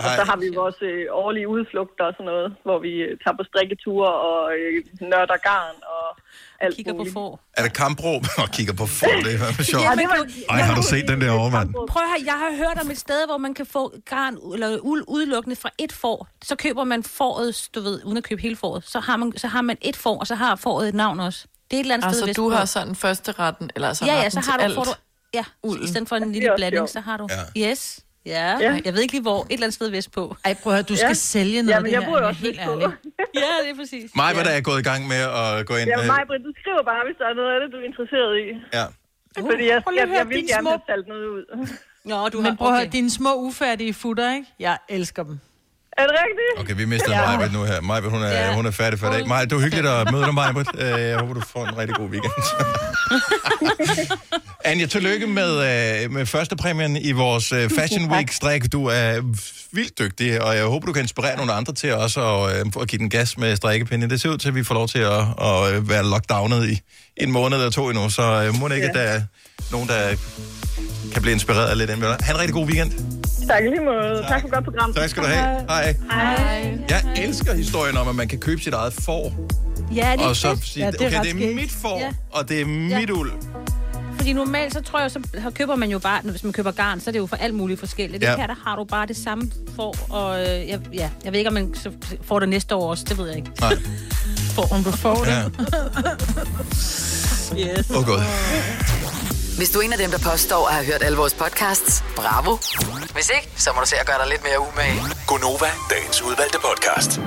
Og 0.06 0.10
så 0.20 0.24
har 0.32 0.38
vi 0.44 0.48
vores 0.62 0.80
øh, 0.82 1.06
årlige 1.24 1.48
udflugter 1.56 2.04
og 2.10 2.14
sådan 2.18 2.26
noget, 2.32 2.48
hvor 2.68 2.78
vi 2.86 2.94
øh, 3.08 3.12
tager 3.24 3.36
på 3.40 3.44
strikketure 3.50 4.12
og 4.30 4.42
øh, 4.58 4.74
nørder 5.12 5.38
garn 5.50 5.76
og 5.96 6.06
alt 6.64 6.76
Kigger 6.76 6.92
på 6.94 6.98
muligt. 6.98 7.14
får. 7.14 7.32
Er 7.58 7.64
det 7.64 7.74
kampråb? 7.84 8.22
Og 8.44 8.48
kigger 8.58 8.74
på 8.82 8.86
for 8.86 9.06
det 9.26 9.34
er 9.36 9.40
fandme 9.44 9.64
sjovt. 9.72 9.84
Ja, 9.84 9.92
det 10.02 10.06
var- 10.14 10.28
Ej, 10.54 10.62
har 10.68 10.76
du 10.76 10.84
set 10.94 11.08
den 11.12 11.22
der 11.22 11.32
over, 11.32 11.50
mand? 11.50 11.70
Prøv 11.74 12.04
at 12.04 12.10
høre, 12.14 12.22
jeg 12.32 12.38
har 12.44 12.52
hørt 12.64 12.78
om 12.84 12.92
et 12.92 13.00
sted, 13.06 13.26
hvor 13.30 13.38
man 13.38 13.54
kan 13.54 13.66
få 13.66 13.94
garn 14.06 14.34
eller 14.54 14.70
uld 14.92 15.04
udelukkende 15.08 15.56
fra 15.56 15.70
et 15.78 15.94
får. 15.94 16.28
Så 16.44 16.56
køber 16.56 16.84
man 16.84 17.04
fåret, 17.04 17.70
du 17.76 17.80
ved, 17.82 18.02
uden 18.06 18.18
at 18.18 18.24
købe 18.24 18.42
hele 18.42 18.56
fåret. 18.56 18.84
Så 18.88 19.00
har 19.00 19.18
man, 19.18 19.34
så 19.38 19.48
har 19.48 19.62
man 19.62 19.78
et 19.82 19.96
får, 19.96 20.20
og 20.20 20.28
så 20.28 20.36
har 20.36 20.56
fåret 20.56 20.88
et 20.90 20.96
navn 20.96 21.20
også. 21.20 21.46
Det 21.72 21.78
er 21.78 21.80
et 21.80 21.84
eller 21.84 21.94
andet 21.96 22.08
Altså, 22.08 22.22
sted 22.24 22.34
du 22.34 22.50
har 22.50 22.66
sådan 22.66 22.96
første 22.96 23.32
retten, 23.32 23.70
eller 23.76 23.88
altså 23.88 24.06
ja, 24.06 24.14
ja, 24.16 24.30
så 24.30 24.40
har 24.40 24.58
du, 24.58 24.64
alt. 24.64 24.76
får 24.76 24.84
du, 24.84 24.92
ja, 25.34 25.46
i 25.84 25.88
stedet 25.88 26.10
for 26.10 26.16
en 26.16 26.32
lille 26.32 26.52
blanding, 26.56 26.90
så 26.90 27.00
har 27.00 27.18
du, 27.18 27.28
ja. 27.56 27.70
yes, 27.72 28.00
ja. 28.36 28.48
Ja. 28.66 28.72
Jeg 28.86 28.92
ved 28.94 29.02
ikke 29.06 29.14
lige 29.18 29.26
hvor, 29.30 29.40
et 29.42 29.48
eller 29.54 29.66
andet 29.68 29.74
sted 29.80 29.90
vestpå. 29.98 30.24
Ej, 30.46 30.54
prøv 30.64 30.74
at 30.74 30.76
høre, 30.78 30.84
du 30.92 30.96
skal 31.04 31.08
Ja. 31.08 31.14
sælge 31.34 31.60
noget 31.62 31.70
Ja, 31.70 31.76
af 31.76 31.82
men 31.82 31.86
det 31.90 31.94
jeg 31.96 32.02
her, 32.02 32.10
bor 32.10 32.18
jo 32.18 32.26
Anja, 32.26 32.30
også 32.32 32.42
helt 32.48 32.60
ærligt. 32.66 32.94
ja, 33.44 33.52
det 33.64 33.70
er 33.74 33.78
præcis. 33.82 34.06
Mig, 34.22 34.30
hvad 34.36 34.44
der 34.48 34.54
er 34.60 34.62
gået 34.70 34.80
i 34.84 34.86
gang 34.90 35.02
med 35.14 35.22
at 35.42 35.50
gå 35.70 35.74
ind. 35.82 35.88
Ja, 35.94 35.98
øh, 36.02 36.06
mig, 36.14 36.22
Britt, 36.30 36.44
du 36.50 36.52
skriver 36.62 36.84
bare, 36.92 37.02
hvis 37.08 37.18
der 37.22 37.28
er 37.32 37.36
noget 37.42 37.52
af 37.56 37.60
det, 37.64 37.68
du 37.74 37.78
er 37.84 37.86
interesseret 37.92 38.34
i. 38.46 38.48
ja. 38.80 38.86
Fordi 39.50 39.64
jeg, 39.74 39.82
jeg, 40.00 40.08
høre, 40.08 40.18
jeg 40.22 40.30
vil 40.30 40.38
gerne 40.54 40.62
små- 40.66 40.70
have 40.70 40.82
talt 40.92 41.08
noget 41.14 41.26
ud. 41.36 41.44
Nå, 42.12 42.30
du 42.34 42.38
Men 42.38 42.46
har, 42.46 42.56
prøv 42.56 42.68
at 42.68 42.74
høre, 42.74 42.82
okay. 42.88 42.92
dine 42.98 43.10
små 43.20 43.32
ufærdige 43.48 43.94
futter, 43.94 44.34
ikke? 44.34 44.48
Jeg 44.60 44.78
elsker 44.90 45.24
dem. 45.24 45.40
Er 45.98 46.04
det 46.08 46.16
rigtigt? 46.26 46.52
Okay, 46.62 46.76
vi 46.82 46.86
mister 46.94 47.12
ja. 47.12 47.26
Majbrit 47.28 47.54
nu 47.54 47.64
her. 47.64 47.82
Majbrit, 47.82 48.12
hun 48.12 48.22
er, 48.24 48.28
Ja. 48.28 48.56
hun 48.56 48.66
er 48.66 48.72
færdig 48.72 49.00
for 49.00 49.08
i 49.08 49.12
dag. 49.12 49.28
Maj, 49.28 49.42
det 49.46 49.54
var 49.56 49.62
hyggeligt 49.62 49.88
at 49.88 50.12
møde 50.12 50.24
dig, 50.26 50.34
Majbrit. 50.34 50.68
Øh, 50.76 50.82
Jeg 50.90 51.18
håber, 51.20 51.34
du 51.34 51.40
får 51.54 51.66
en 51.66 51.78
rigtig 51.78 51.96
god 51.96 52.10
weekend. 52.14 52.34
Anja, 54.66 54.86
tillykke 54.86 55.28
med, 55.28 55.52
øh, 56.04 56.12
med 56.12 56.26
førstepræmien 56.26 56.98
i 56.98 57.12
vores 57.12 57.52
øh, 57.52 57.70
Fashion 57.70 58.12
Week-strik. 58.12 58.72
Du 58.72 58.86
er 58.86 59.22
vildt 59.72 60.00
dygtig, 60.00 60.42
og 60.42 60.56
jeg 60.56 60.64
håber, 60.66 60.86
du 60.86 60.94
kan 60.94 61.02
inspirere 61.02 61.38
nogle 61.38 61.54
andre 61.54 61.74
til 61.74 61.94
også 61.94 62.22
at, 62.46 62.60
øh, 62.60 62.66
at 62.82 62.88
give 62.88 63.00
den 63.00 63.10
gas 63.10 63.38
med 63.38 63.56
strikkepinde. 63.56 64.10
Det 64.10 64.22
ser 64.22 64.30
ud 64.30 64.38
til, 64.38 64.48
at 64.48 64.56
vi 64.56 64.64
får 64.64 64.74
lov 64.76 64.88
til 64.88 65.00
at, 65.00 65.20
at 65.42 65.74
øh, 65.74 65.90
være 65.90 66.04
lockdownet 66.10 66.70
i 66.70 66.82
en 67.18 67.32
måned 67.32 67.58
eller 67.58 67.72
to 67.72 67.90
endnu, 67.90 68.10
så 68.10 68.22
øh, 68.48 68.60
må 68.60 68.68
det 68.68 68.76
ikke, 68.76 68.86
Ja. 68.96 69.02
at 69.02 69.08
der 69.08 69.14
er 69.14 69.22
nogen, 69.72 69.88
der 69.88 70.16
kan 71.14 71.22
blive 71.22 71.34
inspireret 71.34 71.68
af 71.70 71.78
lidt. 71.78 71.90
Ha' 71.90 72.32
en 72.34 72.40
rigtig 72.40 72.54
god 72.54 72.66
weekend. 72.66 72.92
Tak 73.48 73.64
lige 73.64 73.86
måde. 73.86 74.26
Tak 74.28 74.42
for 74.42 74.48
et 74.48 74.54
godt 74.54 74.64
program. 74.66 74.94
Tak 74.94 75.10
skal 75.10 75.24
du 75.24 75.28
have. 75.28 75.62
Hej. 75.70 75.96
Hej. 76.12 76.78
Jeg 76.90 77.02
elsker 77.24 77.54
historien 77.54 77.98
om, 77.98 78.08
at 78.08 78.16
man 78.16 78.28
kan 78.28 78.40
købe 78.40 78.62
sit 78.62 78.74
eget 78.74 78.94
får, 78.94 79.34
Ja, 79.96 80.12
det 80.18 80.22
er 80.22 80.28
og 80.28 80.36
så 80.36 80.50
fedt. 80.56 80.66
sige, 80.68 80.86
Ja, 80.86 80.92
det 80.92 81.02
er 81.02 81.08
okay, 81.08 81.20
det 81.24 81.28
er 81.30 81.34
skægt. 81.36 81.56
mit 81.56 81.72
får, 81.72 82.00
Ja. 82.00 82.12
og 82.32 82.50
det 82.50 82.62
er 82.62 82.66
mit 82.66 83.10
uld. 83.10 83.32
Fordi 84.18 84.34
normalt, 84.34 84.74
så 84.74 84.82
tror 84.82 85.00
jeg, 85.00 85.12
så 85.12 85.20
køber 85.56 85.76
man 85.76 85.90
jo 85.90 86.00
bare, 86.00 86.22
hvis 86.24 86.44
man 86.44 86.54
køber 86.54 86.72
garn, 86.72 87.00
så 87.02 87.10
er 87.10 87.12
det 87.12 87.20
jo 87.20 87.26
for 87.26 87.36
alt 87.36 87.54
muligt 87.56 87.80
forskelligt. 87.80 88.24
Ja. 88.24 88.30
Det 88.32 88.40
her, 88.40 88.48
der 88.48 88.56
har 88.66 88.76
du 88.76 88.84
bare 88.84 89.06
det 89.08 89.18
samme 89.18 89.52
for, 89.76 89.96
og 90.14 90.40
øh, 90.42 90.46
jeg, 90.68 90.80
ja, 90.94 91.10
jeg 91.24 91.32
ved 91.32 91.40
ikke, 91.40 91.48
om 91.48 91.54
man 91.54 91.74
så 91.76 91.92
får 92.22 92.40
det 92.40 92.50
næste 92.50 92.76
år 92.76 92.90
også, 92.90 93.04
det 93.10 93.18
ved 93.18 93.28
jeg 93.28 93.36
ikke. 93.38 93.50
Nej. 93.62 93.76
For, 94.56 94.74
om 94.76 94.84
du 94.84 94.92
får 94.92 95.16
det. 95.16 95.28
Ja. 95.32 95.44
Yes. 97.58 97.90
Åh, 97.90 98.06
god. 98.06 98.22
Hvis 99.58 99.70
du 99.70 99.80
er 99.80 99.84
en 99.84 99.92
af 99.94 99.98
dem, 100.00 100.12
der 100.12 100.18
påstår 100.32 100.68
at 100.68 100.74
have 100.74 100.86
hørt 100.86 101.04
alle 101.04 101.18
vores 101.18 101.34
podcasts, 101.34 102.04
bravo. 102.16 102.58
Hvis 103.14 103.32
ikke, 103.36 103.50
så 103.56 103.70
må 103.76 103.82
du 103.82 103.88
se 103.88 103.96
at 104.00 104.08
gøre 104.08 104.18
dig 104.24 104.28
lidt 104.30 104.44
mere 104.44 104.60
umage. 104.60 105.02
Gonova, 105.28 105.68
dagens 105.90 106.22
udvalgte 106.22 106.58
podcast. 106.68 107.20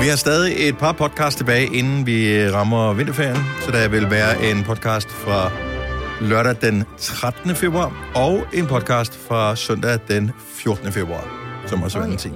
Vi 0.00 0.08
har 0.08 0.16
stadig 0.16 0.68
et 0.68 0.78
par 0.78 0.92
podcasts 0.92 1.36
tilbage, 1.36 1.66
inden 1.76 2.06
vi 2.06 2.50
rammer 2.50 2.92
vinterferien. 2.92 3.36
Så 3.64 3.70
der 3.70 3.88
vil 3.88 4.10
være 4.10 4.50
en 4.50 4.64
podcast 4.64 5.10
fra 5.10 5.50
lørdag 6.20 6.56
den 6.60 6.84
13. 6.98 7.54
februar, 7.54 7.92
og 8.14 8.44
en 8.52 8.66
podcast 8.66 9.18
fra 9.28 9.56
søndag 9.56 9.98
den 10.08 10.30
14. 10.54 10.92
februar, 10.92 11.28
som 11.66 11.82
også 11.82 11.98
er 11.98 12.02
en 12.02 12.16
ting. 12.16 12.34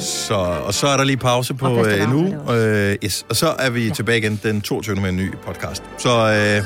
Så, 0.00 0.34
og 0.34 0.74
så 0.74 0.86
er 0.86 0.96
der 0.96 1.04
lige 1.04 1.16
pause 1.16 1.54
på 1.54 1.66
Og 1.66 1.86
øh, 1.86 2.02
en 2.02 2.12
uge, 2.12 2.38
øh, 2.52 2.96
yes, 3.04 3.26
og 3.28 3.36
så 3.36 3.54
er 3.58 3.70
vi 3.70 3.86
ja. 3.86 3.94
tilbage 3.94 4.18
igen 4.18 4.40
den 4.42 4.60
22. 4.60 4.96
med 4.96 5.08
en 5.08 5.16
ny 5.16 5.34
podcast. 5.46 5.82
Så 5.98 6.08
øh, 6.08 6.14
Sådan 6.14 6.32
der. 6.32 6.64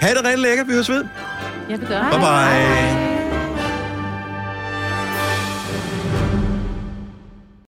ha' 0.00 0.14
det 0.14 0.24
rigtig 0.24 0.38
lækkert, 0.38 0.68
vi 0.68 0.72
høres 0.72 0.88
ved. 0.88 1.04
Ja, 1.70 1.76
det 1.76 1.88
gør 1.88 2.10
Bye 2.10 2.18
bye. 2.18 3.21